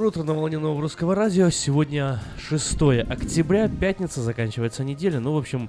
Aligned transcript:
Доброе 0.00 0.12
утро 0.12 0.22
на 0.22 0.32
волне 0.32 0.58
нового 0.58 0.80
русского 0.80 1.14
радио. 1.14 1.50
Сегодня 1.50 2.20
6 2.38 2.72
октября, 3.06 3.68
пятница, 3.68 4.22
заканчивается 4.22 4.82
неделя. 4.82 5.20
Ну, 5.20 5.34
в 5.34 5.36
общем, 5.36 5.68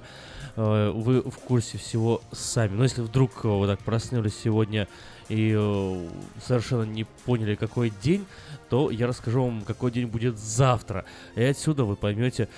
э, 0.56 0.90
вы 0.90 1.20
в 1.20 1.36
курсе 1.36 1.76
всего 1.76 2.22
сами. 2.32 2.74
Но 2.74 2.84
если 2.84 3.02
вдруг 3.02 3.44
э, 3.44 3.48
вы 3.48 3.66
так 3.66 3.80
проснулись 3.80 4.34
сегодня 4.42 4.88
и 5.28 5.54
э, 5.54 6.08
совершенно 6.42 6.84
не 6.84 7.04
поняли, 7.26 7.56
какой 7.56 7.92
день, 8.02 8.24
то 8.70 8.90
я 8.90 9.06
расскажу 9.06 9.44
вам, 9.44 9.60
какой 9.66 9.90
день 9.90 10.06
будет 10.06 10.38
завтра. 10.38 11.04
И 11.34 11.42
отсюда 11.42 11.84
вы 11.84 11.94
поймете, 11.94 12.48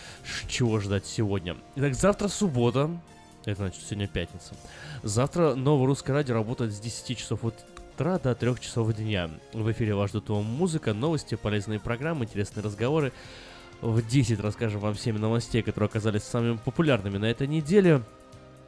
чего 0.47 0.79
ждать 0.79 1.07
сегодня. 1.07 1.57
Итак, 1.75 1.95
завтра 1.95 2.29
суббота. 2.29 2.89
Это 3.47 3.57
значит, 3.57 3.83
сегодня 3.83 4.07
пятница. 4.07 4.55
Завтра 5.03 5.57
новое 5.57 5.89
русское 5.89 6.13
радио 6.13 6.35
работает 6.35 6.73
с 6.73 6.79
10 6.79 7.19
часов 7.19 7.41
вот 7.43 7.57
утра 7.95 8.19
до 8.19 8.35
3 8.35 8.57
часов 8.61 8.93
дня. 8.95 9.31
В 9.53 9.71
эфире 9.71 9.95
вас 9.95 10.11
ждут 10.11 10.29
вам 10.29 10.45
музыка, 10.45 10.93
новости, 10.93 11.37
полезные 11.37 11.79
программы, 11.79 12.25
интересные 12.25 12.65
разговоры. 12.65 13.13
В 13.81 14.05
10 14.05 14.41
расскажем 14.41 14.81
вам 14.81 14.97
7 14.97 15.17
новостей, 15.17 15.63
которые 15.63 15.87
оказались 15.87 16.25
самыми 16.25 16.57
популярными 16.57 17.19
на 17.19 17.27
этой 17.27 17.47
неделе 17.47 18.03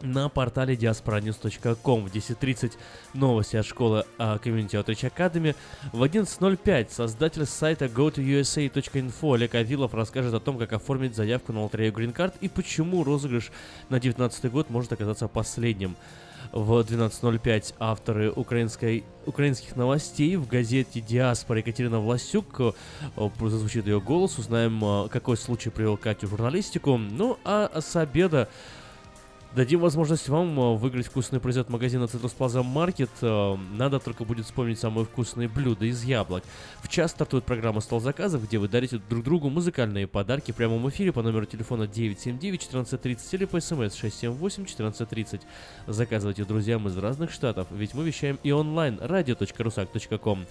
на 0.02 0.28
портале 0.28 0.74
diasporanews.com 0.74 2.04
в 2.04 2.12
10.30 2.14 2.74
новости 3.14 3.56
от 3.56 3.66
школы 3.66 4.04
uh, 4.18 4.40
Community 4.40 4.80
Outreach 4.80 5.12
Academy. 5.12 5.56
В 5.92 6.02
11.05 6.04 6.90
создатель 6.90 7.46
сайта 7.46 7.86
go2usa.info 7.86 9.34
Олег 9.34 9.56
Авилов 9.56 9.94
расскажет 9.94 10.34
о 10.34 10.40
том, 10.40 10.58
как 10.58 10.72
оформить 10.72 11.16
заявку 11.16 11.52
на 11.52 11.64
лотерею 11.64 11.92
Green 11.92 12.14
Card 12.14 12.34
и 12.40 12.48
почему 12.48 13.02
розыгрыш 13.02 13.50
на 13.88 13.98
2019 13.98 14.52
год 14.52 14.70
может 14.70 14.92
оказаться 14.92 15.26
последним 15.26 15.96
в 16.52 16.80
12.05 16.80 17.74
авторы 17.78 18.30
украинской, 18.30 19.04
украинских 19.26 19.76
новостей 19.76 20.36
в 20.36 20.46
газете 20.46 21.00
«Диаспора» 21.00 21.58
Екатерина 21.58 22.00
Власюк. 22.00 22.60
Э, 22.60 23.30
зазвучит 23.40 23.86
ее 23.86 24.00
голос, 24.00 24.38
узнаем, 24.38 24.82
э, 24.84 25.08
какой 25.08 25.36
случай 25.36 25.70
привел 25.70 25.96
Катю 25.96 26.26
в 26.26 26.30
журналистику. 26.30 26.96
Ну, 26.96 27.38
а 27.44 27.80
с 27.80 27.96
обеда 27.96 28.48
Дадим 29.54 29.80
возможность 29.80 30.28
вам 30.28 30.58
э, 30.60 30.76
выиграть 30.76 31.06
вкусный 31.06 31.40
приз 31.40 31.56
от 31.56 31.70
магазина 31.70 32.04
Citrus 32.04 32.36
Plaza 32.36 32.62
Market. 32.62 33.08
Э, 33.22 33.56
надо 33.74 33.98
только 34.00 34.24
будет 34.24 34.44
вспомнить 34.44 34.78
самые 34.78 35.06
вкусные 35.06 35.48
блюда 35.48 35.86
из 35.86 36.04
яблок. 36.04 36.44
В 36.82 36.88
час 36.88 37.12
стартует 37.12 37.44
программа 37.44 37.80
«Стол 37.80 38.00
заказов», 38.00 38.44
где 38.44 38.58
вы 38.58 38.68
дарите 38.68 39.00
друг 39.08 39.24
другу 39.24 39.48
музыкальные 39.48 40.06
подарки 40.08 40.52
в 40.52 40.56
прямом 40.56 40.86
эфире 40.90 41.10
по 41.10 41.22
номеру 41.22 41.46
телефона 41.46 41.84
979-1430 41.84 43.18
или 43.32 43.44
по 43.46 43.60
смс 43.60 44.02
678-1430. 44.02 45.40
Заказывайте 45.86 46.44
друзьям 46.44 46.86
из 46.88 46.96
разных 46.98 47.30
штатов, 47.30 47.68
ведь 47.70 47.94
мы 47.94 48.04
вещаем 48.04 48.38
и 48.42 48.52
онлайн 48.52 48.96
radio.rusak.com. 48.96 50.46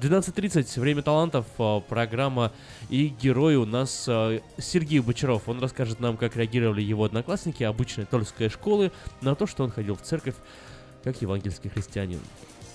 12.30, 0.00 0.80
время 0.80 1.02
талантов, 1.02 1.46
а, 1.58 1.80
программа 1.80 2.52
и 2.88 3.08
герой 3.08 3.56
у 3.56 3.66
нас 3.66 4.06
а, 4.08 4.40
Сергей 4.56 5.00
Бочаров. 5.00 5.48
Он 5.48 5.60
расскажет 5.60 5.98
нам, 5.98 6.16
как 6.16 6.36
реагировали 6.36 6.82
его 6.82 7.04
одноклассники 7.04 7.64
обычной 7.64 8.06
тольской 8.06 8.48
школы 8.48 8.92
на 9.20 9.34
то, 9.34 9.46
что 9.46 9.64
он 9.64 9.70
ходил 9.70 9.96
в 9.96 10.02
церковь 10.02 10.36
как 11.02 11.20
евангельский 11.20 11.70
христианин. 11.70 12.20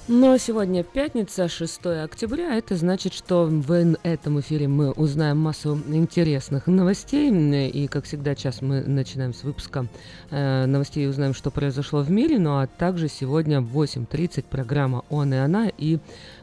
Но 0.10 0.38
сегодня 0.38 0.84
пятница, 0.84 1.48
6 1.48 1.86
октября. 1.86 2.58
Это 2.58 2.76
значит, 2.76 3.14
что 3.14 3.46
в 3.46 3.72
этом 4.04 4.42
эфире 4.42 4.68
мы 4.68 4.92
узнаем 4.92 5.38
массу 5.38 5.82
интересных 5.88 6.68
новостей. 6.68 7.32
И, 7.70 7.88
как 7.88 8.04
всегда, 8.04 8.36
сейчас 8.36 8.62
мы 8.62 8.82
начинаем 8.82 9.34
с 9.34 9.44
выпуска 9.44 9.88
э, 10.30 10.66
новостей 10.66 11.06
и 11.06 11.08
узнаем, 11.08 11.34
что 11.34 11.52
произошло 11.52 12.02
в 12.02 12.12
мире. 12.12 12.38
Ну 12.38 12.58
а 12.58 12.68
также 12.68 13.08
сегодня 13.08 13.62
в 13.62 13.82
8.30 13.82 14.44
программа 14.50 15.06
«Он 15.10 15.34
и 15.34 15.38
она» 15.38 15.70
и 15.78 16.00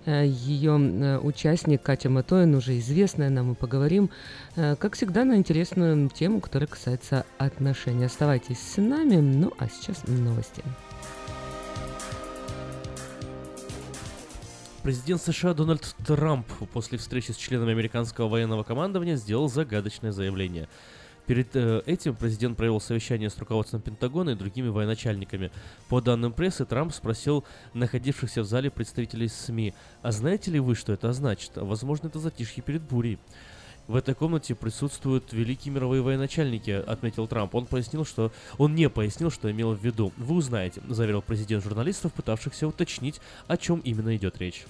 э, 0.07 0.25
ее 0.27 0.81
э, 0.81 1.19
участник 1.19 1.83
Катя 1.83 2.09
Матоин, 2.09 2.55
уже 2.55 2.79
известная 2.79 3.29
нам, 3.29 3.49
мы 3.49 3.55
поговорим, 3.55 4.09
э, 4.57 4.75
как 4.77 4.95
всегда, 4.95 5.25
на 5.25 5.37
интересную 5.37 6.09
тему, 6.09 6.41
которая 6.41 6.67
касается 6.67 7.27
отношений. 7.37 8.07
Оставайтесь 8.07 8.59
с 8.59 8.81
нами. 8.81 9.17
Ну 9.17 9.53
а 9.59 9.69
сейчас 9.69 10.07
новости. 10.07 10.63
Президент 14.83 15.21
США 15.21 15.53
Дональд 15.53 15.95
Трамп 16.07 16.47
после 16.73 16.97
встречи 16.97 17.33
с 17.33 17.37
членами 17.37 17.73
американского 17.73 18.29
военного 18.29 18.63
командования 18.63 19.17
сделал 19.17 19.51
загадочное 19.51 20.11
заявление. 20.11 20.71
Перед 21.27 21.55
э, 21.55 21.83
этим 21.85 22.17
президент 22.17 22.57
провел 22.57 22.81
совещание 22.81 23.29
с 23.29 23.37
руководством 23.37 23.83
Пентагона 23.83 24.31
и 24.31 24.35
другими 24.35 24.69
военачальниками. 24.69 25.53
По 25.91 26.01
данным 26.01 26.33
прессы, 26.33 26.65
Трамп 26.65 26.95
спросил 26.95 27.45
находившихся 27.75 28.41
в 28.41 28.47
зале 28.47 28.71
представителей 28.71 29.29
СМИ, 29.29 29.75
а 30.01 30.13
знаете 30.13 30.51
ли 30.51 30.61
вы, 30.61 30.75
что 30.75 30.95
это 30.95 31.13
значит? 31.13 31.53
Возможно, 31.57 32.07
это 32.07 32.19
затишье 32.19 32.63
перед 32.63 32.81
бурей. 32.81 33.19
В 33.91 33.97
этой 33.97 34.15
комнате 34.15 34.55
присутствуют 34.55 35.33
великие 35.33 35.75
мировые 35.75 36.01
военачальники, 36.01 36.71
отметил 36.71 37.27
Трамп. 37.27 37.57
Он 37.57 37.67
пояснил, 37.67 38.05
что 38.05 38.31
он 38.57 38.77
не 38.77 38.89
пояснил, 38.89 39.33
что 39.33 39.51
имел 39.51 39.75
в 39.75 39.85
виду. 39.85 40.13
Вы 40.17 40.37
узнаете, 40.37 40.81
заверил 40.89 41.23
президент 41.23 41.65
журналистов, 41.65 42.13
пытавшихся 42.13 42.69
уточнить, 42.69 43.21
о 43.49 43.57
чем 43.57 43.81
именно 43.81 44.15
идет 44.15 44.39
речь. 44.39 44.65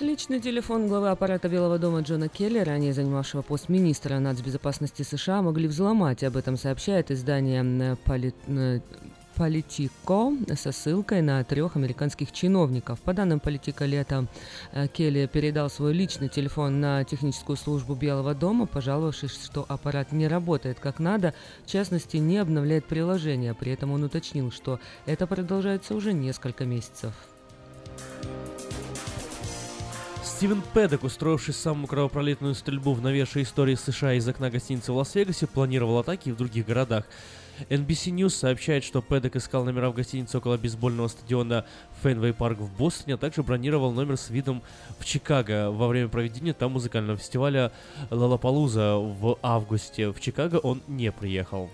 Личный 0.00 0.40
телефон 0.40 0.88
главы 0.88 1.10
аппарата 1.10 1.50
Белого 1.50 1.78
дома 1.78 2.00
Джона 2.00 2.30
Келли, 2.30 2.60
ранее 2.60 2.94
занимавшего 2.94 3.42
пост 3.42 3.68
министра 3.68 4.18
нацбезопасности 4.18 5.02
США, 5.02 5.42
могли 5.42 5.68
взломать. 5.68 6.24
Об 6.24 6.38
этом 6.38 6.56
сообщает 6.56 7.10
издание 7.10 7.98
Поли... 8.06 8.32
Политико 9.36 10.32
со 10.54 10.72
ссылкой 10.72 11.20
на 11.20 11.44
трех 11.44 11.76
американских 11.76 12.32
чиновников. 12.32 12.98
По 13.00 13.12
данным 13.12 13.38
Политика 13.38 13.84
лета, 13.84 14.26
э, 14.72 14.88
Келли 14.88 15.28
передал 15.30 15.68
свой 15.68 15.92
личный 15.92 16.30
телефон 16.30 16.80
на 16.80 17.04
техническую 17.04 17.56
службу 17.56 17.94
Белого 17.94 18.34
дома, 18.34 18.66
пожаловавшись, 18.66 19.44
что 19.44 19.66
аппарат 19.68 20.10
не 20.12 20.26
работает 20.26 20.80
как 20.80 20.98
надо, 20.98 21.34
в 21.66 21.70
частности, 21.70 22.16
не 22.16 22.38
обновляет 22.38 22.86
приложение. 22.86 23.52
При 23.52 23.72
этом 23.72 23.92
он 23.92 24.04
уточнил, 24.04 24.50
что 24.50 24.80
это 25.04 25.26
продолжается 25.26 25.94
уже 25.94 26.14
несколько 26.14 26.64
месяцев. 26.64 27.12
Стивен 30.24 30.62
Пэддок, 30.74 31.04
устроивший 31.04 31.54
самую 31.54 31.86
кровопролитную 31.86 32.54
стрельбу 32.54 32.92
в 32.94 33.00
новейшей 33.00 33.42
истории 33.42 33.74
США 33.74 34.14
из 34.14 34.26
окна 34.28 34.50
гостиницы 34.50 34.92
в 34.92 34.96
Лас-Вегасе, 34.96 35.46
планировал 35.46 35.98
атаки 35.98 36.30
в 36.30 36.36
других 36.36 36.66
городах. 36.66 37.04
NBC 37.68 38.12
News 38.12 38.30
сообщает, 38.30 38.84
что 38.84 39.02
Пэддок 39.02 39.36
искал 39.36 39.64
номера 39.64 39.90
в 39.90 39.94
гостинице 39.94 40.38
около 40.38 40.56
бейсбольного 40.56 41.08
стадиона 41.08 41.64
Фенвей 42.02 42.32
Парк 42.32 42.58
в 42.58 42.76
Бостоне, 42.76 43.14
а 43.14 43.18
также 43.18 43.42
бронировал 43.42 43.92
номер 43.92 44.16
с 44.16 44.30
видом 44.30 44.62
в 44.98 45.04
Чикаго 45.04 45.70
во 45.70 45.88
время 45.88 46.08
проведения 46.08 46.52
там 46.52 46.72
музыкального 46.72 47.18
фестиваля 47.18 47.72
Лалапалуза 48.10 48.96
в 48.96 49.38
августе. 49.42 50.10
В 50.10 50.20
Чикаго 50.20 50.56
он 50.56 50.82
не 50.86 51.10
приехал. 51.12 51.70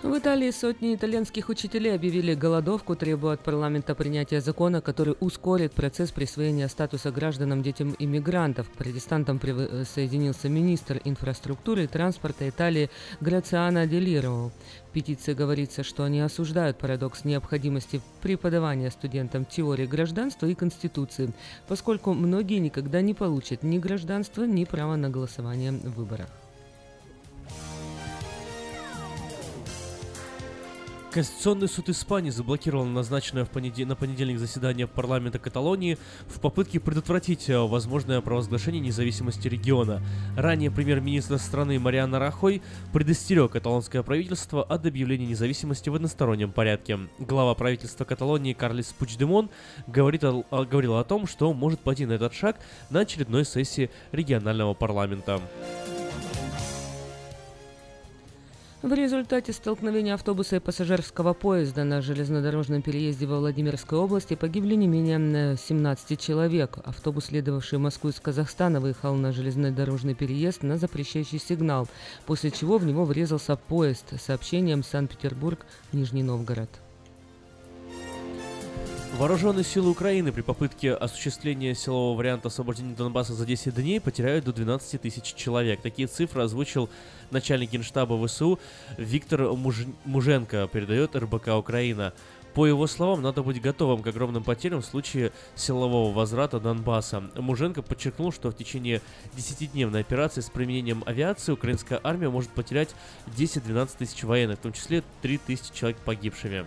В 0.00 0.16
Италии 0.16 0.52
сотни 0.52 0.94
итальянских 0.94 1.48
учителей 1.48 1.92
объявили 1.92 2.32
голодовку, 2.32 2.94
требуя 2.94 3.32
от 3.32 3.40
парламента 3.40 3.96
принятия 3.96 4.40
закона, 4.40 4.80
который 4.80 5.16
ускорит 5.18 5.72
процесс 5.72 6.12
присвоения 6.12 6.68
статуса 6.68 7.10
гражданам 7.10 7.64
детям 7.64 7.96
иммигрантов. 7.98 8.70
К 8.70 8.74
протестантам 8.74 9.40
присоединился 9.40 10.48
министр 10.48 11.00
инфраструктуры 11.04 11.82
и 11.82 11.86
транспорта 11.88 12.48
Италии 12.48 12.90
Грациано 13.20 13.88
Делиро. 13.88 14.52
В 14.88 14.92
петиции 14.92 15.34
говорится, 15.34 15.82
что 15.82 16.04
они 16.04 16.20
осуждают 16.20 16.78
парадокс 16.78 17.24
необходимости 17.24 18.00
преподавания 18.22 18.92
студентам 18.92 19.44
теории 19.44 19.86
гражданства 19.86 20.46
и 20.46 20.54
Конституции, 20.54 21.32
поскольку 21.66 22.14
многие 22.14 22.60
никогда 22.60 23.00
не 23.00 23.14
получат 23.14 23.64
ни 23.64 23.78
гражданства, 23.78 24.44
ни 24.44 24.64
права 24.64 24.94
на 24.94 25.10
голосование 25.10 25.72
в 25.72 25.90
выборах. 25.96 26.28
Конституционный 31.10 31.68
суд 31.68 31.88
Испании 31.88 32.28
заблокировал 32.28 32.84
назначенное 32.84 33.46
в 33.46 33.50
понедел... 33.50 33.86
на 33.86 33.96
понедельник 33.96 34.38
заседание 34.38 34.86
парламента 34.86 35.38
Каталонии 35.38 35.96
в 36.26 36.38
попытке 36.38 36.80
предотвратить 36.80 37.48
э, 37.48 37.58
возможное 37.58 38.20
провозглашение 38.20 38.80
независимости 38.80 39.48
региона. 39.48 40.02
Ранее 40.36 40.70
премьер-министр 40.70 41.38
страны 41.38 41.78
Мариана 41.78 42.18
Рахой 42.18 42.60
предостерег 42.92 43.52
каталонское 43.52 44.02
правительство 44.02 44.62
от 44.62 44.84
объявления 44.84 45.26
независимости 45.26 45.88
в 45.88 45.94
одностороннем 45.94 46.52
порядке. 46.52 46.98
Глава 47.18 47.54
правительства 47.54 48.04
Каталонии 48.04 48.52
Карлис 48.52 48.92
Пучдемон 48.92 49.48
говорит 49.86 50.24
о... 50.24 50.44
говорил 50.50 50.96
о 50.96 51.04
том, 51.04 51.26
что 51.26 51.54
может 51.54 51.80
пойти 51.80 52.04
на 52.04 52.12
этот 52.12 52.34
шаг 52.34 52.56
на 52.90 53.00
очередной 53.00 53.46
сессии 53.46 53.90
регионального 54.12 54.74
парламента. 54.74 55.40
В 58.80 58.92
результате 58.92 59.52
столкновения 59.52 60.14
автобуса 60.14 60.54
и 60.54 60.60
пассажирского 60.60 61.34
поезда 61.34 61.82
на 61.82 62.00
железнодорожном 62.00 62.80
переезде 62.80 63.26
во 63.26 63.40
Владимирской 63.40 63.98
области 63.98 64.34
погибли 64.34 64.76
не 64.76 64.86
менее 64.86 65.56
17 65.56 66.20
человек. 66.20 66.78
Автобус, 66.84 67.24
следовавший 67.24 67.80
в 67.80 67.82
Москву 67.82 68.10
из 68.10 68.20
Казахстана, 68.20 68.78
выехал 68.78 69.16
на 69.16 69.32
железнодорожный 69.32 70.14
переезд 70.14 70.62
на 70.62 70.76
запрещающий 70.76 71.40
сигнал, 71.40 71.88
после 72.24 72.52
чего 72.52 72.78
в 72.78 72.86
него 72.86 73.04
врезался 73.04 73.56
поезд 73.56 74.12
с 74.16 74.26
сообщением 74.26 74.84
Санкт-Петербург-Нижний 74.84 76.22
Новгород. 76.22 76.70
Вооруженные 79.16 79.64
силы 79.64 79.90
Украины 79.90 80.30
при 80.30 80.42
попытке 80.42 80.92
осуществления 80.92 81.74
силового 81.74 82.16
варианта 82.16 82.48
освобождения 82.48 82.94
Донбасса 82.94 83.34
за 83.34 83.46
10 83.46 83.74
дней 83.74 84.00
потеряют 84.00 84.44
до 84.44 84.52
12 84.52 85.00
тысяч 85.00 85.34
человек. 85.34 85.80
Такие 85.80 86.06
цифры 86.06 86.42
озвучил 86.42 86.88
начальник 87.30 87.70
генштаба 87.70 88.24
ВСУ 88.26 88.60
Виктор 88.96 89.52
Муж... 89.54 89.86
Муженко, 90.04 90.68
передает 90.72 91.16
РБК 91.16 91.48
Украина. 91.56 92.12
По 92.54 92.66
его 92.66 92.86
словам, 92.86 93.22
надо 93.22 93.42
быть 93.42 93.60
готовым 93.60 94.02
к 94.02 94.06
огромным 94.06 94.44
потерям 94.44 94.82
в 94.82 94.86
случае 94.86 95.32
силового 95.54 96.12
возврата 96.12 96.60
Донбасса. 96.60 97.22
Муженко 97.36 97.82
подчеркнул, 97.82 98.32
что 98.32 98.50
в 98.50 98.56
течение 98.56 99.00
10-дневной 99.36 100.00
операции 100.00 100.40
с 100.40 100.50
применением 100.50 101.02
авиации 101.06 101.52
украинская 101.52 102.00
армия 102.02 102.30
может 102.30 102.50
потерять 102.50 102.94
10-12 103.36 103.90
тысяч 103.98 104.22
военных, 104.22 104.58
в 104.58 104.62
том 104.62 104.72
числе 104.72 105.02
3 105.22 105.38
тысячи 105.38 105.72
человек 105.72 105.98
погибшими. 105.98 106.64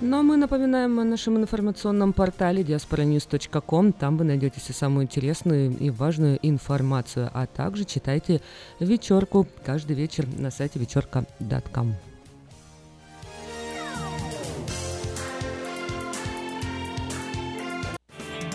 Но 0.00 0.22
мы 0.22 0.38
напоминаем 0.38 0.98
о 0.98 1.04
нашем 1.04 1.36
информационном 1.36 2.14
портале 2.14 2.62
diasporanews.com. 2.62 3.92
Там 3.92 4.16
вы 4.16 4.24
найдете 4.24 4.58
всю 4.58 4.72
самую 4.72 5.04
интересную 5.04 5.76
и 5.76 5.90
важную 5.90 6.38
информацию. 6.42 7.30
А 7.34 7.46
также 7.46 7.84
читайте 7.84 8.40
вечерку 8.78 9.46
каждый 9.62 9.96
вечер 9.96 10.26
на 10.38 10.50
сайте 10.50 10.78
вечерка.com. 10.78 12.09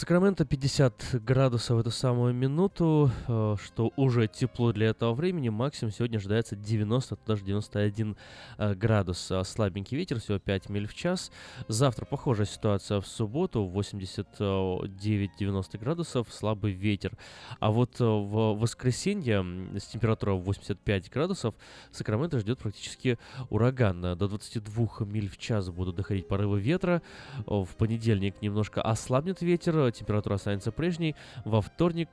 Сакраменто 0.00 0.46
50 0.46 1.20
градусов 1.22 1.76
в 1.76 1.80
эту 1.80 1.90
самую 1.90 2.32
минуту, 2.32 3.10
э, 3.28 3.56
что 3.62 3.92
уже 3.96 4.28
тепло 4.28 4.72
для 4.72 4.86
этого 4.86 5.12
времени. 5.12 5.50
Максимум 5.50 5.92
сегодня 5.92 6.16
ожидается 6.16 6.56
90, 6.56 7.18
даже 7.26 7.44
91 7.44 8.16
э, 8.56 8.74
градус. 8.76 9.30
А 9.30 9.44
слабенький 9.44 9.98
ветер, 9.98 10.18
всего 10.18 10.38
5 10.38 10.70
миль 10.70 10.86
в 10.86 10.94
час. 10.94 11.30
Завтра 11.68 12.06
похожая 12.06 12.46
ситуация 12.46 13.02
в 13.02 13.06
субботу, 13.06 13.70
89-90 13.70 15.78
градусов, 15.78 16.28
слабый 16.32 16.72
ветер. 16.72 17.12
А 17.58 17.70
вот 17.70 18.00
э, 18.00 18.04
в 18.04 18.58
воскресенье 18.58 19.44
с 19.78 19.84
температурой 19.84 20.38
85 20.38 21.10
градусов 21.10 21.54
Сакраменто 21.92 22.38
ждет 22.38 22.58
практически 22.58 23.18
ураган. 23.50 24.00
До 24.00 24.28
22 24.28 24.88
миль 25.00 25.28
в 25.28 25.36
час 25.36 25.68
будут 25.68 25.96
доходить 25.96 26.26
порывы 26.26 26.58
ветра. 26.58 27.02
В 27.44 27.68
понедельник 27.76 28.40
немножко 28.40 28.80
ослабнет 28.80 29.42
ветер, 29.42 29.89
температура 29.92 30.34
останется 30.34 30.72
прежней. 30.72 31.16
Во 31.44 31.60
вторник 31.60 32.08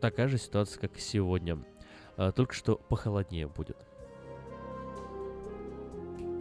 такая 0.00 0.28
же 0.28 0.38
ситуация, 0.38 0.80
как 0.80 0.96
и 0.96 1.00
сегодня. 1.00 1.58
А, 2.16 2.32
только 2.32 2.54
что 2.54 2.76
похолоднее 2.76 3.48
будет. 3.48 3.76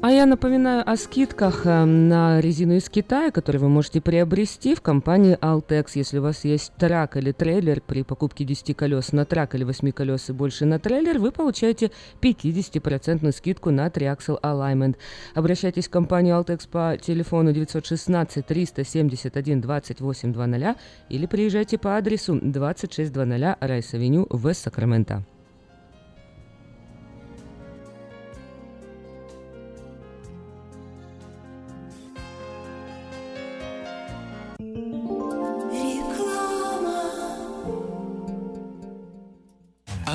А 0.01 0.11
я 0.11 0.25
напоминаю 0.25 0.89
о 0.89 0.95
скидках 0.95 1.65
э, 1.65 1.83
на 1.83 2.39
резину 2.39 2.75
из 2.75 2.87
Китая, 2.87 3.31
которые 3.31 3.59
вы 3.59 3.67
можете 3.67 3.99
приобрести 3.99 4.73
в 4.73 4.79
компании 4.79 5.37
Altex. 5.41 5.87
Если 5.95 6.19
у 6.19 6.21
вас 6.21 6.45
есть 6.45 6.71
трак 6.77 7.17
или 7.17 7.33
трейлер, 7.33 7.81
при 7.81 8.03
покупке 8.03 8.45
10 8.45 8.77
колес 8.77 9.11
на 9.11 9.25
трак 9.25 9.55
или 9.55 9.65
8 9.65 9.91
колес 9.91 10.29
и 10.29 10.31
больше 10.31 10.63
на 10.63 10.79
трейлер, 10.79 11.19
вы 11.19 11.33
получаете 11.33 11.91
50% 12.21 13.29
скидку 13.33 13.71
на 13.71 13.87
Triaxle 13.87 14.39
Alignment. 14.41 14.95
Обращайтесь 15.35 15.89
в 15.89 15.91
компанию 15.91 16.37
Altex 16.37 16.69
по 16.69 16.97
телефону 16.97 17.51
916 17.51 18.45
371 18.45 19.59
2800 19.59 20.77
или 21.09 21.25
приезжайте 21.25 21.77
по 21.77 21.97
адресу 21.97 22.39
2600 22.41 23.27
Райс-Авеню 23.59 24.27
в 24.29 24.53
Сакраменто. 24.53 25.25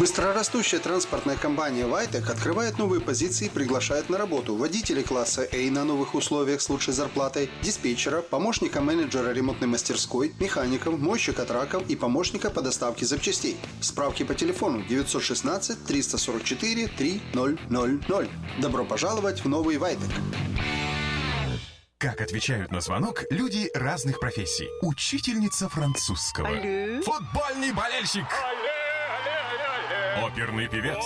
Быстрорастущая 0.00 0.80
транспортная 0.80 1.36
компания 1.36 1.84
«Вайтек» 1.84 2.30
открывает 2.30 2.78
новые 2.78 3.02
позиции 3.02 3.48
и 3.48 3.50
приглашает 3.50 4.08
на 4.08 4.16
работу 4.16 4.56
водителей 4.56 5.02
класса 5.02 5.46
A 5.52 5.70
на 5.70 5.84
новых 5.84 6.14
условиях 6.14 6.62
с 6.62 6.70
лучшей 6.70 6.94
зарплатой, 6.94 7.50
диспетчера, 7.60 8.22
помощника 8.22 8.80
менеджера 8.80 9.30
ремонтной 9.30 9.68
мастерской, 9.68 10.32
механиков, 10.40 10.98
мойщика 10.98 11.44
траков 11.44 11.82
и 11.90 11.96
помощника 11.96 12.48
по 12.48 12.62
доставке 12.62 13.04
запчастей. 13.04 13.58
Справки 13.82 14.22
по 14.22 14.34
телефону 14.34 14.82
916 14.88 15.84
344 15.84 16.86
3000. 16.86 18.30
Добро 18.58 18.86
пожаловать 18.86 19.44
в 19.44 19.48
новый 19.50 19.76
«Вайтек». 19.76 20.08
Как 21.98 22.22
отвечают 22.22 22.72
на 22.72 22.80
звонок 22.80 23.24
люди 23.28 23.68
разных 23.74 24.20
профессий. 24.20 24.70
Учительница 24.80 25.68
французского. 25.68 26.48
Алле. 26.48 27.02
Футбольный 27.02 27.72
болельщик. 27.74 28.24
Оперный 30.22 30.68
певец. 30.68 31.02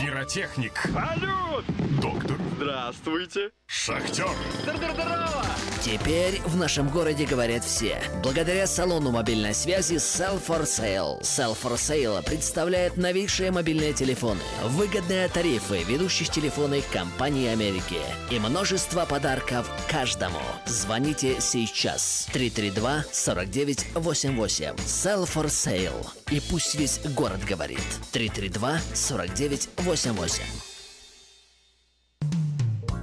Пиротехник. 0.00 0.72
Салют! 0.92 1.64
Доктор. 2.00 2.36
Здравствуйте! 2.56 3.50
Шахтер. 3.66 4.26
Здорово! 4.62 5.44
Теперь 5.80 6.40
в 6.44 6.56
нашем 6.56 6.88
городе 6.88 7.24
говорят 7.26 7.64
все. 7.64 8.02
Благодаря 8.22 8.66
салону 8.66 9.10
мобильной 9.12 9.54
связи 9.54 9.94
Sell 9.94 10.44
for 10.44 10.62
Sale. 10.62 11.20
Sell 11.22 11.56
for 11.60 11.74
Sale 11.74 12.22
представляет 12.24 12.96
новейшие 12.96 13.52
мобильные 13.52 13.92
телефоны, 13.92 14.40
выгодные 14.64 15.28
тарифы 15.28 15.82
ведущих 15.84 16.30
телефонных 16.30 16.88
компаний 16.90 17.48
Америки 17.48 17.98
и 18.30 18.38
множество 18.38 19.04
подарков 19.04 19.68
каждому. 19.88 20.40
Звоните 20.66 21.40
сейчас 21.40 22.28
332-4988. 22.32 24.76
Sell 24.76 25.24
for 25.24 25.46
Sale. 25.46 26.21
И 26.32 26.40
пусть 26.40 26.74
весь 26.76 26.98
город 27.14 27.44
говорит. 27.44 27.78
332-4988. 28.14 30.71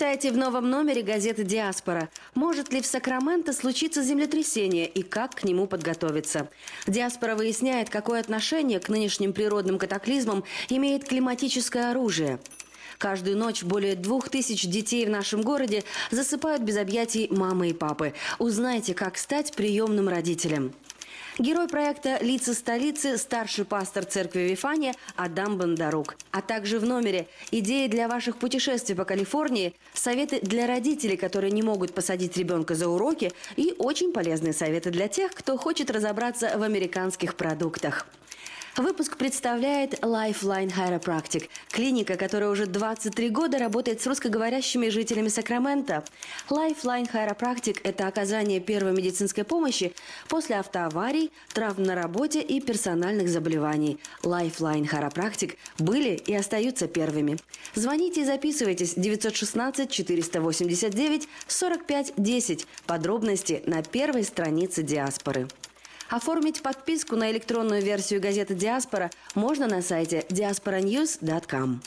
Читайте 0.00 0.32
в 0.32 0.36
новом 0.38 0.70
номере 0.70 1.02
газеты 1.02 1.44
«Диаспора». 1.44 2.08
Может 2.34 2.72
ли 2.72 2.80
в 2.80 2.86
Сакраменто 2.86 3.52
случиться 3.52 4.02
землетрясение 4.02 4.86
и 4.86 5.02
как 5.02 5.34
к 5.34 5.44
нему 5.44 5.66
подготовиться? 5.66 6.48
«Диаспора» 6.86 7.34
выясняет, 7.34 7.90
какое 7.90 8.20
отношение 8.20 8.80
к 8.80 8.88
нынешним 8.88 9.34
природным 9.34 9.76
катаклизмам 9.76 10.42
имеет 10.70 11.04
климатическое 11.04 11.90
оружие. 11.90 12.38
Каждую 12.96 13.36
ночь 13.36 13.62
более 13.62 13.94
двух 13.94 14.30
тысяч 14.30 14.66
детей 14.66 15.04
в 15.04 15.10
нашем 15.10 15.42
городе 15.42 15.84
засыпают 16.10 16.62
без 16.62 16.78
объятий 16.78 17.28
мамы 17.30 17.68
и 17.68 17.74
папы. 17.74 18.14
Узнайте, 18.38 18.94
как 18.94 19.18
стать 19.18 19.52
приемным 19.52 20.08
родителем. 20.08 20.72
Герой 21.40 21.68
проекта 21.68 22.18
«Лица 22.20 22.52
столицы»– 22.52 23.16
старший 23.16 23.64
пастор 23.64 24.04
церкви 24.04 24.40
Вифания 24.40 24.94
Адам 25.16 25.56
Бондарук. 25.56 26.16
А 26.32 26.42
также 26.42 26.78
в 26.78 26.84
номере 26.84 27.28
идеи 27.50 27.86
для 27.86 28.08
ваших 28.08 28.36
путешествий 28.36 28.94
по 28.94 29.06
Калифорнии, 29.06 29.74
советы 29.94 30.40
для 30.42 30.66
родителей, 30.66 31.16
которые 31.16 31.50
не 31.50 31.62
могут 31.62 31.94
посадить 31.94 32.36
ребенка 32.36 32.74
за 32.74 32.88
уроки 32.88 33.32
и 33.56 33.74
очень 33.78 34.12
полезные 34.12 34.52
советы 34.52 34.90
для 34.90 35.08
тех, 35.08 35.32
кто 35.32 35.56
хочет 35.56 35.90
разобраться 35.90 36.58
в 36.58 36.62
американских 36.62 37.34
продуктах. 37.34 38.06
Выпуск 38.76 39.16
представляет 39.16 39.94
Lifeline 39.94 40.72
Chiropractic, 40.72 41.48
клиника, 41.70 42.16
которая 42.16 42.50
уже 42.50 42.66
23 42.66 43.28
года 43.30 43.58
работает 43.58 44.00
с 44.00 44.06
русскоговорящими 44.06 44.90
жителями 44.90 45.26
Сакрамента. 45.26 46.04
Lifeline 46.48 47.10
Chiropractic– 47.10 47.80
это 47.82 48.06
оказание 48.06 48.60
первой 48.60 48.92
медицинской 48.92 49.42
помощи 49.42 49.92
после 50.28 50.56
автоаварий, 50.56 51.32
травм 51.52 51.82
на 51.82 51.96
работе 51.96 52.40
и 52.40 52.60
персональных 52.60 53.28
заболеваний. 53.28 53.98
Lifeline 54.22 54.88
Chiropractic 54.88 55.56
были 55.78 56.10
и 56.10 56.32
остаются 56.32 56.86
первыми. 56.86 57.38
Звоните 57.74 58.22
и 58.22 58.24
записывайтесь 58.24 58.94
916 58.94 59.90
489 59.90 61.28
45 61.48 62.12
10. 62.16 62.66
Подробности 62.86 63.64
на 63.66 63.82
первой 63.82 64.22
странице 64.22 64.84
диаспоры. 64.84 65.48
Оформить 66.10 66.60
подписку 66.60 67.14
на 67.14 67.30
электронную 67.30 67.82
версию 67.82 68.20
газеты 68.20 68.56
«Диаспора» 68.56 69.10
можно 69.36 69.68
на 69.68 69.80
сайте 69.80 70.24
diasporanews.com. 70.28 71.80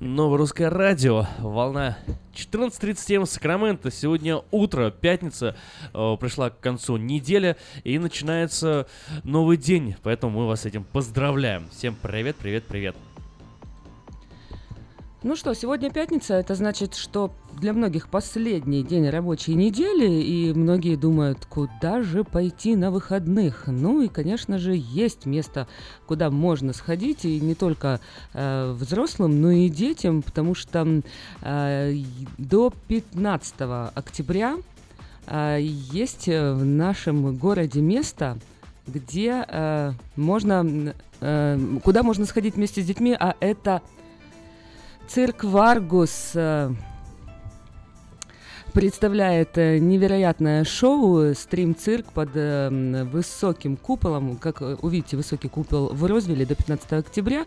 Новое 0.00 0.38
русское 0.38 0.68
радио, 0.68 1.28
волна 1.38 1.96
14.37 2.34 3.24
Сакраменто. 3.24 3.92
Сегодня 3.92 4.42
утро, 4.50 4.90
пятница, 4.90 5.56
э, 5.94 6.16
пришла 6.18 6.50
к 6.50 6.58
концу 6.58 6.96
неделя 6.96 7.56
и 7.84 8.00
начинается 8.00 8.88
новый 9.22 9.56
день, 9.56 9.94
поэтому 10.02 10.40
мы 10.40 10.48
вас 10.48 10.62
с 10.62 10.66
этим 10.66 10.82
поздравляем. 10.82 11.68
Всем 11.70 11.94
привет, 12.02 12.34
привет, 12.36 12.64
привет. 12.64 12.96
Ну 15.24 15.36
что, 15.36 15.54
сегодня 15.54 15.90
пятница, 15.90 16.34
это 16.34 16.54
значит, 16.54 16.94
что 16.94 17.32
для 17.58 17.72
многих 17.72 18.10
последний 18.10 18.82
день 18.82 19.08
рабочей 19.08 19.54
недели, 19.54 20.20
и 20.20 20.52
многие 20.52 20.96
думают, 20.96 21.46
куда 21.46 22.02
же 22.02 22.24
пойти 22.24 22.76
на 22.76 22.90
выходных. 22.90 23.64
Ну 23.66 24.02
и, 24.02 24.08
конечно 24.08 24.58
же, 24.58 24.74
есть 24.76 25.24
место, 25.24 25.66
куда 26.06 26.28
можно 26.28 26.74
сходить, 26.74 27.24
и 27.24 27.40
не 27.40 27.54
только 27.54 28.00
э, 28.34 28.72
взрослым, 28.72 29.40
но 29.40 29.50
и 29.50 29.70
детям, 29.70 30.20
потому 30.20 30.54
что 30.54 31.00
э, 31.40 31.94
до 32.36 32.70
15 32.88 33.54
октября 33.94 34.58
э, 35.26 35.58
есть 35.62 36.26
в 36.26 36.64
нашем 36.66 37.34
городе 37.34 37.80
место, 37.80 38.36
где 38.86 39.42
э, 39.48 39.92
можно, 40.16 40.92
э, 41.22 41.58
куда 41.82 42.02
можно 42.02 42.26
сходить 42.26 42.56
вместе 42.56 42.82
с 42.82 42.84
детьми, 42.84 43.16
а 43.18 43.34
это 43.40 43.80
Цирк 45.08 45.44
Варгус. 45.44 46.32
э, 46.34 46.70
представляет 48.72 49.56
э, 49.56 49.78
невероятное 49.78 50.64
шоу 50.64 51.34
«Steam 51.34 51.70
Cirque» 51.70 52.12
под 52.12 52.30
э, 52.34 53.04
высоким 53.04 53.76
куполом. 53.76 54.36
Как 54.36 54.60
увидите, 54.60 55.16
высокий 55.16 55.48
купол 55.48 55.90
в 55.92 56.04
Розвилле 56.06 56.46
до 56.46 56.54
15 56.54 56.92
октября. 56.92 57.44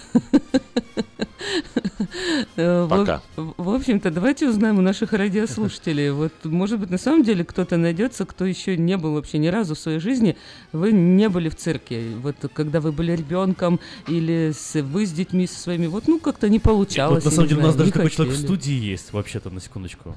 Э, 2.56 2.84
в- 2.84 2.88
Пока. 2.88 3.22
В 3.36 3.54
в 3.56 3.70
общем-то, 3.74 4.10
давайте 4.10 4.48
узнаем 4.48 4.78
у 4.78 4.82
наших 4.82 5.12
радиослушателей. 5.12 6.10
Вот, 6.20 6.32
может 6.44 6.78
быть, 6.78 6.90
на 6.90 6.98
самом 6.98 7.22
деле 7.24 7.44
кто-то 7.44 7.76
найдется, 7.76 8.26
кто 8.26 8.44
еще 8.44 8.76
не 8.76 8.96
был 8.96 9.14
вообще 9.14 9.38
ни 9.38 9.46
разу 9.48 9.74
в 9.74 9.78
своей 9.78 10.00
жизни. 10.00 10.36
Вы 10.72 10.92
не 10.92 11.28
были 11.28 11.48
в 11.48 11.56
цирке. 11.56 12.02
Вот 12.22 12.36
когда 12.52 12.80
вы 12.80 12.92
были 12.92 13.12
ребенком 13.12 13.80
или 14.08 14.52
с- 14.54 14.80
вы 14.82 15.06
с 15.06 15.12
детьми 15.12 15.46
со 15.46 15.58
своими, 15.58 15.86
вот, 15.86 16.08
ну, 16.08 16.18
как-то 16.18 16.48
не 16.48 16.58
получалось. 16.58 17.24
Вот, 17.24 17.30
на 17.30 17.30
я 17.30 17.36
самом 17.36 17.48
деле 17.48 17.60
у 17.60 17.64
нас 17.64 17.74
знаю, 17.74 17.90
даже 17.90 17.92
такой 17.92 18.10
человек 18.10 18.34
в 18.34 18.36
хотели. 18.36 18.46
студии 18.58 18.74
есть, 18.90 19.12
вообще-то, 19.12 19.50
на 19.50 19.60
секундочку. 19.60 20.14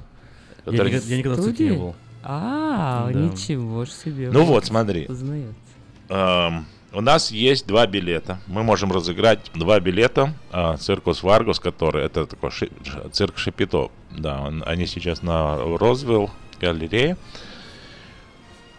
Я, 0.66 0.84
я 0.84 1.18
никогда 1.18 1.40
в 1.40 1.44
цирке 1.44 1.70
не 1.70 1.76
был. 1.76 1.94
А, 2.26 3.10
Да. 3.12 3.18
ничего 3.20 3.84
ж 3.84 3.90
себе. 3.90 4.30
Ну 4.30 4.44
вот, 4.44 4.64
смотри. 4.64 5.06
Эм, 6.08 6.66
у 6.92 7.00
нас 7.00 7.30
есть 7.30 7.66
два 7.66 7.86
билета. 7.86 8.38
Мы 8.46 8.62
можем 8.62 8.90
разыграть 8.92 9.50
два 9.54 9.78
билета. 9.80 10.32
а, 10.50 10.76
Circus 10.76 11.22
Vargas, 11.22 11.60
который 11.60 12.04
это 12.04 12.24
такой 12.26 12.50
ши- 12.50 12.70
цирк 13.12 13.36
Шапито. 13.36 13.90
Да, 14.10 14.40
он- 14.40 14.62
они 14.66 14.86
сейчас 14.86 15.22
на 15.22 15.56
Розвилл 15.78 16.30
галерее. 16.60 17.16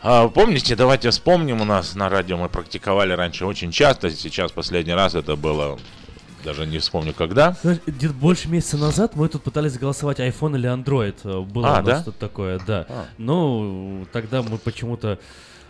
А, 0.01 0.27
помните, 0.27 0.75
давайте 0.75 1.09
вспомним, 1.09 1.61
у 1.61 1.65
нас 1.65 1.95
на 1.95 2.09
радио 2.09 2.37
мы 2.37 2.47
практиковали 2.49 3.13
раньше 3.13 3.45
очень 3.45 3.71
часто, 3.71 4.09
сейчас 4.11 4.51
последний 4.51 4.93
раз 4.93 5.15
это 5.15 5.35
было, 5.35 5.79
даже 6.45 6.65
не 6.65 6.77
вспомню 6.79 7.13
когда. 7.13 7.57
Где-то 7.85 8.13
больше 8.13 8.47
месяца 8.47 8.77
назад 8.77 9.15
мы 9.15 9.27
тут 9.27 9.43
пытались 9.43 9.77
голосовать 9.77 10.19
iPhone 10.19 10.55
или 10.55 10.69
Android. 10.71 11.15
э, 11.23 11.41
Было 11.41 11.77
А, 11.77 11.81
у 11.81 11.83
нас 11.85 11.99
да? 11.99 12.03
тут 12.03 12.17
такое, 12.17 12.61
да. 12.65 12.85
А. 12.87 13.05
Но 13.17 14.05
тогда 14.13 14.41
мы 14.43 14.57
почему-то 14.57 15.19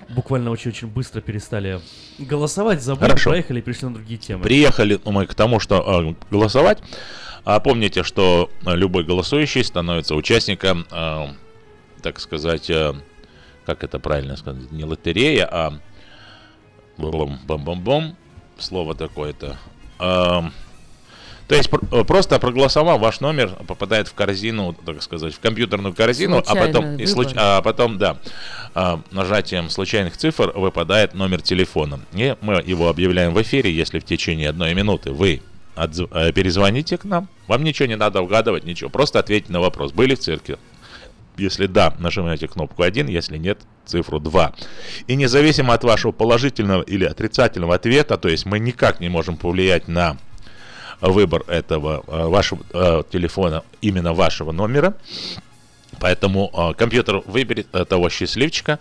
буквально 0.10 0.52
очень-очень 0.52 0.88
быстро 0.90 1.22
перестали 1.22 1.80
голосовать, 2.20 2.84
забыли, 2.84 3.08
Хорошо. 3.10 3.32
поехали 3.32 3.60
и 3.60 3.62
перешли 3.62 3.88
на 3.88 3.96
другие 3.96 4.20
темы. 4.20 4.44
Приехали 4.44 5.00
мы 5.06 5.26
к 5.26 5.34
тому, 5.34 5.60
что 5.60 5.78
э, 6.12 6.14
голосовать. 6.30 6.80
А 7.46 7.60
помните, 7.60 8.04
что 8.04 8.50
э, 8.66 8.76
любой 8.76 9.04
голосующий 9.04 9.64
становится 9.64 10.14
участником, 10.16 10.86
э, 10.92 11.28
так 12.02 12.20
сказать, 12.20 12.70
э, 12.70 12.94
как 13.66 13.84
это 13.84 13.98
правильно 14.00 14.36
сказать, 14.36 14.72
не 14.72 14.84
лотерея, 14.84 15.48
а 15.50 15.80
бом-бом-бом, 16.98 18.16
слово 18.58 18.96
такое-то. 18.96 19.58
Эм, 20.00 20.52
то 21.48 21.56
есть 21.56 21.70
э, 21.92 22.04
просто 22.04 22.40
проголосовав, 22.40 23.00
ваш 23.00 23.20
номер 23.20 23.50
попадает 23.68 24.08
в 24.08 24.14
корзину, 24.14 24.76
так 24.86 25.04
сказать, 25.04 25.34
в 25.34 25.40
компьютерную 25.40 25.94
корзину, 25.94 26.38
а 26.46 26.56
потом, 26.56 26.98
и 26.98 27.06
случ- 27.06 27.34
а 27.36 27.62
потом, 27.62 27.98
да, 27.98 28.18
а, 28.74 29.00
нажатием 29.12 29.70
случайных 29.70 30.18
цифр 30.18 30.52
выпадает 30.56 31.14
номер 31.14 31.42
телефона. 31.42 32.00
И 32.14 32.36
мы 32.42 32.64
его 32.66 32.90
объявляем 32.90 33.34
в 33.34 33.42
эфире, 33.42 33.72
если 33.72 34.00
в 34.00 34.06
течение 34.06 34.50
одной 34.50 34.74
минуты 34.74 35.12
вы 35.12 35.42
отзв- 35.76 36.10
э, 36.12 36.32
перезвоните 36.34 36.98
к 36.98 37.04
нам, 37.04 37.30
вам 37.48 37.64
ничего 37.64 37.88
не 37.88 37.96
надо 37.96 38.22
угадывать, 38.22 38.64
ничего, 38.64 38.90
просто 38.90 39.20
ответьте 39.20 39.54
на 39.54 39.60
вопрос, 39.60 39.92
были 39.92 40.16
в 40.16 40.20
цирке? 40.20 40.58
Если 41.38 41.68
да, 41.68 41.94
нажимаете 42.00 42.48
кнопку 42.48 42.82
1, 42.82 43.08
если 43.08 43.38
нет, 43.38 43.60
цифру 43.86 44.20
2. 44.20 44.54
И 45.08 45.16
независимо 45.16 45.74
от 45.74 45.84
вашего 45.84 46.12
положительного 46.12 46.82
или 46.82 47.04
отрицательного 47.04 47.76
ответа, 47.76 48.18
то 48.18 48.30
есть 48.30 48.46
мы 48.46 48.58
никак 48.58 49.00
не 49.00 49.10
можем 49.10 49.36
повлиять 49.36 49.88
на 49.88 50.18
выбор 51.02 51.44
этого 51.48 52.04
э, 52.08 52.28
вашего 52.28 52.62
э, 52.74 53.04
телефона, 53.12 53.64
именно 53.82 54.14
вашего 54.14 54.52
номера, 54.52 54.94
Поэтому 56.00 56.52
э, 56.54 56.74
компьютер 56.74 57.22
выберет 57.26 57.68
э, 57.74 57.86
того 57.86 58.10
счастливчика, 58.10 58.80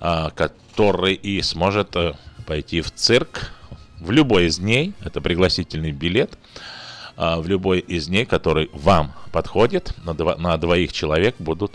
э, 0.00 0.28
который 0.34 1.14
и 1.14 1.42
сможет 1.42 1.94
э, 1.96 2.14
пойти 2.46 2.80
в 2.80 2.90
цирк 2.90 3.52
в 4.00 4.10
любой 4.10 4.46
из 4.46 4.58
дней. 4.58 4.94
Это 5.04 5.20
пригласительный 5.20 5.92
билет. 5.92 6.38
э, 7.16 7.36
в 7.36 7.46
любой 7.48 7.80
из 7.80 8.06
дней, 8.06 8.24
который 8.24 8.70
вам 8.72 9.12
подходит. 9.30 9.94
На, 10.04 10.56
двоих 10.56 10.92
человек 10.92 11.34
будут 11.38 11.72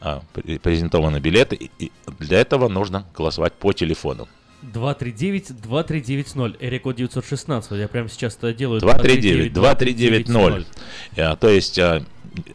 э, 0.00 0.20
пре- 0.34 0.58
презентованы 0.58 1.18
билеты. 1.18 1.70
И 1.78 1.92
для 2.18 2.40
этого 2.40 2.68
нужно 2.68 3.04
голосовать 3.16 3.52
по 3.52 3.72
телефону. 3.72 4.26
239-2390, 4.62 6.56
Эрикод 6.60 6.96
916, 6.96 7.72
я 7.72 7.88
прямо 7.88 8.08
сейчас 8.08 8.36
это 8.36 8.52
делаю. 8.52 8.80
239 8.80 9.52
2390. 9.52 10.66
Э, 11.16 11.36
То 11.36 11.48
есть 11.48 11.78
э, 11.78 12.02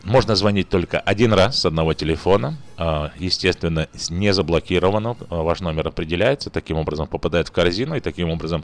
можно 0.03 0.35
звонить 0.35 0.69
только 0.69 0.99
один 0.99 1.33
раз 1.33 1.59
с 1.59 1.65
одного 1.65 1.93
телефона. 1.93 2.57
Э, 2.77 3.09
Естественно, 3.17 3.87
не 4.09 4.33
заблокировано. 4.33 5.17
Ваш 5.29 5.61
номер 5.61 5.87
определяется, 5.87 6.49
таким 6.49 6.77
образом 6.77 7.07
попадает 7.07 7.47
в 7.47 7.51
корзину, 7.51 7.95
и 7.95 7.99
таким 7.99 8.29
образом 8.29 8.63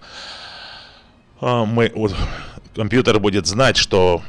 мы, 1.42 1.92
компьютер 2.76 3.20
будет 3.20 3.48
знать, 3.48 3.76
что... 3.78 4.22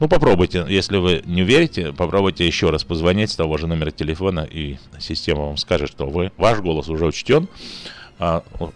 Ну, 0.00 0.08
попробуйте, 0.08 0.64
если 0.66 0.96
вы 0.96 1.22
не 1.26 1.42
верите, 1.42 1.92
попробуйте 1.92 2.46
еще 2.46 2.70
раз 2.70 2.82
позвонить 2.84 3.30
с 3.30 3.36
того 3.36 3.58
же 3.58 3.66
номера 3.66 3.90
телефона, 3.90 4.48
и 4.50 4.78
система 4.98 5.42
вам 5.42 5.58
скажет, 5.58 5.90
что 5.90 6.06
вы, 6.08 6.32
ваш 6.38 6.60
голос 6.60 6.88
уже 6.88 7.04
учтен. 7.04 7.48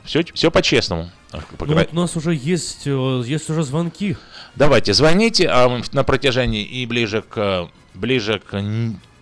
Все, 0.04 0.24
все 0.32 0.50
по-честному. 0.50 1.10
Э, 1.32 1.38
по 1.58 1.66
Ну 1.66 1.74
вот 1.74 1.88
у 1.92 1.96
нас 1.96 2.16
уже 2.16 2.34
есть, 2.34 2.86
э, 2.86 3.22
есть 3.26 3.50
уже 3.50 3.62
звонки. 3.62 4.16
Давайте, 4.54 4.94
звоните 4.94 5.48
а, 5.48 5.80
на 5.92 6.04
протяжении 6.04 6.62
и 6.62 6.86
ближе 6.86 7.22
к 7.22 7.68
ближе 7.94 8.40
к, 8.40 8.62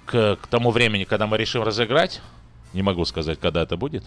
к, 0.07 0.37
к 0.37 0.47
тому 0.47 0.71
времени, 0.71 1.05
когда 1.05 1.27
мы 1.27 1.39
решим 1.39 1.63
разыграть. 1.63 2.21
Не 2.73 2.83
могу 2.83 3.05
сказать, 3.05 3.39
когда 3.39 3.63
это 3.63 3.77
будет. 3.77 4.05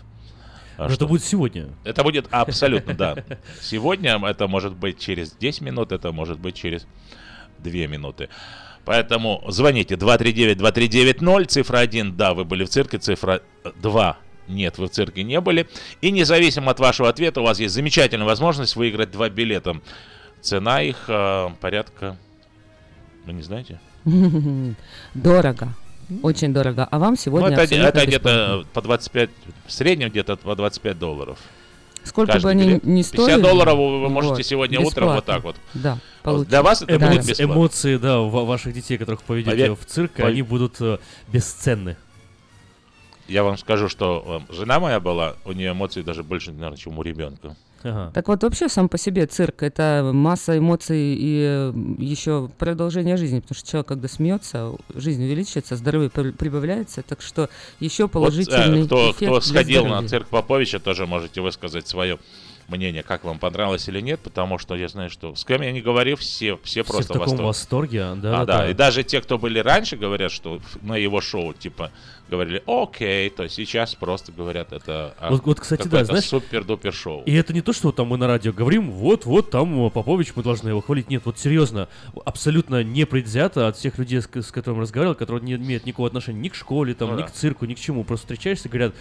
А 0.77 0.81
Но 0.81 0.85
это 0.85 0.95
что? 0.95 1.07
будет 1.07 1.23
сегодня. 1.23 1.69
Это 1.83 2.03
будет 2.03 2.27
абсолютно, 2.31 2.93
да. 2.93 3.15
Сегодня 3.61 4.19
это 4.25 4.47
может 4.47 4.73
быть 4.73 4.99
через 4.99 5.31
10 5.31 5.61
минут, 5.61 5.91
это 5.91 6.11
может 6.11 6.39
быть 6.39 6.55
через 6.55 6.85
2 7.59 7.71
минуты. 7.87 8.29
Поэтому 8.83 9.43
звоните 9.47 9.95
239-2390, 9.95 11.45
цифра 11.45 11.77
1, 11.77 12.17
да, 12.17 12.33
вы 12.33 12.43
были 12.43 12.65
в 12.65 12.69
цирке, 12.69 12.97
цифра 12.97 13.41
2, 13.81 14.17
нет, 14.47 14.77
вы 14.77 14.87
в 14.87 14.91
цирке 14.91 15.23
не 15.23 15.39
были. 15.41 15.67
И 16.01 16.11
независимо 16.11 16.71
от 16.71 16.79
вашего 16.79 17.09
ответа, 17.09 17.41
у 17.41 17.43
вас 17.43 17.59
есть 17.59 17.73
замечательная 17.73 18.25
возможность 18.25 18.75
выиграть 18.75 19.11
два 19.11 19.29
билета. 19.29 19.79
Цена 20.41 20.81
их 20.81 21.05
э, 21.07 21.49
порядка, 21.59 22.17
вы 23.25 23.33
не 23.33 23.41
знаете? 23.41 23.79
Дорого. 25.13 25.69
Очень 26.21 26.53
дорого. 26.53 26.87
А 26.89 26.99
вам 26.99 27.17
сегодня 27.17 27.47
ну, 27.49 27.53
это, 27.55 27.63
это 27.63 27.75
бесплатно. 27.75 28.05
где-то 28.07 28.65
по 28.73 28.81
25, 28.83 29.29
в 29.65 29.71
среднем 29.71 30.09
где-то 30.09 30.35
по 30.37 30.55
25 30.55 30.99
долларов. 30.99 31.39
Сколько 32.03 32.33
Каждый 32.33 32.43
бы 32.45 32.49
они 32.51 32.63
билет. 32.67 32.83
ни 32.83 33.01
50 33.01 33.07
стоили. 33.25 33.41
долларов 33.41 33.75
вы 33.77 34.09
можете 34.09 34.35
вот, 34.35 34.45
сегодня 34.45 34.79
утром 34.79 35.07
вот 35.07 35.15
бесплатно. 35.25 35.33
так 35.33 35.43
вот. 35.43 35.55
Да, 35.73 35.93
Вот 35.93 36.01
получить. 36.23 36.49
Для 36.49 36.61
вас 36.61 36.81
это 36.83 36.99
Да. 36.99 37.07
будет 37.07 37.15
Эмоции, 37.17 37.29
бесплатно. 37.31 37.53
эмоции, 37.53 37.97
да, 37.97 38.19
ва- 38.19 38.45
ваших 38.45 38.73
детей, 38.75 38.97
которых 38.99 39.23
поведете 39.23 39.51
Поверь- 39.55 39.71
в 39.73 39.85
цирк, 39.87 40.11
пове- 40.15 40.27
они 40.27 40.41
будут 40.43 40.79
э, 40.81 40.99
бесценны. 41.33 41.97
Я 43.27 43.43
вам 43.43 43.57
скажу, 43.57 43.89
что 43.89 44.43
э, 44.49 44.53
жена 44.53 44.79
моя 44.79 44.99
была, 44.99 45.35
у 45.45 45.51
нее 45.51 45.71
эмоций 45.71 46.03
даже 46.03 46.23
больше, 46.23 46.51
наверное, 46.51 46.77
чем 46.77 46.97
у 46.99 47.01
ребенка. 47.01 47.55
Ага. 47.83 48.11
Так 48.13 48.27
вот, 48.27 48.41
вообще 48.43 48.67
сам 48.67 48.89
по 48.89 48.97
себе 48.97 49.27
цирк 49.27 49.61
это 49.61 50.09
масса 50.11 50.57
эмоций 50.57 51.15
и 51.17 51.71
еще 51.99 52.49
продолжение 52.57 53.15
жизни, 53.15 53.39
потому 53.41 53.57
что 53.57 53.69
человек, 53.69 53.87
когда 53.87 54.07
смеется, 54.07 54.71
жизнь 54.93 55.23
увеличивается, 55.23 55.75
здоровье 55.75 56.09
при- 56.09 56.31
прибавляется, 56.31 57.03
так 57.03 57.21
что 57.21 57.49
еще 57.79 58.03
Вот, 58.03 58.09
э, 58.09 58.13
положительный 58.13 58.85
кто, 58.85 59.11
эффект 59.11 59.17
кто 59.17 59.39
для 59.39 59.41
сходил 59.41 59.85
на 59.85 60.07
цирк 60.07 60.27
Поповича, 60.27 60.79
тоже 60.79 61.05
можете 61.05 61.41
высказать 61.41 61.87
свое 61.87 62.17
мнение, 62.67 63.03
как 63.03 63.23
вам 63.23 63.37
понравилось 63.39 63.87
или 63.87 64.01
нет, 64.01 64.19
потому 64.21 64.57
что 64.57 64.75
я 64.75 64.87
знаю, 64.87 65.09
что 65.09 65.35
с 65.35 65.45
кем 65.45 65.61
я 65.61 65.71
не 65.71 65.81
говорил, 65.81 66.15
все, 66.17 66.57
все, 66.63 66.83
Все 66.83 66.83
просто 66.83 67.13
в 67.13 67.17
таком 67.19 67.37
восторге. 67.45 68.03
восторге, 68.05 68.21
да, 68.21 68.41
а, 68.41 68.45
да, 68.45 68.57
да. 68.59 68.69
и 68.69 68.73
даже 68.73 69.03
те, 69.03 69.21
кто 69.21 69.37
были 69.37 69.59
раньше, 69.59 69.97
говорят, 69.97 70.31
что 70.31 70.59
на 70.81 70.95
его 70.97 71.21
шоу, 71.21 71.53
типа, 71.53 71.91
говорили, 72.27 72.63
окей, 72.65 73.29
то 73.29 73.47
сейчас 73.49 73.93
просто 73.93 74.31
говорят, 74.31 74.73
это 74.73 75.13
а, 75.19 75.29
Вот- 75.29 75.45
вот, 75.45 75.59
кстати, 75.59 75.87
да, 75.87 76.03
знаешь, 76.03 76.25
супер-дупер 76.25 76.91
шоу. 76.91 77.21
И 77.25 77.33
это 77.33 77.53
не 77.53 77.61
то, 77.61 77.71
что 77.71 77.91
там 77.91 78.07
мы 78.07 78.17
на 78.17 78.25
радио 78.27 78.51
говорим, 78.51 78.89
вот, 78.91 79.25
вот, 79.25 79.51
там 79.51 79.85
э, 79.85 79.89
Попович, 79.91 80.33
мы 80.35 80.41
должны 80.41 80.69
его 80.69 80.81
хвалить. 80.81 81.09
Нет, 81.09 81.21
вот 81.25 81.37
серьезно, 81.37 81.87
абсолютно 82.25 82.83
не 82.83 83.05
предвзято 83.05 83.67
от 83.67 83.77
всех 83.77 83.99
людей, 83.99 84.21
с, 84.21 84.27
с 84.33 84.51
которыми 84.51 84.81
разговаривал, 84.81 85.15
которые 85.15 85.43
не 85.43 85.53
имеют 85.53 85.85
никакого 85.85 86.07
отношения 86.07 86.39
ни 86.39 86.49
к 86.49 86.55
школе, 86.55 86.95
там, 86.95 87.09
Ну 87.11 87.17
ни 87.17 87.21
да. 87.21 87.27
к 87.27 87.31
цирку, 87.31 87.65
ни 87.65 87.75
к 87.75 87.79
чему. 87.79 88.03
Просто 88.03 88.25
встречаешься, 88.25 88.69
говорят, 88.69 88.95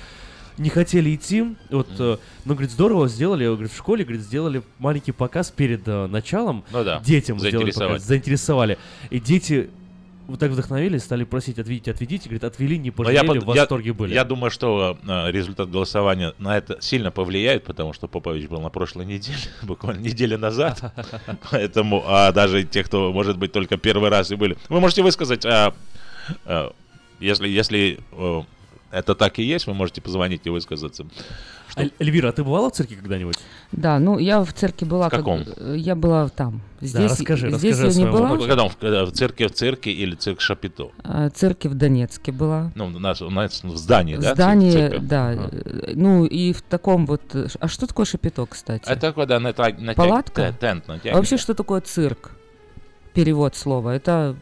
не 0.58 0.70
хотели 0.70 1.14
идти, 1.14 1.56
вот, 1.70 1.88
э, 1.98 2.16
ну, 2.44 2.54
говорит, 2.54 2.70
здорово 2.70 3.08
сделали, 3.08 3.46
говорит, 3.46 3.72
в 3.72 3.76
школе, 3.76 4.04
говорит, 4.04 4.22
сделали 4.22 4.62
маленький 4.78 5.12
показ 5.12 5.50
перед 5.50 5.86
э, 5.86 6.06
началом, 6.06 6.64
Ну 6.70 6.84
да, 6.84 7.00
детям 7.00 7.38
сделали 7.38 7.72
показ, 7.72 8.02
заинтересовали, 8.02 8.78
и 9.10 9.20
дети 9.20 9.70
вот 10.26 10.40
так 10.40 10.50
вдохновились, 10.50 11.02
стали 11.02 11.24
просить, 11.24 11.58
отведите, 11.58 11.90
отведите, 11.90 12.28
говорит, 12.28 12.44
отвели, 12.44 12.78
не 12.78 12.90
Но 12.90 12.96
пожалели, 12.96 13.34
я, 13.34 13.40
в 13.40 13.44
восторге 13.44 13.92
были. 13.92 14.14
я 14.14 14.24
думаю, 14.24 14.50
что 14.50 14.96
э, 15.06 15.30
результат 15.30 15.70
голосования 15.70 16.34
на 16.38 16.56
это 16.56 16.80
сильно 16.80 17.10
повлияет, 17.10 17.64
потому 17.64 17.92
что 17.92 18.08
Попович 18.08 18.48
был 18.48 18.60
на 18.60 18.70
прошлой 18.70 19.04
неделе, 19.04 19.38
буквально 19.62 20.00
неделю 20.00 20.38
назад. 20.38 20.94
Поэтому, 21.50 22.04
а 22.06 22.32
даже 22.32 22.64
те, 22.64 22.84
кто, 22.84 23.12
может 23.12 23.38
быть, 23.38 23.52
только 23.52 23.76
первый 23.76 24.10
раз 24.10 24.30
и 24.30 24.36
были. 24.36 24.56
Вы 24.68 24.80
можете 24.80 25.02
высказать, 25.02 25.44
а, 25.44 25.74
а, 26.46 26.72
если, 27.20 27.48
если 27.48 28.00
э, 28.12 28.42
это 28.94 29.14
так 29.14 29.38
и 29.38 29.42
есть, 29.42 29.66
вы 29.66 29.74
можете 29.74 30.00
позвонить 30.00 30.42
и 30.46 30.50
высказаться. 30.50 31.06
А, 31.76 31.82
Эльвира, 31.98 32.28
а 32.28 32.32
ты 32.32 32.44
бывала 32.44 32.70
в 32.70 32.72
цирке 32.72 32.94
когда-нибудь? 32.94 33.34
Да, 33.72 33.98
ну 33.98 34.18
я 34.18 34.44
в 34.44 34.52
цирке 34.52 34.84
была. 34.86 35.08
В 35.08 35.10
каком? 35.10 35.44
Как, 35.44 35.54
э, 35.58 35.74
я 35.76 35.96
была 35.96 36.28
там. 36.28 36.60
Здесь, 36.80 37.10
расскажи, 37.12 37.50
здесь 37.50 37.76
расскажи 37.78 38.00
я 38.00 38.06
не 38.06 38.12
была. 38.12 38.30
опыте. 38.30 38.46
Когда 38.48 38.62
он 38.64 38.68
в, 38.70 38.76
когда 38.76 39.04
в 39.04 39.10
цирке, 39.10 39.48
в 39.48 39.52
цирке 39.52 39.90
или 39.90 40.14
цирк 40.14 40.40
Шапито? 40.40 40.90
А, 41.02 41.30
церкви 41.30 41.68
в 41.68 41.74
Донецке 41.74 42.30
была. 42.30 42.70
Ну, 42.76 42.86
у 42.86 42.90
нас, 43.00 43.20
у 43.22 43.30
нас 43.30 43.64
в 43.64 43.76
здании, 43.76 44.14
В 44.14 44.20
да? 44.20 44.30
цирк- 44.30 44.34
здании, 44.36 44.70
цирка? 44.72 44.98
да. 45.00 45.28
А. 45.30 45.48
э, 45.50 45.92
Ну 45.96 46.24
и 46.26 46.52
в 46.52 46.62
таком 46.62 47.06
вот. 47.06 47.22
э, 47.34 47.48
А 47.58 47.66
что 47.66 47.86
такое 47.88 48.06
шапито, 48.06 48.46
кстати? 48.46 48.88
Это 48.88 49.12
когда 49.12 49.40
на, 49.40 49.52
на, 49.56 49.68
на 49.78 49.94
Палатка? 49.94 50.54
тент 50.60 50.84
А 50.86 50.92
натягивается. 50.92 51.12
вообще, 51.14 51.36
что 51.38 51.54
такое 51.54 51.80
цирк? 51.80 52.30
Перевод 53.14 53.56
слова. 53.56 53.90
Это 53.94 54.36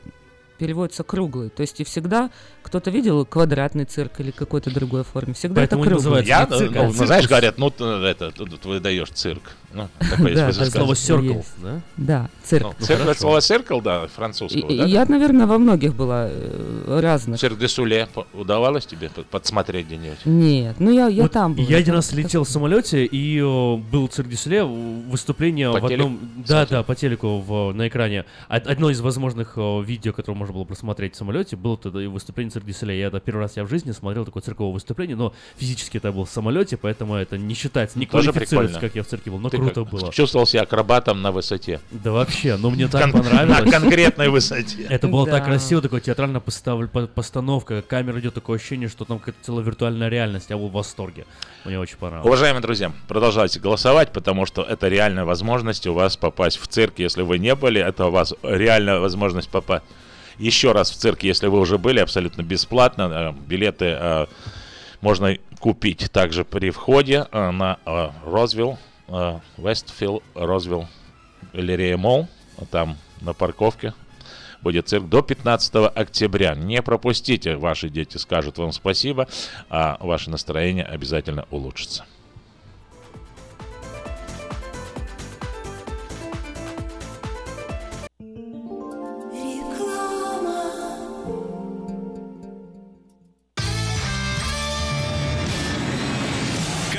переводится 0.59 1.03
круглый. 1.03 1.49
То 1.51 1.62
есть 1.62 1.81
и 1.81 1.85
всегда 1.85 2.31
кто-то 2.62 2.90
видел 2.90 3.25
квадратный 3.25 3.85
цирк 3.85 4.20
или 4.20 4.31
какой-то 4.31 4.72
другой 4.72 5.05
форме. 5.05 5.35
Всегда 5.35 5.57
Поэтому 5.57 5.83
это 5.85 5.90
круглый. 5.94 6.22
называется 6.22 6.29
Я, 6.53 6.59
цирк, 6.59 6.75
ну, 6.75 6.81
а 6.83 6.87
ну, 6.87 6.92
знаешь, 6.92 7.29
говорят, 7.29 7.59
ну, 7.59 7.70
т- 7.70 7.85
это, 7.85 8.31
тут 8.31 8.61
ты 8.61 8.68
выдаешь 8.68 9.09
цирк. 9.11 9.42
Ну, 9.75 9.88
такое 9.98 10.53
Слово 10.53 10.92
circle, 10.92 11.44
да? 11.62 11.81
Да, 11.96 12.31
цирк. 12.44 12.66
Ну, 12.79 12.96
Ну, 13.07 13.14
слово 13.14 13.38
circle, 13.38 13.83
да, 13.83 14.07
французского, 14.07 14.70
я, 14.70 15.07
наверное, 15.07 15.46
во 15.46 15.57
многих 15.59 15.94
была 15.94 16.27
э, 16.31 17.01
разных. 17.01 17.40
Cirque 17.40 17.59
du 17.59 17.68
Soleil 17.68 18.07
удавалось 18.35 18.85
тебе 18.87 19.09
по- 19.09 19.22
подсмотреть 19.22 19.87
где-нибудь? 19.87 20.27
Нет, 20.27 20.77
ну 20.79 20.90
я, 20.90 21.29
там 21.29 21.55
была. 21.55 21.66
Я 21.66 21.79
один 21.79 21.94
раз 21.94 22.12
летел 22.12 22.44
в 22.44 22.48
самолете, 22.48 23.05
и 23.07 23.38
э, 23.38 23.77
был 23.77 24.09
Cirque 24.09 24.29
du 24.29 24.36
Soleil, 24.36 24.62
выступление 24.64 25.72
По 25.72 25.81
в 25.81 25.87
одном... 25.87 26.20
Да, 26.46 26.66
да, 26.66 26.83
по 26.83 26.94
телеку 26.94 27.72
на 27.75 27.88
экране. 27.88 28.25
Од- 28.51 28.66
Одно 28.66 28.90
из 28.90 29.01
возможных 29.01 29.55
э, 29.57 29.83
видео, 29.83 30.12
которое 30.12 30.37
можно 30.37 30.55
было 30.55 30.64
просмотреть 30.64 31.14
в 31.14 31.16
самолете, 31.16 31.57
было 31.57 31.79
тогда 31.79 32.03
и 32.03 32.07
выступление 32.07 32.52
Cirque 32.53 32.64
du 32.66 32.74
Soleil. 32.74 32.99
Я 32.99 33.07
это 33.09 33.21
первый 33.21 33.41
раз 33.41 33.57
я 33.57 33.65
в 33.65 33.69
жизни 33.69 33.93
смотрел 33.93 34.25
такое 34.25 34.43
цирковое 34.43 34.73
выступление, 34.73 35.17
но 35.17 35.33
физически 35.57 35.97
это 35.97 36.12
был 36.12 36.25
в 36.25 36.31
самолете, 36.31 36.77
поэтому 36.77 37.15
это 37.15 37.38
не 37.38 37.55
считается, 37.55 37.99
не 37.99 38.07
Тоже 38.07 38.33
квалифицируется, 38.33 38.75
прикольно. 38.79 38.88
как 38.88 38.97
я 38.97 39.03
в 39.03 39.07
цирке 39.07 39.31
был, 39.31 39.38
но 39.38 39.49
Ты 39.51 39.57
круто 39.59 39.83
как, 39.85 39.93
было. 39.93 40.12
Чувствовал 40.12 40.47
себя 40.47 40.62
акробатом 40.62 41.23
на 41.23 41.33
высоте. 41.33 41.81
Да 41.91 42.12
вообще, 42.12 42.57
ну 42.57 42.71
мне 42.71 42.88
так 42.88 43.03
Кон- 43.03 43.12
понравилось. 43.12 43.65
На 43.65 43.71
конкретной 43.71 44.29
высоте. 44.29 44.83
Это 44.88 45.09
было 45.09 45.27
так 45.27 45.45
красиво, 45.45 45.81
такое 45.83 46.01
театрально 46.01 46.38
поставль- 46.38 46.88
по- 46.88 47.07
постановка, 47.07 47.83
камера 47.83 48.21
идет, 48.21 48.35
такое 48.35 48.59
ощущение, 48.59 48.88
что 48.88 49.05
там 49.05 49.19
какая-то 49.19 49.38
целая 49.43 49.65
виртуальная 49.65 50.09
реальность. 50.09 50.51
Я 50.51 50.57
был 50.57 50.69
в 50.69 50.73
восторге. 50.73 51.27
Мне 51.65 51.79
очень 51.79 51.97
понравилось. 51.97 52.27
Уважаемые 52.27 52.62
друзья, 52.62 52.93
продолжайте 53.09 53.61
голосовать, 53.61 54.12
потому 54.12 54.47
что 54.47 54.62
это 54.62 54.88
реальная 54.88 55.25
возможность 55.25 55.87
у 55.87 55.95
вас 55.95 56.17
попасть 56.17 56.59
в 56.59 56.67
цирк, 56.67 56.95
если 56.99 57.23
вы 57.23 57.38
не 57.38 57.55
были, 57.55 57.81
это 57.81 58.07
у 58.07 58.11
вас 58.11 58.35
реальная 58.43 58.99
возможность 58.99 59.49
попасть 59.49 59.85
еще 60.42 60.72
раз 60.72 60.90
в 60.90 60.96
цирк, 60.96 61.22
если 61.22 61.46
вы 61.46 61.61
уже 61.61 61.78
были, 61.78 62.00
абсолютно 62.00 62.42
бесплатно. 62.42 63.02
Э, 63.02 63.33
Билеты 63.46 63.96
э, 63.98 64.26
можно 65.00 65.37
купить 65.61 66.11
также 66.11 66.44
при 66.44 66.70
входе 66.70 67.26
э, 67.31 67.50
на 67.50 67.78
Розвилл, 68.26 68.78
Westfield 69.59 70.23
Roseville 70.35 70.88
Galleria 71.53 71.97
Mall, 71.97 72.29
там 72.70 72.96
на 73.20 73.35
парковке 73.35 73.94
будет 74.62 74.88
цирк 74.88 75.09
до 75.09 75.22
15 75.22 75.74
октября. 75.94 76.55
Не 76.55 76.83
пропустите, 76.83 77.57
ваши 77.57 77.88
дети 77.88 78.16
скажут 78.16 78.59
вам 78.59 78.72
спасибо, 78.72 79.28
а 79.68 79.98
ваше 80.00 80.31
настроение 80.31 80.85
обязательно 80.85 81.46
улучшится. 81.50 82.05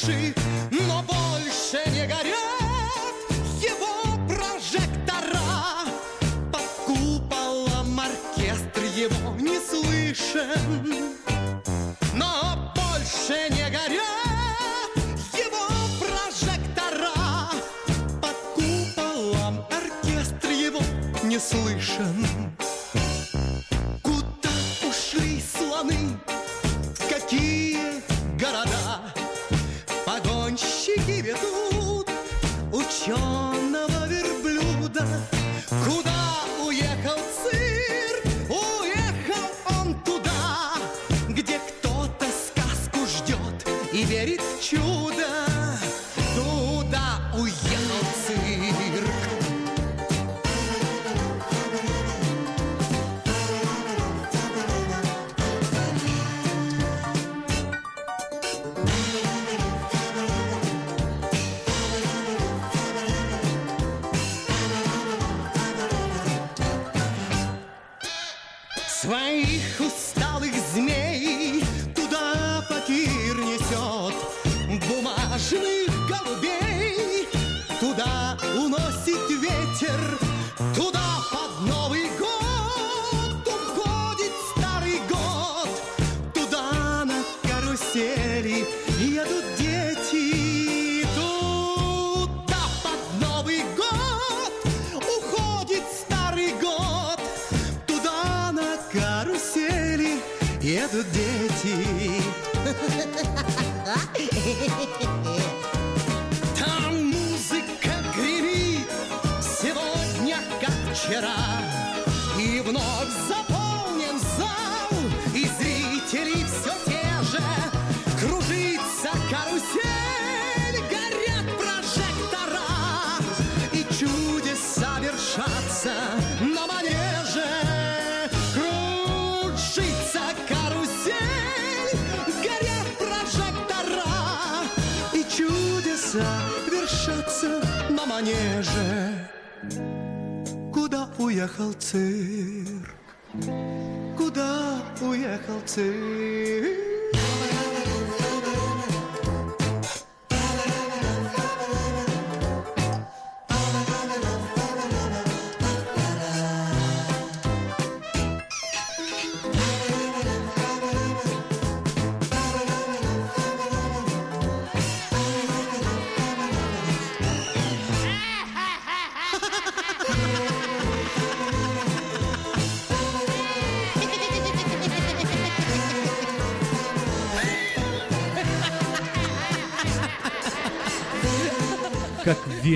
she 0.00 0.32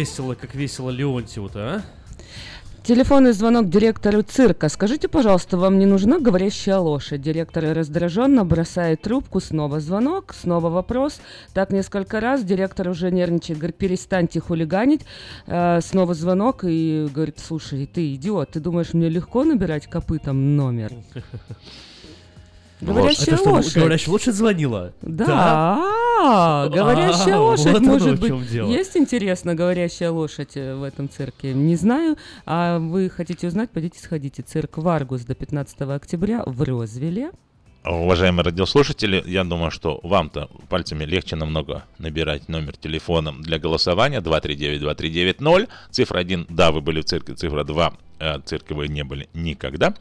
весело, 0.05 0.35
как 0.35 0.55
весело 0.55 0.91
Леонтьеву-то, 0.91 1.61
а? 1.77 1.83
Телефонный 2.83 3.33
звонок 3.33 3.71
директору 3.71 4.21
цирка. 4.21 4.69
Скажите, 4.69 5.09
пожалуйста, 5.09 5.57
вам 5.57 5.79
не 5.79 5.87
нужна 5.87 6.19
говорящая 6.19 6.77
лошадь? 6.77 7.23
Директор 7.23 7.65
раздраженно 7.75 8.45
бросает 8.45 9.01
трубку, 9.01 9.41
снова 9.41 9.81
звонок, 9.81 10.35
снова 10.39 10.69
вопрос. 10.69 11.23
Так 11.55 11.71
несколько 11.71 12.21
раз 12.21 12.45
директор 12.45 12.91
уже 12.91 13.11
нервничает, 13.11 13.59
говорит, 13.59 13.79
перестаньте 13.79 14.41
хулиганить. 14.41 15.07
Э, 15.47 15.81
снова 15.81 16.13
звонок 16.13 16.65
и 16.65 17.09
говорит, 17.11 17.39
слушай, 17.39 17.87
ты 17.87 18.15
идиот, 18.15 18.51
ты 18.51 18.61
думаешь, 18.61 18.93
мне 18.93 19.09
легко 19.09 19.45
набирать 19.45 19.87
копытом 19.87 20.55
номер? 20.55 20.93
Говорящая 22.83 23.39
лошадь. 23.39 23.77
Говорящая 23.77 24.13
лошадь 24.13 24.35
звонила? 24.35 24.93
Да, 25.01 25.81
говорящая 26.69 27.35
А, 27.37 27.41
лошадь 27.41 27.67
вот 27.67 27.77
оно 27.77 27.93
может 27.93 28.19
в 28.19 28.21
быть. 28.21 28.53
Есть 28.53 28.97
интересно 28.97 29.55
говорящая 29.55 30.11
лошадь 30.11 30.57
э, 30.57 30.75
в 30.75 30.83
этом 30.83 31.09
цирке? 31.09 31.53
Не 31.53 31.77
знаю. 31.77 32.17
А 32.47 32.79
вы 32.79 33.11
хотите 33.11 33.49
узнать? 33.49 33.71
Пойдите 33.71 33.99
сходите. 34.01 34.43
Цирк 34.43 34.79
Варгус 34.79 35.23
до 35.23 35.35
15 35.35 35.81
октября 35.83 36.43
в 36.47 36.63
Розвилле. 36.63 37.31
уважаемые 37.85 38.45
радиослушатели, 38.45 39.23
я 39.27 39.45
думаю, 39.45 39.71
что 39.71 40.01
вам-то 40.03 40.49
пальцами 40.69 41.05
легче 41.05 41.37
намного 41.37 41.85
набирать 41.99 42.49
номер 42.49 42.77
телефона 42.77 43.33
для 43.33 43.59
голосования 43.59 44.21
239-2390. 44.21 45.69
Цифра 45.91 46.19
1, 46.19 46.47
да, 46.49 46.73
вы 46.73 46.81
были 46.81 47.01
в 47.01 47.05
цирке, 47.05 47.35
цифра 47.35 47.65
2, 47.65 47.95
э, 48.21 48.41
цирке 48.45 48.75
вы 48.75 48.89
не 48.89 49.05
были 49.05 49.29
никогда. 49.35 49.95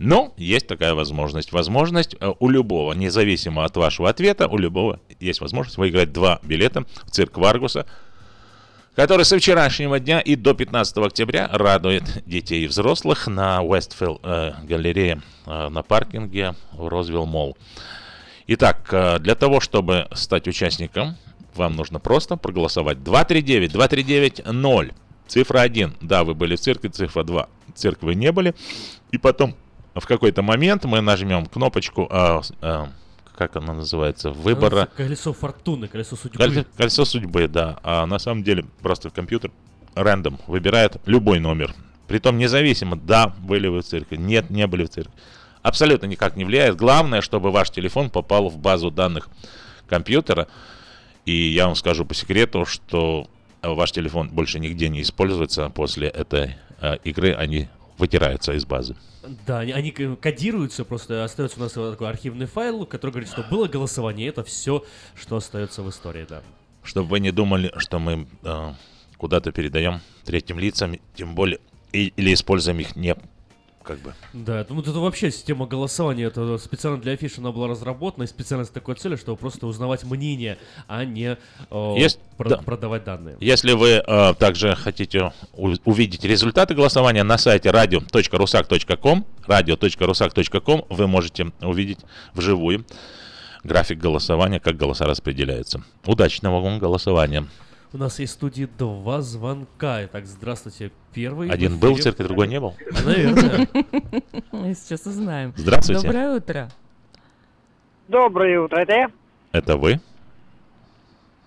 Но 0.00 0.32
есть 0.38 0.66
такая 0.66 0.94
возможность. 0.94 1.52
Возможность 1.52 2.16
э, 2.18 2.32
у 2.38 2.48
любого, 2.48 2.94
независимо 2.94 3.66
от 3.66 3.76
вашего 3.76 4.08
ответа, 4.08 4.48
у 4.48 4.56
любого 4.56 4.98
есть 5.20 5.42
возможность 5.42 5.76
выиграть 5.76 6.10
два 6.10 6.40
билета 6.42 6.86
в 7.04 7.10
цирк 7.10 7.36
Варгуса, 7.36 7.84
который 8.94 9.26
со 9.26 9.36
вчерашнего 9.36 10.00
дня 10.00 10.20
и 10.20 10.36
до 10.36 10.54
15 10.54 10.96
октября 10.96 11.50
радует 11.52 12.22
детей 12.24 12.64
и 12.64 12.66
взрослых 12.66 13.26
на 13.26 13.60
Westfield 13.60 14.20
э, 14.22 14.52
галерее 14.62 15.20
э, 15.44 15.68
на 15.68 15.82
паркинге 15.82 16.54
в 16.72 16.88
Розвилл 16.88 17.26
Молл. 17.26 17.58
Итак, 18.46 18.88
э, 18.92 19.18
для 19.18 19.34
того, 19.34 19.60
чтобы 19.60 20.08
стать 20.14 20.48
участником, 20.48 21.18
вам 21.54 21.76
нужно 21.76 22.00
просто 22.00 22.36
проголосовать 22.36 22.96
239-239-0. 22.98 24.94
Цифра 25.26 25.60
1, 25.60 25.96
да, 26.00 26.24
вы 26.24 26.32
были 26.34 26.56
в 26.56 26.60
цирке, 26.60 26.88
цифра 26.88 27.22
2, 27.22 27.50
цирке 27.74 28.14
не 28.14 28.32
были. 28.32 28.54
И 29.10 29.18
потом 29.18 29.54
в 29.94 30.06
какой-то 30.06 30.42
момент 30.42 30.84
мы 30.84 31.00
нажмем 31.00 31.46
кнопочку, 31.46 32.06
а, 32.10 32.42
а, 32.60 32.88
как 33.36 33.56
она 33.56 33.74
называется, 33.74 34.30
выбора. 34.30 34.88
Колесо 34.96 35.32
фортуны, 35.32 35.88
колесо 35.88 36.16
судьбы. 36.16 36.38
Колесо, 36.38 36.64
колесо 36.76 37.04
судьбы, 37.04 37.48
да. 37.48 37.78
А 37.82 38.06
на 38.06 38.18
самом 38.18 38.42
деле 38.42 38.64
просто 38.82 39.10
компьютер 39.10 39.50
рандом 39.94 40.38
выбирает 40.46 40.96
любой 41.06 41.40
номер. 41.40 41.74
Притом 42.06 42.38
независимо, 42.38 42.96
да, 42.96 43.28
были 43.28 43.68
вы 43.68 43.82
в 43.82 43.84
церкви, 43.84 44.16
нет, 44.16 44.50
не 44.50 44.66
были 44.66 44.84
в 44.84 44.90
церкви. 44.90 45.12
Абсолютно 45.62 46.06
никак 46.06 46.36
не 46.36 46.44
влияет. 46.44 46.76
Главное, 46.76 47.20
чтобы 47.20 47.50
ваш 47.50 47.70
телефон 47.70 48.10
попал 48.10 48.48
в 48.48 48.58
базу 48.58 48.90
данных 48.90 49.28
компьютера. 49.88 50.48
И 51.26 51.32
я 51.32 51.66
вам 51.66 51.76
скажу 51.76 52.04
по 52.04 52.14
секрету, 52.14 52.64
что 52.64 53.28
ваш 53.62 53.92
телефон 53.92 54.30
больше 54.30 54.58
нигде 54.58 54.88
не 54.88 55.02
используется 55.02 55.68
после 55.68 56.08
этой 56.08 56.56
э, 56.80 56.96
игры, 57.04 57.34
они 57.34 57.68
вытираются 58.00 58.52
из 58.52 58.64
базы. 58.64 58.96
Да, 59.46 59.60
они, 59.60 59.72
они 59.72 59.90
кодируются, 59.92 60.84
просто 60.84 61.24
остается 61.24 61.58
у 61.58 61.62
нас 61.62 61.72
такой 61.72 62.08
архивный 62.08 62.46
файл, 62.46 62.86
который 62.86 63.10
говорит, 63.10 63.30
что 63.30 63.42
было 63.42 63.68
голосование, 63.68 64.28
это 64.28 64.42
все, 64.42 64.84
что 65.14 65.36
остается 65.36 65.82
в 65.82 65.90
истории, 65.90 66.26
да. 66.28 66.42
Чтобы 66.82 67.10
вы 67.10 67.20
не 67.20 67.30
думали, 67.30 67.72
что 67.76 67.98
мы 67.98 68.26
э, 68.42 68.72
куда-то 69.18 69.52
передаем 69.52 70.00
третьим 70.24 70.58
лицам, 70.58 70.98
тем 71.14 71.34
более, 71.34 71.60
и, 71.92 72.12
или 72.16 72.32
используем 72.32 72.80
их 72.80 72.96
не 72.96 73.14
как 73.82 73.98
бы. 74.00 74.14
Да, 74.32 74.60
это, 74.60 74.74
ну, 74.74 74.80
это 74.82 74.92
вообще 74.92 75.30
система 75.30 75.66
голосования, 75.66 76.24
это 76.24 76.58
специально 76.58 76.98
для 76.98 77.12
афиши 77.12 77.40
она 77.40 77.50
была 77.52 77.68
разработана, 77.68 78.24
и 78.24 78.26
специально 78.26 78.64
с 78.64 78.68
такой 78.70 78.94
целью, 78.96 79.16
чтобы 79.18 79.38
просто 79.38 79.66
узнавать 79.66 80.04
мнение, 80.04 80.58
а 80.86 81.04
не 81.04 81.36
э, 81.70 81.94
Есть, 81.98 82.18
про- 82.36 82.48
да. 82.50 82.56
продавать 82.58 83.04
данные. 83.04 83.36
Если 83.40 83.72
вы 83.72 84.02
э, 84.06 84.34
также 84.38 84.74
хотите 84.76 85.32
у- 85.54 85.74
увидеть 85.84 86.24
результаты 86.24 86.74
голосования 86.74 87.22
на 87.22 87.38
сайте 87.38 87.70
radio.rusak.com, 87.70 89.24
radio.rusak.com, 89.46 90.84
вы 90.88 91.06
можете 91.06 91.52
увидеть 91.60 91.98
вживую 92.34 92.84
график 93.64 93.98
голосования, 93.98 94.60
как 94.60 94.76
голоса 94.76 95.06
распределяются. 95.06 95.82
Удачного 96.06 96.60
вам 96.60 96.78
голосования. 96.78 97.46
У 97.92 97.98
нас 97.98 98.20
есть 98.20 98.34
в 98.34 98.36
студии 98.36 98.68
два 98.78 99.20
звонка. 99.20 100.04
Итак, 100.04 100.24
здравствуйте. 100.24 100.92
Первый. 101.12 101.50
Один 101.50 101.76
был 101.76 101.94
в 101.94 102.00
церкви, 102.00 102.22
другой 102.22 102.46
не 102.46 102.60
был? 102.60 102.76
Наверное. 103.04 103.66
Мы 104.52 104.74
сейчас 104.74 105.06
узнаем. 105.06 105.52
Здравствуйте. 105.56 106.06
Доброе 106.06 106.36
утро. 106.36 106.68
Доброе 108.06 108.60
утро, 108.60 108.76
это 108.76 108.92
я? 108.92 109.10
Это 109.50 109.76
вы? 109.76 109.98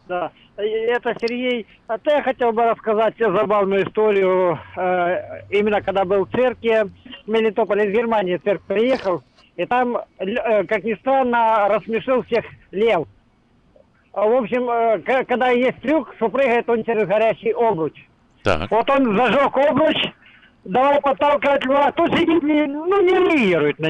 Да. 0.09 0.31
Это 0.57 1.15
Сергей. 1.21 1.65
А 1.87 1.97
то 1.97 2.11
я 2.11 2.21
хотел 2.21 2.51
бы 2.51 2.63
рассказать 2.65 3.15
забавную 3.17 3.87
историю. 3.87 4.59
Э, 4.75 5.45
именно 5.49 5.81
когда 5.81 6.03
был 6.03 6.25
в 6.25 6.31
церкви, 6.31 6.91
в 7.25 7.29
Мелитополе 7.29 7.89
из 7.89 7.93
Германии 7.95 8.35
в 8.35 8.43
церковь 8.43 8.67
приехал, 8.67 9.23
и 9.55 9.65
там, 9.65 9.97
э, 10.17 10.63
как 10.65 10.83
ни 10.83 10.93
странно, 10.95 11.69
рассмешил 11.69 12.21
всех 12.23 12.43
лев. 12.71 13.07
А, 14.13 14.25
В 14.27 14.35
общем, 14.35 14.69
э, 14.69 15.23
когда 15.25 15.49
есть 15.49 15.79
трюк, 15.81 16.13
что 16.17 16.29
прыгает 16.29 16.69
он 16.69 16.83
через 16.83 17.07
горящий 17.07 17.51
обруч. 17.51 17.93
Так. 18.43 18.69
Вот 18.69 18.89
он 18.89 19.17
зажег 19.17 19.57
обруч, 19.57 19.95
давай 20.65 21.01
подталкивать 21.01 21.65
льва, 21.65 21.91
тут 21.93 22.11
сидит, 22.17 22.43
не- 22.43 22.65
ну, 22.67 23.01
не 23.01 23.09
реагирует. 23.15 23.79
на. 23.79 23.89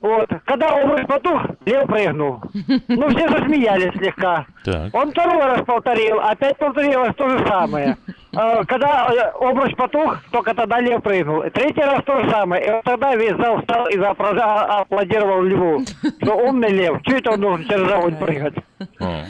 Вот. 0.00 0.30
Когда 0.46 0.68
обруч 0.80 1.06
потух, 1.06 1.42
лев 1.66 1.86
прыгнул. 1.88 2.40
Ну, 2.88 3.08
все 3.10 3.28
засмеялись 3.28 3.92
слегка. 3.98 4.46
Так. 4.64 4.94
Он 4.94 5.10
второй 5.10 5.42
раз 5.44 5.62
повторил, 5.66 6.20
опять 6.20 6.56
повторилось 6.56 7.14
то 7.16 7.28
же 7.28 7.46
самое. 7.46 7.96
Э, 8.32 8.64
Когда 8.64 9.08
э, 9.12 9.20
обруч 9.44 9.74
потух, 9.76 10.22
только 10.30 10.54
тогда 10.54 10.80
лев 10.80 11.02
прыгнул. 11.02 11.42
И 11.42 11.50
Третий 11.50 11.82
раз 11.82 12.02
то 12.04 12.18
же 12.22 12.30
самое. 12.30 12.64
И 12.64 12.70
вот 12.70 12.84
тогда 12.84 13.14
весь 13.14 13.36
зал 13.36 13.58
встал 13.58 13.88
и 13.88 13.96
заапра- 13.98 14.38
аплодировал 14.40 15.42
льву. 15.42 15.80
Что 16.22 16.34
умный 16.34 16.70
лев, 16.70 16.98
это 17.06 17.32
он 17.32 17.40
должен 17.40 17.66
через 17.68 17.92
огонь 17.92 18.16
прыгать? 18.16 18.54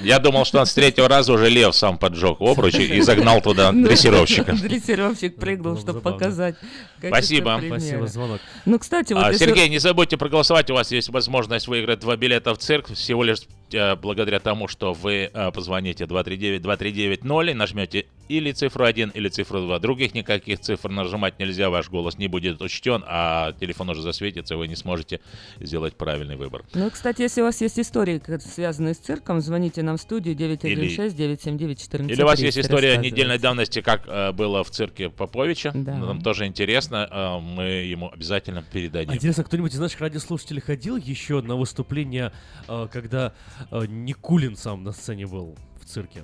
Я 0.03 0.19
думал, 0.19 0.45
что 0.45 0.61
он 0.61 0.67
с 0.67 0.75
третьего 0.75 1.09
раза 1.09 1.33
уже 1.33 1.49
лев 1.49 1.75
сам 1.75 1.99
поджег 1.99 2.41
обруч 2.41 2.75
и 2.75 3.01
загнал 3.01 3.41
туда 3.41 3.73
Ну, 3.73 3.87
дрессировщика. 3.87 4.53
Дрессировщик 4.63 5.37
прыгнул, 5.37 5.79
чтобы 5.79 6.01
показать. 6.01 6.57
Спасибо. 6.99 7.61
Спасибо, 7.67 8.07
звонок. 8.07 8.41
Ну, 8.65 8.79
кстати, 8.79 9.13
вот 9.13 9.25
А, 9.25 9.35
Сергей, 9.35 9.69
не 9.69 9.79
забудьте 9.79 10.17
проголосовать. 10.17 10.71
У 10.71 10.75
вас 10.75 10.91
есть 10.93 11.09
возможность 11.09 11.67
выиграть 11.69 12.01
два 12.01 12.17
билета 12.17 12.55
в 12.55 12.59
церковь 12.59 12.97
всего 12.97 13.25
лишь 13.25 13.41
благодаря 13.73 14.41
тому, 14.41 14.69
что 14.69 14.93
вы 14.93 15.31
э, 15.33 15.51
позвоните 15.53 16.05
239-2390 16.05 17.51
и 17.51 17.55
нажмете 17.55 18.07
или 18.31 18.53
цифру 18.53 18.85
1, 18.85 19.11
или 19.11 19.29
цифру 19.29 19.61
2. 19.61 19.79
Других 19.81 20.15
никаких 20.15 20.61
цифр 20.61 20.89
нажимать 20.89 21.39
нельзя, 21.41 21.69
ваш 21.69 21.91
голос 21.91 22.17
не 22.17 22.29
будет 22.29 22.63
учтен, 22.63 23.05
а 23.07 23.53
телефон 23.59 23.91
уже 23.91 24.03
засветится, 24.03 24.57
вы 24.57 24.69
не 24.69 24.77
сможете 24.77 25.21
сделать 25.59 25.97
правильный 25.97 26.37
выбор. 26.37 26.63
Ну, 26.75 26.89
кстати, 26.91 27.23
если 27.23 27.41
у 27.41 27.45
вас 27.45 27.61
есть 27.61 27.79
истории, 27.79 28.23
связанные 28.39 28.95
с 28.95 28.99
цирком, 28.99 29.41
звоните 29.41 29.83
нам 29.83 29.97
в 29.97 30.01
студию 30.01 30.37
916-979-14. 30.37 32.13
Или 32.13 32.23
у 32.23 32.27
вас 32.27 32.39
есть 32.39 32.59
история 32.59 32.97
недельной 32.99 33.39
давности, 33.39 33.81
как 33.81 34.05
э, 34.07 34.31
было 34.33 34.63
в 34.63 34.71
цирке 34.71 35.11
Поповича. 35.11 35.73
Да. 35.75 35.97
Нам 35.97 36.23
тоже 36.23 36.47
интересно, 36.47 37.09
э, 37.11 37.39
мы 37.41 37.65
ему 37.65 38.11
обязательно 38.13 38.63
передадим. 38.63 39.11
А 39.11 39.17
интересно, 39.17 39.43
кто-нибудь 39.43 39.75
из 39.75 39.81
наших 39.81 40.01
радиослушателей 40.01 40.61
ходил 40.61 40.97
еще 40.97 41.41
на 41.41 41.57
выступление, 41.57 42.33
э, 42.69 42.87
когда 42.93 43.33
э, 43.71 43.87
Никулин 43.87 44.57
сам 44.57 44.83
на 44.85 44.93
сцене 44.93 45.27
был 45.27 45.57
в 45.81 45.85
цирке? 45.85 46.23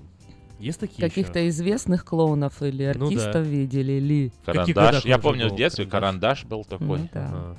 Есть 0.58 0.80
такие 0.80 1.00
Каких-то 1.06 1.38
еще? 1.38 1.48
известных 1.50 2.04
клоунов 2.04 2.62
или 2.62 2.90
Ну 2.96 3.00
да. 3.00 3.04
артистов 3.06 3.46
видели 3.46 3.98
ли? 4.00 4.32
Карандаш. 4.46 5.04
Я 5.04 5.18
помню 5.18 5.50
в 5.50 5.56
детстве 5.56 5.84
карандаш 5.86 6.44
был 6.44 6.64
такой. 6.64 6.98
Ну 7.00 7.08
да. 7.12 7.56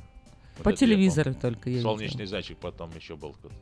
По 0.57 0.63
Вот 0.63 0.71
я 0.71 0.78
телевизору 0.78 1.36
только 1.36 1.69
я. 1.69 1.82
Солнечный 1.82 2.25
зайчик 2.25 2.57
потом 2.57 2.89
еще 2.95 3.15
был. 3.15 3.34
кто-то. 3.34 3.53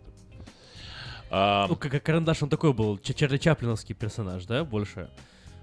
А, 1.31 1.67
Ну, 1.67 1.75
как, 1.75 2.01
карандаш, 2.03 2.43
он 2.43 2.49
такой 2.49 2.71
был, 2.73 2.97
Чарли 2.99 3.37
Чаплиновский 3.37 3.93
персонаж, 3.95 4.45
да, 4.45 4.63
больше? 4.63 5.09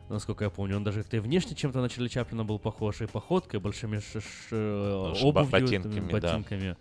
Насколько 0.09 0.45
я 0.45 0.51
помню, 0.51 0.77
он 0.77 0.85
даже 0.85 0.99
как-то 1.03 1.17
и 1.17 1.21
внешне 1.21 1.55
чем-то 1.57 1.81
на 1.81 1.89
Чарли 1.89 2.09
Чаплина 2.09 2.45
был 2.45 2.59
похож, 2.59 3.01
и 3.01 3.07
походкой, 3.07 3.61
большими 3.61 4.01
ш- 4.01 4.21
ш- 4.21 4.25
Ш- 4.51 5.25
обувью, 5.27 5.49
ботинками, 5.51 6.21
там, 6.21 6.45
да. 6.51 6.77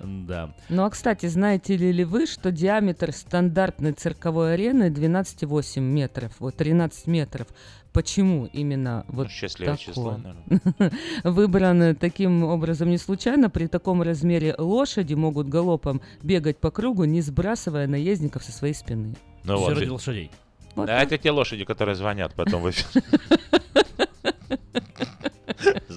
Да. 0.00 0.54
Ну 0.68 0.84
а 0.84 0.90
кстати, 0.90 1.26
знаете 1.26 1.76
ли, 1.76 1.92
ли 1.92 2.04
вы, 2.04 2.26
что 2.26 2.52
диаметр 2.52 3.12
стандартной 3.12 3.92
цирковой 3.92 4.54
арены 4.54 4.90
12,8 4.90 5.80
метров, 5.80 6.32
вот 6.38 6.56
13 6.56 7.06
метров. 7.06 7.46
Почему 7.92 8.44
именно 8.52 9.06
вот 9.08 9.30
счастливое 9.30 9.76
такое? 9.76 9.94
число, 9.94 10.18
наверное. 10.18 10.92
Выбрано 11.24 11.94
таким 11.94 12.44
образом 12.44 12.90
не 12.90 12.98
случайно. 12.98 13.48
При 13.48 13.68
таком 13.68 14.02
размере 14.02 14.54
лошади 14.58 15.14
могут 15.14 15.48
галопом 15.48 16.02
бегать 16.22 16.58
по 16.58 16.70
кругу, 16.70 17.04
не 17.04 17.22
сбрасывая 17.22 17.86
наездников 17.86 18.44
со 18.44 18.52
своей 18.52 18.74
спины. 18.74 19.14
Ну 19.44 19.56
вот. 19.56 19.78
лошадей. 19.88 20.30
Вот 20.74 20.88
Да, 20.88 21.02
это 21.02 21.16
те 21.16 21.30
лошади, 21.30 21.64
которые 21.64 21.94
звонят 21.94 22.34
потом 22.34 22.62
в 22.62 22.70
эфир. 22.70 23.02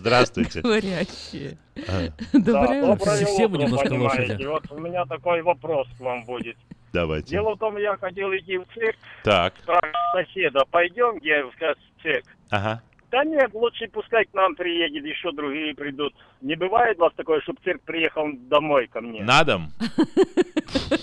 Здравствуйте. 0.10 0.62
Говорящие. 0.64 1.58
А, 1.88 2.08
Доброе 2.34 2.82
да, 2.82 2.92
утро. 2.94 3.12
Все 3.12 3.48
мы 3.48 3.60
немножко 3.60 3.94
лошади. 3.94 4.44
Вот 4.44 4.64
у 4.72 4.80
меня 4.80 5.06
такой 5.06 5.44
вопрос 5.44 5.88
к 5.98 6.02
вам 6.02 6.24
будет. 6.24 6.58
Давайте. 6.92 7.30
Дело 7.30 7.56
в 7.56 7.60
том, 7.60 7.78
я 7.78 7.96
хотел 7.98 8.32
идти 8.36 8.58
в 8.58 8.66
цирк, 8.74 8.96
Так. 9.24 9.54
спрашиваю 9.62 9.94
соседа, 10.14 10.62
пойдем 10.72 11.20
где 11.20 11.44
в 11.44 11.54
цирк? 12.02 12.26
Ага. 12.50 12.82
Да 13.12 13.24
нет, 13.24 13.52
лучше 13.54 13.88
пускай 13.88 14.26
к 14.26 14.34
нам 14.34 14.56
приедет, 14.56 15.04
еще 15.04 15.32
другие 15.32 15.74
придут. 15.74 16.14
Не 16.42 16.56
бывает 16.56 16.98
у 17.00 17.02
вас 17.02 17.14
такое, 17.16 17.42
чтобы 17.42 17.60
цирк 17.64 17.82
приехал 17.82 18.28
домой 18.50 18.88
ко 18.88 19.02
мне? 19.02 19.24
На 19.24 19.44
дом? 19.44 19.72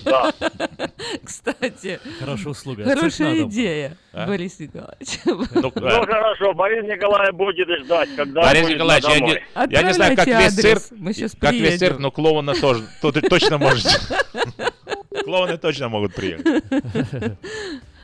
Да. 0.04 0.32
Кстати, 1.24 1.98
Хорошая 2.20 2.52
услуга. 2.52 2.84
Хорошая 2.84 3.42
идея, 3.42 3.96
А? 4.12 4.26
Борис 4.26 4.60
Николаевич. 4.60 5.18
Ну, 5.24 5.44
Ну 5.74 5.86
а, 5.88 6.06
хорошо, 6.06 6.54
Борис 6.54 6.84
Николаевич 6.84 7.34
будет 7.34 7.68
ждать, 7.80 8.08
когда 8.14 8.42
Борис 8.42 8.68
Николаевич, 8.68 9.08
я 9.08 9.20
не, 9.20 9.72
я 9.72 9.82
не 9.82 9.92
знаю, 9.92 10.14
как 10.14 10.26
весь 10.26 10.54
цирк, 10.54 10.82
мы 10.92 11.12
как 11.40 11.52
весь 11.54 11.78
цирк, 11.80 11.98
но 11.98 12.12
клоуна 12.12 12.54
тоже, 12.54 12.84
тут 13.02 13.20
точно 13.28 13.58
можете. 13.58 13.90
Клоуны 15.24 15.58
точно 15.58 15.88
могут 15.88 16.14
приехать. 16.14 16.62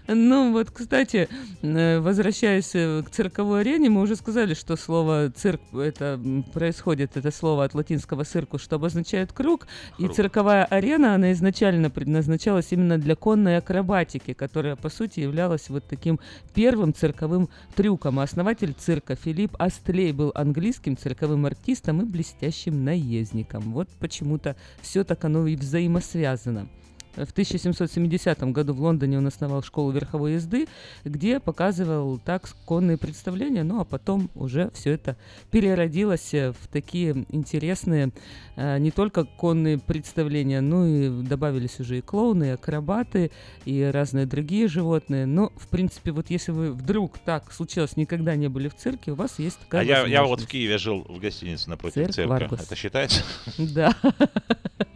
Ну 0.09 0.53
вот, 0.53 0.71
кстати, 0.71 1.29
э, 1.63 2.01
возвращаясь 2.01 2.75
э, 2.75 3.03
к 3.05 3.11
цирковой 3.11 3.61
арене, 3.61 3.89
мы 3.89 4.01
уже 4.01 4.17
сказали, 4.17 4.55
что 4.55 4.77
слово 4.77 5.31
цирк 5.31 5.61
это 5.73 6.21
происходит, 6.53 7.17
это 7.17 7.31
слово 7.31 7.65
от 7.65 7.75
латинского 7.75 8.25
цирку, 8.25 8.59
что 8.59 8.77
обозначает 8.77 9.33
круг, 9.33 9.69
и 9.99 10.05
Круг. 10.05 10.17
цирковая 10.17 10.65
арена, 10.65 11.15
она 11.15 11.33
изначально 11.33 11.89
предназначалась 11.89 12.73
именно 12.73 12.99
для 12.99 13.15
конной 13.15 13.59
акробатики, 13.59 14.33
которая, 14.33 14.75
по 14.75 14.89
сути, 14.89 15.21
являлась 15.21 15.69
вот 15.69 15.85
таким 15.89 16.19
первым 16.53 16.93
цирковым 16.93 17.49
трюком. 17.77 18.19
А 18.19 18.25
основатель 18.25 18.75
цирка 18.77 19.15
Филипп 19.15 19.55
Астлей 19.59 20.13
был 20.13 20.33
английским 20.35 20.97
цирковым 20.97 21.47
артистом 21.47 22.03
и 22.03 22.05
блестящим 22.05 22.85
наездником. 22.85 23.73
Вот 23.73 23.89
почему-то 24.01 24.57
все 24.81 25.05
так 25.05 25.25
оно 25.25 25.47
и 25.47 25.55
взаимосвязано. 25.55 26.69
В 27.15 27.31
1770 27.31 28.43
году 28.53 28.73
в 28.73 28.81
Лондоне 28.81 29.19
он 29.19 29.27
основал 29.27 29.63
школу 29.63 29.91
верховой 29.91 30.35
езды, 30.35 30.67
где 31.05 31.41
показывал 31.41 32.19
так 32.19 32.49
конные 32.65 32.97
представления, 32.97 33.65
ну 33.65 33.81
а 33.81 33.85
потом 33.85 34.31
уже 34.35 34.71
все 34.75 34.93
это 34.93 35.17
переродилось 35.51 36.33
э, 36.33 36.53
в 36.53 36.69
такие 36.69 37.27
интересные 37.29 38.13
э, 38.57 38.79
не 38.79 38.91
только 38.91 39.25
конные 39.25 39.79
представления, 39.79 40.61
но 40.61 40.87
и 40.87 41.23
добавились 41.23 41.81
уже 41.81 41.99
и 41.99 42.01
клоуны, 42.01 42.45
и 42.45 42.49
акробаты, 42.51 43.31
и 43.65 43.83
разные 43.83 44.27
другие 44.27 44.69
животные. 44.69 45.27
Но, 45.27 45.53
в 45.57 45.69
принципе, 45.69 46.13
вот 46.13 46.31
если 46.31 46.53
вы 46.53 46.73
вдруг 46.73 47.19
так 47.19 47.53
случилось, 47.53 47.97
никогда 47.97 48.37
не 48.37 48.49
были 48.49 48.69
в 48.69 48.75
цирке, 48.75 49.13
у 49.13 49.15
вас 49.15 49.39
есть 49.39 49.59
такая 49.59 49.83
А 49.83 49.85
я, 49.85 50.07
я 50.07 50.25
вот 50.25 50.41
в. 50.41 50.47
Киеве 50.53 50.77
жил 50.77 51.07
в 51.09 51.19
гостинице 51.19 51.71
напротив 51.71 51.95
Цирк 51.95 52.13
цирка. 52.13 52.29
Варгус. 52.29 52.61
Это 52.61 52.77
считается? 52.77 53.23
Да. 53.59 53.95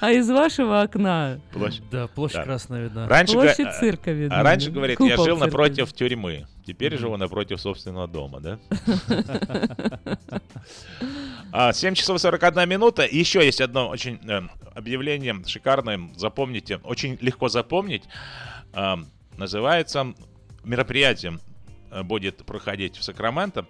А 0.00 0.10
из 0.12 0.28
вашего 0.30 0.82
окна 0.82 1.40
Площадь. 1.52 1.82
Да, 1.90 2.06
площадь 2.08 2.36
Да. 2.38 2.44
красная 2.44 2.82
видна. 2.84 3.08
Раньше, 3.08 3.34
Площадь 3.34 3.64
га- 3.66 3.72
цирка 3.80 4.10
видна, 4.12 4.40
А 4.40 4.42
раньше, 4.42 4.66
да. 4.68 4.72
говорит, 4.74 5.00
я 5.00 5.10
Купол 5.10 5.24
жил 5.24 5.36
цирка 5.36 5.46
напротив 5.46 5.92
тюрьмы. 5.92 6.46
Теперь 6.66 6.96
живу 6.98 7.16
напротив 7.16 7.60
собственного 7.60 8.06
дома, 8.06 8.40
да? 8.40 8.58
А, 11.50 11.72
7 11.72 11.94
часов 11.94 12.20
41 12.20 12.68
минута. 12.68 13.06
Еще 13.10 13.42
есть 13.44 13.60
одно 13.62 13.88
очень 13.88 14.20
э, 14.28 14.42
объявление 14.74 15.34
шикарное. 15.46 15.98
Запомните, 16.14 16.76
очень 16.84 17.16
легко 17.22 17.48
запомнить. 17.48 18.04
А, 18.72 18.98
Называется 19.38 20.12
мероприятие 20.64 21.38
э, 21.90 22.02
будет 22.02 22.44
проходить 22.44 22.96
в 22.98 23.02
Сакраменто. 23.02 23.64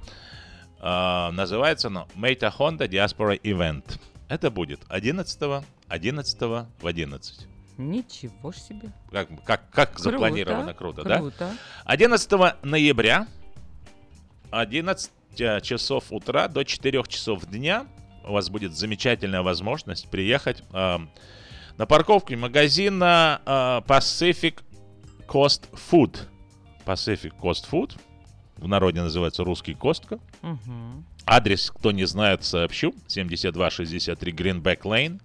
А, 0.81 1.31
Называется 1.33 1.87
оно 1.87 2.09
Meta 2.17 2.53
Honda 2.59 2.89
Diaspora 2.89 3.41
Event. 3.43 3.85
Это 4.29 4.51
будет 4.51 4.81
11 4.89 5.65
11 5.89 6.41
в 6.41 6.67
11. 6.83 7.47
Ничего 7.79 8.53
ж 8.53 8.57
себе. 8.57 8.93
Как, 9.11 9.29
как, 9.45 9.71
как 9.71 9.93
Круто, 9.93 10.11
запланировано 10.11 10.75
круто, 10.75 11.05
да? 11.05 11.19
круто. 11.19 11.57
11 11.85 12.31
ноября 12.65 13.27
11 14.51 15.11
часов 15.63 16.05
утра 16.11 16.49
до 16.49 16.65
4 16.65 17.03
часов 17.05 17.47
дня 17.47 17.87
у 18.25 18.33
вас 18.33 18.51
будет 18.51 18.77
замечательная 18.77 19.43
возможность 19.43 20.09
приехать 20.11 20.63
э, 20.73 20.99
на 21.77 21.87
парковку 21.87 22.37
магазина 22.37 23.41
э, 23.47 23.51
Pacific 23.87 24.63
Coast 25.27 25.63
Food. 25.91 26.19
Pacific 26.85 27.33
Coast 27.41 27.67
Food. 27.71 27.99
В 28.57 28.67
народе 28.67 29.01
называется 29.01 29.45
русский 29.45 29.75
Костка. 29.75 30.19
Мгм. 30.43 31.07
Адрес, 31.31 31.71
кто 31.71 31.93
не 31.93 32.07
знает, 32.07 32.43
сообщу. 32.43 32.95
7263 33.07 34.33
Greenback 34.33 34.81
Lane. 34.81 35.21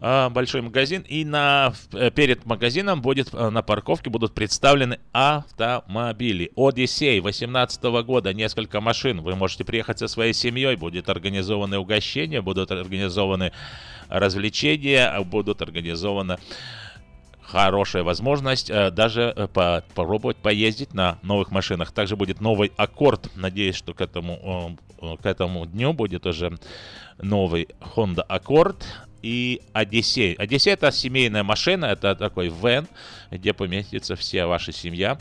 А, 0.00 0.28
Большой 0.28 0.60
магазин. 0.60 1.02
И 1.02 1.24
на, 1.24 1.72
э, 1.92 2.10
перед 2.10 2.44
магазином 2.46 3.00
будет 3.00 3.32
э, 3.32 3.50
на 3.50 3.62
парковке 3.62 4.10
будут 4.10 4.34
представлены 4.34 4.98
автомобили. 5.12 6.50
Одиссей 6.56 7.20
18 7.20 7.80
года. 8.02 8.34
Несколько 8.34 8.80
машин. 8.80 9.20
Вы 9.20 9.36
можете 9.36 9.64
приехать 9.64 10.00
со 10.00 10.08
своей 10.08 10.32
семьей. 10.32 10.74
Будет 10.74 11.08
организованы 11.08 11.78
угощения, 11.78 12.42
будут 12.42 12.72
организованы 12.72 13.52
развлечения, 14.08 15.20
будут 15.20 15.62
организованы 15.62 16.38
хорошая 17.48 18.02
возможность 18.02 18.68
э, 18.68 18.90
даже 18.90 19.32
э, 19.34 19.48
по- 19.48 19.82
попробовать 19.94 20.36
поездить 20.36 20.92
на 20.92 21.18
новых 21.22 21.50
машинах. 21.50 21.92
Также 21.92 22.14
будет 22.14 22.40
новый 22.40 22.70
аккорд. 22.76 23.30
Надеюсь, 23.36 23.74
что 23.74 23.94
к 23.94 24.02
этому, 24.02 24.76
э, 25.00 25.16
к 25.22 25.26
этому 25.26 25.64
дню 25.66 25.94
будет 25.94 26.26
уже 26.26 26.58
новый 27.16 27.68
Honda 27.80 28.26
Accord 28.28 28.82
и 29.22 29.62
Odyssey. 29.72 30.36
Odyssey 30.36 30.72
это 30.72 30.92
семейная 30.92 31.42
машина, 31.42 31.86
это 31.86 32.14
такой 32.14 32.48
вен, 32.48 32.86
где 33.30 33.54
поместится 33.54 34.14
вся 34.14 34.46
ваша 34.46 34.72
семья. 34.72 35.18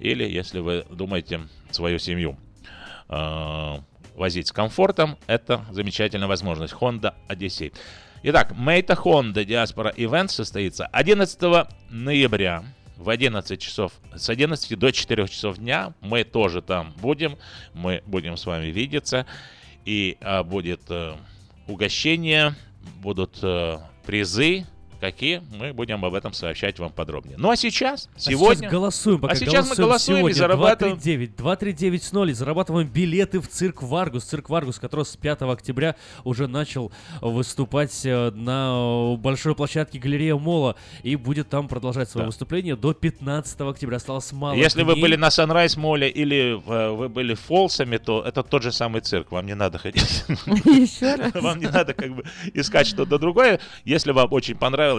Или, 0.00 0.28
если 0.28 0.58
вы 0.58 0.84
думаете 0.90 1.42
свою 1.70 1.98
семью 1.98 2.36
возить 4.16 4.48
с 4.48 4.52
комфортом, 4.52 5.16
это 5.26 5.64
замечательная 5.70 6.26
возможность. 6.26 6.74
Honda 6.74 7.14
Odyssey. 7.28 7.72
Итак, 8.24 8.52
Мейта 8.56 8.92
Honda 8.92 9.44
Diaspora 9.44 9.92
Event 9.96 10.28
состоится 10.28 10.86
11 10.86 11.66
ноября 11.90 12.62
в 12.96 13.10
11 13.10 13.60
часов, 13.60 13.92
с 14.14 14.30
11 14.30 14.78
до 14.78 14.92
4 14.92 15.26
часов 15.26 15.58
дня. 15.58 15.92
Мы 16.00 16.22
тоже 16.22 16.62
там 16.62 16.94
будем, 16.98 17.36
мы 17.74 18.00
будем 18.06 18.36
с 18.36 18.46
вами 18.46 18.66
видеться. 18.66 19.26
И 19.84 20.18
а, 20.20 20.44
будет 20.44 20.82
э, 20.88 21.16
угощение, 21.66 22.54
будут 23.00 23.40
э, 23.42 23.78
призы. 24.06 24.66
Какие? 25.02 25.42
Мы 25.58 25.72
будем 25.72 26.04
об 26.04 26.14
этом 26.14 26.32
сообщать 26.32 26.78
вам 26.78 26.92
подробнее. 26.92 27.34
Ну 27.36 27.50
а 27.50 27.56
сейчас, 27.56 28.08
А 28.14 28.20
сегодня... 28.20 28.54
сейчас 28.62 28.70
голосуем, 28.70 29.18
пока 29.18 29.32
а 29.32 29.36
сейчас 29.36 29.68
мы 29.68 29.74
голосуем 29.74 30.18
и 30.18 30.32
сегодня 30.32 30.34
зарабатываем... 30.38 30.94
239, 30.96 31.36
239 31.36 32.02
с 32.04 32.12
0 32.12 32.30
и 32.30 32.32
зарабатываем 32.34 32.86
билеты 32.86 33.40
в 33.40 33.48
цирк 33.48 33.82
Варгус. 33.82 34.22
Цирк 34.22 34.48
Варгус, 34.48 34.78
который 34.78 35.04
с 35.04 35.16
5 35.16 35.42
октября 35.42 35.96
уже 36.22 36.46
начал 36.46 36.92
выступать 37.20 38.06
э, 38.06 38.30
на 38.30 39.16
большой 39.18 39.56
площадке 39.56 39.98
Галерея 39.98 40.36
Молла 40.36 40.76
и 41.02 41.16
будет 41.16 41.48
там 41.48 41.66
продолжать 41.66 42.08
свое 42.08 42.22
Да. 42.22 42.26
выступление 42.28 42.76
до 42.76 42.94
15 42.94 43.60
октября. 43.62 43.96
Осталось 43.96 44.30
мало 44.30 44.54
Если 44.54 44.84
вы 44.84 44.92
дней. 44.92 45.02
были 45.02 45.16
на 45.16 45.30
Sunrise 45.30 45.76
Молле 45.80 46.08
или 46.08 46.62
э, 46.64 46.90
вы 46.92 47.08
были 47.08 47.34
в 47.34 47.41
Фолсоме, 47.41 47.96
то 47.96 48.22
это 48.22 48.44
тот 48.44 48.62
же 48.62 48.70
самый 48.70 49.00
цирк. 49.00 49.32
Вам 49.32 49.46
не 49.46 49.56
надо 49.56 49.78
ходить. 49.78 50.24
Еще 50.64 51.16
раз. 51.16 51.34
Вам 51.34 51.58
не 51.58 51.66
надо 51.66 51.92
как 51.92 52.14
бы 52.14 52.22
искать 52.54 52.86
что-то 52.86 53.18
другое. 53.18 53.58
Если 53.84 54.12
вам 54.12 54.32
очень 54.32 54.54
понравилось, 54.54 54.91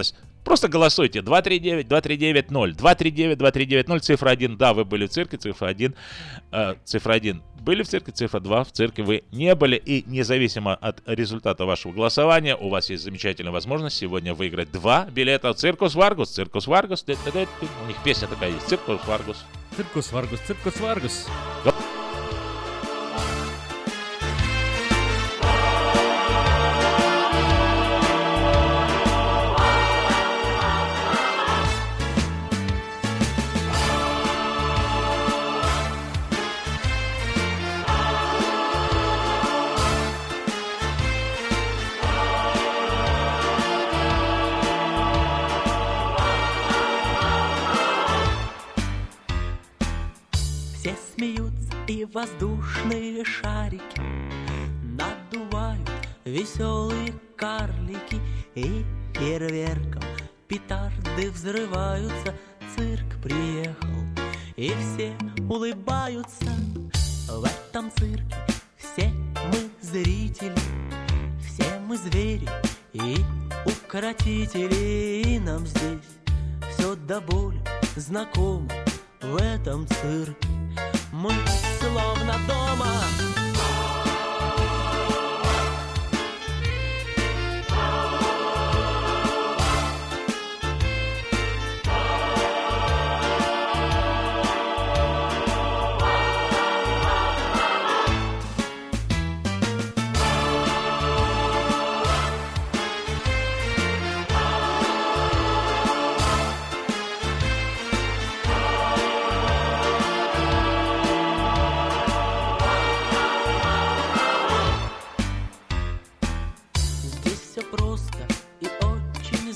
просто 0.44 0.68
голосуйте. 0.68 1.20
239-2390. 1.20 2.76
239-2390. 2.76 4.00
Цифра 4.00 4.30
1. 4.30 4.58
Да, 4.58 4.74
вы 4.74 4.86
были 4.86 5.08
в 5.08 5.10
цирке. 5.10 5.38
Цифра 5.38 5.68
1. 5.68 5.96
э, 6.52 6.76
цифра 6.84 7.14
1. 7.14 7.42
Были 7.62 7.84
в 7.84 7.88
цирке. 7.88 8.12
Цифра 8.12 8.40
2. 8.40 8.64
В 8.64 8.72
цирке 8.72 9.04
вы 9.04 9.24
не 9.32 9.56
были. 9.56 9.76
И 9.76 10.04
независимо 10.08 10.76
от 10.76 11.02
результата 11.06 11.66
вашего 11.66 11.94
голосования, 11.94 12.56
у 12.56 12.70
вас 12.70 12.90
есть 12.90 13.04
замечательная 13.04 13.52
возможность 13.54 13.98
сегодня 13.98 14.34
выиграть 14.34 14.72
два 14.72 15.06
билета 15.06 15.54
в 15.54 15.56
Circus 15.56 15.96
Vargas. 15.96 16.32
Circus 16.32 16.68
Vargas. 16.68 17.06
У 17.08 17.88
них 17.88 17.98
песня 18.04 18.28
такая 18.28 18.52
есть. 18.52 18.68
Circus 18.68 19.02
Vargas. 19.08 19.46
Циркус 19.76 20.12
Варгус, 20.12 20.40
Циркус 20.42 20.80
Варгус. 20.80 21.28
Все 21.62 21.83
воздушные 52.14 53.26
шарики 53.26 54.02
Надувают 54.84 55.90
веселые 56.24 57.14
карлики 57.36 58.20
И 58.56 58.86
фейерверком 59.16 60.04
петарды 60.48 61.32
взрываются 61.32 62.36
Цирк 62.76 63.22
приехал 63.22 63.90
И 64.56 64.70
все 64.70 65.16
улыбаются. 65.50 66.46
В 67.28 67.46
этом 67.46 67.92
цирке 67.98 68.36
Все 68.78 69.12
мы 69.52 69.70
зрители, 69.82 70.54
все 71.42 71.80
мы 71.80 71.98
звери 71.98 72.48
И 72.94 73.18
укротители 73.66 75.24
И 75.26 75.40
нам 75.40 75.66
здесь 75.66 76.20
все 76.76 76.96
до 76.96 77.20
боли 77.22 77.60
знакомо 77.96 78.68
В 79.24 79.38
этом 79.38 79.88
цирке. 79.88 80.50
Мы 81.14 81.32
словно 81.80 82.36
дома 82.46 82.92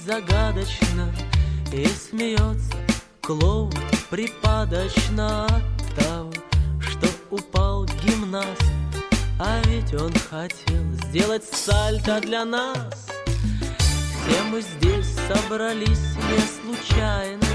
загадочно 0.08 1.14
И 1.74 1.86
смеется 1.86 2.78
клоун 3.22 3.74
припадочно 4.10 5.46
от 5.46 5.96
того, 6.00 6.32
что 6.80 7.08
упал 7.30 7.86
гимнаст. 8.02 8.64
А 9.38 9.62
ведь 9.66 9.94
он 9.94 10.14
хотел 10.14 10.84
сделать 11.04 11.44
сальто 11.44 12.22
для 12.22 12.46
нас. 12.46 13.10
Все 13.26 14.44
мы 14.44 14.62
здесь 14.62 15.14
собрались 15.28 16.16
не 16.30 16.40
случайно 16.56 17.46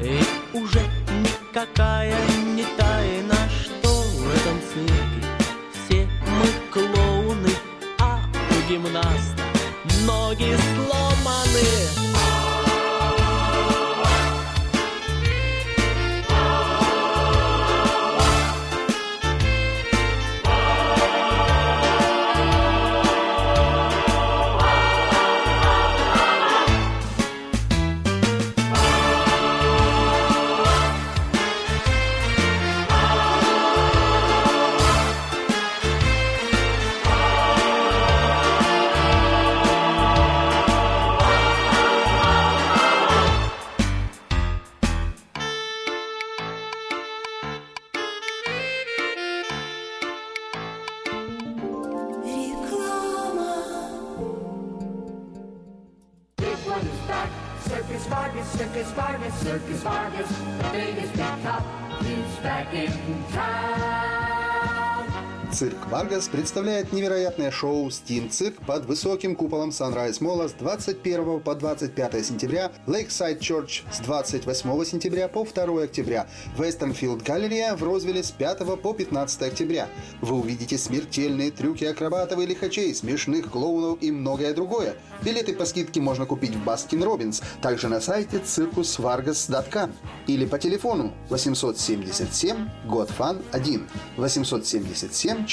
И 0.00 0.20
уже 0.56 0.80
никакая 1.10 2.16
не 2.54 2.64
тайна, 2.76 3.36
что 3.50 3.88
в 3.88 4.36
этом 4.36 4.60
цирке 4.72 5.31
Варгас 66.22 66.28
представляет 66.28 66.92
невероятное 66.92 67.50
шоу 67.50 67.90
«Стим 67.90 68.30
Цирк» 68.30 68.54
под 68.66 68.84
высоким 68.86 69.34
куполом 69.34 69.70
Sunrise 69.70 70.22
Молла 70.22 70.46
с 70.48 70.52
21 70.52 71.40
по 71.40 71.54
25 71.54 72.24
сентября, 72.24 72.70
Lakeside 72.86 73.40
Church 73.40 73.82
с 73.92 73.98
28 74.00 74.84
сентября 74.84 75.28
по 75.28 75.44
2 75.44 75.82
октября, 75.82 76.28
Westfield 76.56 77.24
Галерея 77.24 77.74
в 77.74 77.82
Розвилле 77.82 78.22
с 78.22 78.30
5 78.30 78.80
по 78.80 78.92
15 78.92 79.42
октября. 79.42 79.88
Вы 80.20 80.38
увидите 80.38 80.78
смертельные 80.78 81.50
трюки 81.50 81.84
акробатов 81.84 82.38
и 82.38 82.46
лихачей, 82.46 82.94
смешных 82.94 83.50
клоунов 83.50 83.98
и 84.00 84.12
многое 84.12 84.54
другое. 84.54 84.94
Билеты 85.22 85.54
по 85.54 85.64
скидке 85.64 86.00
можно 86.00 86.26
купить 86.26 86.54
в 86.54 86.62
Baskin 86.62 87.02
Robbins, 87.02 87.42
также 87.62 87.88
на 87.88 88.00
сайте 88.00 88.36
circusvargas.com 88.36 89.92
или 90.26 90.46
по 90.46 90.58
телефону 90.58 91.12
877 91.30 92.68
GOT-FUN-1 92.86 93.88
877 94.16 95.46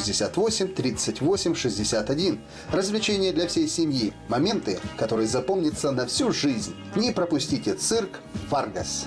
468 0.00 0.74
38 0.74 1.54
61. 1.54 2.40
Развлечения 2.72 3.32
для 3.32 3.46
всей 3.46 3.68
семьи. 3.68 4.12
Моменты, 4.28 4.78
которые 4.96 5.28
запомнятся 5.28 5.90
на 5.92 6.06
всю 6.06 6.32
жизнь. 6.32 6.74
Не 6.96 7.12
пропустите 7.12 7.74
цирк 7.74 8.20
Варгас. 8.48 9.06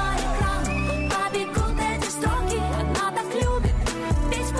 Строки, 2.21 2.57
так 2.93 3.33
любит 3.33 3.75
петь. 4.29 4.53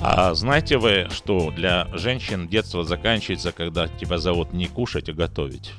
А 0.00 0.34
знаете 0.34 0.78
вы, 0.78 1.08
что 1.10 1.50
для 1.50 1.86
женщин 1.96 2.46
детство 2.48 2.84
заканчивается, 2.84 3.50
когда 3.52 3.88
тебя 3.88 4.18
зовут 4.18 4.52
не 4.52 4.66
кушать, 4.68 5.08
а 5.08 5.12
готовить? 5.12 5.72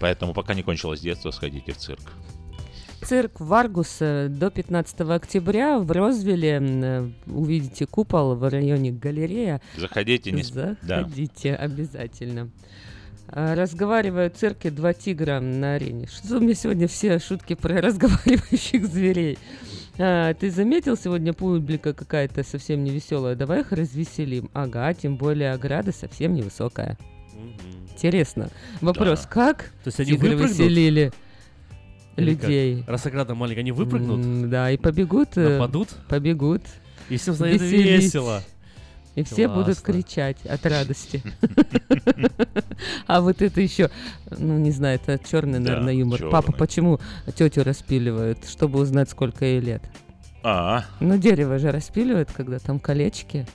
Поэтому 0.00 0.32
пока 0.32 0.54
не 0.54 0.62
кончилось 0.62 1.00
детство, 1.00 1.30
сходите 1.30 1.72
в 1.72 1.76
цирк. 1.76 2.00
Цирк 3.02 3.40
Варгус 3.40 3.96
э, 4.00 4.28
до 4.28 4.50
15 4.50 5.00
октября 5.02 5.78
в 5.78 5.90
Розвилле. 5.90 6.58
э, 6.62 7.10
Увидите 7.26 7.86
купол 7.86 8.34
в 8.36 8.48
районе 8.48 8.92
галерея. 8.92 9.60
Заходите, 9.76 10.32
не... 10.32 10.42
сп- 10.42 10.76
Да. 10.82 11.02
Заходите 11.02 11.54
обязательно. 11.54 12.50
А, 13.32 13.54
Разговаривают 13.54 14.34
в 14.36 14.38
цирке 14.38 14.70
два 14.70 14.92
тигра 14.92 15.40
на 15.40 15.74
арене. 15.74 16.06
Что 16.06 16.36
у 16.38 16.40
меня 16.40 16.54
сегодня 16.54 16.88
все 16.88 17.18
шутки 17.18 17.54
про 17.54 17.80
разговаривающих 17.80 18.86
зверей? 18.86 19.38
А, 19.98 20.34
ты 20.34 20.50
заметил, 20.50 20.96
сегодня 20.96 21.32
публика 21.32 21.92
какая-то 21.92 22.42
совсем 22.42 22.82
не 22.84 22.90
веселая. 22.90 23.34
Давай 23.36 23.60
их 23.60 23.72
развеселим. 23.72 24.50
Ага, 24.52 24.92
тем 24.94 25.16
более 25.16 25.52
ограда 25.52 25.92
совсем 25.92 26.34
невысокая. 26.34 26.98
Интересно. 27.92 28.50
Вопрос, 28.80 29.22
Да. 29.22 29.28
как 29.28 29.58
То 29.84 29.88
есть 29.88 30.00
они 30.00 30.12
тигры 30.12 30.30
выпрыгнут? 30.30 30.58
веселили 30.58 31.12
Или 32.16 32.34
как? 32.34 32.42
людей? 32.44 32.84
Раз 32.86 33.06
ограда 33.06 33.34
маленькая, 33.34 33.60
они 33.60 33.72
выпрыгнут? 33.72 34.24
М, 34.24 34.50
Да, 34.50 34.70
и 34.70 34.76
побегут. 34.76 35.36
э, 35.36 35.54
Нападут? 35.58 35.90
Побегут. 36.08 36.62
И 37.10 37.16
всем 37.16 37.34
станет 37.34 37.60
веселить. 37.60 37.86
весело. 38.04 38.42
И 39.16 39.24
все 39.24 39.48
будут 39.48 39.80
Классно. 39.80 39.92
кричать 39.92 40.46
от 40.46 40.64
радости. 40.66 41.22
А 43.06 43.20
вот 43.20 43.42
это 43.42 43.60
еще, 43.60 43.90
ну 44.30 44.56
не 44.58 44.70
знаю, 44.70 45.00
это 45.02 45.18
черный, 45.28 45.58
наверное, 45.58 45.92
юмор. 45.94 46.28
Папа, 46.30 46.52
почему 46.52 47.00
тетю 47.36 47.64
распиливают, 47.64 48.48
чтобы 48.48 48.78
узнать, 48.80 49.10
сколько 49.10 49.44
ей 49.44 49.60
лет? 49.60 49.82
А, 50.42 50.84
Ну, 51.00 51.18
дерево 51.18 51.58
же 51.58 51.70
распиливают, 51.70 52.30
когда 52.32 52.58
там 52.58 52.78
колечки. 52.80 53.46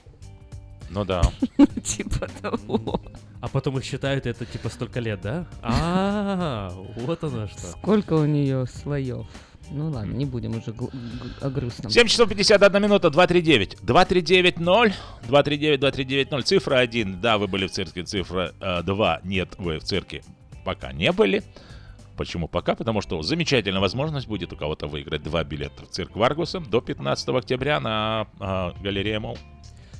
ну 0.90 1.04
да. 1.04 1.22
Типа 1.84 2.28
того. 2.40 3.00
А 3.40 3.48
потом 3.48 3.78
их 3.78 3.84
считают, 3.84 4.26
это 4.26 4.44
типа 4.46 4.68
столько 4.68 5.00
лет, 5.00 5.20
да? 5.22 5.46
А, 5.62 6.70
вот 6.96 7.22
оно 7.24 7.48
что. 7.48 7.60
Сколько 7.62 8.14
у 8.14 8.24
нее 8.26 8.66
слоев? 8.66 9.26
Ну 9.70 9.90
ладно, 9.90 10.12
не 10.12 10.24
будем 10.24 10.56
уже 10.56 10.74
о 11.40 11.50
грустном. 11.50 11.90
7 11.90 12.06
часов 12.06 12.28
51 12.28 12.82
минута, 12.82 13.10
239. 13.10 13.78
2390, 13.82 14.94
239, 15.28 15.80
2390, 15.80 16.42
цифра 16.42 16.76
1, 16.78 17.20
да, 17.20 17.38
вы 17.38 17.46
были 17.46 17.66
в 17.66 17.70
цирке, 17.70 18.02
цифра 18.04 18.52
2, 18.60 19.20
нет, 19.24 19.54
вы 19.58 19.78
в 19.78 19.84
цирке 19.84 20.22
пока 20.64 20.92
не 20.92 21.12
были. 21.12 21.42
Почему 22.16 22.48
пока? 22.48 22.74
Потому 22.74 23.02
что 23.02 23.20
замечательная 23.22 23.80
возможность 23.80 24.26
будет 24.26 24.52
у 24.52 24.56
кого-то 24.56 24.86
выиграть 24.86 25.22
два 25.22 25.44
билета 25.44 25.84
в 25.84 25.88
цирк 25.88 26.16
Варгуса 26.16 26.60
до 26.60 26.80
15 26.80 27.28
октября 27.28 27.78
на 27.78 28.26
а, 28.40 28.72
Галерее 28.80 29.18
Молл. 29.18 29.36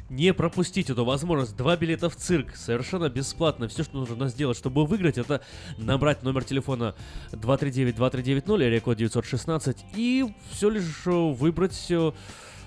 Не 0.09 0.33
пропустить 0.33 0.89
эту 0.89 1.05
возможность. 1.05 1.57
Два 1.57 1.77
билета 1.77 2.09
в 2.09 2.17
цирк. 2.17 2.55
Совершенно 2.55 3.09
бесплатно. 3.09 3.67
Все, 3.67 3.83
что 3.83 3.99
нужно 3.99 4.29
сделать, 4.29 4.57
чтобы 4.57 4.87
выиграть, 4.87 5.19
это 5.19 5.43
набрать 5.79 6.23
номер 6.23 6.45
телефона 6.45 6.95
239-2390 7.33 8.67
или 8.67 8.79
код 8.79 8.99
916 8.99 9.79
и 9.97 10.33
все 10.51 10.71
лишь 10.71 11.07
э, 11.07 11.11
выбрать, 11.11 11.87
э, 11.91 12.13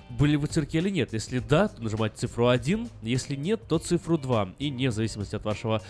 были 0.10 0.36
вы 0.36 0.48
в 0.48 0.50
цирке 0.50 0.80
или 0.80 0.90
нет. 0.90 1.14
Если 1.14 1.40
да, 1.40 1.70
то 1.70 1.82
нажимать 1.82 2.18
цифру 2.18 2.48
1. 2.48 2.90
Если 3.04 3.36
нет, 3.36 3.62
то 3.70 3.80
цифру 3.80 4.18
2. 4.18 4.56
И 4.60 4.70
не 4.70 4.90
в 4.90 4.92
зависимости 4.92 5.36
от 5.36 5.46
вашего 5.46 5.82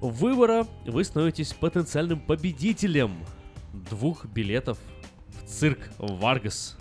выбора, 0.00 0.66
вы 0.86 1.04
становитесь 1.04 1.52
потенциальным 1.52 2.20
победителем 2.20 3.12
двух 3.90 4.24
билетов 4.24 4.78
в 5.42 5.48
цирк 5.48 5.90
Варгас. 5.98 6.78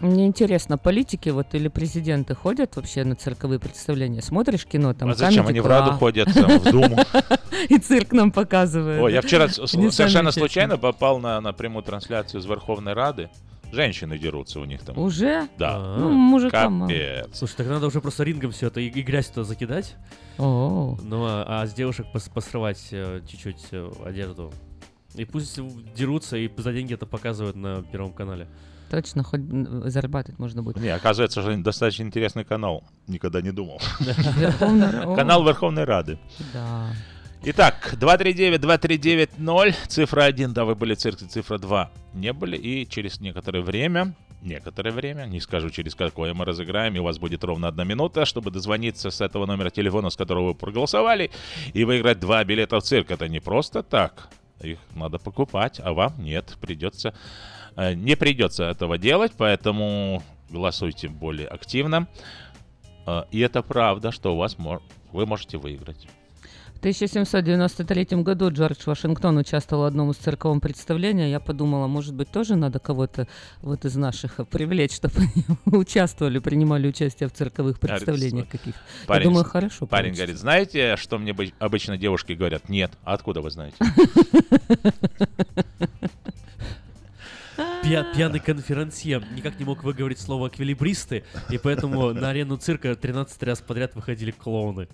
Мне 0.00 0.26
интересно, 0.26 0.76
политики 0.76 1.30
вот 1.30 1.54
или 1.54 1.68
президенты 1.68 2.34
ходят 2.34 2.76
вообще 2.76 3.04
на 3.04 3.16
цирковые 3.16 3.58
представления? 3.58 4.20
Смотришь 4.20 4.66
кино, 4.66 4.92
там 4.94 5.10
А 5.10 5.14
зачем 5.14 5.46
они 5.46 5.60
в 5.60 5.66
Раду 5.66 5.92
ходят, 5.92 6.32
там, 6.32 6.58
в 6.58 6.64
Думу? 6.70 6.98
И 7.68 7.78
цирк 7.78 8.12
нам 8.12 8.30
показывает. 8.30 9.00
Ой, 9.02 9.12
я 9.12 9.22
вчера 9.22 9.48
совершенно 9.50 10.30
случайно 10.32 10.76
попал 10.76 11.18
на, 11.18 11.40
на 11.40 11.52
прямую 11.52 11.82
трансляцию 11.82 12.40
из 12.40 12.46
Верховной 12.46 12.92
Рады. 12.92 13.30
Женщины 13.72 14.16
дерутся 14.16 14.60
у 14.60 14.64
них 14.64 14.82
там. 14.82 14.96
Уже? 14.98 15.48
Да. 15.58 15.96
Ну, 15.98 16.10
мужикам 16.10 16.72
мало. 16.74 16.88
Капец. 16.88 17.28
Слушай, 17.32 17.56
так 17.56 17.66
надо 17.66 17.86
уже 17.86 18.00
просто 18.00 18.22
рингом 18.22 18.52
все 18.52 18.68
это 18.68 18.80
и, 18.80 18.86
и 18.86 19.02
грязь 19.02 19.26
туда 19.28 19.44
закидать. 19.44 19.96
О. 20.38 20.96
Ну, 21.02 21.24
а, 21.24 21.62
а 21.62 21.66
с 21.66 21.74
девушек 21.74 22.06
пос- 22.14 22.30
посрывать 22.32 22.88
э, 22.92 23.22
чуть-чуть 23.28 23.66
э, 23.72 23.90
одежду. 24.04 24.52
И 25.14 25.24
пусть 25.24 25.58
дерутся 25.94 26.36
и 26.36 26.50
за 26.56 26.72
деньги 26.72 26.94
это 26.94 27.06
показывают 27.06 27.56
на 27.56 27.82
Первом 27.82 28.12
канале. 28.12 28.46
Точно, 28.90 29.22
хоть 29.22 29.40
м, 29.40 29.88
зарабатывать 29.90 30.38
можно 30.38 30.62
будет. 30.62 30.76
Не, 30.76 30.88
оказывается, 30.88 31.42
что 31.42 31.56
достаточно 31.56 32.04
интересный 32.04 32.44
канал. 32.44 32.84
Никогда 33.08 33.40
не 33.40 33.50
думал. 33.50 33.80
Канал 35.16 35.44
Верховной 35.44 35.84
Рады. 35.84 36.18
Да. 36.52 36.86
Итак, 37.42 37.94
239-2390, 38.00 39.74
цифра 39.88 40.24
1, 40.24 40.52
да, 40.52 40.64
вы 40.64 40.74
были 40.74 40.94
в 40.94 40.98
цирке, 40.98 41.26
цифра 41.26 41.58
2 41.58 41.90
не 42.14 42.32
были, 42.32 42.56
и 42.56 42.88
через 42.88 43.20
некоторое 43.20 43.60
время, 43.60 44.16
некоторое 44.42 44.90
время, 44.90 45.26
не 45.26 45.40
скажу 45.40 45.70
через 45.70 45.94
какое 45.94 46.34
мы 46.34 46.44
разыграем, 46.44 46.96
и 46.96 46.98
у 46.98 47.04
вас 47.04 47.18
будет 47.18 47.44
ровно 47.44 47.68
одна 47.68 47.84
минута, 47.84 48.24
чтобы 48.24 48.50
дозвониться 48.50 49.10
с 49.10 49.20
этого 49.20 49.46
номера 49.46 49.70
телефона, 49.70 50.10
с 50.10 50.16
которого 50.16 50.48
вы 50.48 50.54
проголосовали, 50.54 51.30
и 51.72 51.84
выиграть 51.84 52.18
два 52.18 52.42
билета 52.42 52.80
в 52.80 52.82
цирк. 52.82 53.10
Это 53.10 53.28
не 53.28 53.40
просто 53.40 53.82
так, 53.82 54.28
их 54.60 54.78
надо 54.94 55.18
покупать, 55.18 55.80
а 55.84 55.92
вам 55.92 56.14
нет, 56.18 56.56
придется, 56.60 57.08
э, 57.10 57.12
не 57.76 58.16
придется 58.16 58.64
этого 58.64 58.98
делать, 58.98 59.32
поэтому 59.36 60.22
голосуйте 60.50 61.08
более 61.08 61.48
активно. 61.48 62.06
Э, 63.06 63.24
И 63.30 63.40
это 63.40 63.62
правда, 63.62 64.12
что 64.12 64.34
у 64.34 64.38
вас 64.38 64.56
вы 65.12 65.26
можете 65.26 65.58
выиграть. 65.58 66.06
В 66.74 66.78
1793 66.78 68.22
году 68.22 68.50
Джордж 68.50 68.76
Вашингтон 68.84 69.38
участвовал 69.38 69.84
в 69.84 69.86
одном 69.86 70.10
из 70.10 70.16
цирковом 70.16 70.60
представлений. 70.60 71.30
Я 71.30 71.40
подумала, 71.40 71.86
может 71.86 72.14
быть, 72.14 72.30
тоже 72.30 72.54
надо 72.54 72.78
кого-то 72.78 73.26
вот 73.62 73.86
из 73.86 73.96
наших 73.96 74.46
привлечь, 74.48 74.92
чтобы 74.94 75.14
они 75.16 75.44
участвовали, 75.78 76.38
принимали 76.38 76.86
участие 76.86 77.30
в 77.30 77.32
цирковых 77.32 77.80
представлениях 77.80 78.48
каких-то. 78.48 78.78
Я 79.08 79.20
думаю, 79.20 79.44
хорошо 79.44 79.86
Парень 79.86 80.10
получится. 80.10 80.22
говорит, 80.22 80.38
знаете, 80.40 80.96
что 80.98 81.18
мне 81.18 81.32
бы- 81.32 81.52
обычно 81.58 81.96
девушки 81.96 82.32
говорят? 82.34 82.68
Нет. 82.68 82.92
А 83.04 83.14
откуда 83.14 83.40
вы 83.40 83.50
знаете? 83.50 83.76
Пья- 87.86 88.02
пьяный 88.02 88.40
конферансье 88.40 89.22
никак 89.36 89.58
не 89.60 89.64
мог 89.64 89.84
выговорить 89.84 90.18
слово 90.18 90.48
«эквилибристы», 90.48 91.22
и 91.50 91.58
поэтому 91.58 92.12
на 92.12 92.30
арену 92.30 92.56
цирка 92.56 92.94
13 92.96 93.42
раз 93.44 93.60
подряд 93.60 93.94
выходили 93.94 94.32
клоуны. 94.32 94.88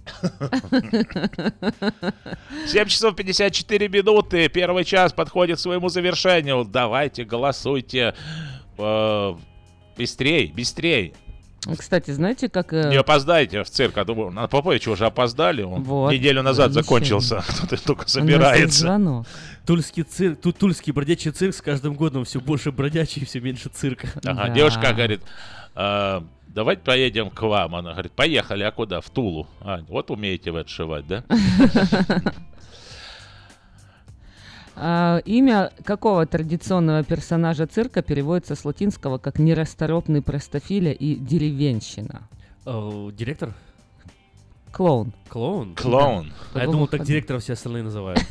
7 2.67 2.87
часов 2.89 3.17
54 3.17 3.89
минуты. 3.89 4.49
Первый 4.49 4.85
час 4.85 5.13
подходит 5.13 5.57
к 5.57 5.61
своему 5.61 5.89
завершению. 5.89 6.65
Давайте, 6.65 7.25
голосуйте. 7.25 8.15
Э, 8.79 9.35
Быстрей, 9.97 10.51
быстрей. 10.57 11.13
Кстати, 11.79 12.11
знаете, 12.11 12.49
как... 12.49 12.73
э, 12.73 12.91
Не 12.91 12.97
опоздайте 12.97 13.63
в 13.63 13.71
цирк. 13.71 13.97
А 13.99 14.05
то 14.05 14.31
на 14.31 14.49
Поповича 14.49 14.91
уже 14.91 15.07
опоздали. 15.07 15.63
Он 15.63 15.83
Вот. 15.85 16.13
неделю 16.13 16.43
назад 16.43 16.71
Еще. 16.71 16.83
закончился. 16.83 17.43
Кто-то 17.49 17.83
только 17.85 18.09
собирается. 18.09 19.25
Тульский 19.65 20.03
цирк, 20.03 20.41
тут 20.41 20.59
тульский 20.59 20.93
бродячий 20.93 21.31
цирк 21.31 21.55
с 21.55 21.63
каждым 21.63 21.95
годом 21.95 22.25
все 22.25 22.41
больше 22.41 22.73
бродячий, 22.73 23.25
все 23.25 23.41
меньше 23.41 23.69
цирка. 23.69 24.09
Ага, 24.25 24.49
девушка 24.49 24.93
говорит, 24.93 25.21
«А, 25.77 26.25
давайте 26.49 26.83
поедем 26.83 27.31
к 27.31 27.41
вам. 27.43 27.77
Она 27.77 27.93
говорит, 27.93 28.13
поехали, 28.13 28.65
а 28.65 28.73
куда? 28.73 29.01
В 29.01 29.09
Тулу. 29.11 29.47
А, 29.61 29.81
вот 29.89 30.11
умеете 30.11 30.51
вы 30.51 30.61
отшивать, 30.61 31.07
да? 31.07 31.25
А, 34.75 35.19
имя 35.25 35.71
какого 35.85 36.27
традиционного 36.27 37.05
персонажа 37.05 37.67
цирка 37.67 38.03
переводится 38.03 38.55
с 38.55 38.65
латинского 38.65 39.19
как 39.19 39.39
нерасторопный 39.39 40.23
простофиля 40.23 40.93
и 40.93 41.15
деревенщина? 41.15 42.29
Э, 42.65 43.11
Директор? 43.13 43.53
Клоун. 44.73 45.13
Клоун? 45.29 45.75
Клоун. 45.75 46.33
А 46.55 46.61
я 46.61 46.67
думал, 46.67 46.89
так 46.89 47.05
директора 47.05 47.39
все 47.39 47.53
остальные 47.53 47.83
называют. 47.83 48.21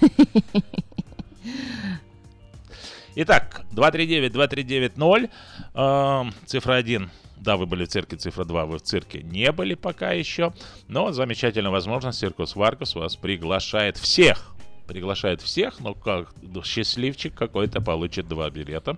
Итак, 3.16 3.62
239-2390, 3.74 5.30
эм, 5.76 6.34
цифра 6.46 6.76
1. 6.76 7.12
Да, 7.38 7.58
вы 7.58 7.66
были 7.66 7.86
в 7.86 7.89
цирке, 7.89 8.16
цифра 8.16 8.46
2, 8.46 8.66
вы 8.66 8.78
в 8.78 8.82
цирке 8.82 9.22
не 9.22 9.52
были 9.52 9.74
пока 9.74 10.12
еще, 10.12 10.54
но 10.88 11.12
замечательная 11.12 11.72
возможность, 11.72 12.20
Circus 12.20 12.56
Vargas 12.56 12.96
вас 12.96 13.16
приглашает 13.16 13.98
всех, 13.98 14.54
приглашает 14.88 15.42
всех, 15.42 15.80
но 15.80 15.94
как 15.94 16.34
счастливчик 16.64 17.34
какой-то 17.34 17.82
получит 17.82 18.28
два 18.28 18.50
билета, 18.50 18.98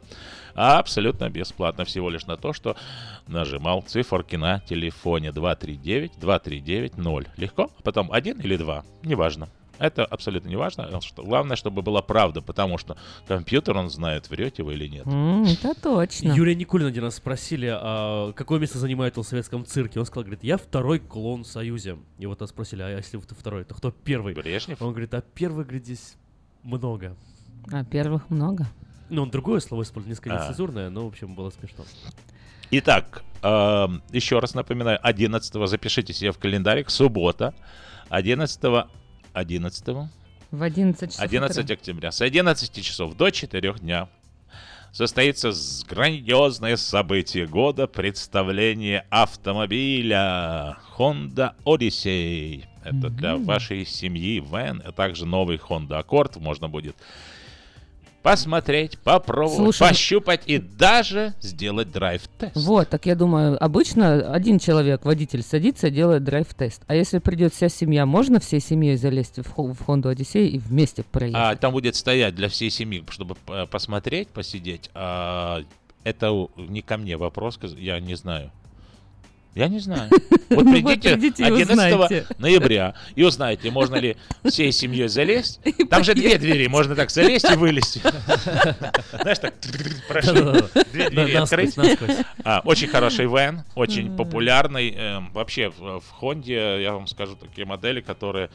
а 0.56 0.80
абсолютно 0.80 1.30
бесплатно, 1.30 1.86
всего 1.86 2.10
лишь 2.10 2.26
на 2.26 2.38
то, 2.38 2.54
что 2.54 2.76
нажимал 3.28 3.82
циферки 3.82 4.36
на 4.36 4.60
телефоне. 4.60 5.30
239-2390. 5.30 7.28
Легко, 7.38 7.72
а 7.78 7.82
потом 7.82 8.12
один 8.12 8.40
или 8.40 8.58
два, 8.58 8.84
неважно. 9.04 9.50
Это 9.80 10.06
абсолютно 10.06 10.48
не 10.50 10.56
важно. 10.56 11.02
Что- 11.02 11.24
Главное, 11.24 11.56
чтобы 11.58 11.82
была 11.82 12.02
правда, 12.02 12.42
потому 12.42 12.78
что 12.78 12.96
компьютер, 13.28 13.76
он 13.76 13.90
знает, 13.90 14.30
врете 14.30 14.64
вы 14.64 14.74
или 14.76 14.88
нет. 14.88 15.06
М, 15.08 15.44
это 15.44 15.74
точно. 15.74 16.32
Юрия 16.34 16.56
Никулина 16.56 16.90
один 16.90 17.04
раз 17.04 17.16
спросили, 17.16 17.68
а 17.72 18.32
какое 18.34 18.60
место 18.60 18.78
занимает 18.78 19.18
он 19.18 19.24
в 19.24 19.28
советском 19.28 19.66
цирке. 19.66 20.00
Он 20.00 20.06
сказал, 20.06 20.24
говорит, 20.24 20.44
я 20.44 20.58
второй 20.58 21.00
клоун 21.00 21.44
в 21.44 21.48
Союзе. 21.48 21.98
И 22.20 22.26
вот 22.26 22.40
нас 22.40 22.50
спросили, 22.52 22.82
а 22.84 22.90
если 22.90 23.18
ты 23.18 23.36
второй, 23.36 23.64
то 23.66 23.74
кто 23.76 23.92
первый? 23.92 24.34
Брежнев? 24.36 24.82
Он 24.82 24.92
говорит, 24.92 25.14
а 25.14 25.22
первый, 25.22 25.64
говорит, 25.66 25.86
здесь 25.86 26.16
много. 26.62 27.16
А 27.72 27.84
первых 27.84 28.30
много. 28.30 28.68
Ну, 29.10 29.24
он 29.24 29.32
другое 29.32 29.60
слово 29.60 29.84
использовал, 29.84 30.10
несколько 30.12 30.38
А. 30.38 30.42
нецензурное, 30.44 30.90
но, 30.90 31.06
в 31.06 31.08
общем, 31.08 31.36
было 31.36 31.50
смешно. 31.50 31.84
Итак, 32.72 33.24
эм, 33.44 34.02
еще 34.12 34.40
раз 34.40 34.54
напоминаю, 34.56 34.98
11 35.04 35.68
запишите 35.68 36.14
себе 36.14 36.32
в 36.32 36.40
календарик, 36.40 36.90
суббота, 36.90 37.54
11 38.10 38.88
11 39.34 40.10
В 40.52 40.64
11 40.64 41.12
часов 41.12 41.24
11 41.24 41.58
утра. 41.58 41.74
октября 41.74 42.12
с 42.12 42.22
11 42.22 42.86
часов 42.86 43.16
до 43.16 43.30
4 43.30 43.74
дня 43.80 44.08
состоится 44.92 45.52
грандиозное 45.90 46.78
событие 46.78 47.48
года 47.48 47.88
представление 47.88 49.06
автомобиля 49.10 50.78
Honda 50.96 51.56
Odyssey. 51.66 52.66
Это 52.84 53.10
для 53.10 53.38
вашей 53.38 53.86
семьи 53.86 54.40
вен, 54.40 54.82
а 54.86 54.92
также 54.92 55.26
новый 55.26 55.58
Honda 55.58 56.06
Accord 56.06 56.40
можно 56.40 56.70
будет 56.70 56.96
посмотреть, 58.24 58.98
попробовать, 59.00 59.58
Слушай, 59.58 59.90
пощупать 59.90 60.42
и 60.46 60.58
даже 60.58 61.34
сделать 61.42 61.92
драйв-тест. 61.92 62.56
Вот, 62.56 62.90
так 62.90 63.06
я 63.06 63.16
думаю, 63.16 63.64
обычно 63.64 64.34
один 64.34 64.58
человек, 64.60 65.06
водитель, 65.06 65.44
садится 65.44 65.88
и 65.88 65.92
делает 65.92 66.24
драйв-тест. 66.24 66.82
А 66.88 66.96
если 66.96 67.20
придет 67.20 67.54
вся 67.54 67.70
семья, 67.70 68.06
можно 68.06 68.40
всей 68.40 68.62
семьей 68.62 68.96
залезть 68.96 69.40
в, 69.40 69.52
Хо- 69.52 69.74
в 69.74 69.82
Honda 69.88 70.16
Odyssey 70.16 70.48
и 70.48 70.58
вместе 70.58 71.04
проехать? 71.04 71.40
А, 71.40 71.56
там 71.58 71.74
будет 71.74 71.96
стоять 71.96 72.34
для 72.34 72.48
всей 72.48 72.70
семьи, 72.70 73.04
чтобы 73.10 73.36
э, 73.48 73.68
посмотреть, 73.70 74.30
посидеть. 74.30 74.90
А, 74.94 75.62
это 76.04 76.48
не 76.58 76.82
ко 76.82 76.98
мне 76.98 77.18
вопрос, 77.18 77.60
я 77.78 78.00
не 78.00 78.16
знаю. 78.16 78.52
Я 79.56 79.68
не 79.68 79.80
знаю. 79.80 80.10
Вот 80.50 80.66
Вот 80.66 80.74
придите 81.02 81.44
и 81.44 81.48
11 81.48 81.72
узнаете. 81.72 82.28
ноября 82.38 82.94
и 83.16 83.24
узнаете, 83.24 83.72
можно 83.72 83.96
ли 83.96 84.18
всей 84.48 84.72
семьей 84.72 85.08
залезть. 85.08 85.60
Там 85.90 86.04
же 86.04 86.14
две 86.14 86.38
двери, 86.38 86.68
можно 86.68 86.96
так 86.96 87.10
залезть 87.10 87.50
и 87.50 87.56
вылезти. 87.56 88.00
Знаешь, 89.20 89.40
так 89.40 89.56
прошли, 90.08 90.42
две 90.92 91.10
двери 91.10 91.34
открыть. 91.34 91.76
Очень 92.66 92.88
хороший 92.88 93.26
вен, 93.26 93.64
очень 93.74 94.16
популярный. 94.16 94.92
Эм, 94.92 95.32
Вообще 95.34 95.70
в 95.70 96.00
в 96.02 96.10
Хонде, 96.12 96.84
я 96.84 96.94
вам 96.94 97.08
скажу, 97.08 97.36
такие 97.36 97.66
модели, 97.66 98.02
которые 98.02 98.52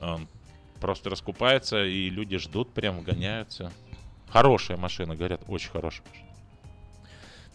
эм, 0.00 0.28
просто 0.80 1.10
раскупаются, 1.10 1.84
и 1.84 2.10
люди 2.10 2.38
ждут, 2.38 2.72
прям 2.72 3.02
гоняются. 3.02 3.70
Хорошая 4.30 4.76
машина, 4.78 5.14
говорят, 5.14 5.42
очень 5.46 5.70
хорошая 5.70 6.02
машина. 6.08 6.25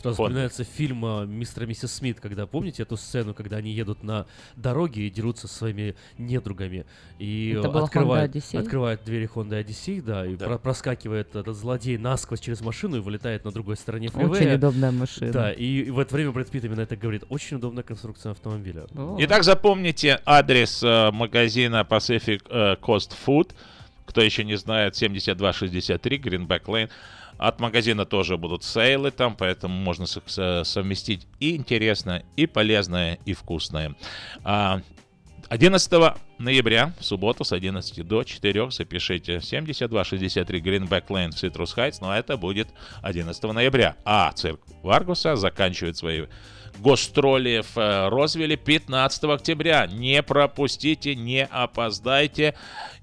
Сразу 0.01 0.21
Honda. 0.21 0.25
вспоминается 0.25 0.63
фильм 0.63 1.05
а, 1.05 1.25
«Мистер 1.25 1.63
и 1.63 1.67
миссис 1.67 1.93
Смит», 1.93 2.19
когда, 2.19 2.45
помните 2.47 2.83
эту 2.83 2.97
сцену, 2.97 3.33
когда 3.33 3.57
они 3.57 3.71
едут 3.71 4.03
на 4.03 4.25
дороге 4.55 5.07
и 5.07 5.09
дерутся 5.09 5.47
со 5.47 5.55
своими 5.55 5.95
недругами. 6.17 6.85
И 7.19 7.55
Это 7.57 7.67
Odyssey? 7.69 8.57
открывают 8.59 9.03
двери 9.03 9.29
Honda 9.33 9.63
Odyssey, 9.63 10.01
да, 10.01 10.25
и 10.25 10.35
Да. 10.35 10.47
про- 10.47 10.57
проскакивает 10.57 11.35
этот 11.35 11.55
злодей 11.55 11.97
насквозь 11.97 12.39
через 12.39 12.61
машину 12.61 12.97
и 12.97 12.99
вылетает 12.99 13.45
на 13.45 13.51
другой 13.51 13.77
стороне 13.77 14.09
Очень 14.13 14.33
фривея. 14.33 14.55
удобная 14.57 14.91
машина. 14.91 15.31
Да, 15.31 15.51
и, 15.51 15.63
и 15.83 15.89
в 15.91 15.99
это 15.99 16.15
время 16.15 16.31
Брэд 16.31 16.49
Питт 16.49 16.65
именно 16.65 16.81
это 16.81 16.95
говорит. 16.95 17.23
Очень 17.29 17.57
удобная 17.57 17.83
конструкция 17.83 18.31
автомобиля. 18.31 18.85
Итак, 19.19 19.43
запомните 19.43 20.19
адрес 20.25 20.81
э, 20.83 21.11
магазина 21.11 21.85
Pacific 21.89 22.41
э, 22.49 22.75
Coast 22.81 23.11
Food. 23.25 23.51
Кто 24.05 24.21
еще 24.21 24.43
не 24.43 24.57
знает, 24.57 24.95
7263 24.95 26.17
Greenback 26.19 26.63
Lane. 26.65 26.89
От 27.41 27.59
магазина 27.59 28.05
тоже 28.05 28.37
будут 28.37 28.63
сейлы 28.63 29.09
там, 29.09 29.35
поэтому 29.35 29.73
можно 29.73 30.05
со- 30.05 30.21
со- 30.27 30.63
совместить 30.63 31.25
и 31.39 31.55
интересное, 31.55 32.23
и 32.35 32.45
полезное, 32.45 33.17
и 33.25 33.33
вкусное. 33.33 33.95
А, 34.43 34.81
11 35.49 36.17
ноября, 36.37 36.93
в 36.99 37.03
субботу 37.03 37.43
с 37.43 37.51
11 37.51 38.03
до 38.03 38.23
4 38.23 38.69
запишите 38.69 39.41
7263 39.41 40.61
Greenback 40.61 41.07
Lane 41.07 41.31
в 41.31 41.43
Citrus 41.43 41.75
Heights, 41.75 41.97
но 41.99 42.15
это 42.15 42.37
будет 42.37 42.67
11 43.01 43.43
ноября. 43.51 43.95
А 44.05 44.31
цирк 44.33 44.61
Варгуса 44.83 45.35
заканчивает 45.35 45.97
свои 45.97 46.27
гастроли 46.77 47.63
в 47.73 47.77
э, 47.77 48.09
Розвилле 48.09 48.55
15 48.55 49.23
октября. 49.25 49.87
Не 49.87 50.21
пропустите, 50.23 51.15
не 51.15 51.45
опоздайте. 51.45 52.53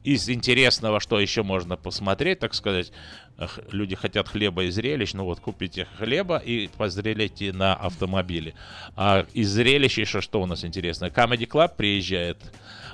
Из 0.04 0.30
интересного, 0.30 1.00
что 1.00 1.20
еще 1.20 1.42
можно 1.42 1.76
посмотреть, 1.76 2.38
так 2.38 2.54
сказать, 2.54 2.92
люди 3.70 3.94
хотят 3.94 4.28
хлеба 4.28 4.64
и 4.64 4.70
зрелищ, 4.70 5.12
ну 5.14 5.24
вот 5.24 5.40
купите 5.40 5.86
хлеба 5.98 6.38
и 6.38 6.68
позрелите 6.76 7.52
на 7.52 7.74
автомобиле. 7.74 8.54
А 8.96 9.26
из 9.32 9.50
зрелищ 9.50 9.98
еще 9.98 10.20
что 10.20 10.42
у 10.42 10.46
нас 10.46 10.64
интересно? 10.64 11.06
Comedy 11.06 11.46
Club 11.48 11.76
приезжает, 11.76 12.38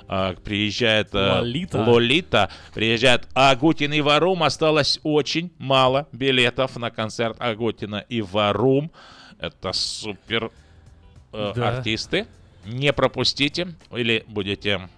а, 0.07 0.35
приезжает 0.35 1.13
э, 1.13 1.39
Лолита. 1.39 1.83
Лолита, 1.83 2.49
приезжает 2.73 3.27
Агутин 3.33 3.93
и 3.93 4.01
Варум. 4.01 4.43
Осталось 4.43 4.99
очень 5.03 5.51
мало 5.57 6.07
билетов 6.11 6.75
на 6.77 6.91
концерт 6.91 7.35
Агутина 7.39 8.05
и 8.07 8.21
Варум. 8.21 8.91
Это 9.39 9.73
супер 9.73 10.51
э, 11.33 11.53
Да. 11.55 11.77
артисты. 11.77 12.27
Не 12.65 12.93
пропустите 12.93 13.75
или 13.91 14.23
будете 14.27 14.89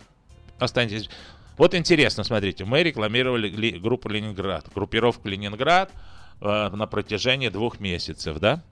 останетесь. 0.60 1.10
Вот 1.58 1.74
интересно, 1.74 2.24
смотрите, 2.24 2.66
мы 2.66 2.84
рекламировали 2.84 3.50
ли- 3.50 3.80
группу 3.80 4.10
Ленинград, 4.10 4.68
группировку 4.74 5.28
Ленинград 5.28 5.92
э, 6.40 6.70
на 6.70 6.86
протяжении 6.86 7.50
двух 7.50 7.80
месяцев, 7.80 8.38
да? 8.40 8.64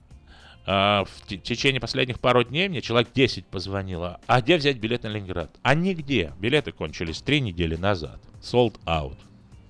А, 0.67 1.03
в 1.05 1.27
те- 1.27 1.38
течение 1.38 1.79
последних 1.81 2.19
пару 2.19 2.43
дней 2.43 2.69
мне 2.69 2.81
человек 2.81 3.09
10 3.13 3.45
позвонило. 3.47 4.19
А 4.27 4.41
где 4.41 4.57
взять 4.57 4.77
билет 4.77 5.03
на 5.03 5.07
Ленинград? 5.09 5.49
А 5.63 5.73
нигде. 5.75 6.33
Билеты 6.39 6.71
кончились 6.71 7.21
три 7.21 7.39
недели 7.41 7.75
назад. 7.75 8.19
Sold 8.41 8.75
out. 8.86 9.17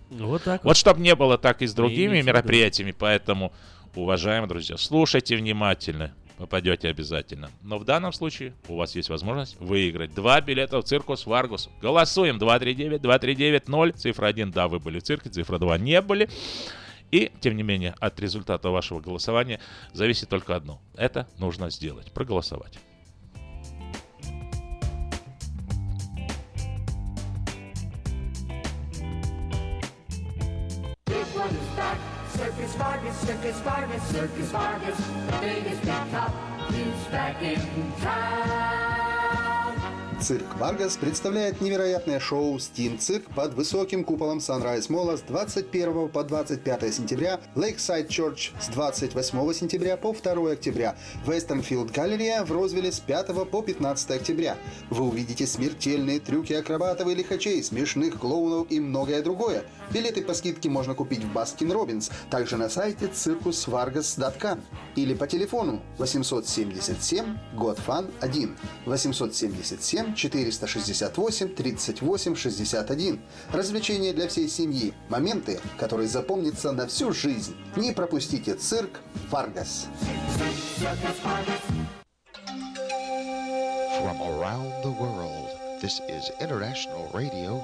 Вот 0.10 0.44
так 0.44 0.64
Вот 0.64 0.78
чтобы 0.78 1.02
не 1.02 1.16
было 1.16 1.38
так 1.38 1.62
и 1.62 1.68
с 1.68 1.74
другими 1.74 2.18
виду. 2.18 2.28
мероприятиями, 2.28 2.94
поэтому, 2.98 3.52
уважаемые 3.96 4.48
друзья, 4.48 4.78
слушайте 4.78 5.36
внимательно, 5.36 6.14
попадете 6.38 6.90
обязательно. 6.90 7.50
Но 7.62 7.78
в 7.78 7.86
данном 7.86 8.14
случае 8.14 8.54
у 8.68 8.76
вас 8.76 8.96
есть 8.96 9.10
возможность 9.10 9.60
выиграть 9.60 10.14
два 10.14 10.42
билета 10.42 10.80
в 10.80 10.84
Circus 10.84 11.26
Vargas. 11.26 11.70
Голосуем 11.82 12.38
239-2390, 12.38 13.92
цифра 13.94 14.28
1, 14.28 14.52
да, 14.52 14.68
вы 14.68 14.80
были 14.80 15.00
в 15.00 15.04
цирке, 15.04 15.30
цифра 15.30 15.58
2, 15.58 15.78
не 15.78 16.02
были. 16.02 16.30
И, 17.12 17.32
тем 17.40 17.56
не 17.56 17.64
менее, 17.64 17.96
от 18.00 18.20
результата 18.20 18.70
вашего 18.70 19.00
голосования 19.00 19.60
зависит 19.94 20.30
только 20.30 20.56
одно. 20.56 20.82
Это 20.96 21.28
нужно 21.38 21.70
сделать, 21.70 22.12
проголосовать. 22.12 22.80
Circus 32.56 32.76
Vargas 32.76 33.16
Circus 33.18 33.60
Vargas, 33.66 34.04
Circus 34.04 34.52
Vargas, 34.52 34.98
the 34.98 35.38
biggest 35.42 35.82
big 35.82 36.12
top, 36.12 36.32
is 36.72 37.12
back 37.12 37.42
in 37.42 37.60
town. 38.02 38.96
Цирк 40.22 40.58
Варгас 40.58 40.96
представляет 40.96 41.62
невероятное 41.62 42.20
шоу 42.20 42.58
«Steam 42.58 42.98
Цирк» 42.98 43.26
под 43.36 43.54
высоким 43.54 44.04
куполом 44.04 44.38
Sunrise 44.38 44.90
Молла 44.90 45.18
с 45.18 45.22
21 45.22 46.10
по 46.10 46.24
25 46.24 46.94
сентября, 46.94 47.40
Lakeside 47.54 48.08
Church 48.08 48.52
с 48.60 48.70
28 48.70 49.54
сентября 49.54 49.98
по 49.98 50.14
2 50.14 50.52
октября, 50.52 50.96
Westfield 51.28 51.94
Галерея 51.94 52.44
в 52.46 52.52
Розвилле 52.52 52.92
с 52.92 53.00
5 53.02 53.50
по 53.52 53.62
15 53.62 54.12
октября. 54.12 54.58
Вы 54.90 55.04
увидите 55.06 55.46
смертельные 55.46 56.20
трюки 56.20 56.54
акробатов 56.54 57.08
и 57.10 57.14
лихачей, 57.14 57.62
смешных 57.62 58.20
клоунов 58.20 58.68
и 58.72 58.80
многое 58.80 59.22
другое. 59.22 59.66
Билеты 59.92 60.22
по 60.22 60.34
скидке 60.34 60.70
можно 60.70 60.94
купить 60.94 61.24
в 61.24 61.32
Baskin 61.32 61.72
Robbins, 61.72 62.10
также 62.30 62.58
на 62.58 62.70
сайте 62.70 63.06
circusvargas.com 63.06 64.62
или 64.96 65.14
по 65.14 65.28
телефону 65.28 65.82
877 65.98 67.38
GOT-FUN 67.56 68.14
1 68.22 68.58
877 68.86 70.16
468 70.16 71.56
38 71.56 72.36
61. 72.36 73.22
Развлечения 73.52 74.14
для 74.14 74.28
всей 74.28 74.48
семьи. 74.48 74.94
Моменты, 75.10 75.60
которые 75.78 76.08
запомнятся 76.08 76.72
на 76.72 76.88
всю 76.88 77.12
жизнь. 77.12 77.56
Не 77.76 77.92
пропустите 77.92 78.56
цирк 78.56 79.02
Варгас. 79.30 79.88
From 84.02 84.22
around 84.22 84.72
the 84.84 84.92
world, 84.92 85.50
this 85.82 86.00
is 86.08 86.30
International 86.40 87.10
Radio, 87.14 87.64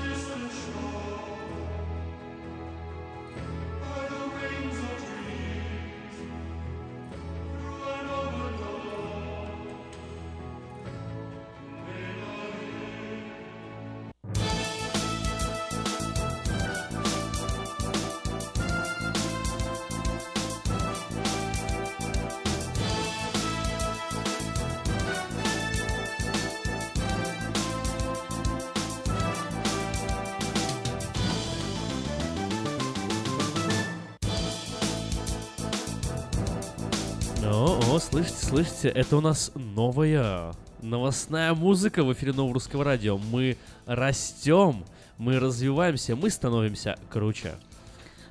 Слышите, 38.11 38.45
слышите, 38.45 38.87
это 38.89 39.17
у 39.17 39.21
нас 39.21 39.51
новая 39.55 40.51
новостная 40.81 41.53
музыка 41.53 42.03
в 42.03 42.11
эфире 42.11 42.33
Нового 42.33 42.55
Русского 42.55 42.83
Радио. 42.83 43.17
Мы 43.17 43.55
растем, 43.85 44.83
мы 45.17 45.39
развиваемся, 45.39 46.15
мы 46.15 46.29
становимся 46.29 46.97
круче. 47.09 47.53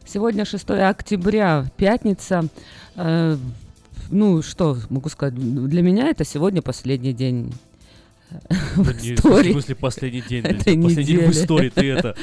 Сегодня 0.05 0.45
6 0.45 0.70
октября, 0.70 1.66
пятница. 1.76 2.47
Э, 2.97 3.37
ну, 4.11 4.43
что 4.43 4.76
могу 4.91 5.09
сказать? 5.09 5.35
Для 5.35 5.83
меня 5.83 6.09
это 6.09 6.24
сегодня 6.24 6.61
последний 6.61 7.14
день 7.14 7.55
э, 8.31 8.55
в 8.76 8.91
истории. 8.91 9.51
В 9.51 9.53
смысле 9.53 9.74
последний 9.76 10.22
день? 10.22 10.43
Последний 10.57 11.05
день 11.05 11.26
в 11.26 11.31
истории, 11.31 11.70
ты 11.70 11.91
это... 11.91 12.16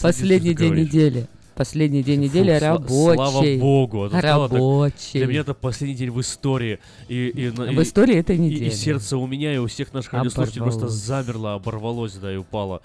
Последний 0.00 0.54
день 0.54 0.74
недели. 0.74 1.26
Последний 1.54 2.02
день 2.02 2.20
Фу, 2.20 2.24
недели 2.24 2.52
сла- 2.52 2.60
рабочий. 2.60 3.14
Слава 3.14 3.56
богу. 3.60 4.08
так. 4.08 4.22
Рабочий. 4.22 5.18
Для 5.18 5.26
меня 5.26 5.40
это 5.40 5.54
последний 5.54 5.94
день 5.96 6.10
в 6.10 6.20
истории. 6.20 6.78
И, 7.08 7.28
и, 7.28 7.50
на- 7.50 7.64
В 7.66 7.80
и- 7.80 7.82
истории 7.82 8.16
этой 8.16 8.36
и- 8.36 8.38
недели. 8.38 8.64
И, 8.68 8.70
сердце 8.70 9.16
у 9.16 9.26
меня 9.26 9.54
и 9.54 9.58
у 9.58 9.66
всех 9.66 9.92
наших 9.92 10.12
радиослушателей 10.14 10.62
просто 10.62 10.88
замерло, 10.88 11.54
оборвалось, 11.54 12.14
да, 12.14 12.32
и 12.32 12.36
упало. 12.36 12.80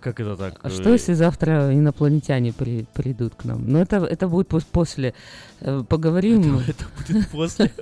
Как 0.00 0.20
это 0.20 0.36
так? 0.36 0.60
А 0.62 0.68
э, 0.68 0.70
что 0.70 0.90
если 0.92 1.12
завтра 1.14 1.74
инопланетяне 1.74 2.52
при- 2.52 2.86
придут 2.94 3.34
к 3.34 3.44
нам? 3.44 3.64
Ну, 3.68 3.78
это, 3.78 3.96
это 3.96 4.28
будет 4.28 4.48
пос- 4.48 4.66
после. 4.70 5.12
Э, 5.60 5.82
Поговорим. 5.88 6.58
Это 6.68 6.84
будет 6.96 7.28
после. 7.30 7.72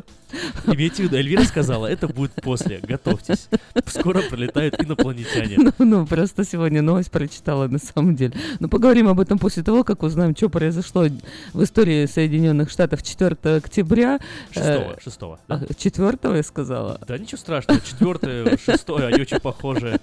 Имейте 0.66 0.96
в 0.96 1.06
виду, 1.06 1.16
Эльвира 1.16 1.44
сказала, 1.44 1.86
это 1.86 2.08
будет 2.08 2.32
после, 2.42 2.78
готовьтесь. 2.78 3.48
Скоро 3.86 4.22
пролетают 4.22 4.74
инопланетяне. 4.82 5.56
Ну, 5.58 5.72
ну, 5.78 6.06
просто 6.06 6.44
сегодня 6.44 6.82
новость 6.82 7.10
прочитала 7.10 7.68
на 7.68 7.78
самом 7.78 8.16
деле. 8.16 8.32
Но 8.58 8.68
поговорим 8.68 9.08
об 9.08 9.20
этом 9.20 9.38
после 9.38 9.62
того, 9.62 9.84
как 9.84 10.02
узнаем, 10.02 10.34
что 10.36 10.48
произошло 10.48 11.06
в 11.52 11.62
истории 11.62 12.06
Соединенных 12.06 12.70
Штатов 12.70 13.02
4 13.02 13.36
октября. 13.56 14.18
Шестого, 14.50 14.98
шестого, 15.02 15.38
да? 15.48 15.62
4 15.76 16.18
я 16.36 16.42
сказала. 16.42 17.00
Да 17.06 17.16
ничего 17.18 17.38
страшного, 17.38 17.80
четвертое, 17.80 18.56
шестое, 18.58 19.06
они 19.06 19.22
очень 19.22 19.38
похожи. 19.40 20.00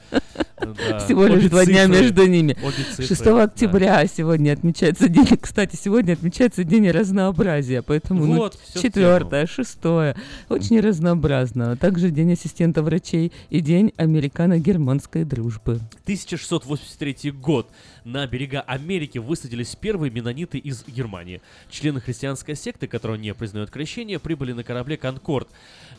Всего 1.06 1.26
лишь 1.26 1.50
два 1.50 1.66
дня 1.66 1.86
между 1.88 2.26
ними. 2.26 2.56
обе 2.64 2.84
цифры, 2.90 3.06
6 3.06 3.24
да. 3.24 3.44
октября 3.44 4.06
сегодня 4.08 4.54
отмечается 4.54 5.10
день, 5.10 5.28
кстати, 5.42 5.76
сегодня 5.76 6.14
отмечается 6.14 6.64
день 6.64 6.90
разнообразия, 6.90 7.82
поэтому 7.82 8.26
ну, 8.26 8.50
четвертое, 8.74 9.46
шестое, 9.46 10.16
очень 10.50 10.80
разнообразно. 10.80 11.76
Также 11.78 12.12
день 12.12 12.34
ассистента 12.34 12.82
врачей 12.82 13.32
и 13.50 13.60
день 13.60 13.94
американо-германской 13.98 15.24
дружбы. 15.24 15.80
1683 16.04 17.32
год. 17.32 17.68
На 18.06 18.28
берега 18.28 18.62
Америки 18.62 19.18
высадились 19.18 19.76
первые 19.76 20.12
менониты 20.12 20.58
из 20.58 20.84
Германии. 20.86 21.42
Члены 21.70 22.02
христианской 22.02 22.56
секты, 22.56 22.88
которые 22.88 23.18
не 23.20 23.34
признают 23.34 23.70
крещение, 23.70 24.20
прибыли 24.20 24.52
на 24.54 24.64
корабле 24.64 24.98
«Конкорд». 24.98 25.48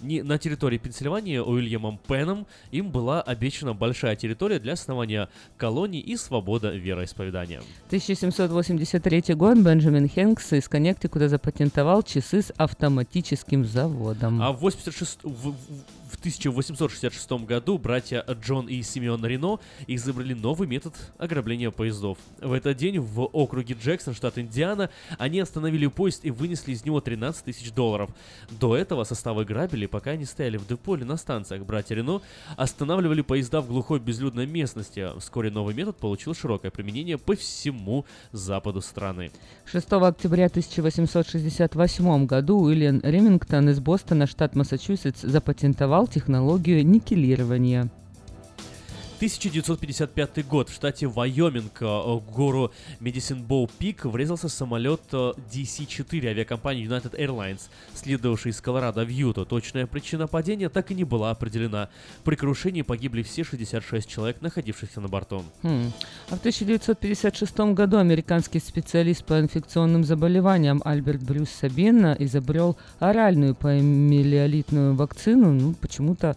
Не- 0.02 0.22
На 0.22 0.38
территории 0.38 0.78
Пенсильвании 0.78 1.38
Уильямом 1.38 1.98
Пеном 2.06 2.46
им 2.72 2.90
была 2.90 3.22
обещана 3.22 3.72
большая 3.74 4.16
территория 4.16 4.58
для 4.58 4.74
основания 4.74 5.28
колоний 5.56 6.00
и 6.00 6.16
свобода 6.16 6.74
вероисповедания. 6.74 7.62
1783 7.86 9.34
год 9.34 9.58
Бенджамин 9.58 10.08
Хэнкс 10.08 10.52
из 10.54 10.68
Коннектикута 10.68 11.28
запатентовал 11.28 12.02
часы 12.02 12.42
с 12.42 12.52
автоматическим 12.56 13.64
заводом. 13.64 14.42
А 14.42 14.52
в, 14.52 14.60
86 14.60 15.20
в- 15.22 15.28
в- 15.28 15.52
в 15.52 15.93
1866 16.24 17.44
году 17.44 17.76
братья 17.76 18.24
Джон 18.40 18.66
и 18.66 18.80
Симеон 18.80 19.26
Рено 19.26 19.60
изобрели 19.86 20.34
новый 20.34 20.66
метод 20.66 20.94
ограбления 21.18 21.70
поездов. 21.70 22.16
В 22.40 22.54
этот 22.54 22.78
день 22.78 22.98
в 22.98 23.24
округе 23.24 23.76
Джексон, 23.78 24.14
штат 24.14 24.38
Индиана, 24.38 24.88
они 25.18 25.38
остановили 25.38 25.86
поезд 25.86 26.24
и 26.24 26.30
вынесли 26.30 26.72
из 26.72 26.82
него 26.82 27.02
13 27.02 27.44
тысяч 27.44 27.70
долларов. 27.72 28.08
До 28.50 28.74
этого 28.74 29.04
составы 29.04 29.44
грабили, 29.44 29.84
пока 29.84 30.12
они 30.12 30.24
стояли 30.24 30.56
в 30.56 30.66
депо 30.66 30.96
или 30.96 31.04
на 31.04 31.18
станциях. 31.18 31.66
Братья 31.66 31.94
Рено 31.94 32.22
останавливали 32.56 33.20
поезда 33.20 33.60
в 33.60 33.68
глухой 33.68 34.00
безлюдной 34.00 34.46
местности. 34.46 35.06
Вскоре 35.18 35.50
новый 35.50 35.74
метод 35.74 35.98
получил 35.98 36.34
широкое 36.34 36.70
применение 36.70 37.18
по 37.18 37.36
всему 37.36 38.06
западу 38.32 38.80
страны. 38.80 39.30
6 39.66 39.92
октября 39.92 40.46
1868 40.46 42.24
году 42.24 42.60
Уильям 42.60 43.02
Ремингтон 43.02 43.68
из 43.68 43.78
Бостона, 43.78 44.26
штат 44.26 44.56
Массачусетс, 44.56 45.20
запатентовал 45.20 46.08
технологию 46.14 46.86
никелирования. 46.86 47.90
1955 49.24 50.46
год. 50.46 50.68
В 50.68 50.74
штате 50.74 51.06
Вайоминг 51.06 51.80
э, 51.80 51.86
в 51.86 52.22
гору 52.30 52.72
Медисин 53.00 53.42
Боу 53.42 53.70
Пик 53.78 54.04
врезался 54.04 54.50
самолет 54.50 55.00
э, 55.12 55.32
DC-4 55.50 56.26
авиакомпании 56.26 56.86
United 56.86 57.18
Airlines, 57.18 57.62
следовавший 57.94 58.50
из 58.50 58.60
Колорадо 58.60 59.02
в 59.02 59.08
Юту. 59.08 59.46
Точная 59.46 59.86
причина 59.86 60.26
падения 60.26 60.68
так 60.68 60.90
и 60.90 60.94
не 60.94 61.04
была 61.04 61.30
определена. 61.30 61.88
При 62.22 62.36
крушении 62.36 62.82
погибли 62.82 63.22
все 63.22 63.44
66 63.44 64.06
человек, 64.06 64.42
находившихся 64.42 65.00
на 65.00 65.08
борту. 65.08 65.42
Хм. 65.62 65.90
А 66.28 66.36
в 66.36 66.40
1956 66.40 67.58
году 67.72 67.96
американский 67.96 68.60
специалист 68.60 69.24
по 69.24 69.40
инфекционным 69.40 70.04
заболеваниям 70.04 70.82
Альберт 70.84 71.22
Брюс 71.22 71.48
Сабина 71.48 72.14
изобрел 72.18 72.76
оральную 72.98 73.54
полимелиолитную 73.54 74.94
вакцину. 74.94 75.52
Ну, 75.52 75.72
почему-то 75.80 76.36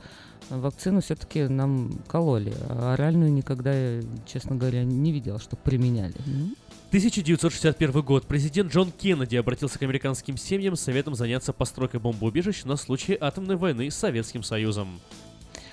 вакцину 0.50 1.02
все-таки 1.02 1.48
нам 1.48 2.00
кололи, 2.08 2.54
а 2.70 2.94
оральную 2.94 3.32
никогда, 3.32 3.74
я, 3.74 4.02
честно 4.26 4.56
говоря, 4.56 4.84
не 4.84 5.12
видела, 5.12 5.40
что 5.40 5.56
применяли. 5.56 6.16
Ну, 6.26 6.56
1961 6.90 8.02
год. 8.02 8.26
Президент 8.28 8.72
Джон 8.72 8.92
Кеннеди 8.92 9.36
обратился 9.36 9.78
к 9.78 9.82
американским 9.82 10.38
семьям 10.38 10.76
с 10.78 10.82
советом 10.82 11.16
заняться 11.16 11.52
постройкой 11.52 12.00
бомбоубежищ 12.00 12.64
на 12.64 12.78
случай 12.78 13.18
атомной 13.20 13.58
войны 13.58 13.92
с 13.92 13.96
Советским 13.96 14.42
Союзом. 14.42 15.02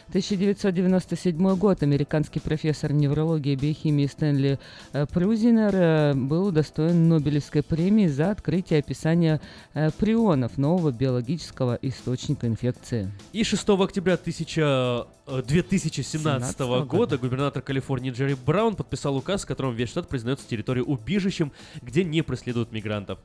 1997 0.09 1.57
год. 1.57 1.83
Американский 1.83 2.41
профессор 2.41 2.93
неврологии 2.93 3.53
и 3.53 3.57
биохимии 3.57 4.07
Стэнли 4.07 4.59
э, 4.93 5.07
Прузинер 5.07 5.75
э, 5.75 6.15
был 6.15 6.47
удостоен 6.47 7.09
Нобелевской 7.09 7.63
премии 7.63 8.07
за 8.07 8.31
открытие 8.31 8.81
описания 8.81 9.41
э, 9.75 9.91
прионов 9.91 10.59
нового 10.59 10.93
биологического 10.93 11.79
источника 11.83 12.47
инфекции. 12.47 13.11
И 13.33 13.45
6 13.45 13.69
октября 13.71 14.15
1000, 14.15 15.07
э, 15.27 15.43
2017 15.47 16.59
года. 16.59 16.85
года 16.85 17.19
губернатор 17.19 17.63
Калифорнии 17.63 18.11
Джерри 18.11 18.35
Браун 18.35 18.77
подписал 18.77 19.17
указ, 19.17 19.45
в 19.45 19.47
котором 19.47 19.75
весь 19.75 19.89
штат 19.89 20.09
признается 20.09 20.47
территорией 20.49 20.85
убежищем, 20.87 21.53
где 21.83 22.05
не 22.05 22.23
преследуют 22.23 22.73
мигрантов. 22.73 23.19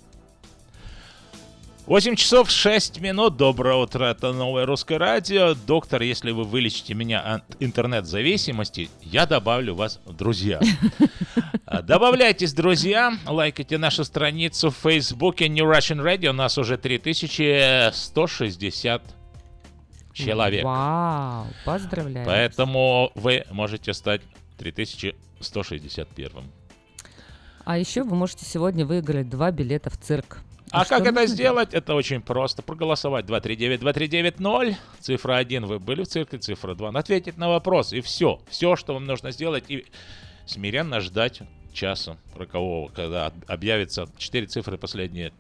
8 1.89 2.15
часов 2.15 2.49
6 2.51 3.01
минут. 3.01 3.35
Доброе 3.35 3.75
утро. 3.77 4.05
Это 4.05 4.31
новое 4.31 4.67
русское 4.67 4.99
радио. 4.99 5.55
Доктор, 5.55 6.03
если 6.03 6.29
вы 6.29 6.43
вылечите 6.43 6.93
меня 6.93 7.19
от 7.19 7.43
интернет-зависимости, 7.59 8.91
я 9.01 9.25
добавлю 9.25 9.73
вас 9.73 9.99
в 10.05 10.13
друзья. 10.13 10.61
Добавляйтесь, 11.83 12.53
друзья. 12.53 13.17
Лайкайте 13.25 13.79
нашу 13.79 14.03
страницу 14.03 14.69
в 14.69 14.75
Фейсбуке 14.75 15.49
New 15.49 15.65
Russian 15.65 16.03
Radio. 16.03 16.29
У 16.29 16.33
нас 16.33 16.59
уже 16.59 16.77
3160 16.77 19.01
человек. 20.13 20.63
Вау, 20.63 21.47
поздравляю. 21.65 22.23
Поэтому 22.23 23.11
вы 23.15 23.45
можете 23.49 23.95
стать 23.95 24.21
3161. 24.59 26.31
А 27.65 27.79
еще 27.79 28.03
вы 28.03 28.15
можете 28.15 28.45
сегодня 28.45 28.85
выиграть 28.85 29.27
два 29.27 29.49
билета 29.49 29.89
в 29.89 29.97
цирк. 29.97 30.43
А 30.71 30.85
как 30.85 31.01
это 31.01 31.11
нужно 31.11 31.27
сделать? 31.27 31.73
Это 31.73 31.95
очень 31.95 32.21
просто. 32.21 32.61
Проголосовать 32.61 33.25
239-2390. 33.25 34.75
Цифра 34.99 35.35
1 35.37 35.65
вы 35.65 35.79
были 35.79 36.03
в 36.03 36.07
цирке, 36.07 36.37
цифра 36.37 36.75
2 36.75 36.89
ответить 36.89 37.37
на 37.37 37.49
вопрос. 37.49 37.93
И 37.93 38.01
все. 38.01 38.39
Все, 38.49 38.75
что 38.75 38.93
вам 38.93 39.05
нужно 39.05 39.31
сделать. 39.31 39.65
И 39.67 39.85
смиренно 40.45 40.99
ждать 40.99 41.41
часа 41.73 42.17
рокового, 42.35 42.89
когда 42.89 43.27
об- 43.27 43.43
объявятся 43.47 44.07
4 44.17 44.47
цифры 44.47 44.77
последние 44.77 45.33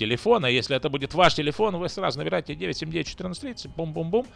телефона. 0.00 0.46
Если 0.46 0.74
это 0.74 0.88
будет 0.88 1.14
ваш 1.14 1.34
телефон, 1.34 1.76
вы 1.76 1.88
сразу 1.88 2.18
набираете 2.18 2.54
979-1430, 2.54 3.70
бум-бум-бум, 3.76 4.26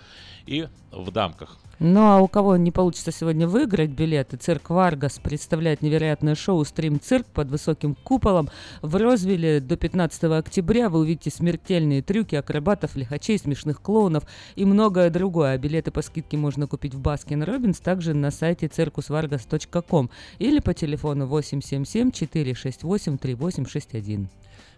и 0.47 0.69
в 0.93 1.11
дамках. 1.11 1.59
Ну 1.79 2.01
а 2.03 2.21
у 2.21 2.29
кого 2.29 2.57
не 2.57 2.71
получится 2.71 3.11
сегодня 3.13 3.49
выиграть 3.49 3.91
билеты, 3.91 4.37
цирк 4.37 4.71
Варгас 4.71 5.19
представляет 5.19 5.81
невероятное 5.83 6.35
шоу 6.35 6.65
«Steam 6.65 7.01
Цирк» 7.01 7.27
под 7.27 7.49
высоким 7.49 7.95
куполом 7.95 8.51
в 8.83 8.95
Розвилле 8.97 9.61
до 9.61 9.77
15 9.77 10.25
октября. 10.25 10.89
Вы 10.91 11.01
увидите 11.01 11.31
смертельные 11.31 12.03
трюки 12.03 12.37
акробатов, 12.37 12.95
лихачей, 12.95 13.39
смешных 13.39 13.81
клоунов 13.81 14.25
и 14.57 14.67
многое 14.67 15.09
другое. 15.09 15.53
А 15.53 15.59
билеты 15.59 15.91
по 15.91 16.03
скидке 16.03 16.37
можно 16.37 16.67
купить 16.67 16.95
в 16.95 17.01
Baskin 17.01 17.43
Robbins, 17.43 17.81
также 17.81 18.13
на 18.13 18.31
сайте 18.31 18.67
circusvargas.com 18.67 20.11
или 20.39 20.61
по 20.61 20.75
телефону 20.75 21.27
877 21.27 22.13
468 22.13 23.19
3861. 23.19 24.29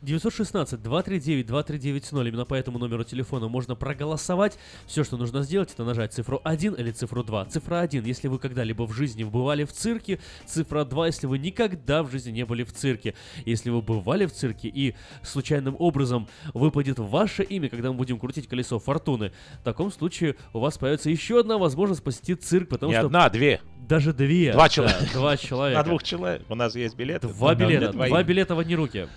916-239-2390. 0.03 2.29
Именно 2.29 2.45
по 2.45 2.55
этому 2.55 2.79
номеру 2.79 3.05
телефона 3.05 3.49
можно 3.49 3.75
проголосовать. 3.75 4.59
Все, 4.87 5.05
что 5.05 5.17
нужно 5.17 5.43
сделать, 5.43 5.73
это 5.73 5.85
нажать 5.85 6.13
цифру 6.13 6.41
1 6.45 6.75
или 6.75 6.91
цифру 6.91 7.25
2. 7.25 7.47
Цифра 7.47 7.81
1, 7.81 8.05
если 8.05 8.29
вы 8.29 8.39
когда-либо 8.39 8.87
в 8.87 8.93
жизни 8.93 9.25
бывали 9.25 9.65
в 9.65 9.73
цирке. 9.73 10.21
Цифра 10.47 10.85
2, 10.85 11.07
если 11.07 11.27
вы 11.27 11.39
никогда 11.39 12.03
в 12.03 12.11
жизни 12.11 12.33
не 12.33 12.45
были 12.45 12.65
в 12.65 12.73
цирке. 12.73 13.15
Если 13.45 13.71
вы 13.71 13.83
бывали 13.83 14.27
в 14.27 14.33
цирке 14.33 14.69
и 14.69 14.95
случайным 15.23 15.77
образом 15.79 16.29
выпадет 16.55 16.99
ваше 16.99 17.43
имя, 17.43 17.69
когда 17.69 17.91
мы 17.91 17.99
будем 17.99 18.19
крутить 18.19 18.49
колесо 18.49 18.79
фортуны, 18.79 19.33
в 19.61 19.65
таком 19.65 19.93
случае 19.93 20.37
у 20.53 20.61
вас 20.61 20.79
появится 20.79 21.11
еще 21.11 21.41
одна 21.41 21.59
возможность 21.59 22.03
посетить 22.03 22.45
цирк, 22.45 22.69
потому 22.69 22.93
Не 22.93 22.99
что... 22.99 23.07
одна, 23.07 23.27
а 23.27 23.31
две. 23.31 23.61
Даже 23.89 24.13
две. 24.13 24.53
Два 24.53 24.65
Да, 24.65 24.69
человека. 24.69 25.07
Два 25.13 25.37
человека. 25.37 25.79
На 25.79 25.85
двух 25.85 26.03
человек. 26.03 26.43
У 26.49 26.55
нас 26.55 26.75
есть 26.75 26.97
билеты. 26.97 27.29
Два 27.29 27.55
на 27.55 27.55
билета. 27.55 27.93
Два 27.93 28.23
билета 28.23 28.55
в 28.55 28.59
одни 28.59 28.75
руки. 28.75 29.09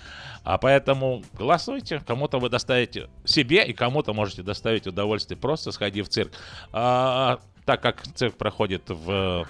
А 0.44 0.58
поэтому 0.58 1.24
голосуйте. 1.34 2.02
Кому-то 2.06 2.40
вы 2.40 2.50
доставите 2.50 3.10
себе, 3.26 3.66
и 3.66 3.74
кому-то 3.74 4.14
можете 4.14 4.44
доставить 4.44 4.88
удовольствие, 4.88 5.38
просто 5.38 5.72
сходив 5.72 6.08
в 6.08 6.10
цирк. 6.10 6.32
А, 6.72 7.40
так 7.66 7.82
как 7.82 8.02
цирк 8.16 8.36
проходит 8.36 8.84
в 8.90 9.48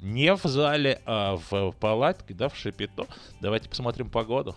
не 0.00 0.34
в 0.34 0.42
зале, 0.44 1.00
а 1.04 1.38
в 1.50 1.72
палатке, 1.72 2.34
да, 2.34 2.48
в 2.48 2.56
Шипито. 2.56 3.06
Давайте 3.40 3.68
посмотрим 3.68 4.08
погоду. 4.08 4.56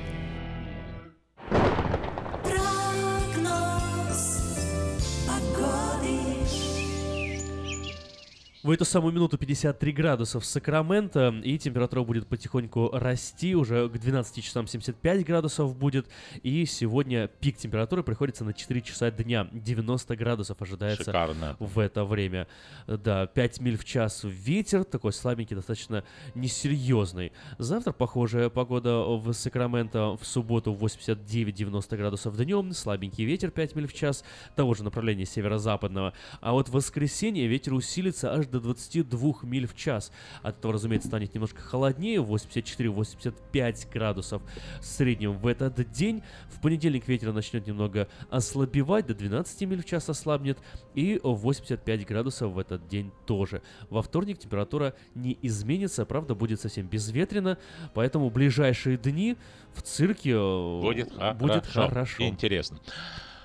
В 8.63 8.69
эту 8.69 8.85
самую 8.85 9.11
минуту 9.11 9.39
53 9.39 9.91
градуса 9.91 10.39
в 10.39 10.45
Сакраменто, 10.45 11.33
и 11.43 11.57
температура 11.57 12.03
будет 12.03 12.27
потихоньку 12.27 12.91
расти, 12.93 13.55
уже 13.55 13.89
к 13.89 13.93
12 13.93 14.43
часам 14.43 14.67
75 14.67 15.25
градусов 15.25 15.75
будет, 15.75 16.07
и 16.43 16.67
сегодня 16.67 17.27
пик 17.27 17.57
температуры 17.57 18.03
приходится 18.03 18.43
на 18.45 18.53
4 18.53 18.81
часа 18.81 19.09
дня, 19.09 19.47
90 19.51 20.15
градусов 20.15 20.61
ожидается 20.61 21.05
Шикарно. 21.05 21.57
в 21.57 21.79
это 21.79 22.05
время. 22.05 22.47
Да, 22.85 23.25
5 23.25 23.61
миль 23.61 23.77
в 23.79 23.83
час 23.83 24.21
ветер, 24.23 24.83
такой 24.83 25.11
слабенький, 25.11 25.55
достаточно 25.55 26.03
несерьезный. 26.35 27.31
Завтра 27.57 27.93
похожая 27.93 28.49
погода 28.49 28.99
в 28.99 29.33
Сакраменто, 29.33 30.17
в 30.17 30.23
субботу 30.23 30.71
89-90 30.71 31.97
градусов 31.97 32.37
днем, 32.37 32.73
слабенький 32.73 33.25
ветер 33.25 33.49
5 33.49 33.75
миль 33.75 33.87
в 33.87 33.93
час, 33.93 34.23
того 34.55 34.75
же 34.75 34.83
направления 34.83 35.25
северо-западного, 35.25 36.13
а 36.41 36.51
вот 36.51 36.69
в 36.69 36.73
воскресенье 36.73 37.47
ветер 37.47 37.73
усилится 37.73 38.31
аж 38.35 38.50
до 38.51 38.59
22 38.59 39.33
миль 39.43 39.67
в 39.67 39.75
час. 39.75 40.11
От 40.43 40.59
этого, 40.59 40.73
разумеется, 40.73 41.07
станет 41.07 41.33
немножко 41.33 41.61
холоднее, 41.61 42.19
84-85 42.21 43.91
градусов 43.91 44.41
в 44.79 44.85
среднем 44.85 45.37
в 45.37 45.47
этот 45.47 45.91
день. 45.91 46.21
В 46.49 46.61
понедельник 46.61 47.07
ветер 47.07 47.33
начнет 47.33 47.65
немного 47.67 48.07
ослабевать, 48.29 49.07
до 49.07 49.13
12 49.15 49.61
миль 49.61 49.81
в 49.81 49.85
час 49.85 50.09
ослабнет, 50.09 50.57
и 50.93 51.19
85 51.23 52.05
градусов 52.05 52.51
в 52.53 52.59
этот 52.59 52.87
день 52.87 53.11
тоже. 53.25 53.61
Во 53.89 54.01
вторник 54.01 54.39
температура 54.39 54.93
не 55.15 55.37
изменится, 55.41 56.05
правда, 56.05 56.35
будет 56.35 56.59
совсем 56.59 56.87
безветренно, 56.87 57.57
поэтому 57.93 58.29
ближайшие 58.29 58.97
дни 58.97 59.37
в 59.73 59.81
цирке 59.81 60.31
э, 60.31 60.81
Будет, 60.81 61.09
будет 61.37 61.65
хорошо. 61.65 61.87
хорошо. 61.87 62.23
Интересно. 62.23 62.79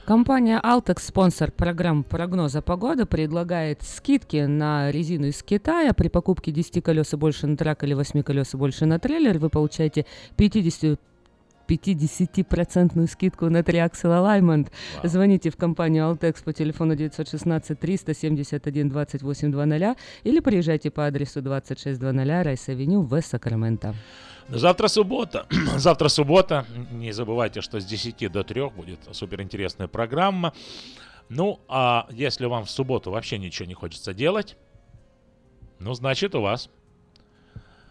Компания 0.07 0.61
Altex, 0.63 1.01
спонсор 1.01 1.51
программ 1.51 2.05
прогноза 2.05 2.63
погоды, 2.63 3.07
предлагает 3.07 3.83
скидки 3.83 4.37
на 4.47 4.93
резину 4.93 5.27
из 5.27 5.43
Китая. 5.43 5.93
При 5.95 6.07
покупке 6.07 6.53
10 6.53 6.81
колес 6.81 7.13
и 7.13 7.17
больше 7.17 7.49
на 7.49 7.57
трак 7.57 7.83
или 7.83 7.93
8 7.93 8.23
колес 8.23 8.55
и 8.55 8.57
больше 8.57 8.87
на 8.87 9.01
трейлер 9.01 9.39
вы 9.39 9.51
получаете 9.51 10.07
50 10.37 11.01
50% 11.67 13.07
скидку 13.09 13.51
на 13.51 13.65
three 13.65 13.90
axle 13.90 14.11
alignment. 14.11 14.71
Звоните 15.03 15.51
в 15.51 15.57
компанию 15.57 16.05
Altex 16.05 16.45
по 16.45 16.53
телефону 16.53 16.95
916 16.95 17.77
371 17.77 18.89
2800 18.89 19.99
или 20.23 20.39
приезжайте 20.39 20.93
по 20.93 21.09
адресу 21.09 21.43
2600 21.43 22.01
Rice 22.01 22.41
Avenue 22.41 23.01
в 23.01 23.21
Сакраменто. 23.21 23.97
Завтра 24.49 24.89
суббота. 24.89 25.47
Завтра 25.77 26.09
суббота. 26.09 26.67
Не 26.93 27.13
забывайте, 27.13 27.61
что 27.61 27.81
с 27.81 27.85
10 27.85 28.31
до 28.31 28.45
3 28.45 28.71
будет 28.71 29.01
суперинтересная 29.13 29.89
программа. 29.89 30.53
Ну, 31.29 31.61
а 31.69 32.07
если 32.11 32.47
вам 32.47 32.65
в 32.65 32.71
субботу 32.71 33.11
вообще 33.11 33.39
ничего 33.39 33.67
не 33.67 33.75
хочется 33.75 34.15
делать, 34.15 34.57
ну, 35.81 35.93
значит, 35.95 36.35
у 36.35 36.41
вас 36.41 36.71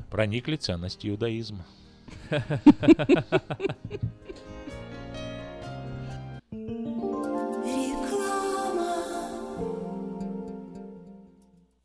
проникли 0.10 0.56
ценности 0.56 1.08
иудаизма. 1.08 1.66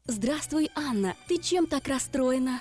Здравствуй, 0.06 0.70
Анна. 0.74 1.14
Ты 1.28 1.38
чем 1.38 1.66
так 1.66 1.88
расстроена? 1.88 2.60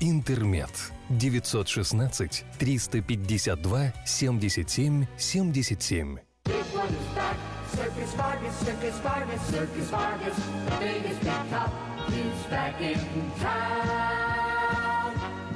«Интермед». 0.00 0.92
916 1.10 2.44
352 2.58 3.92
77 4.04 5.08
77. 5.16 6.20
This 6.44 6.74
one 6.74 6.88
is 6.88 7.14
back. 7.14 7.36
Circus 7.74 8.14
Vargas, 8.14 8.54
Circus 8.64 8.98
Vargas, 9.00 9.42
Circus 9.50 9.90
Vargas. 9.90 10.36
The 10.36 10.76
biggest 10.80 11.20
big 11.20 11.50
top. 11.50 11.70
Is 12.08 12.46
back 12.50 12.80
in 12.80 12.98
town. 13.40 14.37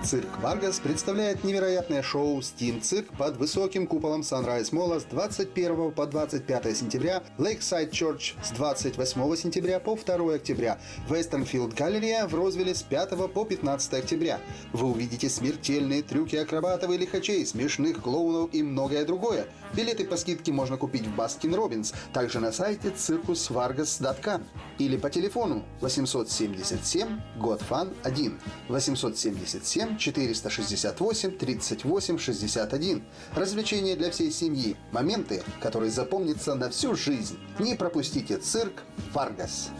Цирк 0.04 0.40
Варгас 0.40 0.80
представляет 0.80 1.44
невероятное 1.44 2.02
шоу 2.02 2.40
Steam 2.40 2.80
Цирк 2.80 3.06
под 3.16 3.36
высоким 3.36 3.86
куполом 3.86 4.22
Sunrise 4.22 4.74
Молла 4.74 4.98
с 4.98 5.04
21 5.04 5.92
по 5.92 6.06
25 6.06 6.76
сентября, 6.76 7.22
Lakeside 7.38 7.90
Church 7.90 8.34
с 8.42 8.50
28 8.50 9.36
сентября 9.36 9.78
по 9.78 9.94
2 9.94 10.34
октября, 10.34 10.78
Westfield 11.08 11.76
Галерея 11.76 12.26
в 12.26 12.34
Розвилле 12.34 12.74
с 12.74 12.82
5 12.82 13.32
по 13.32 13.44
15 13.44 13.94
октября. 13.94 14.40
Вы 14.72 14.90
увидите 14.90 15.28
смертельные 15.28 16.02
трюки 16.02 16.34
акробатов 16.34 16.90
и 16.90 16.98
лихачей, 16.98 17.46
смешных 17.46 18.02
клоунов 18.02 18.52
и 18.52 18.62
многое 18.64 19.04
другое. 19.04 19.46
Билеты 19.74 20.04
по 20.04 20.16
скидке 20.16 20.52
можно 20.52 20.76
купить 20.76 21.06
в 21.06 21.14
Baskin 21.14 21.54
Robbins, 21.54 21.94
также 22.12 22.40
на 22.40 22.52
сайте 22.52 22.88
circusvargas.com 22.88 24.44
или 24.78 24.96
по 24.98 25.08
телефону 25.08 25.64
877 25.80 27.20
GOT-FUN 27.38 27.96
1 28.02 28.40
877 28.68 29.96
468 29.96 31.38
38 31.38 32.18
61. 32.18 33.04
Развлечения 33.34 33.96
для 33.96 34.10
всей 34.10 34.30
семьи. 34.30 34.76
Моменты, 34.92 35.42
которые 35.60 35.90
запомнятся 35.90 36.54
на 36.54 36.68
всю 36.68 36.94
жизнь. 36.94 37.38
Не 37.58 37.74
пропустите 37.74 38.36
цирк 38.36 38.82
Варгас. 39.12 39.70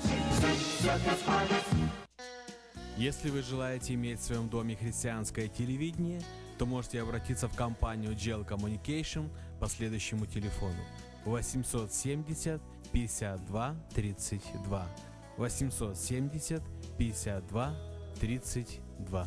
Если 2.96 3.30
вы 3.30 3.42
желаете 3.42 3.94
иметь 3.94 4.20
в 4.20 4.24
своем 4.24 4.48
доме 4.48 4.76
христианское 4.76 5.48
телевидение, 5.48 6.22
то 6.58 6.66
можете 6.66 7.02
обратиться 7.02 7.48
в 7.48 7.56
компанию 7.56 8.12
Gel 8.12 8.46
Communication 8.46 9.28
по 9.62 9.68
следующему 9.68 10.26
телефону 10.26 10.74
870 11.24 12.60
52 12.92 13.76
32 13.94 14.88
870 15.36 16.62
52 16.98 17.74
32 18.20 19.26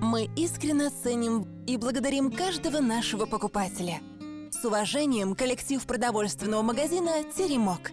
Мы 0.00 0.30
искренне 0.36 0.88
ценим 0.88 1.64
и 1.66 1.76
благодарим 1.76 2.32
каждого 2.32 2.80
нашего 2.80 3.26
покупателя. 3.26 4.00
С 4.50 4.64
уважением, 4.64 5.34
коллектив 5.34 5.86
продовольственного 5.86 6.62
магазина 6.62 7.24
«Теремок». 7.36 7.92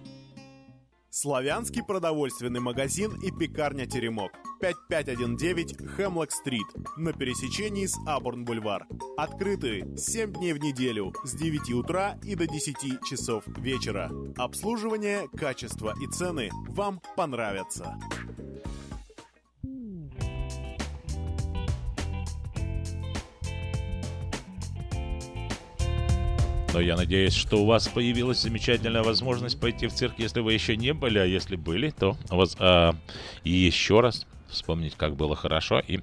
Славянский 1.09 1.83
продовольственный 1.83 2.61
магазин 2.61 3.11
и 3.21 3.31
пекарня 3.31 3.85
«Теремок». 3.85 4.31
5519 4.59 5.95
Хемлок-стрит 5.95 6.65
на 6.97 7.13
пересечении 7.13 7.85
с 7.85 7.97
Абурн-бульвар. 8.05 8.85
Открыты 9.17 9.87
7 9.97 10.33
дней 10.33 10.53
в 10.53 10.59
неделю 10.59 11.13
с 11.23 11.33
9 11.33 11.71
утра 11.73 12.17
и 12.23 12.35
до 12.35 12.47
10 12.47 12.75
часов 13.09 13.43
вечера. 13.57 14.11
Обслуживание, 14.37 15.27
качество 15.37 15.93
и 16.01 16.07
цены 16.07 16.49
вам 16.69 17.01
понравятся. 17.15 17.97
Но 26.73 26.81
я 26.81 26.95
надеюсь, 26.95 27.33
что 27.33 27.63
у 27.63 27.65
вас 27.65 27.87
появилась 27.87 28.39
замечательная 28.39 29.01
возможность 29.01 29.59
пойти 29.59 29.87
в 29.87 29.93
цирк, 29.93 30.13
если 30.17 30.41
вы 30.41 30.53
еще 30.53 30.77
не 30.77 30.93
были, 30.93 31.17
а 31.17 31.25
если 31.25 31.55
были, 31.55 31.89
то 31.89 32.17
вас, 32.29 32.55
а, 32.59 32.93
еще 33.43 34.01
раз 34.01 34.27
вспомнить, 34.49 34.95
как 34.95 35.15
было 35.15 35.35
хорошо 35.35 35.79
и 35.85 35.99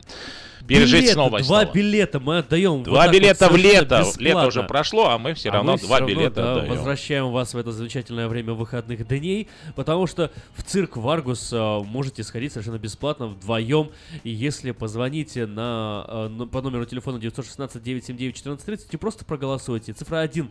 пережить 0.66 1.00
Билеты, 1.00 1.12
снова. 1.12 1.38
Два 1.42 1.60
снова. 1.62 1.74
билета 1.74 2.20
мы 2.20 2.38
отдаем. 2.38 2.72
вот 2.78 2.84
Два 2.84 3.04
вот 3.06 3.12
билета 3.14 3.48
в 3.48 3.52
совершенно 3.52 3.72
лето. 3.72 3.96
Лето 3.98 4.08
бесплатно. 4.18 4.46
уже 4.48 4.62
прошло, 4.62 5.08
а 5.10 5.18
мы 5.18 5.34
все 5.34 5.50
А 5.50 5.52
равно 5.54 5.72
мы 5.72 5.78
два 5.78 5.98
равно, 6.00 6.14
билета 6.14 6.34
да, 6.42 6.52
отдаем. 6.54 6.70
возвращаем 6.70 7.30
вас 7.32 7.52
в 7.54 7.58
это 7.58 7.72
замечательное 7.72 8.28
время 8.28 8.54
выходных 8.54 9.06
дней, 9.06 9.48
потому 9.76 10.06
что 10.06 10.30
в 10.56 10.62
цирк 10.62 10.96
Варгус 10.96 11.52
э, 11.52 11.78
можете 11.84 12.22
сходить 12.24 12.52
совершенно 12.52 12.78
бесплатно 12.78 13.26
вдвоем, 13.26 13.90
и 14.22 14.30
если 14.30 14.70
позвоните 14.70 15.44
на, 15.46 16.04
э, 16.08 16.28
ну, 16.28 16.46
по 16.46 16.62
номеру 16.62 16.86
телефона 16.86 17.18
916-979-1430 17.18 18.86
и 18.92 18.96
просто 18.96 19.24
проголосуйте. 19.24 19.92
Цифра 19.92 20.20
1. 20.20 20.50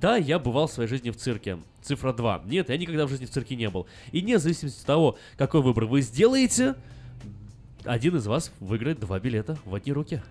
Да, 0.00 0.16
я 0.16 0.38
бывал 0.38 0.66
в 0.66 0.72
своей 0.72 0.88
жизни 0.88 1.10
в 1.10 1.16
цирке. 1.16 1.58
Цифра 1.82 2.12
2. 2.12 2.42
Нет, 2.46 2.70
я 2.70 2.76
никогда 2.76 3.06
в 3.06 3.10
жизни 3.10 3.26
в 3.26 3.30
цирке 3.30 3.56
не 3.56 3.68
был. 3.68 3.86
И 4.12 4.20
вне 4.20 4.38
зависимости 4.38 4.80
от 4.80 4.86
того, 4.86 5.16
какой 5.36 5.60
выбор 5.62 5.84
вы 5.84 6.00
сделаете, 6.00 6.74
один 7.84 8.16
из 8.16 8.26
вас 8.26 8.50
выиграет 8.60 9.00
два 9.00 9.18
билета 9.20 9.56
в 9.64 9.74
одни 9.74 9.92
руки. 9.92 10.22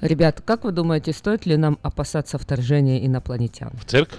Ребят, 0.00 0.40
как 0.44 0.64
вы 0.64 0.72
думаете, 0.72 1.12
стоит 1.12 1.44
ли 1.46 1.56
нам 1.56 1.78
опасаться 1.82 2.38
вторжения 2.38 3.04
инопланетян? 3.04 3.70
В 3.80 3.84
цирк? 3.84 4.10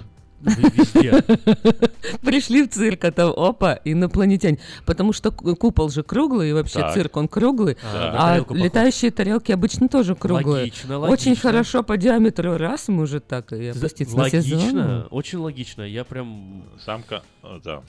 Везде. 0.41 1.11
Пришли 2.21 2.63
в 2.63 2.69
цирк, 2.69 3.03
а 3.03 3.11
там 3.11 3.34
опа, 3.35 3.80
инопланетяне. 3.84 4.57
Потому 4.85 5.11
что 5.13 5.31
ку- 5.31 5.55
купол 5.55 5.89
же 5.89 6.01
круглый, 6.03 6.49
и 6.49 6.53
вообще 6.53 6.80
Так. 6.80 6.93
цирк 6.93 7.17
он 7.17 7.27
круглый, 7.27 7.76
А, 7.84 7.93
на 7.93 8.09
а 8.11 8.27
тарелку 8.30 8.53
похож. 8.53 8.63
летающие 8.63 9.11
тарелки 9.11 9.51
обычно 9.51 9.89
тоже 9.89 10.15
круглые. 10.15 10.63
Логично, 10.63 10.99
Очень 10.99 11.31
логично. 11.31 11.35
хорошо 11.49 11.84
по 11.84 11.97
диаметру 11.97 12.57
раз 12.57 12.88
может 12.88 13.27
так 13.27 13.51
и 13.51 13.67
опуститься 13.67 14.15
на 14.15 14.23
Логично, 14.23 14.59
сезон. 14.61 15.07
очень 15.11 15.39
логично. 15.39 15.81
Я 15.84 16.05
прям... 16.05 16.63
Самка, 16.85 17.21
э, 17.43 17.59
да. 17.63 17.81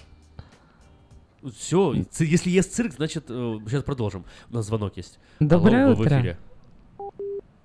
Все, 1.59 1.95
если 2.19 2.51
есть 2.51 2.75
цирк, 2.75 2.93
значит, 2.95 3.25
сейчас 3.29 3.83
продолжим. 3.83 4.25
У 4.51 4.55
нас 4.57 4.67
звонок 4.67 4.97
есть. 4.97 5.19
Доброе 5.41 5.85
Алло, 5.87 5.93
утро. 5.95 6.05
в 6.05 6.07
эфире. 6.21 6.37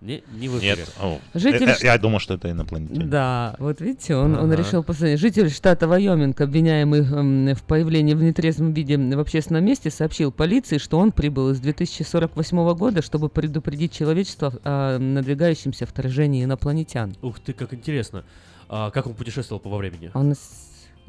Не, 0.02 0.24
не 0.40 0.48
в 0.50 0.60
эфире. 0.60 0.76
Нет. 0.78 0.94
О, 1.02 1.20
Житель 1.34 1.68
э, 1.68 1.72
э, 1.72 1.76
ш- 1.76 1.86
Я 1.88 1.98
думал, 1.98 2.20
что 2.20 2.36
это 2.36 2.52
инопланетяне. 2.52 3.06
Да, 3.06 3.56
вот 3.58 3.82
видите, 3.82 4.16
он, 4.16 4.36
он 4.36 4.52
Ага. 4.52 4.62
решил 4.62 4.84
позвонить. 4.84 5.20
Житель 5.20 5.50
штата 5.50 5.88
Вайоминг, 5.88 6.40
обвиняемый 6.40 7.00
м, 7.02 7.56
в 7.56 7.64
появлении 7.64 8.14
в 8.14 8.22
нетрезвом 8.22 8.72
виде 8.74 8.98
в 8.98 9.20
общественном 9.20 9.66
месте, 9.66 9.90
сообщил 9.90 10.32
полиции, 10.32 10.78
что 10.78 11.00
он 11.00 11.12
прибыл 11.12 11.50
из 11.50 11.60
2048 11.60 12.74
года, 12.76 13.02
чтобы 13.02 13.30
предупредить 13.30 13.94
человечество 13.94 14.54
о 14.64 15.00
надвигающемся 15.00 15.88
вторжении 15.88 16.44
инопланетян. 16.44 17.16
Ух 17.24 17.40
ты, 17.40 17.54
как 17.54 17.74
интересно. 17.74 18.24
А 18.70 18.92
как 18.92 19.08
он 19.08 19.16
путешествовал 19.16 19.60
по 19.60 19.70
во 19.70 19.78
времени? 19.78 20.12
А 20.14 20.20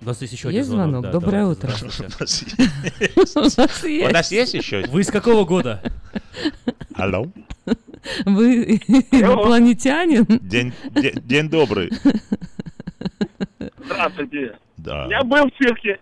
у 0.00 0.04
нас 0.04 0.20
есть 0.20 0.32
еще 0.32 0.48
один 0.48 0.58
есть 0.60 0.70
звонок? 0.70 1.04
да, 1.04 1.12
Доброе 1.12 1.42
давайте, 1.42 1.66
утро. 1.66 1.74
У 1.80 1.84
нас 2.20 2.44
У 4.08 4.12
нас 4.12 4.32
есть 4.32 4.54
еще? 4.54 4.84
Вы 4.88 5.00
из 5.00 5.08
какого 5.08 5.44
года? 5.44 5.82
Алло? 6.94 7.26
Вы 8.24 8.76
инопланетянин? 9.10 10.24
День, 10.40 10.72
де- 10.90 11.14
день 11.24 11.48
добрый. 11.48 11.90
Здравствуйте. 13.84 14.56
Да. 14.76 15.06
Я 15.08 15.22
был 15.24 15.46
в 15.48 15.50
цирке. 15.58 15.98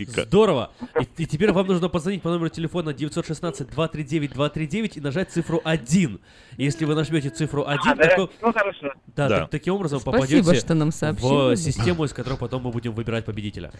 И 0.00 0.06
ка- 0.06 0.24
Здорово. 0.24 0.70
И, 0.98 1.22
и 1.22 1.26
теперь 1.26 1.52
вам 1.52 1.66
нужно 1.66 1.88
позвонить 1.88 2.22
по 2.22 2.30
номеру 2.30 2.48
телефона 2.48 2.90
916-239-239 2.90 4.92
и 4.96 5.00
нажать 5.00 5.30
цифру 5.30 5.60
1. 5.64 6.20
Если 6.56 6.84
вы 6.84 6.94
нажмете 6.94 7.30
цифру 7.30 7.64
1, 7.66 7.92
А, 7.92 7.94
да? 7.94 8.04
тако- 8.08 8.30
Ну, 8.40 8.52
хорошо. 8.52 8.92
да, 9.14 9.28
Да. 9.28 9.38
так- 9.40 9.50
таким 9.50 9.74
образом 9.74 10.00
Спасибо, 10.00 10.22
попадете 10.22 10.60
что 10.60 10.74
нам 10.74 10.90
в 10.90 11.56
систему, 11.56 12.04
из 12.04 12.12
которой 12.12 12.38
потом 12.38 12.62
мы 12.62 12.70
будем 12.70 12.92
выбирать 12.92 13.24
победителя. 13.24 13.72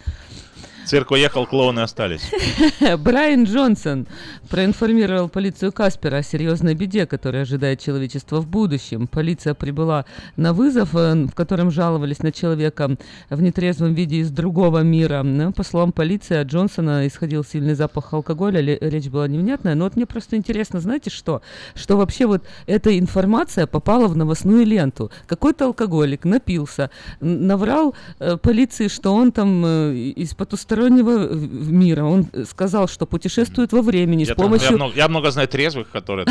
Цирк 0.87 1.11
уехал, 1.13 1.47
клоуны 1.47 1.81
остались. 1.81 2.23
Брайан 2.99 3.45
Джонсон 3.45 4.09
проинформировал 4.49 5.29
полицию 5.29 5.73
Каспера 5.73 6.17
о 6.17 6.23
серьезной 6.23 6.75
беде, 6.75 7.07
которая 7.07 7.43
ожидает 7.43 7.81
человечество 7.81 8.41
в 8.41 8.49
будущем. 8.49 9.07
Полиция 9.07 9.55
прибыла 9.55 10.05
на 10.37 10.53
вызов, 10.53 10.95
э, 10.97 11.27
в 11.27 11.35
котором 11.35 11.71
жаловались 11.71 12.21
на 12.21 12.33
человека 12.33 12.97
в 13.29 13.41
нетрезвом 13.43 13.95
виде 13.95 14.17
из 14.17 14.31
другого 14.31 14.79
мира. 14.81 15.23
Ну, 15.23 15.53
По 15.53 15.63
словам 15.63 15.93
полиции, 15.93 16.10
от 16.17 16.49
Джонсона 16.49 17.07
исходил 17.07 17.45
сильный 17.45 17.75
запах 17.75 18.13
алкоголя, 18.13 18.61
речь 18.61 19.09
была 19.09 19.29
невнятная. 19.29 19.75
Но 19.75 19.85
вот 19.85 19.97
мне 19.97 20.07
просто 20.07 20.37
интересно, 20.37 20.81
знаете 20.81 21.11
что? 21.11 21.43
Что 21.75 21.97
вообще 21.97 22.27
вот 22.27 22.43
эта 22.67 22.99
информация 22.99 23.67
попала 23.67 24.09
в 24.09 24.17
новостную 24.17 24.67
ленту. 24.67 25.11
Какой-то 25.27 25.67
алкоголик 25.67 26.25
напился, 26.25 26.91
наврал 27.21 27.95
э, 28.19 28.37
полиции, 28.37 28.89
что 28.89 29.15
он 29.15 29.33
там 29.33 29.65
э, 29.65 29.95
из 29.95 30.35
потустороннего 30.35 31.29
в 31.29 31.73
мира. 31.73 32.05
Он 32.05 32.27
э, 32.33 32.45
сказал, 32.45 32.89
что 32.89 33.07
путешествует 33.07 33.73
во 33.73 33.83
времени 33.83 34.25
Я, 34.25 34.35
с 34.35 34.37
там- 34.37 34.47
помощью... 34.47 34.71
я 34.71 34.77
много, 34.77 34.95
я 34.97 35.09
много 35.09 35.31
знаю 35.31 35.49
трезвых, 35.49 35.91
которые 35.91 36.27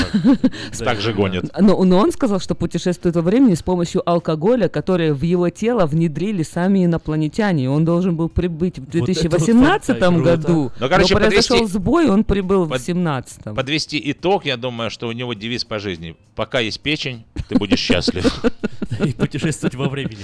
так, 0.78 1.00
же 1.02 1.14
гонят. 1.14 1.46
Но, 1.60 1.76
он 1.76 2.12
сказал, 2.12 2.40
что 2.40 2.56
путешествует 2.56 3.16
во 3.16 3.22
времени 3.22 3.56
с 3.56 3.64
помощью 3.64 4.08
алкоголя, 4.10 4.68
который 4.68 5.14
в 5.14 5.24
его 5.24 5.50
тело 5.50 5.86
внедрили 5.86 6.44
сами 6.44 6.86
инопланетяне. 6.86 7.66
И 7.66 7.68
Он 7.68 7.86
должен 7.86 8.16
был 8.16 8.30
прибыть 8.30 8.80
в 8.80 8.88
это 8.88 8.98
вот 9.00 9.06
2018 9.06 9.56
фантазия, 9.70 10.00
круто. 10.00 10.24
году, 10.24 10.72
Ну, 10.80 10.90
короче, 10.90 11.14
но 11.14 11.20
произошел 11.20 11.58
подвести- 11.58 11.74
сбой, 11.74 12.10
он 12.10 12.24
прибыл 12.24 12.66
в 12.66 12.70
Под- 12.70 12.78
2017. 12.80 13.56
Подвести 13.56 14.02
итог, 14.12 14.46
я 14.46 14.58
думаю, 14.58 14.90
что 14.90 15.08
у 15.08 15.12
него 15.12 15.34
девиз 15.34 15.64
по 15.66 15.80
жизни. 15.80 16.16
Пока 16.36 16.60
есть 16.60 16.80
печень, 16.82 17.26
ты 17.48 17.56
будешь 17.58 17.80
счастлив. 17.80 18.26
И 19.06 19.14
путешествовать 19.14 19.76
во 19.76 19.88
времени. 19.90 20.24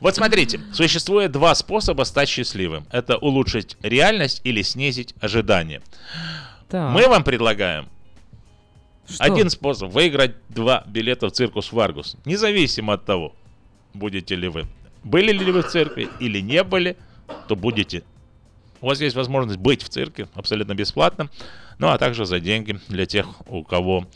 Вот 0.00 0.16
смотрите, 0.16 0.60
существует 0.72 1.30
два 1.32 1.54
способа 1.54 2.04
стать 2.04 2.28
счастливым. 2.28 2.86
Это 2.90 3.16
улучшить 3.18 3.76
реальность 3.82 4.40
или 4.44 4.62
снизить 4.62 5.14
ожидания. 5.20 5.80
Так. 6.68 6.92
Мы 6.92 7.06
вам 7.08 7.22
предлагаем 7.22 7.88
Что? 9.08 9.22
один 9.22 9.50
способ 9.50 9.92
выиграть 9.92 10.32
два 10.48 10.82
билета 10.86 11.28
в 11.28 11.32
Circus 11.32 11.70
Vargas. 11.72 12.16
Независимо 12.24 12.94
от 12.94 13.04
того, 13.04 13.34
будете 13.94 14.34
ли 14.34 14.48
вы, 14.48 14.66
были 15.04 15.30
ли 15.30 15.52
вы 15.52 15.62
в 15.62 15.68
цирке 15.68 16.08
или 16.18 16.40
не 16.40 16.64
были, 16.64 16.96
то 17.48 17.54
будете. 17.54 18.02
У 18.80 18.86
вас 18.86 19.00
есть 19.00 19.16
возможность 19.16 19.58
быть 19.58 19.82
в 19.82 19.88
цирке 19.88 20.28
абсолютно 20.34 20.74
бесплатно, 20.74 21.28
ну 21.78 21.88
а 21.88 21.98
также 21.98 22.26
за 22.26 22.40
деньги 22.40 22.78
для 22.88 23.06
тех, 23.06 23.26
у 23.48 23.62
кого 23.64 24.06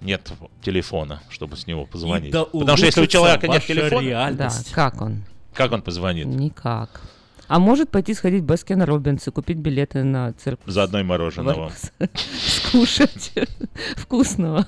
нет 0.00 0.32
телефона, 0.62 1.22
чтобы 1.30 1.56
с 1.56 1.66
него 1.66 1.86
позвонить. 1.86 2.32
да 2.32 2.44
Потому 2.44 2.76
что 2.76 2.86
если 2.86 3.02
у 3.02 3.06
человека 3.06 3.48
нет 3.48 3.64
телефона, 3.64 4.00
Да, 4.02 4.06
реальность. 4.08 4.72
как 4.72 5.00
он? 5.00 5.24
как 5.54 5.72
он 5.72 5.82
позвонит? 5.82 6.26
Никак. 6.26 7.00
А 7.46 7.58
может 7.58 7.90
пойти 7.90 8.14
сходить 8.14 8.42
в 8.42 8.46
Baskin 8.46 8.82
Robbins 8.82 9.28
и 9.28 9.30
купить 9.30 9.58
билеты 9.58 10.02
на 10.02 10.32
цирк. 10.32 10.58
Заодно 10.66 11.00
и 11.00 11.02
мороженого. 11.02 11.70
Скушать 12.46 13.32
вкусного. 13.96 14.66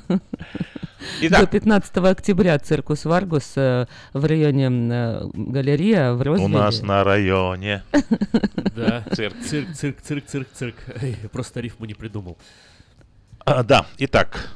Итак. 1.20 1.40
До 1.40 1.46
15 1.46 1.96
октября 1.98 2.58
Circus 2.58 3.04
Vargas 3.04 3.52
э, 3.56 3.86
в 4.12 4.24
районе 4.24 4.66
э, 4.68 5.28
галерея 5.34 6.12
в 6.12 6.20
У 6.20 6.24
Розвилле. 6.24 6.54
нас 6.54 6.82
на 6.82 7.04
районе. 7.04 7.82
Да. 8.76 9.04
Цирк. 9.14 9.34
Цирк, 9.42 9.72
цирк, 9.72 10.00
цирк, 10.02 10.26
цирк, 10.26 10.48
цирк. 10.52 10.74
Просто 11.32 11.60
рифму 11.60 11.86
не 11.86 11.94
придумал. 11.94 12.36
А, 13.46 13.62
да, 13.62 13.86
итак. 13.96 14.50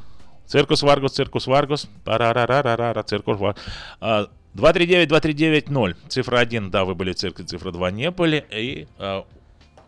Circus 0.47 0.83
Vargas, 0.83 1.13
Circus 1.13 1.47
Vargas. 1.47 1.89
Парарарарара, 2.05 3.03
Circus 3.03 3.39
Vargas. 3.39 3.63
А, 4.01 4.27
239-2390. 4.55 5.97
Цифра 6.09 6.39
1, 6.39 6.71
да, 6.71 6.85
вы 6.85 6.95
были 6.95 7.13
в 7.13 7.17
цирке, 7.17 7.45
цифра 7.45 7.71
2 7.71 7.91
не 7.93 8.11
были. 8.11 8.45
И 8.51 8.87
а, 8.99 9.25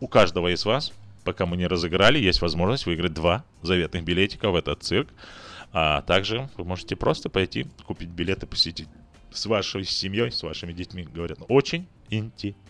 у 0.01 0.07
каждого 0.09 0.53
из 0.53 0.65
вас, 0.65 0.93
пока 1.25 1.47
мы 1.47 1.57
не 1.57 1.67
разыграли, 1.67 2.19
есть 2.19 2.41
возможность 2.41 2.87
выиграть 2.87 3.13
два 3.13 3.45
заветных 3.63 4.05
билетика 4.05 4.51
в 4.51 4.57
этот 4.57 4.83
цирк. 4.83 5.09
А 5.73 6.03
также 6.03 6.49
вы 6.57 6.65
можете 6.65 6.97
просто 6.97 7.31
пойти 7.31 7.67
купить 7.85 8.11
билеты, 8.11 8.47
посетить 8.47 8.89
с 9.33 9.47
вашей 9.47 9.85
семьей, 9.85 10.31
с 10.31 10.43
вашими 10.43 10.73
детьми. 10.73 11.05
Говорят, 11.05 11.39
очень 11.49 11.89
интересно. 12.11 12.62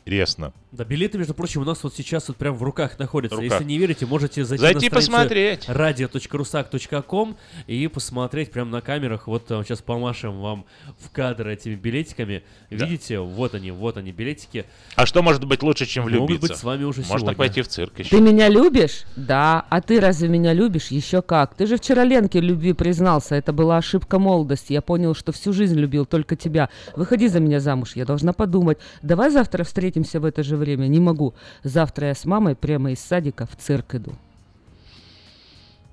Да, 0.72 0.84
билеты, 0.84 1.18
между 1.18 1.34
прочим, 1.34 1.60
у 1.60 1.64
нас 1.64 1.84
вот 1.84 1.94
сейчас 1.94 2.28
вот 2.28 2.38
прям 2.38 2.56
в 2.56 2.62
руках 2.62 2.98
находятся. 2.98 3.36
В 3.36 3.40
руках. 3.40 3.60
Если 3.60 3.70
не 3.70 3.78
верите, 3.78 4.06
можете 4.06 4.42
зайти, 4.42 4.62
Зайти 4.62 4.88
на 4.88 4.96
посмотреть. 4.96 5.68
radio.rusak.com 5.68 7.36
и 7.66 7.86
посмотреть 7.88 8.50
прямо 8.50 8.70
на 8.70 8.80
камерах. 8.80 9.26
Вот 9.26 9.46
там 9.46 9.64
сейчас 9.64 9.82
помашем 9.82 10.40
вам 10.40 10.64
в 10.98 11.10
кадр 11.10 11.48
этими 11.48 11.74
билетиками. 11.74 12.42
Да. 12.70 12.86
Видите, 12.86 13.18
вот 13.18 13.54
они, 13.54 13.70
вот 13.70 13.98
они, 13.98 14.12
билетики. 14.12 14.64
А 14.96 15.04
что 15.04 15.22
может 15.22 15.44
быть 15.44 15.62
лучше, 15.62 15.84
чем 15.84 16.04
Могут 16.04 16.18
влюбиться? 16.18 16.48
быть 16.48 16.56
с 16.56 16.64
вами 16.64 16.84
уже 16.84 17.00
Можно 17.02 17.18
сегодня. 17.18 17.36
пойти 17.36 17.62
в 17.62 17.68
цирк 17.68 17.98
еще. 17.98 18.08
Ты 18.10 18.22
меня 18.22 18.48
любишь? 18.48 19.04
Да. 19.14 19.66
А 19.68 19.82
ты 19.82 20.00
разве 20.00 20.28
меня 20.28 20.54
любишь? 20.54 20.88
Еще 20.88 21.20
как. 21.20 21.54
Ты 21.54 21.66
же 21.66 21.76
вчера 21.76 22.02
Ленке 22.04 22.40
любви 22.40 22.72
признался. 22.72 23.34
Это 23.34 23.52
была 23.52 23.76
ошибка 23.76 24.18
молодости. 24.18 24.72
Я 24.72 24.80
понял, 24.80 25.14
что 25.14 25.32
всю 25.32 25.52
жизнь 25.52 25.78
любил 25.78 26.06
только 26.06 26.34
тебя. 26.34 26.70
Выходи 26.96 27.28
за 27.28 27.40
меня 27.40 27.60
замуж. 27.60 27.92
Я 27.94 28.06
должна 28.06 28.32
подумать. 28.32 28.78
Давай 29.02 29.30
завтра 29.30 29.64
встретимся 29.64 29.91
в 30.20 30.24
это 30.24 30.42
же 30.42 30.56
время. 30.56 30.86
Не 30.86 31.00
могу. 31.00 31.34
Завтра 31.62 32.08
я 32.08 32.14
с 32.14 32.24
мамой 32.24 32.54
прямо 32.56 32.92
из 32.92 33.00
садика 33.00 33.46
в 33.46 33.56
цирк 33.56 33.94
иду. 33.94 34.12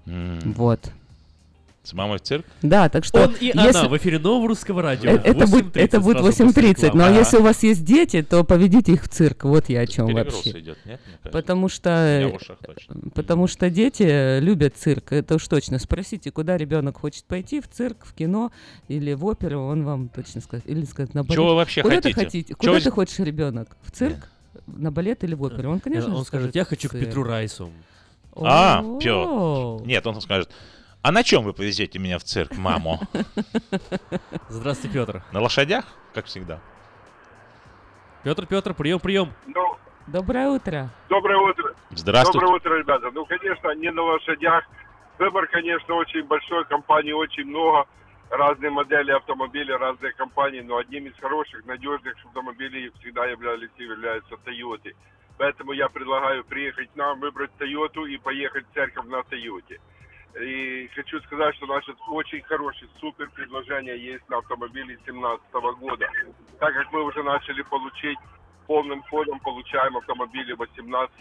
М. 0.06 0.40
Вот. 0.56 0.92
С 1.82 1.94
мамой 1.94 2.18
в 2.18 2.22
цирк? 2.22 2.46
Да, 2.62 2.90
так 2.90 3.06
что... 3.06 3.24
Он 3.24 3.34
и 3.40 3.46
если- 3.46 3.60
она 3.80 3.88
в 3.88 3.98
эфире 3.98 4.20
нового 4.20 4.50
русского 4.50 4.82
радио. 4.82 5.12
Э, 5.12 5.16
Это, 5.24 5.48
будет, 5.48 5.76
8:30 5.76 5.80
это 5.82 6.00
будет 6.02 6.18
сразу 6.18 6.28
после 6.28 6.46
8.30, 6.46 6.82
но 6.82 6.86
рекламы. 6.88 7.16
если 7.16 7.38
у 7.38 7.42
вас 7.42 7.64
есть 7.64 7.86
дети, 7.86 8.22
то 8.22 8.44
поведите 8.44 8.92
их 8.94 9.04
в 9.06 9.08
цирк. 9.08 9.46
Вот 9.46 9.70
я 9.70 9.80
о 9.82 9.88
чем 9.88 10.08
перегруз 10.08 10.36
вообще. 10.36 10.60
идет, 10.60 10.78
нет? 10.86 11.00
Потому 11.32 11.70
что, 11.70 11.90
э, 11.90 12.38
потому 13.16 13.48
что 13.48 13.70
дети 13.70 14.40
любят 14.40 14.76
цирк, 14.76 15.14
это 15.14 15.36
уж 15.36 15.48
точно. 15.48 15.80
Спросите, 15.80 16.32
куда 16.32 16.58
ребенок 16.58 17.00
хочет 17.00 17.24
пойти, 17.24 17.62
в 17.62 17.70
цирк, 17.70 18.06
в 18.06 18.14
кино 18.14 18.52
или 18.90 19.14
в 19.14 19.26
оперу, 19.26 19.62
он 19.62 19.86
вам 19.86 20.10
точно 20.10 20.42
скажет. 20.42 20.70
Или 20.70 20.84
скажет, 20.84 21.14
на 21.14 21.24
балет. 21.24 21.34
Чего 21.36 21.48
вы 21.48 21.56
вообще 21.56 21.82
куда 21.82 21.96
хотите? 21.96 22.14
Ты 22.14 22.20
хотите? 22.26 22.48
Чего 22.50 22.58
Куда 22.58 22.72
вы- 22.74 22.82
ты 22.82 22.92
хочешь, 22.92 23.20
ребенок? 23.20 23.78
В 23.84 23.92
цирк? 23.92 24.30
На 24.68 24.92
балет 24.92 25.24
или 25.24 25.34
в 25.34 25.42
оперу? 25.42 25.72
Он, 25.72 25.80
конечно, 25.80 26.12
Он 26.12 26.20
же 26.20 26.26
скажет, 26.26 26.56
я 26.56 26.66
хочу 26.66 26.90
к. 26.90 26.92
Петру 26.92 27.24
Райсу. 27.24 27.72
А. 28.36 28.84
Петр. 29.00 29.86
Нет, 29.88 30.06
он 30.06 30.22
скажет, 30.22 30.50
а 31.02 31.12
на 31.12 31.24
чем 31.24 31.44
вы 31.44 31.54
повезете 31.54 32.00
меня 32.00 32.20
в 32.20 32.24
цирк, 32.24 32.58
маму? 32.58 33.00
Здравствуйте, 34.50 34.94
Петр. 34.94 35.24
На 35.32 35.42
лошадях, 35.42 35.86
как 36.14 36.26
всегда. 36.26 36.60
Петр, 38.24 38.46
Петр, 38.46 38.74
прием, 38.74 39.00
прием. 39.00 39.32
Ну, 39.48 39.78
Доброе 40.08 40.50
утро. 40.50 40.90
доброе 41.08 41.38
утро. 41.38 41.76
Здравствуйте. 41.92 42.40
Доброе 42.40 42.56
утро, 42.58 42.78
ребята. 42.80 43.12
Ну, 43.12 43.26
конечно, 43.26 43.76
не 43.76 43.92
на 43.92 44.02
лошадях. 44.02 44.66
Выбор, 45.20 45.48
конечно, 45.48 45.94
очень 45.96 46.24
большой. 46.24 46.66
Компаний 46.66 47.14
очень 47.14 47.46
много. 47.46 47.86
Разные 48.30 48.72
модели 48.72 49.12
автомобилей, 49.12 49.74
разные 49.76 50.14
компании. 50.14 50.62
Но 50.62 50.78
одним 50.78 51.06
из 51.06 51.14
хороших, 51.20 51.66
надежных 51.66 52.16
автомобилей 52.26 52.92
всегда 53.00 53.26
являлись 53.28 53.70
и 53.78 53.84
являются 53.84 54.36
Toyota. 54.46 54.94
Поэтому 55.38 55.72
я 55.74 55.88
предлагаю 55.90 56.44
приехать 56.44 56.92
к 56.92 56.96
нам, 56.96 57.20
выбрать 57.20 57.52
Тойоту 57.58 58.06
и 58.06 58.18
поехать 58.18 58.66
в 58.70 58.74
церковь 58.74 59.06
на 59.06 59.24
Тойоте. 59.24 59.80
И 60.40 60.88
хочу 60.94 61.20
сказать, 61.22 61.56
что 61.56 61.66
наше 61.66 61.94
очень 62.10 62.42
хорошее 62.44 62.90
супер 63.00 63.30
предложение 63.32 63.98
есть 63.98 64.28
на 64.30 64.38
автомобиле 64.38 64.98
2017 65.06 65.54
года. 65.80 66.08
Так 66.60 66.74
как 66.74 66.92
мы 66.92 67.04
уже 67.04 67.24
начали 67.24 67.62
получить 67.64 68.18
полным 68.68 69.02
ходом, 69.04 69.40
получаем 69.40 69.98
автомобили 69.98 70.54
18 70.54 71.16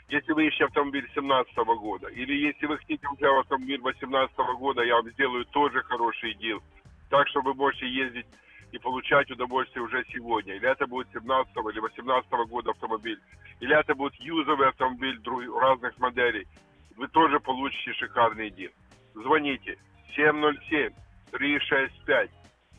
Если 0.10 0.34
вы 0.34 0.48
ищете 0.48 0.66
автомобиль 0.66 1.08
2017 1.14 1.56
года, 1.80 2.08
или 2.08 2.34
если 2.34 2.66
вы 2.66 2.78
хотите 2.78 3.08
уже 3.08 3.40
автомобиль 3.40 3.80
2018 3.80 4.36
года, 4.58 4.84
я 4.84 4.96
вам 4.96 5.10
сделаю 5.12 5.46
тоже 5.46 5.82
хороший 5.84 6.34
дел. 6.36 6.62
Так 7.10 7.26
что 7.30 7.40
вы 7.42 7.54
можете 7.54 7.88
ездить 7.88 8.26
и 8.72 8.78
получать 8.78 9.32
удовольствие 9.32 9.84
уже 9.84 10.06
сегодня. 10.14 10.56
Или 10.56 10.70
это 10.70 10.86
будет 10.88 11.08
17 11.14 11.54
или 11.72 11.80
18 11.80 12.32
года 12.48 12.72
автомобиль, 12.72 13.20
или 13.60 13.78
это 13.78 13.96
будет 13.96 14.16
юзовый 14.16 14.68
автомобиль 14.70 15.20
разных 15.60 15.98
моделей. 16.00 16.48
Вы 16.96 17.08
тоже 17.08 17.40
получите 17.40 17.94
шикарный 17.94 18.50
дел. 18.52 18.72
Звоните 19.14 19.78
707 20.16 20.94
365 21.32 22.30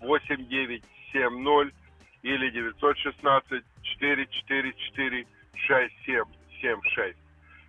8970 0.00 1.74
или 2.22 2.50
916 2.50 3.64
444 3.82 5.26
6776. 5.54 7.16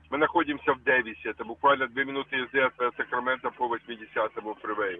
Мы 0.09 0.17
находимся 0.17 0.73
в 0.73 0.83
Дэвисе. 0.83 1.29
Это 1.29 1.45
буквально 1.45 1.87
две 1.87 2.03
минуты 2.03 2.35
езды 2.35 2.59
от 2.59 2.75
Сакрамента 2.97 3.49
по 3.49 3.73
80-му 3.73 4.55
фривею. 4.55 4.99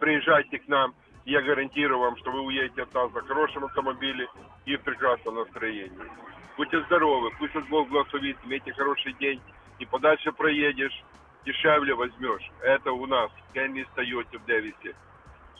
Приезжайте 0.00 0.58
к 0.58 0.66
нам. 0.66 0.94
Я 1.24 1.42
гарантирую 1.42 2.00
вам, 2.00 2.16
что 2.18 2.30
вы 2.30 2.40
уедете 2.40 2.82
от 2.82 2.94
нас 2.94 3.12
на 3.12 3.20
хорошем 3.22 3.64
автомобиле 3.64 4.28
и 4.64 4.76
в 4.76 4.82
прекрасном 4.82 5.36
настроении. 5.36 6.10
Будьте 6.56 6.82
здоровы, 6.84 7.30
пусть 7.38 7.54
вас 7.54 7.64
Бог 7.66 7.88
благословит, 7.88 8.38
имейте 8.44 8.72
хороший 8.72 9.12
день. 9.14 9.42
И 9.78 9.86
подальше 9.86 10.32
проедешь, 10.32 11.04
дешевле 11.44 11.94
возьмешь. 11.94 12.50
Это 12.60 12.92
у 12.92 13.06
нас, 13.06 13.30
Кенни 13.52 13.86
Тойоте 13.94 14.38
в 14.38 14.44
Дэвисе. 14.44 14.94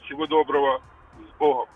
Всего 0.05 0.27
доброго, 0.27 0.83
с 1.17 1.39
Богом. 1.39 1.69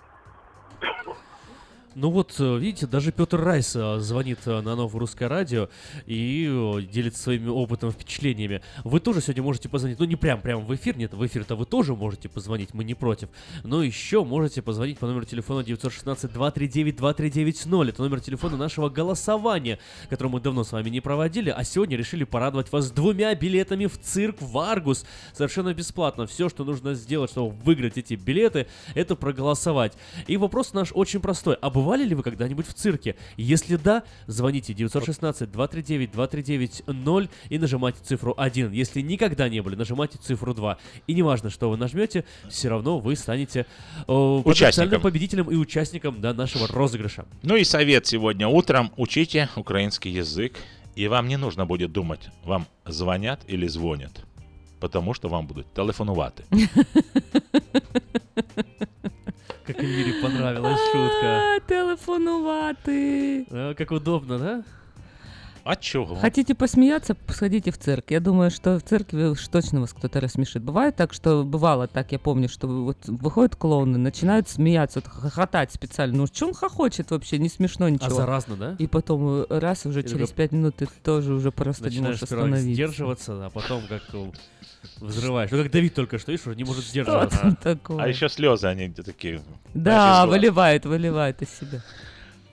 Ну 1.97 2.11
вот, 2.11 2.35
э, 2.41 2.59
видите, 2.59 2.89
даже 2.89 3.13
Петр 3.13 3.41
Райс 3.41 3.77
э, 3.77 4.01
звонит 4.01 4.41
э, 4.47 4.61
на 4.63 4.75
новое 4.75 4.99
русское 4.99 5.29
радио 5.29 5.69
и 6.07 6.85
делится 6.91 7.23
своими 7.23 7.49
опытом, 7.49 7.93
впечатлениями. 7.93 8.63
Вы 8.83 8.99
тоже 8.99 9.21
сегодня 9.21 9.45
можете 9.45 9.69
позвонить, 9.69 10.01
ну 10.01 10.05
не 10.05 10.17
прям 10.17 10.41
прям 10.41 10.65
в 10.65 10.75
эфир, 10.75 10.97
нет, 10.97 11.15
в 11.15 11.25
эфир-то 11.25 11.55
вы 11.55 11.67
тоже 11.67 11.95
можете 11.95 12.29
позвонить, 12.29 12.75
мы 12.75 12.83
не 12.83 12.95
против. 12.95 13.29
Но 13.63 13.85
еще 13.85 14.25
можете 14.25 14.61
позвонить 14.61 14.99
по 14.99 15.07
номеру 15.07 15.25
телефона 15.25 15.61
916-239-2390. 15.61 17.91
Это 17.91 18.03
номер 18.03 18.21
телефона 18.21 18.57
нашего 18.57 18.89
голосования, 18.89 19.79
которое 20.11 20.31
мы 20.31 20.41
давно 20.41 20.65
с 20.65 20.73
вами 20.73 20.91
не 20.91 21.01
проводили, 21.01 21.51
а 21.51 21.63
сегодня 21.63 21.97
решили 21.97 22.25
порадовать 22.25 22.73
вас 22.73 22.91
двумя 22.91 23.33
билетами 23.37 23.87
в 23.87 24.01
цирк 24.01 24.39
в 24.41 24.59
Аргус. 24.59 25.07
Совершенно 25.33 25.73
бесплатно. 25.73 26.27
Все, 26.27 26.49
что 26.49 26.65
нужно 26.65 26.95
сделать, 26.95 27.31
чтобы 27.31 27.51
выиграть 27.51 27.99
эти 27.99 28.15
билеты, 28.15 28.67
это 28.97 29.15
проголосовать. 29.15 29.93
И 30.27 30.37
вопрос 30.37 30.73
наш 30.73 30.91
очень 30.93 31.21
простой. 31.21 31.55
А 31.61 31.71
бывали 31.85 32.05
ли 32.05 32.15
вы 32.15 32.23
когда-нибудь 32.23 32.67
в 32.67 32.73
цирке? 32.73 33.15
Если 33.37 33.77
да, 33.77 34.05
звоните 34.27 34.73
916-239-2390 34.73 37.29
и 37.51 37.59
нажимайте 37.59 37.99
цифру 38.03 38.33
1. 38.37 38.73
Если 38.73 39.03
никогда 39.03 39.51
не 39.51 39.61
были, 39.61 39.77
нажимайте 39.77 40.17
цифру 40.19 40.55
2. 40.55 40.79
И 41.07 41.15
неважно, 41.15 41.51
что 41.51 41.69
вы 41.69 41.77
нажмете, 41.77 42.25
все 42.49 42.71
равно 42.71 42.99
вы 42.99 43.15
станете 43.17 43.67
э, 44.09 44.43
потенциальным 44.45 45.03
победителем 45.03 45.51
и 45.51 45.57
участником 45.57 46.21
да, 46.21 46.33
нашего 46.33 46.69
розыгрыша. 46.69 47.27
Ну 47.43 47.57
и 47.57 47.65
совет 47.65 48.07
сегодня 48.07 48.49
утром. 48.49 48.91
Учите 48.97 49.51
украинский 49.57 50.11
язык, 50.11 50.55
и 50.97 51.07
вам 51.09 51.29
не 51.29 51.37
нужно 51.37 51.67
будет 51.67 51.93
думать, 51.93 52.31
вам 52.45 52.67
звонят 52.87 53.41
или 53.47 53.67
звонят. 53.67 54.25
Потому 54.81 55.13
что 55.15 55.29
вам 55.29 55.47
будут 55.47 55.67
телефонувати. 55.75 56.45
Как 59.67 59.79
Эльвире 59.81 60.21
понравилась 60.23 60.81
шутка. 60.93 61.57
А, 61.57 61.61
Телефонувати. 61.67 63.47
А, 63.51 63.75
Как 63.75 63.91
удобно, 63.91 64.39
да? 64.39 64.63
А 65.65 65.77
чего? 65.77 66.15
Хотите 66.17 66.55
посмеяться, 66.55 67.17
сходите 67.29 67.71
в 67.71 67.79
цирк. 67.79 68.11
Я 68.11 68.21
думаю, 68.21 68.51
что 68.51 68.79
в 68.79 68.83
церкви 68.83 69.25
уж 69.25 69.49
точно 69.49 69.81
вас 69.81 69.95
кто-то 69.95 70.21
рассмешит. 70.21 70.63
Бывает 70.63 70.95
так, 70.97 71.15
что 71.15 71.43
бывало 71.43 71.89
так, 71.89 72.13
я 72.13 72.19
помню, 72.19 72.51
что 72.51 72.67
вот 72.69 72.99
выходят 73.07 73.57
клоуны, 73.57 73.97
начинают 73.97 74.49
смеяться, 74.49 75.01
вот 75.01 75.11
хохотать 75.11 75.73
специально. 75.73 76.19
Ну, 76.19 76.27
что 76.27 76.49
он 76.49 76.55
хохочет 76.55 77.11
вообще? 77.11 77.39
Не 77.39 77.49
смешно 77.49 77.89
ничего. 77.89 78.09
А 78.09 78.11
заразно, 78.11 78.57
да? 78.57 78.77
И 78.79 78.87
потом 78.87 79.45
э, 79.49 79.59
раз 79.59 79.87
уже 79.87 80.03
И 80.03 80.09
через 80.09 80.33
пять 80.33 80.53
минут 80.53 80.77
ты 80.77 80.87
тоже 81.03 81.33
уже 81.33 81.51
просто 81.51 81.85
не 81.85 81.89
Начинаешь 81.89 82.15
можешь 82.21 82.23
остановиться. 82.25 82.63
сдерживаться, 82.73 83.47
а 83.47 83.51
потом 83.51 83.83
как 83.89 84.03
э, 84.13 84.31
взрываешь. 85.01 85.51
Ну 85.51 85.63
как 85.63 85.73
Давид 85.73 85.95
только 85.95 86.19
что, 86.19 86.31
видишь, 86.31 86.47
уже 86.47 86.57
не 86.57 86.65
может 86.65 86.83
Что 86.83 86.91
сдерживаться. 86.91 87.39
там 87.39 87.57
такое? 87.57 88.03
А 88.05 88.09
еще 88.09 88.29
слезы, 88.29 88.67
они 88.67 88.89
где 88.89 89.03
такие. 89.03 89.41
Да, 89.73 90.27
выливает, 90.27 90.85
выливает 90.85 91.41
из 91.41 91.49
себя. 91.49 91.83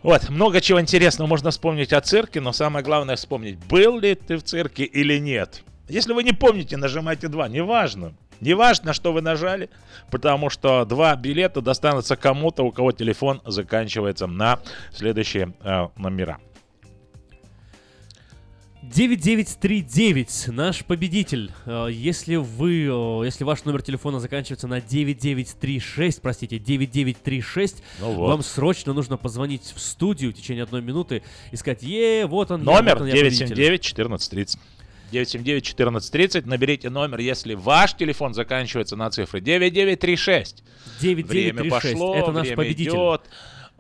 Вот, 0.04 0.30
много 0.30 0.62
чего 0.62 0.82
интересного 0.82 1.28
можно 1.28 1.52
вспомнить 1.52 1.94
о 1.94 2.02
цирке, 2.02 2.42
но 2.42 2.54
самое 2.54 2.84
главное 2.84 3.16
вспомнить, 3.16 3.58
был 3.66 4.00
ли 4.00 4.16
ты 4.16 4.38
в 4.38 4.44
цирке 4.44 4.84
или 4.84 5.20
нет. 5.20 5.64
Если 5.88 6.14
вы 6.14 6.24
не 6.24 6.32
помните, 6.32 6.76
нажимайте 6.78 7.28
2, 7.28 7.50
неважно. 7.50 8.14
Неважно, 8.40 8.94
что 8.94 9.14
вы 9.14 9.22
нажали, 9.22 9.70
потому 10.10 10.50
что 10.50 10.84
два 10.86 11.16
билета 11.16 11.62
достанутся 11.62 12.16
кому-то, 12.16 12.64
у 12.64 12.72
кого 12.72 12.92
телефон 12.92 13.42
заканчивается 13.46 14.26
на 14.26 14.60
следующие 14.92 15.54
э, 15.62 15.88
номера. 15.98 16.40
9939, 18.84 20.48
наш 20.48 20.84
победитель. 20.86 21.52
Э, 21.66 21.88
Если 21.92 22.36
вы, 22.36 22.86
э, 22.86 23.26
если 23.26 23.44
ваш 23.44 23.64
номер 23.66 23.82
телефона 23.82 24.20
заканчивается 24.20 24.68
на 24.68 24.82
9936, 24.82 26.22
простите, 26.22 26.58
9936, 26.58 27.84
Ну 28.00 28.12
вот. 28.14 28.28
вам 28.30 28.42
срочно 28.44 28.94
нужно 28.94 29.18
позвонить 29.18 29.72
в 29.76 29.80
студию 29.80 30.32
в 30.32 30.34
течение 30.34 30.64
одной 30.64 30.82
минуты 30.82 31.22
и 31.52 31.56
сказать, 31.58 31.84
е, 31.84 32.26
вот 32.26 32.50
он, 32.52 32.64
Номер 32.64 32.94
вот 32.96 33.02
он, 33.02 33.08
я 33.08 33.16
победитель». 33.24 33.54
979-1430. 33.56 34.58
979-1430. 35.12 36.48
Наберите 36.48 36.90
номер, 36.90 37.20
если 37.20 37.54
ваш 37.54 37.96
телефон 37.96 38.34
заканчивается 38.34 38.96
на 38.96 39.10
цифры 39.12 39.42
9936. 39.42 40.64
9936, 41.02 41.30
Время 41.30 41.70
пошло, 41.70 42.16
это 42.16 42.32
наш 42.32 42.42
время 42.44 42.56
победитель. 42.58 42.92
идет. 42.92 43.22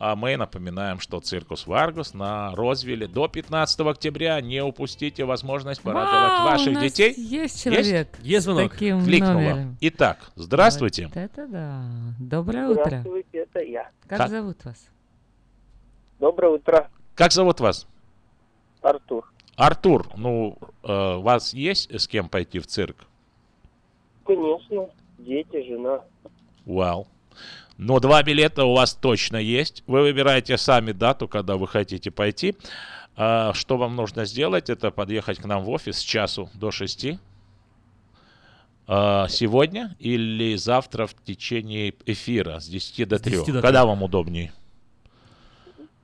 А 0.03 0.15
мы 0.15 0.35
напоминаем, 0.35 0.99
что 0.99 1.19
Circus 1.19 1.67
Vargas 1.67 2.15
на 2.15 2.55
Розвилле 2.55 3.07
до 3.07 3.27
15 3.27 3.81
октября. 3.81 4.41
Не 4.41 4.63
упустите 4.63 5.25
возможность 5.25 5.79
порадовать 5.83 6.39
Вау, 6.39 6.45
ваших 6.47 6.69
у 6.69 6.71
нас 6.71 6.83
детей. 6.85 7.13
Есть 7.15 7.63
человек. 7.63 8.17
Есть 8.23 8.41
с 8.41 8.45
звонок? 8.45 8.71
таким 8.71 8.97
номером. 8.97 9.77
Итак, 9.79 10.31
здравствуйте. 10.33 11.05
Вот 11.05 11.17
это 11.17 11.47
да. 11.47 11.83
Доброе 12.19 12.69
утро. 12.69 12.83
Здравствуйте, 12.83 13.37
это 13.37 13.59
я. 13.59 13.91
Как, 14.07 14.17
Как? 14.17 14.29
зовут 14.31 14.65
вас? 14.65 14.89
Доброе 16.19 16.53
утро, 16.53 16.89
Как 17.13 17.31
зовут 17.31 17.59
вас? 17.59 17.85
Артур. 18.81 19.31
Артур, 19.55 20.07
ну, 20.17 20.57
э, 20.81 21.15
у 21.17 21.21
вас 21.21 21.53
есть 21.53 21.93
с 21.93 22.07
кем 22.07 22.27
пойти 22.27 22.57
в 22.57 22.65
цирк? 22.65 23.05
Конечно, 24.25 24.89
дети, 25.19 25.63
жена. 25.67 26.01
Вау. 26.65 27.05
Но 27.81 27.99
два 27.99 28.21
билета 28.21 28.63
у 28.65 28.75
вас 28.75 28.93
точно 28.93 29.37
есть. 29.37 29.83
Вы 29.87 30.01
выбираете 30.01 30.55
сами 30.59 30.91
дату, 30.91 31.27
когда 31.27 31.57
вы 31.57 31.67
хотите 31.67 32.11
пойти. 32.11 32.55
А, 33.15 33.53
Что 33.55 33.75
вам 33.75 33.95
нужно 33.95 34.25
сделать, 34.25 34.69
это 34.69 34.91
подъехать 34.91 35.39
к 35.39 35.45
нам 35.45 35.63
в 35.63 35.69
офис 35.71 35.97
с 35.97 36.01
часу 36.01 36.47
до 36.53 36.69
шести. 36.69 37.17
А, 38.85 39.27
Сегодня 39.29 39.95
или 39.97 40.55
завтра 40.57 41.07
в 41.07 41.15
течение 41.25 41.95
эфира 42.05 42.59
с 42.59 42.67
10 42.67 43.07
до 43.07 43.17
3. 43.17 43.31
10 43.31 43.45
до 43.53 43.61
Когда 43.63 43.81
3. 43.81 43.87
вам 43.87 44.03
удобнее? 44.03 44.53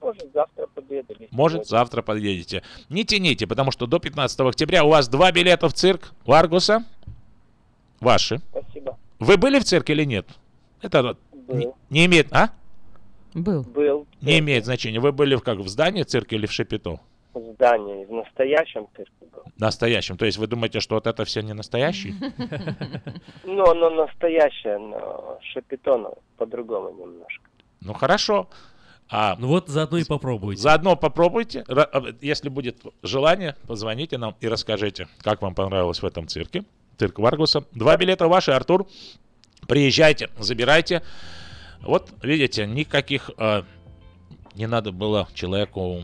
Может, 0.02 0.34
завтра 0.34 0.66
подъеду. 0.74 1.14
или 1.14 1.28
Может, 1.30 1.68
завтра 1.68 2.02
подъедете. 2.02 2.64
Не 2.90 3.06
тяните, 3.06 3.46
потому 3.46 3.70
что 3.70 3.86
до 3.86 4.00
15 4.00 4.40
октября 4.40 4.84
у 4.84 4.90
вас 4.90 5.08
два 5.10 5.32
билета 5.32 5.70
в 5.70 5.74
цирк 5.76 6.12
Варгуса. 6.26 6.84
Ваши. 8.00 8.42
Спасибо. 8.50 8.98
Вы 9.20 9.38
были 9.38 9.60
в 9.60 9.64
цирке 9.64 9.94
или 9.94 10.06
нет? 10.06 10.28
Это 10.82 11.18
не, 11.48 11.72
не 11.90 12.06
имеет... 12.06 12.32
А? 12.32 12.52
Был. 13.34 13.64
Был 13.64 14.08
Не 14.22 14.40
имеет 14.40 14.66
значения. 14.66 15.00
Вы 15.00 15.12
были 15.12 15.36
в, 15.36 15.42
как, 15.42 15.60
в 15.60 15.68
здании 15.68 16.04
цирка 16.04 16.36
или 16.36 16.46
в 16.46 16.52
Шапито? 16.52 17.00
в 17.40 17.54
здании, 17.54 18.06
в 18.06 18.12
настоящем 18.12 18.88
цирке 18.96 19.26
был. 19.34 19.44
Настоящем. 19.58 20.18
То 20.18 20.26
есть 20.26 20.38
вы 20.38 20.48
думаете, 20.48 20.80
что 20.80 20.96
вот 20.96 21.08
это 21.08 21.26
все 21.26 21.42
не 21.42 21.54
настоящий? 21.54 22.16
Ну, 23.44 23.64
оно 23.70 23.90
настоящее, 23.90 24.78
но 24.78 25.40
шапито, 25.54 25.96
оно 25.96 26.12
по-другому 26.38 26.90
немножко. 26.90 27.44
Ну 27.82 27.94
хорошо. 27.94 28.50
А, 29.10 29.36
ну 29.40 29.48
вот 29.48 29.70
заодно 29.70 29.98
и 29.98 30.04
попробуйте. 30.04 30.62
Заодно 30.62 30.96
попробуйте. 30.96 31.64
А, 31.70 32.04
Если 32.22 32.50
будет 32.50 32.84
желание, 33.04 33.56
позвоните 33.68 34.18
нам 34.18 34.36
и 34.42 34.48
расскажите, 34.48 35.08
как 35.20 35.42
вам 35.42 35.56
понравилось 35.56 36.02
в 36.02 36.06
этом 36.06 36.28
цирке. 36.28 36.66
Цирк 36.98 37.20
Варгуса. 37.20 37.64
Два 37.72 37.96
билета 37.98 38.28
ваши, 38.28 38.52
Артур. 38.52 38.86
Приезжайте, 39.68 40.30
забирайте. 40.38 41.04
Вот, 41.88 42.10
видите, 42.22 42.68
никаких 42.68 43.32
э, 43.38 43.64
не 44.56 44.68
надо 44.68 44.92
было 44.92 45.28
человеку 45.34 46.04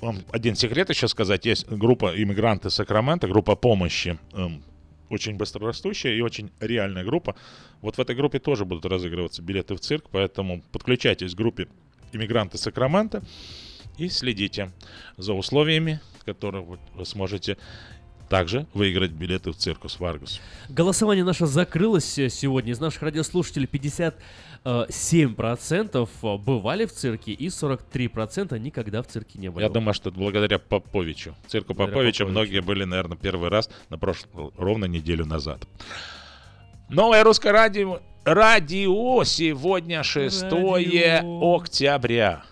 вам 0.00 0.18
один 0.32 0.54
секрет 0.54 0.90
еще 0.90 1.08
сказать. 1.08 1.46
Есть 1.46 1.68
группа 1.68 2.12
иммигранты 2.14 2.70
Сакрамента, 2.70 3.26
группа 3.26 3.56
помощи. 3.56 4.18
эм, 4.32 4.62
очень 5.08 5.36
быстрорастущая 5.36 6.14
и 6.16 6.20
очень 6.20 6.50
реальная 6.60 7.04
группа. 7.04 7.34
Вот 7.80 7.96
в 7.96 8.00
этой 8.00 8.16
группе 8.16 8.38
тоже 8.38 8.64
будут 8.64 8.84
разыгрываться 8.86 9.42
билеты 9.42 9.74
в 9.74 9.80
цирк, 9.80 10.04
поэтому 10.10 10.62
подключайтесь 10.72 11.34
к 11.34 11.36
группе 11.36 11.68
иммигранты 12.12 12.58
Сакрамента 12.58 13.22
и 13.98 14.08
следите 14.08 14.72
за 15.16 15.32
условиями, 15.32 16.00
которые 16.24 16.64
вы 16.64 17.06
сможете 17.06 17.56
также 18.28 18.66
выиграть 18.74 19.12
билеты 19.12 19.50
в 19.52 19.56
Circus 19.56 20.00
Vargas. 20.00 20.40
Голосование 20.68 21.24
наше 21.24 21.46
закрылось 21.46 22.04
сегодня. 22.04 22.72
Из 22.72 22.80
наших 22.80 23.02
радиослушателей 23.02 23.68
57% 24.64 26.38
бывали 26.38 26.86
в 26.86 26.92
цирке 26.92 27.32
и 27.32 27.46
43% 27.48 28.58
никогда 28.58 29.02
в 29.02 29.06
цирке 29.06 29.38
не 29.38 29.50
были. 29.50 29.62
Я 29.64 29.70
думаю, 29.70 29.94
что 29.94 30.10
благодаря 30.10 30.58
Поповичу. 30.58 31.34
Цирку 31.46 31.74
Благодаря 31.74 31.94
Поповича 31.96 32.24
Поповичу. 32.24 32.40
многие 32.50 32.60
были, 32.60 32.84
наверное, 32.84 33.16
первый 33.16 33.48
раз 33.50 33.70
на 33.90 33.98
прошлую, 33.98 34.52
ровно 34.56 34.86
неделю 34.86 35.24
назад. 35.26 35.62
Новое 36.88 37.24
русское 37.24 37.52
радио, 37.52 38.00
радио 38.24 39.24
сегодня 39.24 40.02
6 40.02 40.42
Радио. 40.42 41.54
октября. 41.56 42.44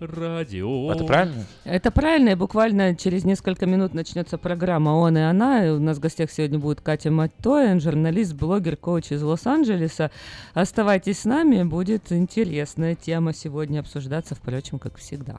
Радио. 0.00 0.92
Это 0.92 1.04
правильно? 1.04 1.44
Это 1.64 1.90
правильно, 1.90 2.30
и 2.30 2.34
буквально 2.34 2.96
через 2.96 3.24
несколько 3.24 3.66
минут 3.66 3.92
начнется 3.92 4.38
программа 4.38 4.90
«Он 4.90 5.18
и 5.18 5.20
она». 5.20 5.66
И 5.66 5.70
у 5.70 5.78
нас 5.78 5.98
в 5.98 6.00
гостях 6.00 6.30
сегодня 6.30 6.58
будет 6.58 6.80
Катя 6.80 7.10
Маттоин, 7.10 7.80
журналист, 7.80 8.32
блогер, 8.32 8.76
коуч 8.76 9.12
из 9.12 9.22
Лос-Анджелеса. 9.22 10.10
Оставайтесь 10.54 11.20
с 11.20 11.24
нами, 11.26 11.62
будет 11.64 12.12
интересная 12.12 12.94
тема 12.94 13.34
сегодня 13.34 13.80
обсуждаться, 13.80 14.34
впрочем, 14.34 14.78
как 14.78 14.96
всегда. 14.96 15.38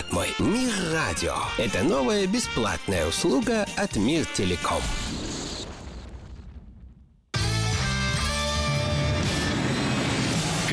мой. 0.11 0.27
Мир 0.39 0.71
радио. 0.93 1.35
Это 1.57 1.83
новая 1.83 2.25
бесплатная 2.27 3.07
услуга 3.07 3.67
от 3.75 3.95
Мир 3.95 4.25
Телеком. 4.25 4.81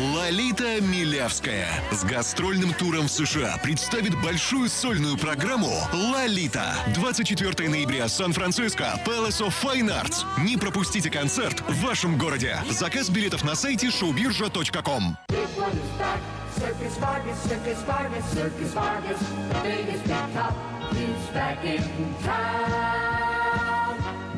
Лолита 0.00 0.80
Милявская 0.80 1.68
с 1.92 2.04
гастрольным 2.04 2.72
туром 2.72 3.06
в 3.06 3.10
США 3.10 3.58
представит 3.62 4.18
большую 4.22 4.70
сольную 4.70 5.18
программу 5.18 5.70
«Лолита». 5.92 6.74
24 6.94 7.68
ноября, 7.68 8.08
Сан-Франциско, 8.08 8.98
Palace 9.04 9.42
of 9.42 9.52
Fine 9.62 9.90
Arts. 9.90 10.24
Не 10.42 10.56
пропустите 10.56 11.10
концерт 11.10 11.60
в 11.68 11.82
вашем 11.82 12.16
городе. 12.16 12.58
Заказ 12.70 13.10
билетов 13.10 13.44
на 13.44 13.54
сайте 13.54 13.88
showbirja.com. 13.88 15.18
Is. 15.28 16.40
Circus 16.58 16.96
Vargas, 16.98 17.38
Circus 17.42 17.82
Vargas, 17.82 18.24
Circus 18.32 18.72
Vargas. 18.72 19.20
The 19.20 19.60
biggest 19.62 20.04
big 20.04 20.34
top 20.34 20.54
is 20.92 21.26
back 21.34 21.64
in 21.64 21.82
town. 22.22 23.19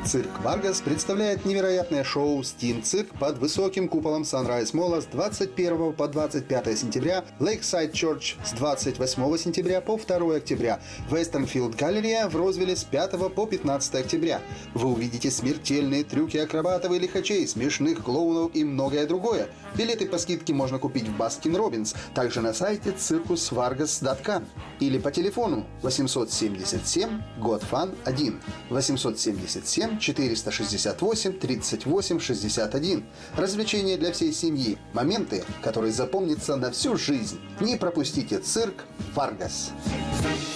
Цирк 0.04 0.40
Варгас 0.42 0.80
представляет 0.80 1.44
невероятное 1.44 2.02
шоу 2.02 2.42
«Steam 2.42 2.82
Cirque» 2.82 3.08
под 3.20 3.38
высоким 3.38 3.88
куполом 3.88 4.22
Sunrise 4.22 4.74
Молла 4.74 5.00
с 5.00 5.06
21 5.06 5.92
по 5.92 6.08
25 6.08 6.76
сентября, 6.76 7.24
Lakeside 7.38 7.92
Church 7.92 8.34
с 8.44 8.50
28 8.52 9.38
сентября 9.38 9.80
по 9.80 9.96
2 9.96 10.34
октября, 10.34 10.80
Westfield 11.08 11.76
Galleria 11.76 12.28
в 12.28 12.34
Розвилле 12.34 12.74
с 12.74 12.82
5 12.82 13.32
по 13.32 13.46
15 13.46 13.94
октября. 13.94 14.40
Вы 14.74 14.90
увидите 14.90 15.30
смертельные 15.30 16.02
трюки 16.02 16.36
акробатов 16.36 16.92
и 16.92 16.98
лихачей, 16.98 17.46
смешных 17.46 18.02
клоунов 18.02 18.50
и 18.54 18.64
многое 18.64 19.06
другое. 19.06 19.48
Билеты 19.76 20.06
по 20.06 20.18
скидке 20.18 20.52
можно 20.52 20.78
купить 20.78 21.08
в 21.08 21.16
Baskin 21.16 21.56
Robbins, 21.56 21.94
также 22.14 22.40
на 22.40 22.52
сайте 22.52 22.90
circusvargas.com 22.90 24.44
или 24.80 24.98
по 24.98 25.10
телефону 25.10 25.66
877 25.82 27.22
GOT 27.38 27.67
FUN 27.67 27.96
1 28.04 28.40
877 28.70 29.98
468 29.98 31.32
38 31.38 32.20
61. 32.20 33.04
Развлечения 33.36 33.96
для 33.96 34.12
всей 34.12 34.32
семьи. 34.32 34.78
Моменты, 34.92 35.44
которые 35.62 35.92
запомнятся 35.92 36.56
на 36.56 36.70
всю 36.70 36.96
жизнь. 36.96 37.40
Не 37.60 37.76
пропустите 37.76 38.38
цирк 38.38 38.84
Варгас. 39.14 39.72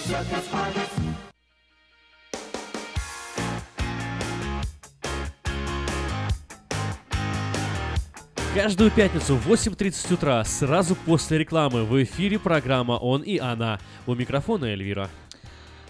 Circus 0.07 0.45
Vargas. 0.53 1.26
Каждую 8.57 8.91
пятницу 8.91 9.37
в 9.37 9.53
8.30 9.53 10.15
утра, 10.15 10.43
сразу 10.43 10.97
после 10.97 11.37
рекламы, 11.37 11.85
в 11.85 12.03
эфире 12.03 12.39
программа 12.39 12.93
«Он 12.93 13.21
и 13.21 13.37
она». 13.37 13.79
У 14.07 14.15
микрофона 14.15 14.65
Эльвира. 14.65 15.11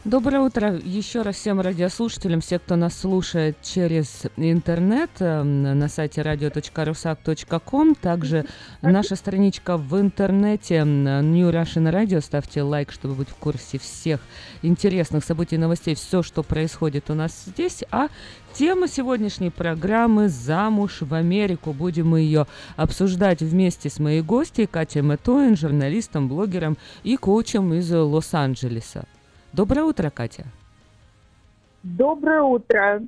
Доброе 0.06 0.40
утро 0.40 0.78
еще 0.84 1.22
раз 1.22 1.34
всем 1.34 1.60
радиослушателям, 1.60 2.40
все, 2.40 2.60
кто 2.60 2.76
нас 2.76 2.96
слушает 2.98 3.56
через 3.60 4.22
интернет 4.36 5.10
э, 5.18 5.42
на 5.42 5.88
сайте 5.88 6.20
radio.rusak.com. 6.20 7.94
Также 7.96 8.46
наша 8.82 9.16
страничка 9.16 9.76
в 9.76 10.00
интернете 10.00 10.84
New 10.84 11.50
Russian 11.50 11.92
Radio. 11.92 12.20
Ставьте 12.20 12.62
лайк, 12.62 12.92
чтобы 12.92 13.14
быть 13.14 13.28
в 13.30 13.34
курсе 13.34 13.78
всех 13.78 14.20
интересных 14.62 15.24
событий, 15.24 15.56
новостей, 15.56 15.96
все, 15.96 16.22
что 16.22 16.44
происходит 16.44 17.10
у 17.10 17.14
нас 17.14 17.44
здесь. 17.46 17.82
А 17.90 18.06
Тема 18.58 18.88
сегодняшней 18.88 19.50
программы 19.50 20.30
«Замуж 20.30 21.02
в 21.02 21.12
Америку». 21.12 21.74
Будем 21.74 22.08
мы 22.08 22.20
ее 22.20 22.46
обсуждать 22.76 23.42
вместе 23.42 23.90
с 23.90 23.98
моей 23.98 24.22
гостьей 24.22 24.66
Катей 24.66 25.02
Мэтоин, 25.02 25.56
журналистом, 25.56 26.26
блогером 26.26 26.78
и 27.02 27.18
коучем 27.18 27.74
из 27.74 27.92
Лос-Анджелеса. 27.92 29.04
Доброе 29.52 29.82
утро, 29.82 30.08
Катя. 30.08 30.46
Доброе 31.82 32.40
утро. 32.40 33.02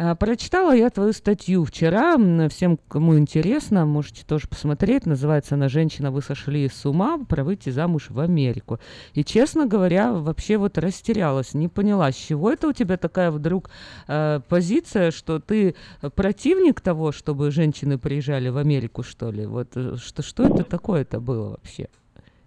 А, 0.00 0.14
Прочитала 0.14 0.72
я 0.76 0.90
твою 0.90 1.12
статью 1.12 1.64
вчера. 1.64 2.16
Всем, 2.48 2.78
кому 2.88 3.18
интересно, 3.18 3.84
можете 3.84 4.24
тоже 4.24 4.46
посмотреть. 4.46 5.06
Называется 5.06 5.56
она 5.56 5.68
«Женщина, 5.68 6.12
вы 6.12 6.22
сошли 6.22 6.68
с 6.68 6.86
ума. 6.86 7.18
Про 7.28 7.42
выйти 7.42 7.70
замуж 7.70 8.10
в 8.10 8.20
Америку». 8.20 8.78
И, 9.14 9.24
честно 9.24 9.66
говоря, 9.66 10.12
вообще 10.12 10.56
вот 10.56 10.78
растерялась. 10.78 11.52
Не 11.52 11.66
поняла, 11.66 12.12
с 12.12 12.14
чего 12.14 12.52
это 12.52 12.68
у 12.68 12.72
тебя 12.72 12.96
такая 12.96 13.32
вдруг 13.32 13.70
э, 14.06 14.40
позиция, 14.48 15.10
что 15.10 15.40
ты 15.40 15.74
противник 16.14 16.80
того, 16.80 17.10
чтобы 17.10 17.50
женщины 17.50 17.98
приезжали 17.98 18.50
в 18.50 18.56
Америку, 18.56 19.02
что 19.02 19.32
ли? 19.32 19.46
Вот 19.46 19.76
э, 19.76 19.96
что, 19.96 20.22
что 20.22 20.44
это 20.44 20.62
такое-то 20.62 21.18
было 21.18 21.50
вообще? 21.50 21.88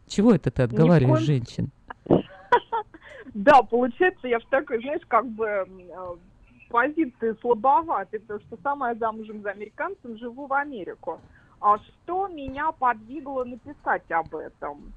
Чего 0.07 0.32
это 0.32 0.52
ты 0.52 0.64
отговариваешь 0.64 1.23
женщин? 1.23 1.72
Да, 3.34 3.61
получается, 3.61 4.28
я 4.28 4.40
в 4.40 4.45
такой, 4.49 4.82
знаешь, 4.82 5.03
как 5.07 5.26
бы 5.26 5.45
э, 5.45 5.65
позиции 6.72 7.35
слабоватой, 7.41 8.19
потому 8.19 8.39
что 8.39 8.57
сама 8.64 8.89
я 8.89 8.95
замужем 8.95 9.41
за 9.41 9.52
американцем, 9.52 10.18
живу 10.18 10.48
в 10.48 10.53
Америку. 10.53 11.19
А 11.60 11.77
что 11.77 12.27
меня 12.27 12.72
подвигло 12.72 13.43
написать 13.43 14.10
об 14.11 14.34
этом? 14.35 14.93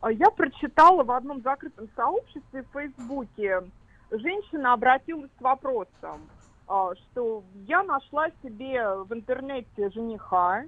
А 0.00 0.10
Я 0.10 0.30
прочитала 0.30 1.04
в 1.04 1.10
одном 1.10 1.42
закрытом 1.42 1.88
сообществе 1.94 2.62
в 2.62 2.72
Фейсбуке, 2.72 3.62
женщина 4.10 4.72
обратилась 4.72 5.30
с 5.38 5.42
вопросом, 5.42 6.28
а, 6.66 6.94
что 6.94 7.44
я 7.66 7.82
нашла 7.82 8.28
себе 8.42 8.82
в 9.04 9.12
интернете 9.12 9.90
жениха, 9.90 10.64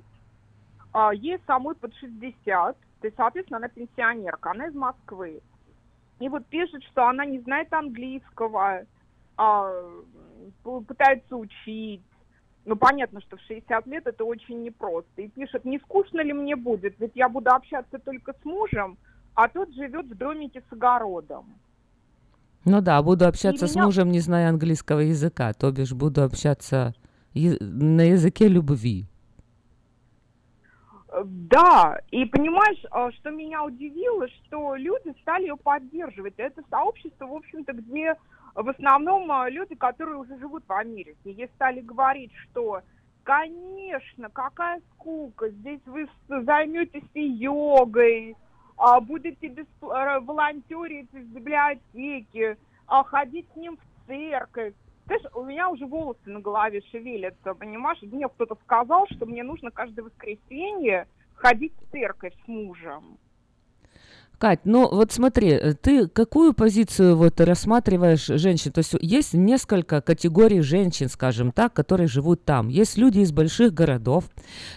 а, 0.92 1.14
ей 1.14 1.38
самой 1.46 1.74
под 1.74 1.94
60, 1.94 2.76
то 3.00 3.06
есть, 3.06 3.16
соответственно, 3.16 3.58
она 3.58 3.68
пенсионерка, 3.68 4.50
она 4.50 4.66
из 4.66 4.74
Москвы. 4.74 5.40
И 6.20 6.28
вот 6.28 6.46
пишет, 6.46 6.84
что 6.84 7.08
она 7.08 7.24
не 7.24 7.40
знает 7.40 7.72
английского, 7.72 8.82
а, 9.36 9.70
пытается 10.62 11.36
учить. 11.36 12.02
Ну, 12.64 12.76
понятно, 12.76 13.20
что 13.20 13.36
в 13.36 13.40
60 13.40 13.86
лет 13.86 14.06
это 14.06 14.24
очень 14.24 14.62
непросто. 14.62 15.22
И 15.22 15.28
пишет, 15.28 15.64
не 15.64 15.78
скучно 15.80 16.20
ли 16.22 16.32
мне 16.32 16.54
будет, 16.54 16.94
ведь 17.00 17.12
я 17.16 17.28
буду 17.28 17.50
общаться 17.50 17.98
только 17.98 18.32
с 18.32 18.44
мужем, 18.44 18.96
а 19.34 19.48
тот 19.48 19.72
живет 19.74 20.06
в 20.06 20.14
домике 20.16 20.62
с 20.68 20.72
огородом. 20.72 21.46
Ну 22.64 22.80
да, 22.80 23.02
буду 23.02 23.26
общаться 23.26 23.64
И 23.64 23.68
с 23.68 23.74
меня- 23.74 23.84
мужем, 23.86 24.12
не 24.12 24.20
зная 24.20 24.48
английского 24.48 25.00
языка, 25.00 25.52
то 25.52 25.72
бишь 25.72 25.92
буду 25.92 26.22
общаться 26.22 26.94
на 27.34 28.02
языке 28.02 28.46
любви. 28.46 29.06
Да, 31.24 32.00
и 32.10 32.24
понимаешь, 32.24 32.82
э, 32.90 33.10
что 33.18 33.30
меня 33.30 33.62
удивило, 33.64 34.26
что 34.28 34.76
люди 34.76 35.14
стали 35.20 35.42
ее 35.42 35.56
поддерживать. 35.56 36.34
Это 36.38 36.62
сообщество, 36.70 37.26
в 37.26 37.34
общем-то, 37.34 37.72
где 37.74 38.14
в 38.54 38.68
основном 38.68 39.30
э, 39.30 39.50
люди, 39.50 39.74
которые 39.74 40.16
уже 40.16 40.38
живут 40.38 40.64
в 40.66 40.72
Америке. 40.72 41.16
Ей 41.24 41.48
стали 41.54 41.80
говорить, 41.80 42.32
что, 42.34 42.82
конечно, 43.22 44.28
какая 44.30 44.80
скука, 44.92 45.48
здесь 45.48 45.80
вы 45.86 46.08
займетесь 46.28 47.08
и 47.14 47.24
йогой, 47.24 48.36
а, 48.76 49.00
будете 49.00 49.46
э, 49.46 49.64
волонтерить 49.80 51.12
из 51.12 51.26
библиотеки, 51.26 52.56
а, 52.86 53.04
ходить 53.04 53.46
с 53.52 53.56
ним 53.56 53.76
в 53.76 54.06
церковь. 54.06 54.74
Знаешь, 55.06 55.22
у 55.34 55.44
меня 55.44 55.68
уже 55.68 55.86
волосы 55.86 56.20
на 56.26 56.40
голове 56.40 56.82
шевелятся, 56.90 57.54
понимаешь? 57.54 58.00
Мне 58.02 58.28
кто-то 58.28 58.56
сказал, 58.64 59.06
что 59.08 59.26
мне 59.26 59.42
нужно 59.42 59.70
каждое 59.70 60.02
воскресенье 60.02 61.06
ходить 61.34 61.72
в 61.80 61.90
церковь 61.90 62.34
с 62.44 62.48
мужем. 62.48 63.18
Кать, 64.42 64.62
ну 64.64 64.88
вот 64.92 65.12
смотри, 65.12 65.50
э, 65.50 65.74
ты 65.74 66.08
какую 66.08 66.52
позицию 66.52 67.16
вот 67.16 67.40
рассматриваешь 67.40 68.26
женщин? 68.26 68.72
То 68.72 68.78
есть 68.78 68.92
есть 69.00 69.34
несколько 69.34 70.00
категорий 70.00 70.62
женщин, 70.62 71.08
скажем 71.08 71.52
так, 71.52 71.72
которые 71.72 72.08
живут 72.08 72.44
там. 72.44 72.66
Есть 72.66 72.98
люди 72.98 73.20
из 73.20 73.30
больших 73.30 73.72
городов, 73.72 74.24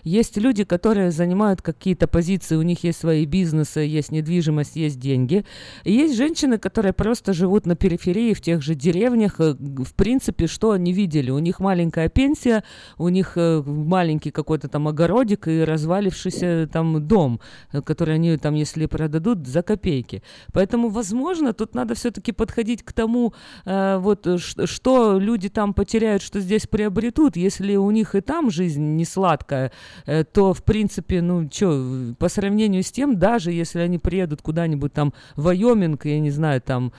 есть 0.03 0.37
люди, 0.37 0.65
которые 0.65 1.09
занимают 1.09 1.63
какие-то 1.63 2.07
позиции, 2.07 2.55
у 2.55 2.61
них 2.61 2.83
есть 2.83 2.99
свои 2.99 3.25
бизнесы, 3.25 3.79
есть 3.79 4.11
недвижимость, 4.11 4.75
есть 4.75 4.99
деньги. 4.99 5.45
И 5.83 5.93
есть 5.93 6.15
женщины, 6.15 6.59
которые 6.59 6.93
просто 6.93 7.33
живут 7.33 7.65
на 7.65 7.75
периферии, 7.75 8.35
в 8.35 8.41
тех 8.41 8.61
же 8.61 8.75
деревнях. 8.75 9.39
э, 9.39 9.55
В 9.59 9.95
принципе, 9.95 10.45
что 10.45 10.73
они 10.73 10.93
видели? 10.93 11.31
У 11.31 11.39
них 11.39 11.59
маленькая 11.59 12.07
пенсия, 12.07 12.63
у 12.99 13.09
них 13.09 13.31
э, 13.35 13.63
маленький 13.65 14.29
какой-то 14.29 14.67
там 14.67 14.87
огородик 14.87 15.47
и 15.47 15.63
развалившийся 15.63 16.69
там 16.71 17.07
дом, 17.07 17.39
который 17.83 18.13
они 18.13 18.37
там, 18.37 18.53
если 18.53 18.85
продадут, 18.85 19.54
за 19.55 19.63
копейки. 19.63 20.21
Поэтому, 20.51 20.89
возможно, 20.89 21.53
тут 21.53 21.75
надо 21.75 21.93
все-таки 21.93 22.33
подходить 22.33 22.83
к 22.83 22.91
тому, 22.91 23.33
э, 23.65 23.97
вот 23.97 24.27
э, 24.27 24.37
что 24.37 25.17
люди 25.19 25.49
там 25.49 25.73
потеряют, 25.73 26.21
что 26.21 26.41
здесь 26.41 26.67
приобретут. 26.67 27.37
Если 27.37 27.77
у 27.77 27.91
них 27.91 28.15
и 28.15 28.21
там 28.21 28.51
жизнь 28.51 28.83
не 28.97 29.05
сладкая, 29.05 29.71
э, 30.05 30.25
то, 30.25 30.53
в 30.53 30.61
принципе, 30.63 31.21
ну, 31.21 31.49
что, 31.49 32.13
по 32.19 32.27
сравнению 32.29 32.83
с 32.83 32.91
тем, 32.91 33.17
даже 33.17 33.51
если 33.51 33.79
они 33.79 33.97
приедут 33.97 34.41
куда-нибудь 34.41 34.91
там 34.91 35.13
в 35.37 35.43
Вайоминг, 35.43 36.05
я 36.05 36.19
не 36.19 36.31
знаю, 36.31 36.61
там, 36.61 36.91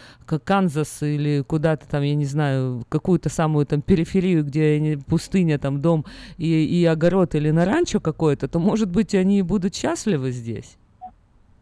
Канзас 0.45 1.03
или 1.03 1.45
куда-то 1.47 1.87
там, 1.87 2.03
я 2.03 2.15
не 2.15 2.25
знаю, 2.27 2.85
какую-то 2.89 3.29
самую 3.29 3.67
там 3.67 3.83
периферию, 3.83 4.45
где 4.45 4.99
пустыня, 5.07 5.59
там, 5.59 5.83
дом 5.83 6.07
и, 6.39 6.65
и 6.65 6.87
огород 6.87 7.35
или 7.35 7.51
на 7.51 7.67
ранчо 7.67 8.01
какое-то, 8.01 8.49
то, 8.49 8.59
может 8.59 8.89
быть, 8.89 9.15
они 9.15 9.43
будут 9.43 9.75
счастливы 9.75 10.33
здесь. 10.33 10.79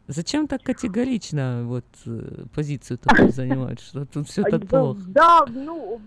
Зачем 0.06 0.47
так 0.47 0.62
категорично 0.62 1.62
вот 1.64 1.86
э, 2.06 2.44
позицию 2.55 2.98
такую 2.98 3.31
занимать, 3.31 3.81
что 3.81 4.05
тут 4.05 4.28
все 4.28 4.43
так 4.43 4.66
плохо? 4.66 5.01
Да, 5.09 5.47
ну, 5.48 6.01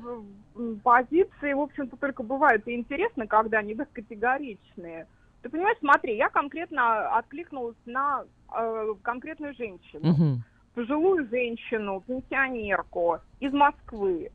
позиции, 0.84 1.54
в 1.54 1.62
общем-то, 1.62 1.98
только 1.98 2.22
бывают 2.22 2.68
и 2.68 2.76
интересны, 2.76 3.26
когда 3.26 3.60
они 3.60 3.76
категоричные. 3.76 5.08
Ты 5.42 5.50
понимаешь, 5.50 5.78
смотри, 5.80 6.16
я 6.16 6.30
конкретно 6.30 7.18
откликнулась 7.18 7.78
на 7.86 8.24
э, 8.56 8.94
конкретную 9.02 9.56
женщину. 9.56 10.12
Мгм. 10.12 10.44
пожилую 10.76 11.28
женщину, 11.30 12.04
пенсионерку 12.06 13.18
из 13.40 13.52
Москвы. 13.52 14.30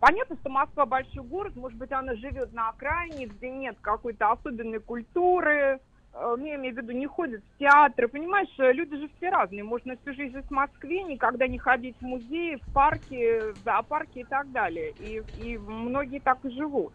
Понятно, 0.00 0.36
что 0.36 0.50
Москва 0.50 0.86
большой 0.86 1.22
город, 1.22 1.54
может 1.54 1.78
быть, 1.78 1.92
она 1.92 2.16
живет 2.16 2.52
на 2.52 2.70
окраине, 2.70 3.26
где 3.26 3.48
нет 3.50 3.76
какой-то 3.80 4.32
особенной 4.32 4.80
культуры, 4.80 5.80
ну, 6.14 6.44
я 6.44 6.56
имею 6.56 6.74
в 6.74 6.78
виду, 6.78 6.92
не 6.92 7.06
ходит 7.06 7.42
в 7.42 7.58
театры, 7.58 8.08
понимаешь, 8.08 8.48
э, 8.58 8.72
люди 8.72 8.96
же 8.96 9.10
все 9.16 9.30
разные, 9.30 9.64
можно 9.64 9.96
всю 9.96 10.14
жизнь 10.14 10.32
жить 10.32 10.46
в 10.46 10.50
Москве, 10.50 11.02
никогда 11.02 11.46
не 11.46 11.58
ходить 11.58 11.96
в 12.00 12.02
музеи, 12.02 12.56
в 12.56 12.72
парки, 12.72 13.52
в 13.52 13.64
зоопарки 13.64 14.20
и 14.20 14.24
так 14.24 14.50
далее, 14.52 14.92
и, 15.00 15.22
и 15.42 15.58
многие 15.58 16.20
так 16.20 16.38
и 16.44 16.50
живут. 16.50 16.92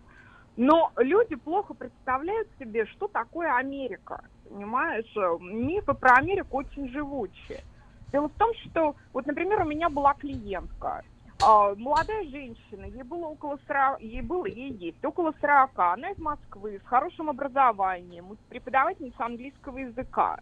Но 0.57 0.91
люди 0.97 1.35
плохо 1.35 1.73
представляют 1.73 2.49
себе, 2.59 2.85
что 2.85 3.07
такое 3.07 3.53
Америка, 3.55 4.23
понимаешь, 4.49 5.05
Э, 5.15 5.37
мифы 5.39 5.93
про 5.93 6.15
Америку 6.15 6.57
очень 6.57 6.89
живучие. 6.89 7.63
Дело 8.11 8.27
в 8.27 8.33
том, 8.33 8.51
что, 8.65 8.95
вот, 9.13 9.25
например, 9.27 9.61
у 9.61 9.65
меня 9.65 9.89
была 9.89 10.13
клиентка, 10.15 11.03
а, 11.41 11.73
молодая 11.75 12.23
женщина, 12.25 12.85
ей 12.85 13.03
было 13.03 13.27
около 13.27 13.57
40, 13.65 14.01
ей 14.01 14.21
было, 14.21 14.45
ей 14.45 14.71
есть 14.73 15.03
около 15.03 15.33
40, 15.39 15.71
она 15.77 16.11
из 16.11 16.17
Москвы, 16.17 16.81
с 16.83 16.87
хорошим 16.87 17.29
образованием, 17.29 18.37
преподавательница 18.49 19.25
английского 19.25 19.77
языка. 19.77 20.39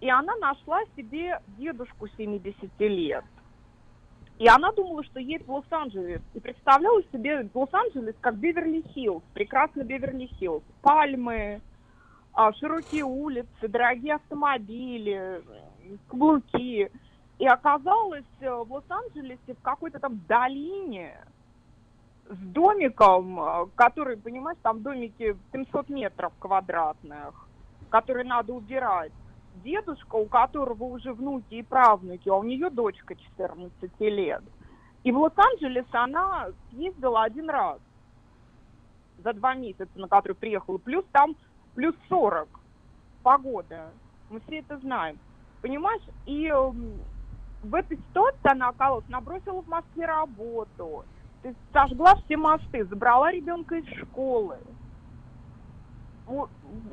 И 0.00 0.08
она 0.08 0.34
нашла 0.36 0.80
себе 0.96 1.40
дедушку 1.58 2.08
70 2.16 2.70
лет. 2.78 3.24
И 4.38 4.48
она 4.48 4.72
думала, 4.72 5.04
что 5.04 5.20
едет 5.20 5.46
в 5.46 5.52
Лос-Анджелес. 5.52 6.22
И 6.32 6.40
представляла 6.40 7.02
себе 7.12 7.46
Лос-Анджелес 7.52 8.14
как 8.22 8.36
Беверли-Хиллз, 8.36 9.22
прекрасный 9.34 9.84
Беверли-Хиллз. 9.84 10.62
Пальмы, 10.80 11.60
а, 12.32 12.52
широкие 12.54 13.04
улицы, 13.04 13.68
дорогие 13.68 14.14
автомобили, 14.14 15.42
каблуки. 16.08 16.90
И 17.40 17.46
оказалась 17.46 18.26
э, 18.40 18.50
в 18.50 18.70
Лос-Анджелесе 18.70 19.54
в 19.54 19.62
какой-то 19.62 19.98
там 19.98 20.20
долине 20.28 21.16
с 22.28 22.36
домиком, 22.36 23.40
э, 23.40 23.66
который, 23.76 24.18
понимаешь, 24.18 24.58
там 24.62 24.82
домики 24.82 25.34
700 25.50 25.88
метров 25.88 26.34
квадратных, 26.38 27.48
которые 27.88 28.26
надо 28.26 28.52
убирать. 28.52 29.12
Дедушка, 29.64 30.16
у 30.16 30.26
которого 30.26 30.84
уже 30.84 31.14
внуки 31.14 31.54
и 31.54 31.62
правнуки, 31.62 32.28
а 32.28 32.34
у 32.34 32.42
нее 32.42 32.68
дочка 32.68 33.16
14 33.16 33.90
лет. 34.00 34.42
И 35.02 35.10
в 35.10 35.18
Лос-Анджелес 35.18 35.86
она 35.92 36.48
съездила 36.68 37.22
один 37.22 37.48
раз 37.48 37.78
за 39.24 39.32
два 39.32 39.54
месяца, 39.54 39.88
на 39.94 40.08
который 40.08 40.34
приехала. 40.34 40.76
Плюс 40.76 41.06
там 41.10 41.34
плюс 41.74 41.94
40 42.10 42.50
погода. 43.22 43.92
Мы 44.28 44.40
все 44.40 44.58
это 44.58 44.76
знаем. 44.80 45.18
Понимаешь? 45.62 46.02
И 46.26 46.46
эм, 46.46 47.00
в 47.62 47.74
этой 47.74 47.96
ситуации 47.96 48.50
она 48.50 48.68
оказалась, 48.68 49.08
набросила 49.08 49.62
в 49.62 49.68
Москве 49.68 50.06
работу, 50.06 51.04
есть 51.42 51.58
сожгла 51.72 52.16
все 52.24 52.36
мосты, 52.36 52.84
забрала 52.84 53.32
ребенка 53.32 53.76
из 53.76 53.86
школы. 53.98 54.58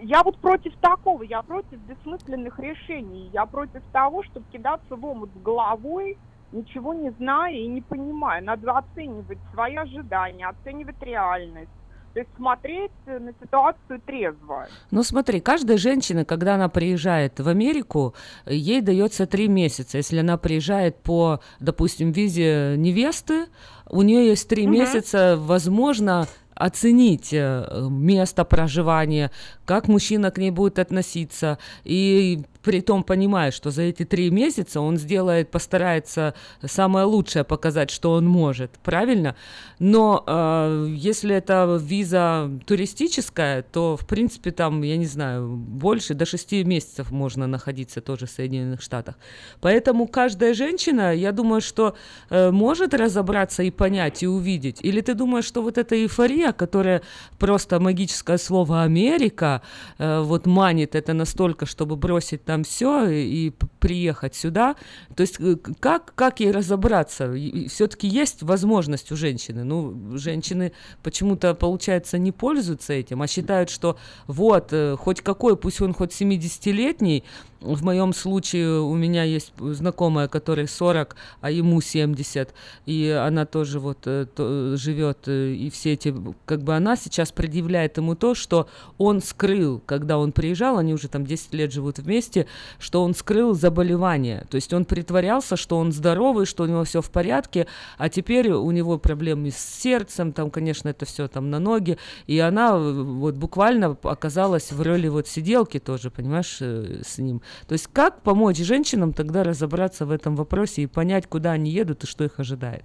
Я 0.01 0.23
вот 0.23 0.37
против 0.39 0.75
такого, 0.77 1.21
я 1.23 1.43
против 1.43 1.79
бессмысленных 1.81 2.57
решений, 2.59 3.29
я 3.33 3.45
против 3.45 3.83
того, 3.91 4.23
чтобы 4.23 4.45
кидаться 4.51 4.95
в 4.95 5.05
омут 5.05 5.29
с 5.35 5.41
головой, 5.41 6.17
ничего 6.51 6.93
не 6.93 7.11
зная 7.11 7.53
и 7.53 7.67
не 7.67 7.81
понимая. 7.81 8.41
Надо 8.41 8.71
оценивать 8.71 9.37
свои 9.53 9.75
ожидания, 9.75 10.47
оценивать 10.47 11.01
реальность. 11.01 11.69
То 12.17 12.21
есть 12.21 12.35
смотреть 12.35 12.91
на 13.05 13.31
ситуацию 13.39 14.01
трезво. 14.03 14.65
Ну 14.89 15.03
смотри, 15.03 15.39
каждая 15.39 15.77
женщина, 15.77 16.25
когда 16.25 16.55
она 16.55 16.67
приезжает 16.67 17.39
в 17.39 17.47
Америку, 17.47 18.15
ей 18.47 18.81
дается 18.81 19.27
три 19.27 19.47
месяца. 19.47 19.97
Если 19.97 20.17
она 20.17 20.39
приезжает 20.39 20.97
по, 20.97 21.41
допустим, 21.59 22.11
визе 22.11 22.73
невесты, 22.75 23.45
у 23.87 24.01
нее 24.01 24.29
есть 24.29 24.49
три 24.49 24.63
Мгм. 24.63 24.71
месяца, 24.73 25.37
возможно, 25.37 26.25
оценить 26.57 27.29
э, 27.31 27.87
место 27.89 28.43
проживания, 28.43 29.31
как 29.65 29.87
мужчина 29.87 30.31
к 30.31 30.37
ней 30.37 30.51
будет 30.51 30.79
относиться, 30.79 31.57
и 31.83 32.41
при 32.67 32.81
том 32.81 33.03
понимая, 33.03 33.51
что 33.51 33.71
за 33.71 33.83
эти 33.83 34.03
три 34.03 34.29
месяца 34.29 34.81
он 34.81 34.97
сделает, 34.97 35.51
постарается 35.51 36.33
самое 36.61 37.05
лучшее 37.05 37.45
показать, 37.45 37.89
что 37.89 38.11
он 38.11 38.25
может, 38.25 38.71
правильно? 38.83 39.37
Но 39.79 40.21
э, 40.27 40.87
если 40.89 41.33
это 41.33 41.79
виза 41.81 42.51
туристическая, 42.65 43.61
то, 43.61 43.95
в 43.95 44.05
принципе, 44.05 44.51
там, 44.51 44.81
я 44.81 44.97
не 44.97 45.05
знаю, 45.05 45.47
больше, 45.47 46.13
до 46.13 46.25
шести 46.25 46.63
месяцев 46.65 47.09
можно 47.11 47.47
находиться 47.47 48.01
тоже 48.01 48.25
в 48.25 48.31
Соединенных 48.31 48.81
Штатах. 48.81 49.15
Поэтому 49.61 50.05
каждая 50.05 50.53
женщина, 50.53 51.15
я 51.15 51.31
думаю, 51.31 51.61
что 51.61 51.95
э, 52.29 52.51
может 52.51 52.93
разобраться 52.93 53.63
и 53.63 53.71
понять, 53.71 54.23
и 54.23 54.27
увидеть. 54.27 54.79
Или 54.81 54.99
ты 54.99 55.13
думаешь, 55.13 55.45
что 55.45 55.61
вот 55.61 55.77
эта 55.77 55.95
эйфория, 55.95 56.46
стране, 56.47 56.53
которая 56.53 57.01
просто 57.39 57.79
магическое 57.79 58.37
слово 58.37 58.83
Америка 58.83 59.61
э, 59.99 60.21
вот 60.21 60.45
манит 60.45 60.95
это 60.95 61.13
настолько, 61.13 61.65
чтобы 61.65 61.95
бросить 61.95 62.45
там 62.45 62.63
все 62.63 63.07
и, 63.09 63.47
и 63.47 63.53
приехать 63.79 64.35
сюда. 64.35 64.75
То 65.15 65.21
есть 65.21 65.39
э, 65.39 65.55
как, 65.79 66.13
как 66.15 66.39
ей 66.39 66.51
разобраться? 66.51 67.33
Все-таки 67.69 68.07
есть 68.07 68.43
возможность 68.43 69.11
у 69.11 69.15
женщины. 69.15 69.63
Ну, 69.63 70.17
женщины 70.17 70.71
почему-то, 71.03 71.53
получается, 71.53 72.17
не 72.17 72.31
пользуются 72.31 72.93
этим, 72.93 73.21
а 73.21 73.27
считают, 73.27 73.69
что 73.69 73.97
вот, 74.27 74.73
э, 74.73 74.95
хоть 74.97 75.21
какой, 75.21 75.55
пусть 75.55 75.81
он 75.81 75.93
хоть 75.93 76.21
70-летний, 76.21 77.23
в 77.61 77.83
моем 77.83 78.13
случае 78.13 78.81
у 78.81 78.95
меня 78.95 79.23
есть 79.23 79.51
знакомая, 79.57 80.27
которой 80.27 80.67
40, 80.67 81.15
а 81.41 81.51
ему 81.51 81.81
70, 81.81 82.53
и 82.85 83.09
она 83.09 83.45
тоже 83.45 83.79
вот 83.79 84.01
то, 84.01 84.75
живет, 84.77 85.27
и 85.27 85.69
все 85.73 85.93
эти, 85.93 86.13
как 86.45 86.63
бы 86.63 86.75
она 86.75 86.95
сейчас 86.95 87.31
предъявляет 87.31 87.97
ему 87.97 88.15
то, 88.15 88.35
что 88.35 88.67
он 88.97 89.21
скрыл, 89.21 89.81
когда 89.85 90.17
он 90.17 90.31
приезжал, 90.31 90.77
они 90.77 90.93
уже 90.93 91.07
там 91.07 91.25
10 91.25 91.53
лет 91.53 91.71
живут 91.71 91.99
вместе, 91.99 92.47
что 92.79 93.03
он 93.03 93.13
скрыл 93.13 93.53
заболевание, 93.53 94.45
то 94.49 94.55
есть 94.55 94.73
он 94.73 94.85
притворялся, 94.85 95.55
что 95.55 95.77
он 95.77 95.91
здоровый, 95.91 96.45
что 96.45 96.63
у 96.63 96.67
него 96.67 96.83
все 96.83 97.01
в 97.01 97.09
порядке, 97.09 97.67
а 97.97 98.09
теперь 98.09 98.51
у 98.51 98.71
него 98.71 98.97
проблемы 98.97 99.51
с 99.51 99.57
сердцем, 99.57 100.31
там, 100.31 100.49
конечно, 100.49 100.89
это 100.89 101.05
все 101.05 101.27
там 101.27 101.49
на 101.49 101.59
ноги, 101.59 101.97
и 102.27 102.39
она 102.39 102.77
вот 102.77 103.35
буквально 103.35 103.97
оказалась 104.03 104.71
в 104.71 104.81
роли 104.81 105.07
вот 105.07 105.27
сиделки 105.27 105.79
тоже, 105.79 106.11
понимаешь, 106.11 106.57
э, 106.61 107.01
с 107.05 107.17
ним. 107.17 107.41
То 107.67 107.73
есть 107.73 107.87
как 107.91 108.21
помочь 108.21 108.57
женщинам 108.57 109.13
тогда 109.13 109.43
разобраться 109.43 110.05
в 110.05 110.11
этом 110.11 110.35
вопросе 110.35 110.83
и 110.83 110.87
понять, 110.87 111.27
куда 111.27 111.51
они 111.51 111.71
едут 111.71 112.03
и 112.03 112.07
что 112.07 112.23
их 112.23 112.39
ожидает? 112.39 112.83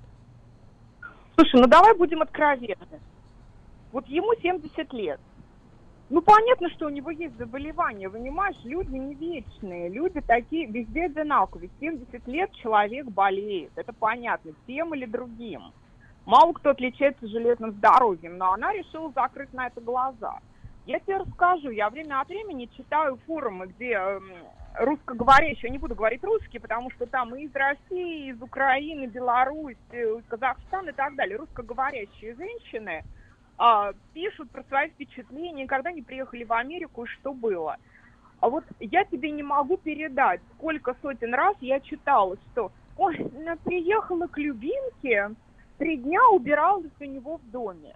Слушай, 1.36 1.60
ну 1.60 1.66
давай 1.66 1.96
будем 1.96 2.22
откровенны. 2.22 3.00
Вот 3.92 4.06
ему 4.08 4.34
70 4.40 4.92
лет. 4.94 5.20
Ну, 6.08 6.20
понятно, 6.20 6.68
что 6.70 6.86
у 6.86 6.90
него 6.90 7.10
есть 7.10 7.36
заболевание, 7.38 8.10
понимаешь, 8.10 8.56
люди 8.64 8.94
не 8.94 9.14
вечные, 9.14 9.88
люди 9.88 10.20
такие 10.20 10.66
везде 10.66 11.06
одинаковые. 11.06 11.70
70 11.80 12.26
лет 12.26 12.52
человек 12.52 13.06
болеет, 13.06 13.72
это 13.76 13.92
понятно, 13.92 14.52
тем 14.66 14.94
или 14.94 15.06
другим. 15.06 15.72
Мало 16.26 16.52
кто 16.52 16.70
отличается 16.70 17.26
железным 17.26 17.72
здоровьем, 17.72 18.36
но 18.36 18.52
она 18.52 18.72
решила 18.72 19.10
закрыть 19.12 19.52
на 19.52 19.68
это 19.68 19.80
глаза. 19.80 20.38
Я 20.86 20.98
тебе 21.00 21.18
расскажу, 21.18 21.70
я 21.70 21.88
время 21.88 22.20
от 22.20 22.28
времени 22.28 22.68
читаю 22.76 23.18
форумы, 23.26 23.68
где 23.68 23.92
э, 23.92 24.20
русскоговорящие, 24.80 25.68
я 25.68 25.70
не 25.70 25.78
буду 25.78 25.94
говорить 25.94 26.22
русские, 26.24 26.60
потому 26.60 26.90
что 26.90 27.06
там 27.06 27.34
и 27.34 27.44
из 27.44 27.54
России, 27.54 28.26
и 28.26 28.30
из 28.30 28.42
Украины, 28.42 29.06
Беларусь, 29.06 29.76
э, 29.92 30.20
Казахстан 30.28 30.88
и 30.88 30.92
так 30.92 31.14
далее, 31.14 31.38
русскоговорящие 31.38 32.34
женщины 32.34 33.02
э, 33.62 33.92
пишут 34.12 34.50
про 34.50 34.62
свои 34.64 34.88
впечатления, 34.90 35.66
когда 35.66 35.90
они 35.90 36.02
приехали 36.02 36.44
в 36.44 36.52
Америку 36.52 37.04
и 37.04 37.08
что 37.08 37.32
было. 37.32 37.76
А 38.40 38.48
вот 38.48 38.64
я 38.80 39.04
тебе 39.04 39.30
не 39.30 39.42
могу 39.42 39.76
передать, 39.76 40.40
сколько 40.56 40.96
сотен 41.00 41.32
раз 41.32 41.56
я 41.60 41.78
читала, 41.80 42.36
что 42.50 42.72
она 42.98 43.56
приехала 43.64 44.26
к 44.26 44.36
Любинке, 44.38 45.30
три 45.78 45.96
дня 45.96 46.20
убиралась 46.28 46.90
у 47.00 47.04
него 47.04 47.38
в 47.38 47.50
доме. 47.50 47.94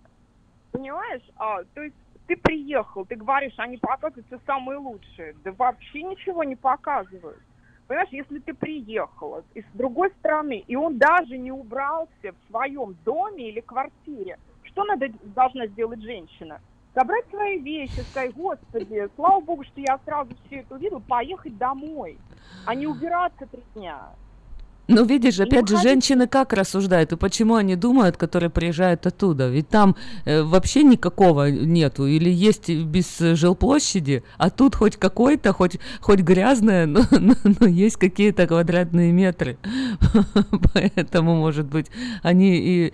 Понимаешь? 0.72 1.22
А, 1.36 1.64
то 1.74 1.82
есть 1.82 1.96
ты 2.26 2.36
приехал, 2.36 3.04
ты 3.04 3.16
говоришь, 3.16 3.54
они 3.56 3.76
показывают 3.76 4.26
все 4.26 4.38
самые 4.46 4.78
лучшие. 4.78 5.34
Да 5.44 5.52
вообще 5.52 6.02
ничего 6.02 6.44
не 6.44 6.56
показывают. 6.56 7.40
Понимаешь, 7.86 8.10
если 8.10 8.40
ты 8.40 8.52
приехала 8.52 9.44
из 9.54 9.64
другой 9.74 10.10
страны, 10.18 10.64
и 10.66 10.74
он 10.74 10.98
даже 10.98 11.38
не 11.38 11.52
убрался 11.52 12.10
в 12.22 12.50
своем 12.50 12.96
доме 13.04 13.48
или 13.48 13.60
квартире, 13.60 14.38
что 14.76 14.84
надо, 14.84 15.06
должна 15.22 15.66
сделать 15.68 16.02
женщина? 16.02 16.60
Собрать 16.94 17.28
свои 17.30 17.60
вещи, 17.60 18.04
сказать, 18.10 18.34
господи, 18.34 19.08
слава 19.16 19.40
богу, 19.40 19.64
что 19.64 19.80
я 19.80 19.98
сразу 20.04 20.36
все 20.44 20.60
это 20.60 20.74
увидела, 20.74 21.00
поехать 21.00 21.56
домой, 21.56 22.20
а 22.64 22.74
не 22.74 22.86
убираться 22.86 23.46
три 23.46 23.64
дня. 23.74 24.14
Ну, 24.88 25.04
видишь, 25.04 25.40
опять 25.40 25.68
же, 25.68 25.78
женщины 25.78 26.28
как 26.28 26.52
рассуждают, 26.52 27.12
и 27.12 27.16
почему 27.16 27.56
они 27.56 27.74
думают, 27.74 28.16
которые 28.16 28.50
приезжают 28.50 29.04
оттуда? 29.06 29.48
Ведь 29.48 29.68
там 29.68 29.96
э, 30.24 30.42
вообще 30.42 30.84
никакого 30.84 31.50
нету, 31.50 32.06
или 32.06 32.30
есть 32.30 32.70
без 32.70 33.18
жилплощади, 33.18 34.22
а 34.38 34.48
тут 34.48 34.76
хоть 34.76 34.96
какой-то, 34.96 35.52
хоть, 35.52 35.78
хоть 36.00 36.20
грязное, 36.20 36.86
но, 36.86 37.02
но, 37.10 37.34
но 37.58 37.66
есть 37.66 37.96
какие-то 37.96 38.46
квадратные 38.46 39.10
метры. 39.10 39.58
Поэтому, 40.74 41.34
может 41.34 41.66
быть, 41.66 41.86
они 42.22 42.56
и... 42.56 42.92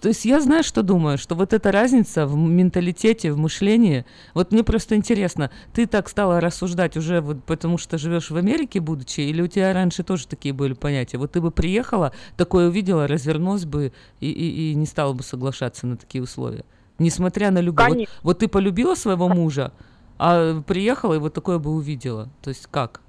То 0.00 0.08
есть 0.08 0.26
я 0.26 0.40
знаю, 0.40 0.62
что 0.62 0.82
думаю, 0.82 1.16
что 1.16 1.34
вот 1.34 1.54
эта 1.54 1.72
разница 1.72 2.26
в 2.26 2.36
менталитете, 2.36 3.32
в 3.32 3.38
мышлении, 3.38 4.04
вот 4.34 4.52
мне 4.52 4.62
просто 4.64 4.96
интересно, 4.96 5.50
ты 5.72 5.86
так 5.86 6.10
стала 6.10 6.40
рассуждать 6.40 6.98
уже 6.98 7.22
вот 7.22 7.42
потому, 7.44 7.78
что 7.78 7.96
живешь 7.96 8.30
в 8.30 8.36
Америке, 8.36 8.80
будучи, 8.80 9.22
или 9.22 9.40
у 9.40 9.46
тебя 9.46 9.72
раньше 9.72 10.02
тоже 10.02 10.26
такие 10.26 10.52
были 10.52 10.74
понятия? 10.74 11.21
Вот 11.22 11.32
ты 11.32 11.40
бы 11.40 11.50
приехала, 11.50 12.12
такое 12.36 12.68
увидела, 12.68 13.06
развернулась 13.06 13.64
бы 13.64 13.92
и, 14.20 14.30
и, 14.30 14.72
и 14.72 14.74
не 14.74 14.86
стала 14.86 15.12
бы 15.12 15.22
соглашаться 15.22 15.86
на 15.86 15.96
такие 15.96 16.22
условия. 16.22 16.64
Несмотря 16.98 17.50
на 17.50 17.60
любовь. 17.60 17.88
Вот, 17.88 18.08
вот 18.22 18.38
ты 18.40 18.48
полюбила 18.48 18.94
своего 18.94 19.28
мужа, 19.28 19.72
а 20.18 20.60
приехала 20.62 21.14
и 21.14 21.18
вот 21.18 21.32
такое 21.32 21.58
бы 21.58 21.70
увидела. 21.70 22.28
То 22.42 22.50
есть 22.50 22.66
как? 22.66 23.00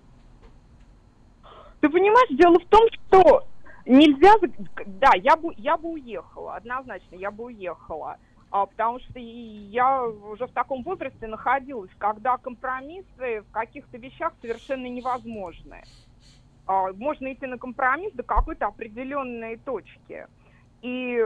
Ты 1.81 1.89
понимаешь, 1.89 2.37
дело 2.37 2.59
в 2.59 2.65
том, 2.69 2.87
что 2.91 3.45
нельзя... 3.85 4.33
Да, 4.85 5.11
я 5.15 5.35
бы, 5.35 5.53
я 5.57 5.75
бы 5.75 5.93
уехала, 5.93 6.55
однозначно, 6.55 7.15
я 7.15 7.31
бы 7.31 7.45
уехала. 7.45 8.17
А, 8.51 8.67
потому 8.67 8.99
что 8.99 9.17
я 9.17 10.03
уже 10.03 10.45
в 10.45 10.51
таком 10.51 10.83
возрасте 10.83 11.25
находилась, 11.25 11.89
когда 11.97 12.37
компромиссы 12.37 13.41
в 13.41 13.51
каких-то 13.51 13.97
вещах 13.97 14.33
совершенно 14.41 14.85
невозможны. 14.85 15.83
А, 16.65 16.91
можно 16.93 17.31
идти 17.33 17.45
на 17.45 17.57
компромисс 17.57 18.13
до 18.13 18.23
какой-то 18.23 18.67
определенной 18.67 19.57
точки. 19.57 20.27
И 20.81 21.17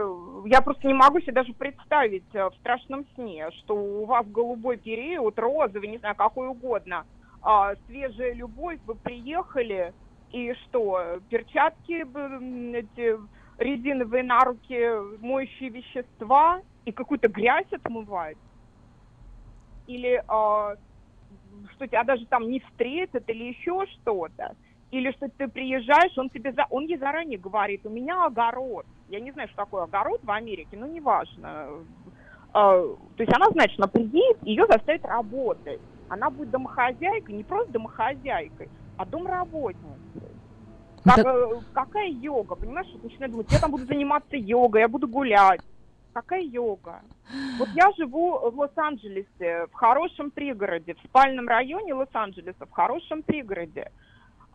я 0.46 0.60
просто 0.60 0.86
не 0.86 0.94
могу 0.94 1.20
себе 1.20 1.32
даже 1.32 1.52
представить 1.52 2.32
э, 2.32 2.48
в 2.48 2.54
страшном 2.60 3.04
сне, 3.14 3.50
что 3.58 3.74
у 3.74 4.04
вас 4.04 4.24
голубой 4.26 4.76
период, 4.76 5.36
розовый, 5.38 5.88
не 5.88 5.98
знаю, 5.98 6.14
какой 6.14 6.46
угодно, 6.46 7.04
а, 7.42 7.74
свежая 7.86 8.34
любовь, 8.34 8.78
вы 8.86 8.94
приехали, 8.94 9.92
и 10.30 10.52
что, 10.54 11.20
перчатки, 11.28 12.04
эти 12.76 13.18
резиновые 13.58 14.22
на 14.22 14.44
руки, 14.44 15.20
моющие 15.20 15.70
вещества, 15.70 16.60
и 16.84 16.92
какую-то 16.92 17.28
грязь 17.28 17.72
отмывать? 17.72 18.38
Или 19.86 20.22
а, 20.28 20.76
что 21.74 21.86
тебя 21.86 22.04
даже 22.04 22.26
там 22.26 22.48
не 22.48 22.60
встретят, 22.60 23.28
или 23.28 23.44
еще 23.44 23.86
что-то? 23.86 24.54
Или 24.90 25.12
что 25.12 25.28
ты 25.28 25.48
приезжаешь, 25.48 26.16
он 26.16 26.30
тебе 26.30 26.52
за, 26.52 26.66
он 26.70 26.86
ей 26.86 26.96
заранее 26.98 27.38
говорит, 27.38 27.84
у 27.84 27.90
меня 27.90 28.24
огород. 28.24 28.86
Я 29.08 29.20
не 29.20 29.32
знаю, 29.32 29.48
что 29.48 29.64
такое 29.64 29.84
огород 29.84 30.20
в 30.22 30.30
Америке, 30.30 30.76
но 30.76 30.86
неважно. 30.86 31.68
А, 32.54 32.80
то 32.82 33.22
есть 33.22 33.32
она 33.34 33.50
знает, 33.50 33.70
что 33.72 33.82
она 33.82 33.88
приедет, 33.88 34.42
ее 34.42 34.66
заставят 34.66 35.04
работать. 35.04 35.80
Она 36.08 36.30
будет 36.30 36.50
домохозяйкой, 36.50 37.34
не 37.34 37.44
просто 37.44 37.72
домохозяйкой, 37.72 38.70
а 38.96 39.04
домработницей. 39.04 39.98
Как, 41.04 41.16
так... 41.16 41.26
Э, 41.26 41.60
какая 41.74 42.08
йога, 42.08 42.54
понимаешь? 42.54 42.88
Начинаю 43.02 43.32
думать, 43.32 43.52
я 43.52 43.58
там 43.58 43.70
буду 43.70 43.84
заниматься 43.84 44.36
йогой, 44.36 44.80
я 44.80 44.88
буду 44.88 45.06
гулять. 45.06 45.60
Какая 46.14 46.42
йога? 46.42 47.02
Вот 47.58 47.68
я 47.74 47.92
живу 47.98 48.50
в 48.50 48.58
Лос-Анджелесе, 48.58 49.66
в 49.70 49.74
хорошем 49.74 50.30
пригороде, 50.30 50.94
в 50.94 50.98
спальном 51.06 51.46
районе 51.46 51.92
Лос-Анджелеса, 51.92 52.64
в 52.64 52.70
хорошем 52.70 53.22
пригороде 53.22 53.92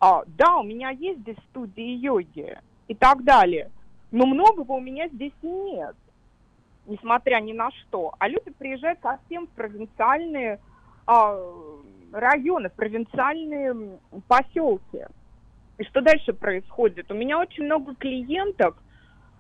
а, 0.06 0.24
да, 0.28 0.58
у 0.58 0.64
меня 0.64 0.90
есть 0.90 1.22
здесь 1.22 1.38
студии 1.50 1.96
йоги 1.96 2.60
и 2.90 2.94
так 2.94 3.24
далее, 3.24 3.72
но 4.12 4.26
многого 4.26 4.74
у 4.74 4.82
меня 4.82 5.08
здесь 5.08 5.32
нет, 5.42 5.96
несмотря 6.86 7.40
ни 7.40 7.54
на 7.54 7.72
что. 7.72 8.14
А 8.20 8.28
люди 8.28 8.52
приезжают 8.52 9.00
совсем 9.02 9.48
в 9.48 9.52
провинциальные 9.52 10.60
а, 11.08 11.40
районы, 12.12 12.68
в 12.68 12.74
провинциальные 12.74 13.98
поселки. 14.28 15.06
И 15.78 15.86
что 15.86 16.02
дальше 16.02 16.34
происходит? 16.34 17.10
У 17.10 17.16
меня 17.16 17.40
очень 17.40 17.64
много 17.64 17.96
клиенток, 17.96 18.76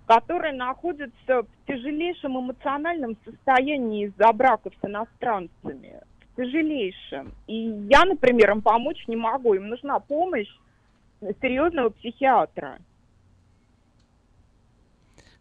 которые 0.05 0.53
находятся 0.53 1.41
в 1.41 1.67
тяжелейшем 1.67 2.39
эмоциональном 2.39 3.17
состоянии 3.25 4.05
из-за 4.05 4.31
браков 4.31 4.73
с 4.81 4.87
иностранцами 4.87 5.99
тяжелейшим. 6.35 7.33
И 7.47 7.55
я, 7.89 8.05
например, 8.05 8.51
им 8.51 8.61
помочь 8.61 9.03
не 9.07 9.15
могу. 9.15 9.53
Им 9.53 9.69
нужна 9.69 9.99
помощь 9.99 10.49
серьезного 11.41 11.89
психиатра. 11.89 12.79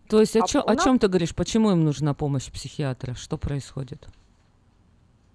То 0.08 0.20
есть 0.20 0.36
о, 0.36 0.44
а 0.44 0.46
чё, 0.46 0.62
о 0.66 0.76
чем 0.76 0.98
ты 0.98 1.08
говоришь? 1.08 1.34
Почему 1.34 1.70
им 1.70 1.84
нужна 1.84 2.14
помощь 2.14 2.50
психиатра? 2.50 3.14
Что 3.14 3.38
происходит? 3.38 4.06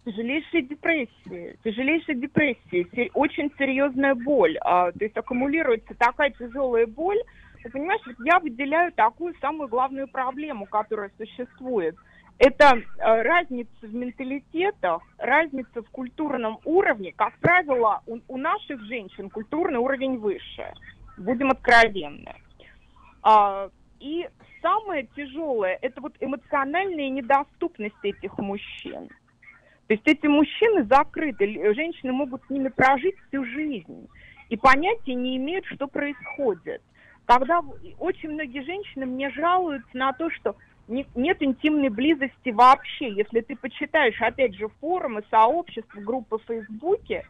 Тяжелейшие 0.06 0.62
депрессии, 0.62 1.58
тяжелейшие 1.64 2.16
депрессии, 2.16 3.12
очень 3.14 3.52
серьезная 3.58 4.16
боль. 4.16 4.58
А, 4.62 4.92
то 4.92 5.04
есть 5.04 5.18
аккумулируется 5.18 5.94
такая 5.96 6.30
тяжелая 6.30 6.88
боль. 6.88 7.18
Ты 7.62 7.70
понимаешь, 7.72 8.02
я 8.24 8.40
выделяю 8.40 8.94
такую 8.94 9.36
самую 9.42 9.68
главную 9.68 10.08
проблему, 10.08 10.66
которая 10.66 11.12
существует– 11.18 11.96
Это 12.40 12.78
э, 12.78 13.22
разница 13.24 13.70
в 13.82 13.94
менталитетах, 13.94 15.02
разница 15.18 15.82
в 15.82 15.90
культурном 15.90 16.60
уровне. 16.66 17.14
Как 17.16 17.38
правило, 17.40 18.02
у, 18.06 18.20
у 18.28 18.38
наших 18.38 18.82
женщин 18.84 19.30
культурный 19.30 19.80
уровень 19.80 20.18
выше. 20.18 20.74
Будем 21.18 21.50
откровенны. 21.50 22.36
А, 23.24 23.70
и 24.00 24.30
самое 24.62 25.08
тяжелое– 25.16 25.80
это 25.82 26.00
вот 26.00 26.14
эмоциональная 26.20 27.10
недоступность 27.10 27.96
этих 28.04 28.38
мужчин. 28.38 29.10
То 29.88 29.94
есть 29.94 30.04
эти 30.06 30.28
мужчины 30.28 30.84
закрыты, 30.84 31.74
женщины 31.74 32.12
могут 32.12 32.44
с 32.46 32.50
ними 32.50 32.68
прожить 32.68 33.16
всю 33.28 33.46
жизнь 33.46 34.08
и 34.50 34.58
понятия 34.58 35.16
не 35.16 35.38
имеют, 35.38 35.66
что 35.66 35.88
происходит. 35.88 36.82
Когда 37.26 37.62
очень 38.00 38.32
многие 38.32 38.64
женщины 38.64 39.06
мне 39.06 39.30
жалуются 39.32 39.98
на 39.98 40.14
то, 40.14 40.30
что 40.30 40.56
не- 40.88 41.08
нет 41.16 41.42
интимной 41.42 41.90
близости 41.90 42.50
вообще. 42.50 43.12
Если 43.14 43.42
ты 43.42 43.56
почитаешь, 43.56 44.22
опять 44.22 44.56
же, 44.56 44.68
форумы, 44.80 45.24
сообщества, 45.30 46.00
группы 46.00 46.38
в 46.38 46.44
Фейсбуке, 46.44 47.26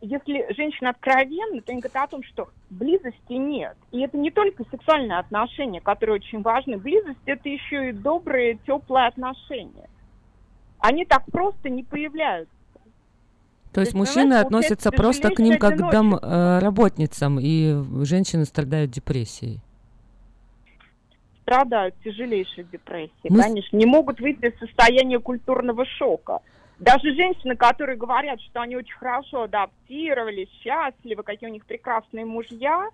если 0.00 0.52
женщина 0.54 0.90
откровенна, 0.90 1.62
то 1.62 1.72
они 1.72 1.80
говорят 1.80 2.08
о 2.08 2.10
том, 2.10 2.22
что 2.24 2.50
близости 2.68 3.32
нет. 3.32 3.76
И 3.90 4.00
это 4.00 4.18
не 4.18 4.30
только 4.30 4.64
сексуальные 4.70 5.18
отношения, 5.18 5.80
которые 5.80 6.16
очень 6.16 6.42
важны. 6.42 6.76
Близость– 6.76 7.20
это 7.26 7.48
еще 7.48 7.88
и 7.88 7.92
добрые, 7.92 8.58
теплые 8.66 9.06
отношения. 9.06 9.88
Они 10.78 11.06
так 11.06 11.24
просто 11.32 11.70
не 11.70 11.82
появляются. 11.82 12.52
То 13.72 13.80
есть 13.80 13.94
есть, 13.94 13.94
мужчины 13.94 14.34
относятся 14.34 14.92
просто 14.92 15.30
к 15.30 15.38
ним 15.38 15.58
как 15.58 15.76
к 15.76 15.90
домработницам, 15.90 17.40
и 17.40 17.82
женщины 18.04 18.44
страдают 18.44 18.90
депрессией. 18.90 19.60
Страдают 21.44 21.94
тяжелейшей 22.02 22.64
депрессией, 22.64 23.30
Мы 23.30 23.42
конечно, 23.42 23.76
не 23.76 23.86
могут 23.86 24.20
выйти 24.20 24.46
из 24.46 24.58
состояния 24.58 25.18
культурного 25.18 25.84
шока. 25.84 26.40
Даже 26.78 27.14
женщины, 27.14 27.54
которые 27.54 27.96
говорят, 27.96 28.40
что 28.40 28.62
они 28.62 28.76
очень 28.76 28.96
хорошо 28.96 29.42
адаптировались, 29.42 30.48
счастливы, 30.62 31.22
какие 31.22 31.48
у 31.48 31.52
них 31.52 31.64
прекрасные 31.66 32.24
мужья, 32.24 32.88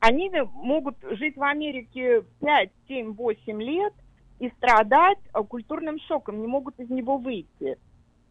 они 0.00 0.30
могут 0.52 0.96
жить 1.12 1.36
в 1.36 1.42
Америке 1.42 2.24
5, 2.40 2.70
7, 2.88 3.12
8 3.14 3.62
лет 3.62 3.92
и 4.38 4.50
страдать 4.56 5.18
э, 5.34 5.42
культурным 5.42 5.98
шоком, 6.08 6.40
не 6.40 6.46
могут 6.46 6.78
из 6.80 6.88
него 6.90 7.18
выйти. 7.18 7.78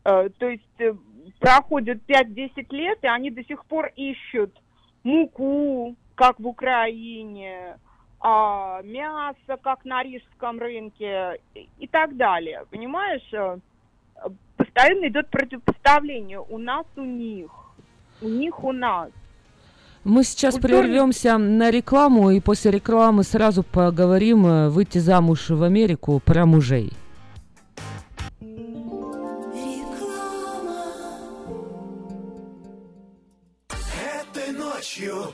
Э, 0.04 0.30
То 0.38 0.50
есть 0.50 0.64
э, 0.80 0.94
проходит 1.40 2.02
5-10 2.08 2.68
лет, 2.72 3.00
и 3.04 3.08
они 3.08 3.30
до 3.30 3.44
сих 3.44 3.66
пор 3.66 3.92
ищут 3.96 4.52
муку, 5.04 5.96
как 6.16 6.40
в 6.40 6.48
Украине, 6.48 7.78
а, 8.22 8.82
мясо, 8.84 9.58
как 9.62 9.86
на 9.86 10.04
рижском 10.04 10.60
рынке 10.60 11.40
и- 11.56 11.88
так 11.88 12.16
далее. 12.18 12.66
Понимаешь, 12.70 13.28
э, 13.34 13.58
постоянно 14.58 15.08
идет 15.08 15.30
противопоставление 15.30 16.40
у 16.40 16.58
нас, 16.58 16.86
у 16.98 17.02
них, 17.04 17.50
у 18.22 18.28
них, 18.28 18.64
у 18.64 18.72
нас. 18.72 19.10
Мы 20.04 20.24
сейчас 20.24 20.56
Культурный- 20.56 20.84
прервемся 20.84 21.38
на 21.38 21.72
рекламу, 21.72 22.32
и 22.32 22.40
после 22.40 22.72
рекламы 22.72 23.24
сразу 23.24 23.64
поговорим 23.64 24.46
э, 24.46 24.70
выйти 24.70 24.98
замуж 24.98 25.50
в 25.50 25.64
Америку 25.64 26.22
про 26.24 26.46
мужей. 26.46 26.92
Этой 33.70 34.52
ночью, 34.54 35.34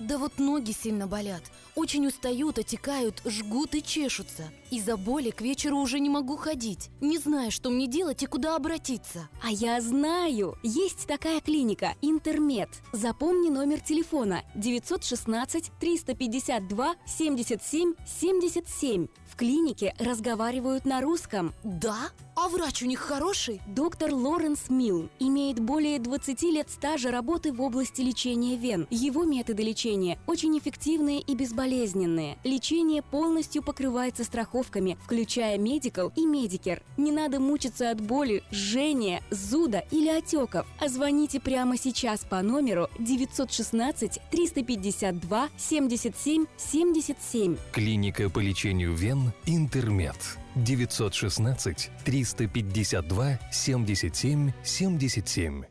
Да 0.00 0.16
вот 0.18 0.38
ноги 0.38 0.70
сильно 0.70 1.06
болят. 1.06 1.42
Очень 1.74 2.06
устают, 2.06 2.58
отекают, 2.58 3.20
жгут 3.24 3.74
и 3.74 3.82
чешутся. 3.82 4.44
Из-за 4.70 4.96
боли 4.96 5.30
к 5.30 5.40
вечеру 5.40 5.78
уже 5.78 5.98
не 5.98 6.08
могу 6.08 6.36
ходить. 6.36 6.90
Не 7.00 7.18
знаю, 7.18 7.50
что 7.50 7.70
мне 7.70 7.86
делать 7.86 8.22
и 8.22 8.26
куда 8.26 8.54
обратиться. 8.54 9.28
А 9.42 9.50
я 9.50 9.80
знаю! 9.80 10.56
Есть 10.62 11.06
такая 11.06 11.40
клиника 11.40 11.94
«Интермед». 12.02 12.68
Запомни 12.92 13.48
номер 13.48 13.80
телефона 13.80 14.42
916 14.54 15.72
352 15.80 16.94
77 17.06 17.94
77. 18.20 19.06
В 19.26 19.36
клинике 19.36 19.94
разговаривают 19.98 20.84
на 20.84 21.00
русском. 21.00 21.54
Да? 21.64 22.10
А 22.34 22.48
врач 22.48 22.82
у 22.82 22.86
них 22.86 23.00
хороший? 23.00 23.60
Доктор 23.66 24.14
Лоренс 24.14 24.68
Милл 24.68 25.08
имеет 25.18 25.58
более 25.58 25.98
20 25.98 26.42
лет 26.42 26.70
стажа 26.70 27.10
работы 27.10 27.52
в 27.52 27.60
области 27.60 28.00
лечения 28.00 28.56
вен. 28.56 28.86
Его 28.90 29.24
методы 29.24 29.62
лечения 29.62 29.87
очень 30.26 30.58
эффективные 30.58 31.20
и 31.20 31.34
безболезненные. 31.34 32.38
Лечение 32.44 33.02
полностью 33.02 33.62
покрывается 33.62 34.24
страховками, 34.24 34.98
включая 35.02 35.58
Medi-Cal 35.58 36.12
и 36.16 36.26
Medicare. 36.26 36.82
Не 36.96 37.12
надо 37.12 37.40
мучиться 37.40 37.90
от 37.90 38.00
боли, 38.00 38.42
жжения, 38.52 39.22
зуда 39.30 39.84
или 39.90 40.08
отеков. 40.08 40.66
А 40.80 40.88
звоните 40.88 41.40
прямо 41.40 41.76
сейчас 41.76 42.20
по 42.24 42.42
номеру 42.42 42.88
916 42.98 44.20
352 44.30 45.48
77 45.56 46.46
77. 46.56 47.56
Клиника 47.72 48.28
по 48.28 48.40
лечению 48.40 48.94
вен 48.94 49.32
«Интермед». 49.46 50.16
916 50.54 51.90
352 52.04 53.38
77 53.52 54.52
77. 54.64 55.64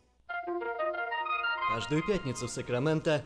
Каждую 1.70 2.02
пятницу 2.04 2.48
в 2.48 2.50
Сакраменто 2.50 3.26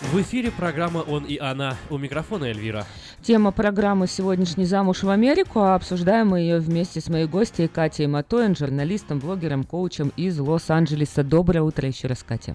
В 0.00 0.20
эфире 0.22 0.52
программа 0.52 0.98
«Он 0.98 1.24
и 1.24 1.38
она». 1.38 1.74
У 1.90 1.98
микрофона 1.98 2.44
Эльвира. 2.44 2.84
Тема 3.20 3.50
программы 3.50 4.06
«Сегодняшний 4.06 4.64
замуж 4.64 5.02
в 5.02 5.10
Америку», 5.10 5.58
а 5.58 5.74
обсуждаем 5.74 6.28
мы 6.28 6.38
ее 6.38 6.60
вместе 6.60 7.00
с 7.00 7.08
моей 7.08 7.26
гостьей 7.26 7.66
Катей 7.66 8.06
Матоин, 8.06 8.54
журналистом, 8.54 9.18
блогером, 9.18 9.64
коучем 9.64 10.12
из 10.16 10.38
Лос-Анджелеса. 10.38 11.24
Доброе 11.24 11.62
утро 11.62 11.88
еще 11.88 12.06
раз, 12.06 12.22
Катя. 12.22 12.54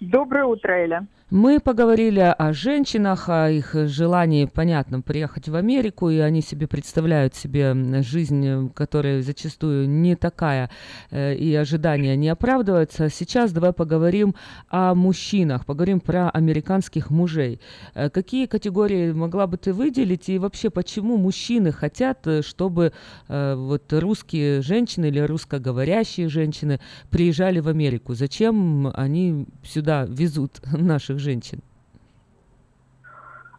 Доброе 0.00 0.46
утро, 0.46 0.72
Эля. 0.72 1.06
Мы 1.30 1.58
поговорили 1.58 2.20
о 2.20 2.52
женщинах, 2.52 3.28
о 3.28 3.50
их 3.50 3.74
желании, 3.74 4.44
понятно, 4.44 5.00
приехать 5.00 5.48
в 5.48 5.56
Америку, 5.56 6.08
и 6.08 6.18
они 6.18 6.40
себе 6.40 6.68
представляют 6.68 7.34
себе 7.34 7.74
жизнь, 8.04 8.70
которая 8.74 9.22
зачастую 9.22 9.88
не 9.88 10.14
такая, 10.14 10.70
э, 11.10 11.34
и 11.34 11.52
ожидания 11.56 12.14
не 12.14 12.28
оправдываются. 12.28 13.08
Сейчас 13.08 13.50
давай 13.50 13.72
поговорим 13.72 14.36
о 14.68 14.94
мужчинах, 14.94 15.66
поговорим 15.66 15.98
про 15.98 16.30
американских 16.30 17.10
мужей. 17.10 17.60
Э, 17.94 18.08
Какие 18.08 18.46
категории 18.46 19.10
могла 19.10 19.48
бы 19.48 19.56
ты 19.56 19.72
выделить, 19.72 20.28
и 20.28 20.38
вообще 20.38 20.70
почему 20.70 21.16
мужчины 21.16 21.72
хотят, 21.72 22.24
э, 22.28 22.42
чтобы 22.42 22.92
э, 23.26 23.54
вот 23.56 23.92
русские 23.92 24.62
женщины 24.62 25.06
или 25.06 25.18
русскоговорящие 25.18 26.28
женщины 26.28 26.78
приезжали 27.10 27.58
в 27.58 27.66
Америку? 27.66 28.14
Зачем 28.14 28.92
они 28.94 29.48
сюда 29.64 30.06
везут 30.08 30.60
наших 30.72 31.15
женщин? 31.18 31.60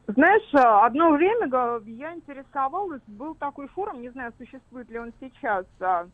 Знаешь, 0.07 0.53
а, 0.53 0.85
одно 0.85 1.11
время 1.11 1.47
я 1.85 2.13
интересовалась, 2.13 3.01
был 3.07 3.35
такой 3.35 3.67
форум, 3.67 4.01
не 4.01 4.09
знаю, 4.09 4.33
существует 4.37 4.89
ли 4.89 4.99
он 4.99 5.11
сейчас, 5.19 5.65
а, 5.81 6.07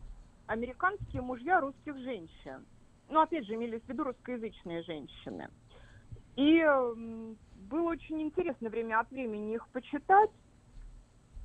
американские 0.47 1.21
мужья 1.21 1.61
русских 1.61 1.97
женщин. 1.99 2.65
Ну, 3.09 3.21
опять 3.21 3.45
же, 3.45 3.53
имелись 3.53 3.81
в 3.83 3.89
виду 3.89 4.03
русскоязычные 4.03 4.81
женщины. 4.81 5.47
И 6.35 6.65
было 7.69 7.89
очень 7.89 8.21
интересно 8.21 8.69
время 8.69 8.99
от 8.99 9.11
времени 9.11 9.53
их 9.53 9.67
почитать. 9.67 10.31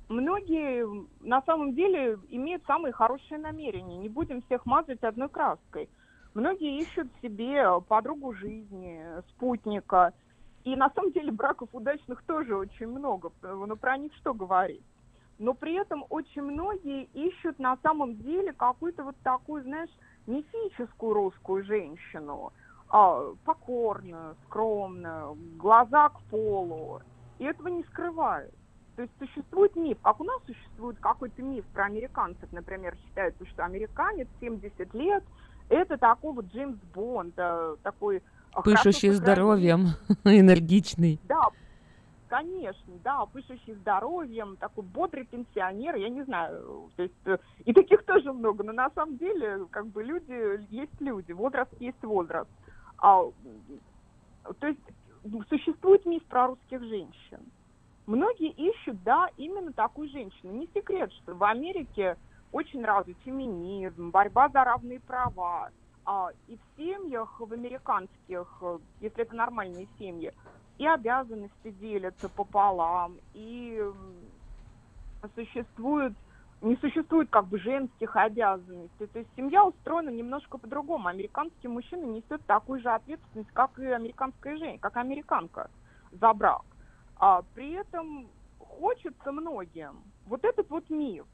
Многие 0.07 0.87
на 1.21 1.43
самом 1.43 1.75
деле 1.75 2.17
имеют 2.29 2.63
самые 2.65 2.91
хорошие 2.91 3.37
намерения. 3.37 3.97
Не 3.97 4.09
будем 4.09 4.41
всех 4.41 4.65
мазать 4.65 5.03
одной 5.03 5.29
краской. 5.29 5.87
Многие 6.33 6.81
ищут 6.81 7.07
себе 7.21 7.81
подругу 7.87 8.33
жизни, 8.33 9.03
спутника. 9.29 10.13
И 10.63 10.75
на 10.75 10.89
самом 10.91 11.11
деле 11.11 11.31
браков 11.31 11.69
удачных 11.73 12.21
тоже 12.23 12.55
очень 12.55 12.87
много. 12.87 13.31
Но 13.41 13.75
про 13.75 13.97
них 13.97 14.13
что 14.15 14.33
говорить? 14.33 14.83
Но 15.39 15.53
при 15.53 15.75
этом 15.75 16.05
очень 16.09 16.41
многие 16.41 17.05
ищут 17.13 17.59
на 17.59 17.77
самом 17.77 18.17
деле 18.17 18.53
какую-то 18.53 19.03
вот 19.03 19.15
такую, 19.23 19.63
знаешь, 19.63 19.89
мифическую 20.27 21.13
русскую 21.13 21.63
женщину. 21.63 22.51
а, 22.89 23.33
покорную, 23.45 24.35
скромную, 24.45 25.37
глаза 25.57 26.09
к 26.09 26.21
полу. 26.31 27.01
И 27.37 27.43
этого 27.45 27.67
не 27.67 27.83
скрывают. 27.83 28.53
То 28.95 29.03
есть 29.03 29.13
существует 29.17 29.75
миф, 29.75 29.97
как 30.01 30.19
у 30.19 30.23
нас 30.23 30.41
существует 30.45 30.99
какой-то 30.99 31.41
миф 31.41 31.63
про 31.67 31.85
американцев, 31.85 32.51
например, 32.51 32.97
считается, 33.05 33.45
что 33.45 33.63
американец 33.63 34.27
70 34.41 34.93
лет, 34.93 35.23
это 35.69 35.97
такой 35.97 36.33
вот 36.33 36.45
Джеймс 36.53 36.77
Бонд, 36.93 37.33
э, 37.37 37.75
такой 37.83 38.17
э, 38.17 38.61
Пышущий 38.63 39.09
здоровьем, 39.09 39.89
энергичный. 40.23 41.19
Да, 41.27 41.49
конечно, 42.27 42.93
да, 43.03 43.25
пышущий 43.25 43.73
здоровьем, 43.75 44.57
такой 44.57 44.83
бодрый 44.83 45.25
пенсионер, 45.25 45.95
я 45.95 46.09
не 46.09 46.23
знаю, 46.23 46.89
то 46.95 47.03
есть 47.03 47.13
э, 47.25 47.37
и 47.65 47.73
таких 47.73 48.03
тоже 48.03 48.33
много, 48.33 48.63
но 48.63 48.73
на 48.73 48.89
самом 48.91 49.17
деле 49.17 49.65
как 49.71 49.87
бы 49.87 50.03
люди 50.03 50.59
есть 50.73 50.99
люди, 50.99 51.31
возраст 51.31 51.71
есть 51.79 52.01
возраст. 52.03 52.49
А, 52.97 53.23
то 54.59 54.67
есть 54.67 54.79
м, 55.23 55.45
существует 55.49 56.05
миф 56.05 56.23
про 56.25 56.47
русских 56.47 56.81
женщин. 56.81 57.39
Многие 58.05 58.49
ищут, 58.49 59.01
да, 59.03 59.29
именно 59.37 59.71
такую 59.71 60.09
женщину. 60.09 60.53
Не 60.53 60.67
секрет, 60.73 61.11
что 61.13 61.35
в 61.35 61.43
Америке 61.43 62.17
очень 62.51 62.83
развит 62.83 63.17
феминизм, 63.23 64.11
борьба 64.11 64.49
за 64.49 64.63
равные 64.63 64.99
права. 64.99 65.69
А, 66.05 66.29
и 66.47 66.57
в 66.57 66.77
семьях, 66.77 67.39
в 67.39 67.53
американских, 67.53 68.63
если 68.99 69.21
это 69.21 69.35
нормальные 69.35 69.87
семьи, 69.97 70.33
и 70.79 70.87
обязанности 70.87 71.71
делятся 71.71 72.29
пополам, 72.29 73.17
и 73.33 73.83
существует, 75.35 76.13
не 76.61 76.75
существует 76.77 77.29
как 77.29 77.45
бы 77.47 77.59
женских 77.59 78.15
обязанностей. 78.15 79.05
То 79.07 79.19
есть 79.19 79.29
семья 79.35 79.65
устроена 79.65 80.09
немножко 80.09 80.57
по-другому. 80.57 81.07
Американский 81.09 81.67
мужчина 81.67 82.05
несет 82.05 82.43
такую 82.45 82.81
же 82.81 82.89
ответственность, 82.89 83.51
как 83.51 83.77
и 83.77 83.85
американская 83.85 84.57
женщина, 84.57 84.79
как 84.79 84.97
американка 84.97 85.69
за 86.11 86.33
брак. 86.33 86.63
А 87.17 87.43
при 87.53 87.73
этом 87.73 88.27
хочется 88.57 89.31
многим 89.31 90.01
вот 90.25 90.43
этот 90.45 90.69
вот 90.69 90.89
миф, 90.89 91.25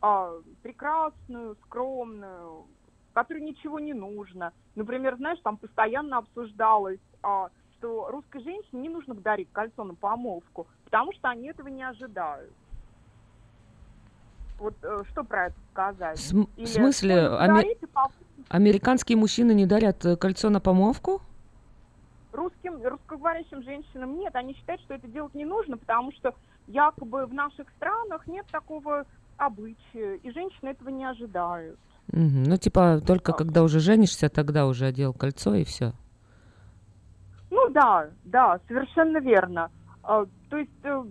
а, 0.00 0.32
прекрасную, 0.62 1.56
скромную, 1.66 2.66
которой 3.12 3.42
ничего 3.42 3.78
не 3.78 3.92
нужно. 3.92 4.52
Например, 4.74 5.16
знаешь, 5.16 5.38
там 5.42 5.56
постоянно 5.56 6.18
обсуждалось, 6.18 7.00
а, 7.22 7.50
что 7.78 8.08
русской 8.10 8.42
женщине 8.42 8.82
не 8.82 8.88
нужно 8.88 9.14
дарить 9.14 9.48
кольцо 9.52 9.84
на 9.84 9.94
помолвку, 9.94 10.66
потому 10.84 11.12
что 11.12 11.28
они 11.28 11.48
этого 11.48 11.68
не 11.68 11.82
ожидают. 11.82 12.52
Вот 14.58 14.74
э, 14.82 14.98
что 15.10 15.24
про 15.24 15.46
это 15.46 15.56
сказать? 15.72 16.18
См- 16.18 16.48
Или 16.56 16.66
в 16.66 16.68
смысле, 16.68 17.14
«Ой, 17.30 17.38
аме- 17.38 17.48
подарите 17.62 17.86
по- 17.86 18.10
Американские 18.50 19.16
мужчины 19.16 19.52
не 19.52 19.64
дарят 19.64 20.04
э, 20.04 20.16
кольцо 20.16 20.50
на 20.50 20.60
помолвку? 20.60 21.22
русским, 22.32 22.80
русскоговорящим 22.86 23.62
женщинам 23.62 24.16
нет, 24.18 24.34
они 24.36 24.54
считают, 24.54 24.80
что 24.82 24.94
это 24.94 25.08
делать 25.08 25.34
не 25.34 25.44
нужно, 25.44 25.76
потому 25.76 26.12
что 26.12 26.34
якобы 26.68 27.26
в 27.26 27.34
наших 27.34 27.68
странах 27.70 28.26
нет 28.28 28.46
такого 28.52 29.04
обычая, 29.40 30.16
и 30.16 30.30
женщины 30.30 30.70
этого 30.70 30.90
не 30.90 31.04
ожидают. 31.04 31.78
Мгм. 32.12 32.44
Ну, 32.44 32.56
типа, 32.56 33.00
только 33.06 33.32
когда 33.32 33.62
уже 33.62 33.80
женишься, 33.80 34.28
тогда 34.28 34.66
уже 34.66 34.86
одел 34.86 35.12
кольцо 35.14 35.54
и 35.54 35.64
все. 35.64 35.92
Ну 37.50 37.68
да, 37.70 38.10
да, 38.24 38.60
совершенно 38.68 39.18
верно. 39.18 39.70
А, 40.02 40.26
то 40.48 40.56
есть 40.56 40.70
э, 40.84 41.04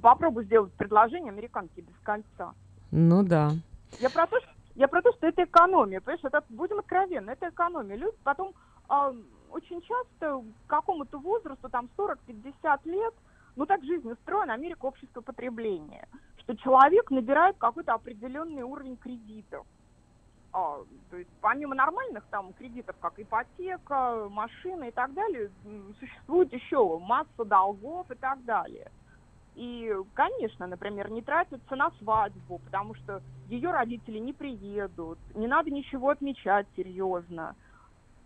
попробуй 0.00 0.44
сделать 0.44 0.72
предложение 0.74 1.32
американке 1.32 1.82
без 1.82 1.94
кольца. 2.02 2.54
Ну 2.90 3.22
да. 3.22 3.50
Я 4.00 4.10
про 4.10 4.26
то, 4.26 4.38
что, 4.40 4.48
я 4.74 4.88
про 4.88 5.02
то, 5.02 5.12
что 5.12 5.26
это 5.26 5.44
экономия, 5.44 6.00
понимаешь, 6.00 6.24
это, 6.24 6.42
будем 6.48 6.78
откровенны, 6.78 7.30
это 7.30 7.48
экономия. 7.48 7.96
Люди 7.96 8.16
потом 8.22 8.54
а, 8.88 9.12
очень 9.50 9.80
часто 9.82 10.42
к 10.66 10.70
какому-то 10.70 11.18
возрасту, 11.18 11.68
там 11.68 11.88
40-50 11.96 12.80
лет, 12.84 13.14
ну 13.56 13.66
так 13.66 13.84
жизнь 13.84 14.10
устроена, 14.10 14.54
Америка 14.54 14.86
общество 14.86 15.20
потребления, 15.20 16.08
что 16.42 16.56
человек 16.56 17.10
набирает 17.10 17.56
какой-то 17.58 17.94
определенный 17.94 18.62
уровень 18.62 18.96
кредитов. 18.96 19.66
А, 20.52 20.80
то 21.10 21.16
есть 21.16 21.30
помимо 21.40 21.74
нормальных 21.74 22.24
там 22.30 22.52
кредитов, 22.52 22.94
как 23.00 23.18
ипотека, 23.18 24.28
машина 24.30 24.84
и 24.84 24.90
так 24.90 25.14
далее, 25.14 25.50
существует 25.98 26.52
еще 26.52 26.98
масса 26.98 27.44
долгов 27.44 28.10
и 28.10 28.14
так 28.16 28.44
далее. 28.44 28.90
И, 29.54 29.94
конечно, 30.14 30.66
например, 30.66 31.10
не 31.10 31.22
тратятся 31.22 31.76
на 31.76 31.90
свадьбу, 31.98 32.58
потому 32.64 32.94
что 32.94 33.22
ее 33.48 33.70
родители 33.70 34.18
не 34.18 34.32
приедут, 34.32 35.18
не 35.34 35.46
надо 35.46 35.70
ничего 35.70 36.10
отмечать 36.10 36.66
серьезно. 36.76 37.54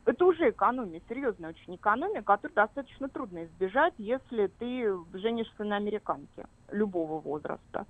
Это 0.05 0.24
уже 0.24 0.51
экономия, 0.51 1.02
серьезная 1.09 1.51
очень 1.51 1.74
экономия, 1.74 2.22
которую 2.22 2.55
достаточно 2.55 3.09
трудно 3.09 3.44
избежать, 3.44 3.94
если 3.98 4.47
ты 4.47 4.97
женишься 5.14 5.64
на 5.64 5.76
американке 5.76 6.47
любого 6.70 7.20
возраста. 7.20 7.86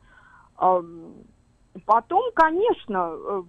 Потом, 0.57 2.33
конечно, 2.35 3.13
э, 3.13 3.43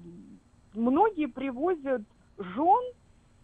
многие 0.74 1.28
привозят 1.28 2.02
жен 2.38 2.84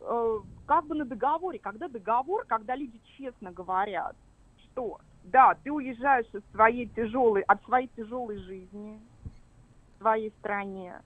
э, 0.01 0.39
как 0.65 0.85
бы 0.85 0.95
на 0.95 1.05
договоре. 1.05 1.59
Когда 1.59 1.87
договор, 1.87 2.45
когда 2.45 2.75
люди 2.75 2.99
честно 3.17 3.51
говорят, 3.51 4.15
что 4.57 4.99
да, 5.23 5.55
ты 5.63 5.71
уезжаешь 5.71 6.27
из 6.33 6.41
своей 6.51 6.87
тяжелой, 6.87 7.43
от 7.43 7.63
своей 7.63 7.87
тяжелой 7.95 8.37
жизни 8.39 8.99
в 9.95 10.01
своей 10.01 10.31
стране, 10.39 11.01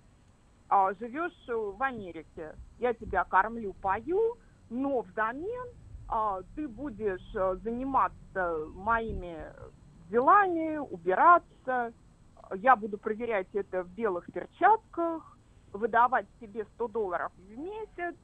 а, 0.70 0.94
живешь 0.96 1.34
в 1.48 1.82
Америке, 1.82 2.56
я 2.80 2.94
тебя 2.94 3.24
кормлю, 3.24 3.74
пою, 3.82 4.38
но 4.70 5.02
взамен 5.02 5.68
а, 6.10 6.42
ты 6.56 6.68
будешь 6.68 7.36
э, 7.36 7.58
заниматься 7.64 8.66
моими 8.74 9.38
делами, 10.10 10.78
убираться, 10.78 11.94
я 12.56 12.76
буду 12.76 12.98
проверять 12.98 13.48
это 13.54 13.84
в 13.84 13.90
белых 13.90 14.26
перчатках, 14.32 15.38
выдавать 15.74 16.28
тебе 16.40 16.66
100 16.76 16.88
долларов 16.88 17.32
в 17.38 17.58
месяц. 17.58 18.16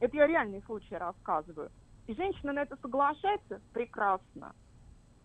Это 0.00 0.16
я 0.16 0.26
реальный 0.26 0.62
случай 0.62 0.96
рассказываю. 0.96 1.70
И 2.06 2.14
женщина 2.14 2.52
на 2.52 2.60
это 2.60 2.76
соглашается, 2.76 3.60
прекрасно. 3.72 4.54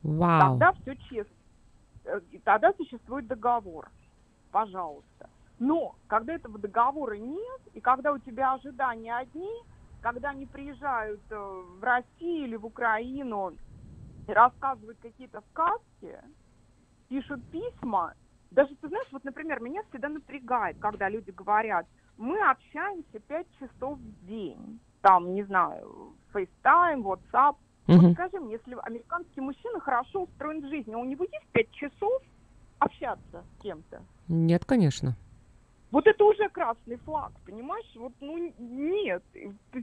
Вау. 0.03 0.59
Тогда 0.59 0.73
все 0.73 0.95
честно. 1.09 1.35
Э, 2.05 2.19
и 2.31 2.38
Тогда 2.39 2.73
существует 2.73 3.27
договор. 3.27 3.89
Пожалуйста. 4.51 5.30
Но 5.59 5.95
когда 6.07 6.34
этого 6.34 6.59
договора 6.59 7.15
нет, 7.15 7.61
и 7.73 7.81
когда 7.81 8.11
у 8.11 8.19
тебя 8.19 8.53
ожидания 8.53 9.15
одни, 9.15 9.49
когда 10.01 10.30
они 10.30 10.45
приезжают 10.45 11.22
э, 11.30 11.63
в 11.80 11.84
Россию 11.84 12.45
или 12.45 12.55
в 12.55 12.65
Украину 12.65 13.53
и 14.27 14.31
рассказывают 14.31 14.97
какие-то 15.01 15.41
сказки, 15.51 16.19
пишут 17.07 17.43
письма, 17.51 18.13
даже, 18.51 18.76
ты 18.76 18.88
знаешь, 18.88 19.07
вот, 19.11 19.23
например, 19.23 19.59
меня 19.59 19.81
всегда 19.89 20.09
напрягает, 20.09 20.77
когда 20.80 21.09
люди 21.09 21.31
говорят, 21.31 21.88
мы 22.17 22.39
общаемся 22.49 23.19
5 23.19 23.47
часов 23.59 23.99
в 23.99 24.26
день, 24.26 24.80
там, 25.01 25.34
не 25.34 25.43
знаю, 25.43 26.15
FaceTime, 26.34 27.01
WhatsApp. 27.01 27.55
Мгм. 27.88 27.99
Вот 27.99 28.13
скажи 28.13 28.39
мне, 28.39 28.53
если 28.53 28.77
американский 28.84 29.41
мужчина 29.41 29.80
хорошо 29.80 30.23
устроен 30.23 30.61
в 30.65 30.69
жизни, 30.69 30.95
у 30.95 31.05
него 31.05 31.23
есть 31.23 31.47
5 31.51 31.72
часов 31.72 32.22
общаться 32.80 33.43
с 33.43 33.61
кем-то? 33.61 34.05
Нет, 34.27 34.65
конечно. 34.65 35.15
Вот 35.91 36.07
это 36.07 36.26
уже 36.26 36.49
красный 36.49 36.97
флаг, 36.97 37.31
понимаешь? 37.45 37.89
Вот, 37.95 38.13
ну, 38.19 38.53
нет. 38.57 39.23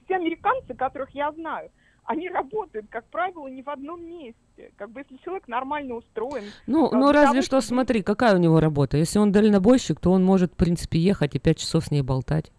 Все 0.04 0.16
американцы, 0.16 0.74
которых 0.74 1.10
я 1.14 1.32
знаю, 1.32 1.70
они 2.04 2.28
работают, 2.28 2.86
как 2.90 3.04
правило, 3.06 3.46
не 3.48 3.62
в 3.62 3.68
одном 3.68 4.04
месте. 4.04 4.72
Как 4.76 4.90
бы 4.90 5.00
если 5.00 5.16
человек 5.24 5.48
нормально 5.48 5.94
устроен. 5.94 6.44
Ну, 6.66 6.88
э, 6.88 6.96
ну 6.96 7.12
разве 7.12 7.40
того, 7.40 7.42
что 7.42 7.60
смотри, 7.60 8.02
какая 8.02 8.34
у 8.34 8.38
него 8.38 8.60
работа. 8.60 8.96
Если 8.96 9.18
он 9.18 9.32
дальнобойщик, 9.32 10.00
то 10.00 10.10
он 10.10 10.24
может, 10.24 10.52
в 10.52 10.56
принципе, 10.56 10.98
ехать 10.98 11.34
и 11.34 11.38
пять 11.38 11.58
часов 11.58 11.86
с 11.86 11.90
ней 11.90 12.02
болтать. 12.02 12.50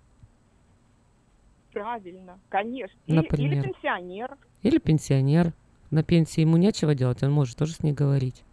Правильно, 1.74 2.40
конечно. 2.50 2.98
Или, 3.08 3.18
или 3.18 3.24
Например. 3.24 3.64
пенсионер. 3.64 4.38
Или 4.62 4.78
пенсионер. 4.78 5.54
На 5.92 6.04
пенсии 6.04 6.42
ему 6.42 6.58
нечего 6.58 6.96
делать, 6.96 7.22
он 7.24 7.32
может 7.32 7.58
тоже 7.58 7.74
с 7.74 7.84
ней 7.84 7.94
говорить. 7.94 8.44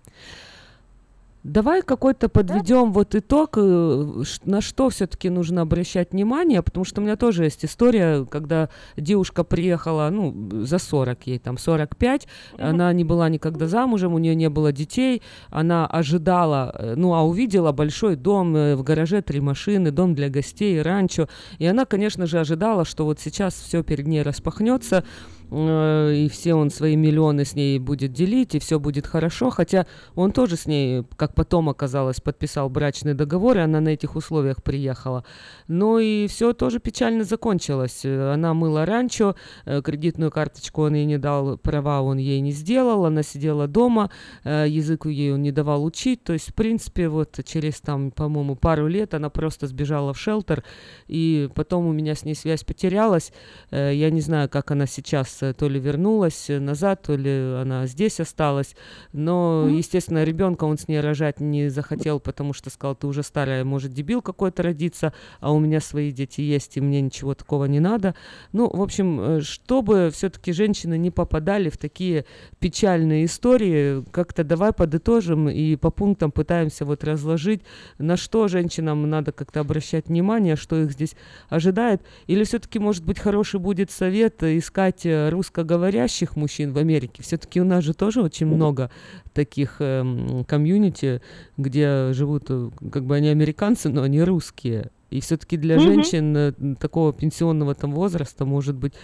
Давай 1.42 1.80
какой-то 1.80 2.28
подведем 2.28 2.92
вот 2.92 3.14
итог, 3.14 3.56
э, 3.56 4.22
на 4.44 4.60
что 4.60 4.90
все-таки 4.90 5.30
нужно 5.30 5.62
обращать 5.62 6.12
внимание, 6.12 6.60
потому 6.62 6.84
что 6.84 7.00
у 7.00 7.04
меня 7.04 7.16
тоже 7.16 7.44
есть 7.44 7.64
история, 7.64 8.26
когда 8.26 8.68
девушка 8.98 9.42
приехала, 9.42 10.10
ну, 10.10 10.66
за 10.66 10.78
40 10.78 11.26
ей, 11.26 11.38
там, 11.38 11.56
45, 11.56 12.28
она 12.58 12.92
не 12.92 13.04
была 13.04 13.30
никогда 13.30 13.68
замужем, 13.68 14.12
у 14.12 14.18
нее 14.18 14.34
не 14.34 14.50
было 14.50 14.70
детей, 14.70 15.22
она 15.48 15.86
ожидала, 15.86 16.74
э, 16.78 16.94
ну, 16.96 17.14
а 17.14 17.22
увидела 17.22 17.72
большой 17.72 18.16
дом, 18.16 18.54
э, 18.54 18.76
в 18.76 18.82
гараже 18.82 19.22
три 19.22 19.40
машины, 19.40 19.90
дом 19.90 20.14
для 20.14 20.28
гостей, 20.28 20.82
ранчо, 20.82 21.26
и 21.58 21.64
она, 21.64 21.86
конечно 21.86 22.26
же, 22.26 22.38
ожидала, 22.38 22.84
что 22.84 23.06
вот 23.06 23.18
сейчас 23.18 23.54
все 23.54 23.82
перед 23.82 24.06
ней 24.06 24.20
распахнется, 24.20 25.04
и 25.50 26.28
все 26.30 26.54
он 26.54 26.70
свои 26.70 26.96
миллионы 26.96 27.44
с 27.44 27.54
ней 27.54 27.78
будет 27.78 28.12
делить, 28.12 28.54
и 28.54 28.58
все 28.58 28.78
будет 28.78 29.06
хорошо, 29.06 29.50
хотя 29.50 29.86
он 30.14 30.32
тоже 30.32 30.56
с 30.56 30.66
ней, 30.66 31.04
как 31.16 31.34
потом 31.34 31.68
оказалось, 31.68 32.20
подписал 32.20 32.68
брачный 32.70 33.14
договор, 33.14 33.56
и 33.56 33.60
она 33.60 33.80
на 33.80 33.90
этих 33.90 34.16
условиях 34.16 34.62
приехала. 34.62 35.24
Но 35.68 35.98
и 35.98 36.26
все 36.26 36.52
тоже 36.52 36.78
печально 36.78 37.24
закончилось. 37.24 38.00
Э, 38.04 38.32
Она 38.32 38.54
мыла 38.54 38.84
ранчо, 38.86 39.34
э, 39.64 39.82
кредитную 39.82 40.30
карточку 40.30 40.82
он 40.82 40.94
ей 40.94 41.04
не 41.04 41.18
дал, 41.18 41.58
права 41.58 42.02
он 42.02 42.18
ей 42.18 42.40
не 42.40 42.52
сделал, 42.52 43.04
она 43.04 43.22
сидела 43.22 43.66
дома, 43.66 44.10
э, 44.44 44.66
язык 44.68 45.06
ей 45.06 45.32
он 45.32 45.42
не 45.42 45.52
давал 45.52 45.84
учить, 45.84 46.22
то 46.24 46.32
есть, 46.32 46.50
в 46.50 46.54
принципе, 46.54 47.08
вот 47.08 47.40
через 47.44 47.80
там, 47.80 48.10
по-моему, 48.10 48.56
пару 48.56 48.86
лет 48.86 49.14
она 49.14 49.30
просто 49.30 49.66
сбежала 49.66 50.12
в 50.12 50.18
шелтер, 50.18 50.64
и 51.08 51.48
потом 51.54 51.86
у 51.86 51.92
меня 51.92 52.14
с 52.14 52.24
ней 52.24 52.34
связь 52.34 52.64
потерялась, 52.64 53.32
Э, 53.70 53.92
я 53.94 54.10
не 54.10 54.20
знаю, 54.20 54.48
как 54.48 54.70
она 54.70 54.86
сейчас, 54.86 55.39
э, 55.42 55.52
то 55.52 55.68
ли 55.68 55.80
вернулась 55.80 56.50
э, 56.50 56.58
назад, 56.58 57.02
то 57.02 57.16
ли 57.16 57.30
она 57.30 57.86
здесь 57.86 58.20
осталась, 58.20 58.74
но, 59.12 59.68
естественно, 59.68 60.24
ребенка 60.24 60.64
он 60.64 60.78
с 60.78 60.88
ней 60.88 61.00
рожать 61.00 61.40
не 61.40 61.68
захотел, 61.68 62.20
потому 62.20 62.52
что 62.52 62.70
сказал, 62.70 62.94
ты 62.94 63.06
уже 63.06 63.22
старая, 63.22 63.64
может, 63.64 63.92
дебил 63.92 64.22
какой-то 64.22 64.62
родиться, 64.62 65.12
а 65.40 65.52
у 65.52 65.58
меня 65.58 65.80
свои 65.80 66.12
дети 66.12 66.40
есть, 66.40 66.76
и 66.76 66.80
мне 66.80 67.00
ничего 67.00 67.34
такого 67.34 67.64
не 67.66 67.80
надо. 67.80 68.14
Ну, 68.52 68.68
в 68.68 68.82
общем, 68.82 69.20
э, 69.20 69.40
чтобы 69.40 70.10
все-таки 70.12 70.52
женщины 70.52 70.98
не 70.98 71.10
попадали 71.10 71.70
в 71.70 71.78
такие 71.78 72.24
печальные 72.58 73.24
истории, 73.24 74.04
как-то 74.10 74.44
давай 74.44 74.72
подытожим 74.72 75.48
и 75.48 75.76
по 75.76 75.90
пунктам 75.90 76.30
пытаемся 76.30 76.84
вот 76.84 77.04
разложить, 77.04 77.62
на 77.98 78.16
что 78.16 78.48
женщинам 78.48 79.08
надо 79.08 79.32
как-то 79.32 79.60
обращать 79.60 80.08
внимание, 80.08 80.56
что 80.56 80.80
их 80.80 80.92
здесь 80.92 81.16
ожидает, 81.48 82.02
или 82.26 82.44
все-таки, 82.44 82.78
может 82.78 83.04
быть, 83.04 83.18
хороший 83.18 83.60
будет 83.60 83.90
совет 83.90 84.42
искать 84.42 85.02
русскоговорящих 85.30 86.36
мужчин 86.36 86.72
в 86.72 86.78
Америке. 86.78 87.22
Все-таки 87.22 87.60
у 87.60 87.64
нас 87.64 87.84
же 87.84 87.94
тоже 87.94 88.22
очень 88.22 88.46
много 88.46 88.90
таких 89.32 89.76
эм, 89.80 90.44
комьюнити, 90.44 91.22
где 91.56 92.12
живут, 92.12 92.44
э, 92.50 92.70
как 92.92 93.04
бы 93.04 93.16
они 93.16 93.28
американцы, 93.28 93.88
но 93.88 94.02
они 94.02 94.22
русские. 94.22 94.90
И 95.10 95.20
все-таки 95.20 95.56
для 95.56 95.76
Мгм. 95.76 95.84
женщин 95.84 96.36
э, 96.36 96.52
такого 96.78 97.12
пенсионного 97.12 97.74
там 97.74 97.92
возраста, 97.92 98.44
может 98.44 98.76
быть, 98.76 98.94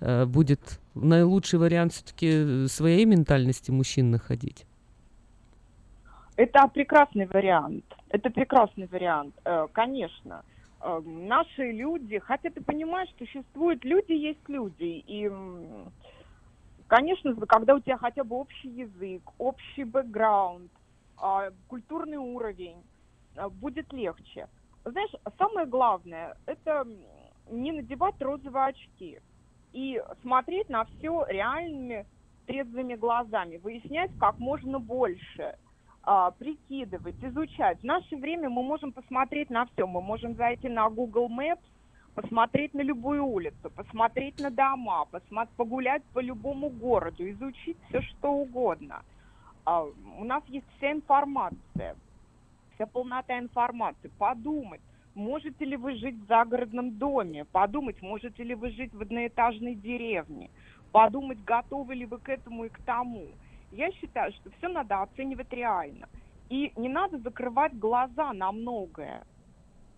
э, 0.00 0.26
будет 0.26 0.60
наилучший 0.94 1.58
вариант 1.58 1.92
все-таки 1.92 2.66
своей 2.68 3.04
ментальности 3.04 3.70
мужчин 3.70 4.10
находить. 4.10 4.66
Это 6.36 6.68
прекрасный 6.68 7.26
вариант. 7.26 7.84
Это 8.10 8.28
прекрасный 8.30 8.86
вариант, 8.92 9.34
конечно. 9.72 10.42
Э, 10.80 11.00
Наши 11.04 11.72
люди, 11.72 12.18
хотя 12.18 12.50
ты 12.50 12.62
понимаешь, 12.62 13.08
существуют 13.18 13.84
люди, 13.84 14.12
есть 14.12 14.48
люди. 14.48 15.02
И, 15.06 15.30
конечно, 16.86 17.34
когда 17.46 17.74
у 17.74 17.80
тебя 17.80 17.98
хотя 17.98 18.24
бы 18.24 18.36
общий 18.36 18.68
язык, 18.68 19.22
общий 19.38 19.84
бэкграунд, 19.84 20.70
а, 21.18 21.50
культурный 21.66 22.18
уровень, 22.18 22.84
а, 23.36 23.48
будет 23.48 23.92
легче. 23.92 24.48
Знаешь, 24.84 25.10
самое 25.38 25.66
главное, 25.66 26.36
это 26.46 26.86
не 27.50 27.72
надевать 27.72 28.14
розовые 28.20 28.66
очки 28.66 29.20
и 29.72 30.02
смотреть 30.20 30.68
на 30.68 30.84
все 30.84 31.24
реальными 31.28 32.06
трезвыми 32.46 32.94
глазами, 32.94 33.56
выяснять 33.56 34.10
как 34.18 34.38
можно 34.38 34.78
больше, 34.78 35.56
а, 36.06 36.30
прикидывать, 36.30 37.16
изучать. 37.20 37.80
В 37.80 37.84
наше 37.84 38.16
время 38.16 38.48
мы 38.48 38.62
можем 38.62 38.92
посмотреть 38.92 39.50
на 39.50 39.66
все. 39.66 39.86
Мы 39.86 40.00
можем 40.00 40.36
зайти 40.36 40.68
на 40.68 40.88
Google 40.88 41.28
Maps, 41.28 41.58
посмотреть 42.14 42.74
на 42.74 42.82
любую 42.82 43.24
улицу, 43.26 43.70
посмотреть 43.74 44.38
на 44.38 44.50
дома, 44.50 45.06
посмо- 45.12 45.48
погулять 45.56 46.02
по 46.12 46.20
любому 46.20 46.70
городу, 46.70 47.28
изучить 47.30 47.76
все 47.88 48.00
что 48.02 48.30
угодно. 48.30 49.02
А, 49.64 49.82
у 49.82 50.24
нас 50.24 50.44
есть 50.46 50.66
вся 50.76 50.92
информация, 50.92 51.96
вся 52.74 52.86
полнота 52.86 53.38
информации. 53.40 54.12
Подумать, 54.16 54.82
можете 55.14 55.64
ли 55.64 55.76
вы 55.76 55.96
жить 55.96 56.16
в 56.20 56.26
загородном 56.26 56.98
доме, 56.98 57.46
подумать, 57.46 58.00
можете 58.00 58.44
ли 58.44 58.54
вы 58.54 58.70
жить 58.70 58.94
в 58.94 59.02
одноэтажной 59.02 59.74
деревне, 59.74 60.50
подумать, 60.92 61.42
готовы 61.42 61.96
ли 61.96 62.06
вы 62.06 62.20
к 62.20 62.28
этому 62.28 62.66
и 62.66 62.68
к 62.68 62.78
тому. 62.84 63.36
Я 63.72 63.90
считаю, 63.92 64.32
что 64.32 64.50
все 64.58 64.68
надо 64.68 65.02
оценивать 65.02 65.52
реально. 65.52 66.08
И 66.48 66.72
не 66.76 66.88
надо 66.88 67.18
закрывать 67.18 67.76
глаза 67.78 68.32
на 68.32 68.52
многое. 68.52 69.24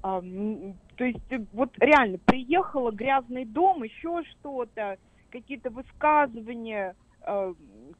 То 0.01 1.05
есть, 1.05 1.20
вот 1.53 1.70
реально, 1.78 2.19
приехала, 2.19 2.90
грязный 2.90 3.45
дом, 3.45 3.82
еще 3.82 4.23
что-то, 4.24 4.97
какие-то 5.31 5.70
высказывания, 5.70 6.95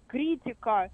критика, 0.07 0.90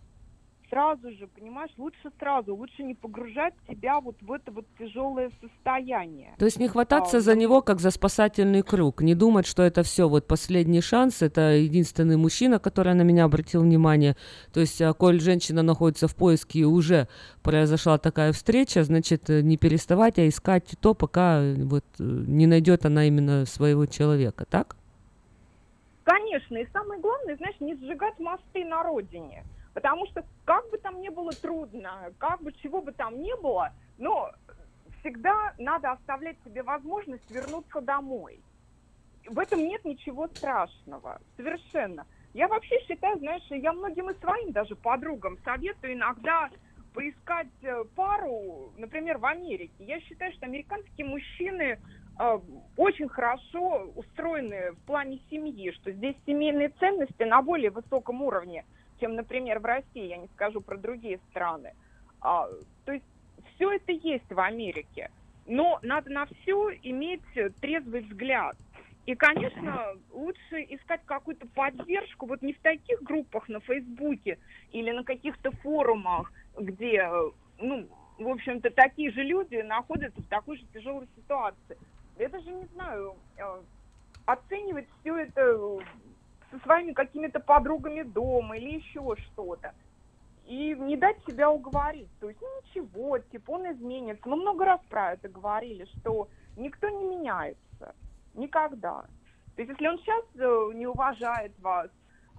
сразу 0.69 1.11
же, 1.13 1.27
понимаешь, 1.27 1.71
лучше 1.77 2.11
сразу, 2.19 2.55
лучше 2.55 2.83
не 2.83 2.95
погружать 2.95 3.55
себя 3.69 4.01
вот 4.01 4.17
в 4.21 4.33
это 4.33 4.51
вот 4.51 4.67
тяжелое 4.79 5.31
состояние. 5.41 6.35
То 6.39 6.45
есть 6.45 6.59
не 6.59 6.69
хвататься 6.69 7.19
А, 7.19 7.21
за 7.21 7.35
него 7.35 7.63
как 7.63 7.81
за 7.81 7.91
спасательный 7.91 8.63
круг, 8.63 9.03
не 9.03 9.15
думать, 9.15 9.47
что 9.47 9.63
это 9.63 9.83
все 9.83 10.09
вот 10.09 10.27
последний 10.27 10.81
шанс, 10.81 11.23
это 11.23 11.53
единственный 11.53 12.17
мужчина, 12.17 12.59
который 12.59 12.95
на 12.95 13.03
меня 13.03 13.25
обратил 13.25 13.63
внимание. 13.63 14.17
То 14.53 14.61
есть, 14.61 14.81
а, 14.83 14.93
коль 14.93 15.21
женщина 15.21 15.63
находится 15.63 16.09
в 16.09 16.17
поиске 16.17 16.61
и 16.61 16.65
уже 16.65 17.09
произошла 17.43 17.99
такая 17.99 18.33
встреча, 18.33 18.85
значит, 18.85 19.31
э, 19.31 19.43
не 19.43 19.57
переставать, 19.57 20.19
а 20.19 20.29
искать 20.29 20.75
то, 20.81 20.95
пока 20.95 21.41
э, 21.41 21.55
вот 21.65 21.85
э, 21.99 22.03
не 22.03 22.47
найдет 22.47 22.85
она 22.87 23.07
именно 23.07 23.47
своего 23.47 23.87
человека, 23.87 24.45
так? 24.49 24.77
Конечно, 26.05 26.57
и 26.57 26.67
самое 26.73 27.01
главное, 27.01 27.37
знаешь, 27.37 27.57
не 27.61 27.75
сжигать 27.77 28.19
мосты 28.19 28.65
на 28.65 28.83
родине. 28.83 29.45
Потому 29.75 30.07
что 30.07 30.25
как 30.45 30.71
бы 30.71 30.79
там 30.79 31.01
ни 31.01 31.09
было 31.09 31.33
трудно, 31.33 32.13
как 32.19 32.41
бы 32.43 32.53
чего 32.53 32.81
бы 32.81 32.93
там 32.93 33.21
ни 33.21 33.41
было, 33.43 33.73
но 33.99 34.31
всегда 35.01 35.53
надо 35.59 35.93
оставлять 35.93 36.37
себе 36.45 36.63
возможность 36.63 37.29
вернуться 37.31 37.81
домой. 37.81 38.41
В 39.27 39.39
этом 39.39 39.61
нет 39.61 39.85
ничего 39.85 40.29
страшного, 40.29 41.21
совершенно. 41.37 42.07
Я 42.35 42.49
вообще 42.49 42.79
считаю, 42.87 43.19
знаешь, 43.19 43.45
я 43.51 43.73
многим 43.73 44.11
и 44.11 44.19
своим 44.21 44.53
даже 44.53 44.77
подругам 44.77 45.39
советую 45.45 45.95
иногда 45.95 46.51
поискать 46.93 47.49
э, 47.63 47.85
пару, 47.97 48.73
например, 48.77 49.19
в 49.19 49.27
Америке. 49.27 49.75
Я 49.81 50.01
считаю, 50.01 50.33
что 50.33 50.47
американские 50.47 51.07
мужчины 51.07 51.79
э, 52.19 52.41
очень 52.77 53.09
хорошо 53.09 53.93
устроены 53.97 54.73
в 54.73 54.87
плане 54.87 55.21
семьи, 55.31 55.73
что 55.73 55.91
здесь 55.91 56.17
семейные 56.27 56.69
ценности 56.69 57.23
на 57.25 57.43
более 57.43 57.71
высоком 57.71 58.23
уровне, 58.23 58.65
чем, 59.05 59.17
например, 59.17 59.59
в 59.59 59.67
России. 59.67 60.07
Я 60.07 60.17
не 60.17 60.29
скажу 60.29 60.63
про 60.63 60.79
другие 60.79 61.21
страны. 61.31 61.75
А, 62.23 62.49
то 62.87 62.93
есть 62.93 63.05
все 63.55 63.71
это 63.73 63.93
есть 63.93 64.31
в 64.31 64.41
Америке, 64.41 65.11
но 65.47 65.79
надо 65.83 66.11
на 66.11 66.25
все 66.25 66.71
иметь 66.83 67.21
трезвый 67.61 68.01
взгляд. 68.01 68.57
И, 69.05 69.15
конечно, 69.15 69.89
лучше 70.11 70.63
искать 70.71 71.03
какую-то 71.05 71.47
поддержку 71.49 72.25
вот 72.25 72.41
не 72.41 72.55
в 72.55 72.61
таких 72.61 73.03
группах 73.03 73.51
на 73.51 73.61
Фейсбуке 73.61 74.39
или 74.73 74.91
на 74.91 75.05
каких-то 75.05 75.51
форумах, 75.59 76.33
где, 76.59 77.07
ну, 77.59 77.87
в 78.17 78.27
общем-то, 78.27 78.71
такие 78.71 79.11
же 79.11 79.23
люди 79.23 79.57
находятся 79.57 80.23
в 80.23 80.27
такой 80.29 80.57
же 80.57 80.65
тяжелой 80.73 81.07
ситуации. 81.15 81.77
Это 82.17 82.41
же, 82.41 82.51
не 82.51 82.65
знаю, 82.73 83.17
э, 83.37 83.43
оценивать 84.25 84.87
все 85.01 85.19
это 85.19 85.59
со 86.55 86.61
своими 86.61 86.93
какими-то 86.93 87.41
подругами 87.41 88.03
дома 88.03 88.57
или 88.57 88.77
еще 88.77 89.17
что-то. 89.17 89.75
И 90.47 90.75
не 90.75 90.97
дать 90.97 91.17
себя 91.27 91.51
уговорить. 91.51 92.11
То 92.21 92.29
есть, 92.29 92.41
ну 92.41 92.49
ничего, 92.63 93.19
типа 93.19 93.53
он 93.53 93.73
изменится. 93.73 94.29
Мы 94.29 94.37
много 94.37 94.65
раз 94.65 94.81
про 94.89 95.13
это 95.13 95.29
говорили, 95.29 95.87
что 95.97 96.29
никто 96.57 96.89
не 96.89 97.05
меняется. 97.05 97.95
Никогда. 98.35 99.05
То 99.57 99.63
есть, 99.63 99.71
если 99.71 99.87
он 99.87 99.99
сейчас 99.99 100.25
э, 100.37 100.71
не 100.75 100.87
уважает 100.87 101.59
вас, 101.61 101.89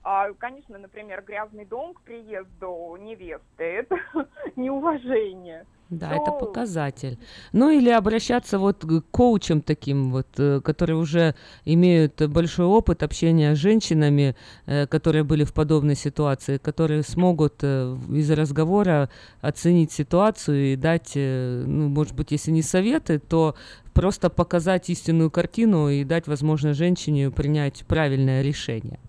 а, 0.03 0.31
конечно, 0.33 0.77
например, 0.77 1.23
грязный 1.23 1.65
дом 1.65 1.95
к 1.95 2.01
приезду 2.01 2.95
невесты, 2.99 3.63
это 3.63 3.97
неуважение. 4.55 5.65
Да, 5.89 6.09
то- 6.09 6.15
это 6.15 6.31
показатель. 6.31 7.17
Ну 7.53 7.69
или 7.69 7.89
обращаться 7.89 8.57
вот 8.57 8.83
к 8.85 9.01
коучам 9.11 9.61
таким 9.61 10.11
вот, 10.11 10.27
э, 10.37 10.59
которые 10.61 10.97
уже 10.97 11.35
имеют 11.63 12.21
большой 12.29 12.65
опыт 12.65 13.03
общения 13.03 13.55
с 13.55 13.59
женщинами, 13.59 14.35
э, 14.65 14.87
которые 14.87 15.23
были 15.23 15.43
в 15.43 15.53
подобной 15.53 15.95
ситуации, 15.95 16.57
которые 16.57 17.03
смогут 17.03 17.55
э, 17.61 17.97
из 18.09 18.31
разговора 18.31 19.09
оценить 19.41 19.91
ситуацию 19.91 20.73
и 20.73 20.75
дать, 20.75 21.11
ну, 21.15 21.89
может 21.89 22.15
быть, 22.15 22.31
если 22.31 22.51
не 22.51 22.63
советы, 22.63 23.19
то 23.19 23.55
просто 23.93 24.29
показать 24.29 24.89
истинную 24.89 25.29
картину 25.29 25.89
и 25.89 26.03
дать 26.03 26.27
возможность 26.27 26.79
женщине 26.79 27.29
принять 27.31 27.85
правильное 27.87 28.41
решение. 28.41 28.99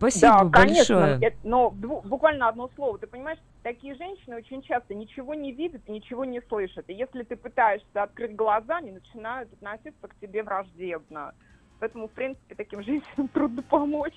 Спасибо 0.00 0.44
да, 0.46 0.60
конечно, 0.62 0.96
большое. 0.96 1.18
это- 1.20 1.36
но 1.44 1.70
буквально 1.70 2.48
одно 2.48 2.70
слово. 2.74 2.98
Ты 2.98 3.06
понимаешь, 3.06 3.38
такие 3.62 3.94
женщины 3.94 4.36
очень 4.36 4.62
часто 4.62 4.94
ничего 4.94 5.34
не 5.34 5.52
видят 5.52 5.82
и 5.86 5.92
ничего 5.92 6.24
не 6.24 6.40
слышат. 6.48 6.86
И 6.88 6.94
если 6.94 7.22
ты 7.22 7.36
пытаешься 7.36 8.02
открыть 8.02 8.34
глаза, 8.34 8.78
они 8.78 8.92
начинают 8.92 9.52
относиться 9.52 10.08
к 10.08 10.14
тебе 10.20 10.42
враждебно. 10.42 11.32
Поэтому, 11.80 12.08
в 12.08 12.12
принципе, 12.12 12.54
таким 12.54 12.82
женщинам 12.84 13.28
трудно 13.28 13.62
помочь. 13.62 14.14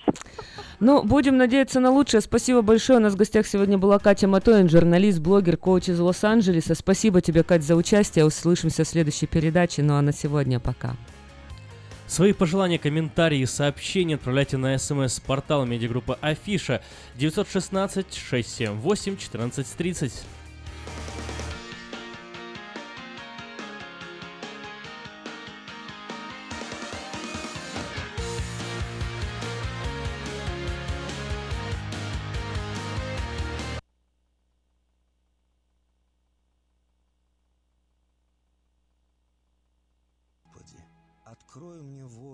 Ну, 0.79 1.03
будем 1.03 1.37
надеяться 1.37 1.79
на 1.81 1.91
лучшее. 1.91 2.21
Спасибо 2.21 2.61
большое. 2.61 2.99
У 2.99 3.01
нас 3.01 3.13
в 3.13 3.17
гостях 3.17 3.45
сегодня 3.45 3.77
была 3.77 3.99
Катя 3.99 4.27
Матоин, 4.27 4.69
журналист, 4.69 5.19
блогер, 5.19 5.57
коуч 5.57 5.89
из 5.89 5.99
Лос-Анджелеса. 5.99 6.75
Спасибо 6.75 7.19
тебе, 7.21 7.43
Катя, 7.43 7.63
за 7.63 7.75
участие. 7.75 8.25
Услышимся 8.25 8.83
в 8.83 8.87
следующей 8.87 9.27
передаче. 9.27 9.81
Ну 9.83 9.95
а 9.95 10.01
на 10.01 10.13
сегодня 10.13 10.59
пока. 10.61 10.95
Свои 12.13 12.31
пожелания, 12.31 12.77
комментарии 12.77 13.39
и 13.39 13.47
сообщения 13.47 14.13
отправляйте 14.13 14.55
на 14.55 14.77
смс-портал 14.77 15.65
медиагруппы 15.65 16.15
Афиша 16.21 16.83
916 17.15 18.13
678 18.13 19.13
1430. 19.13 20.23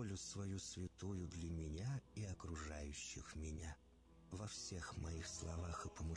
Волю 0.09 0.17
свою 0.17 0.57
святую 0.59 1.27
для 1.27 1.51
меня 1.51 2.01
и 2.15 2.25
окружающих 2.25 3.35
меня. 3.35 3.77
Во 4.31 4.47
всех 4.47 4.97
моих 4.97 5.27
словах 5.27 5.85
и 5.85 5.89
помышлениях 5.89 6.09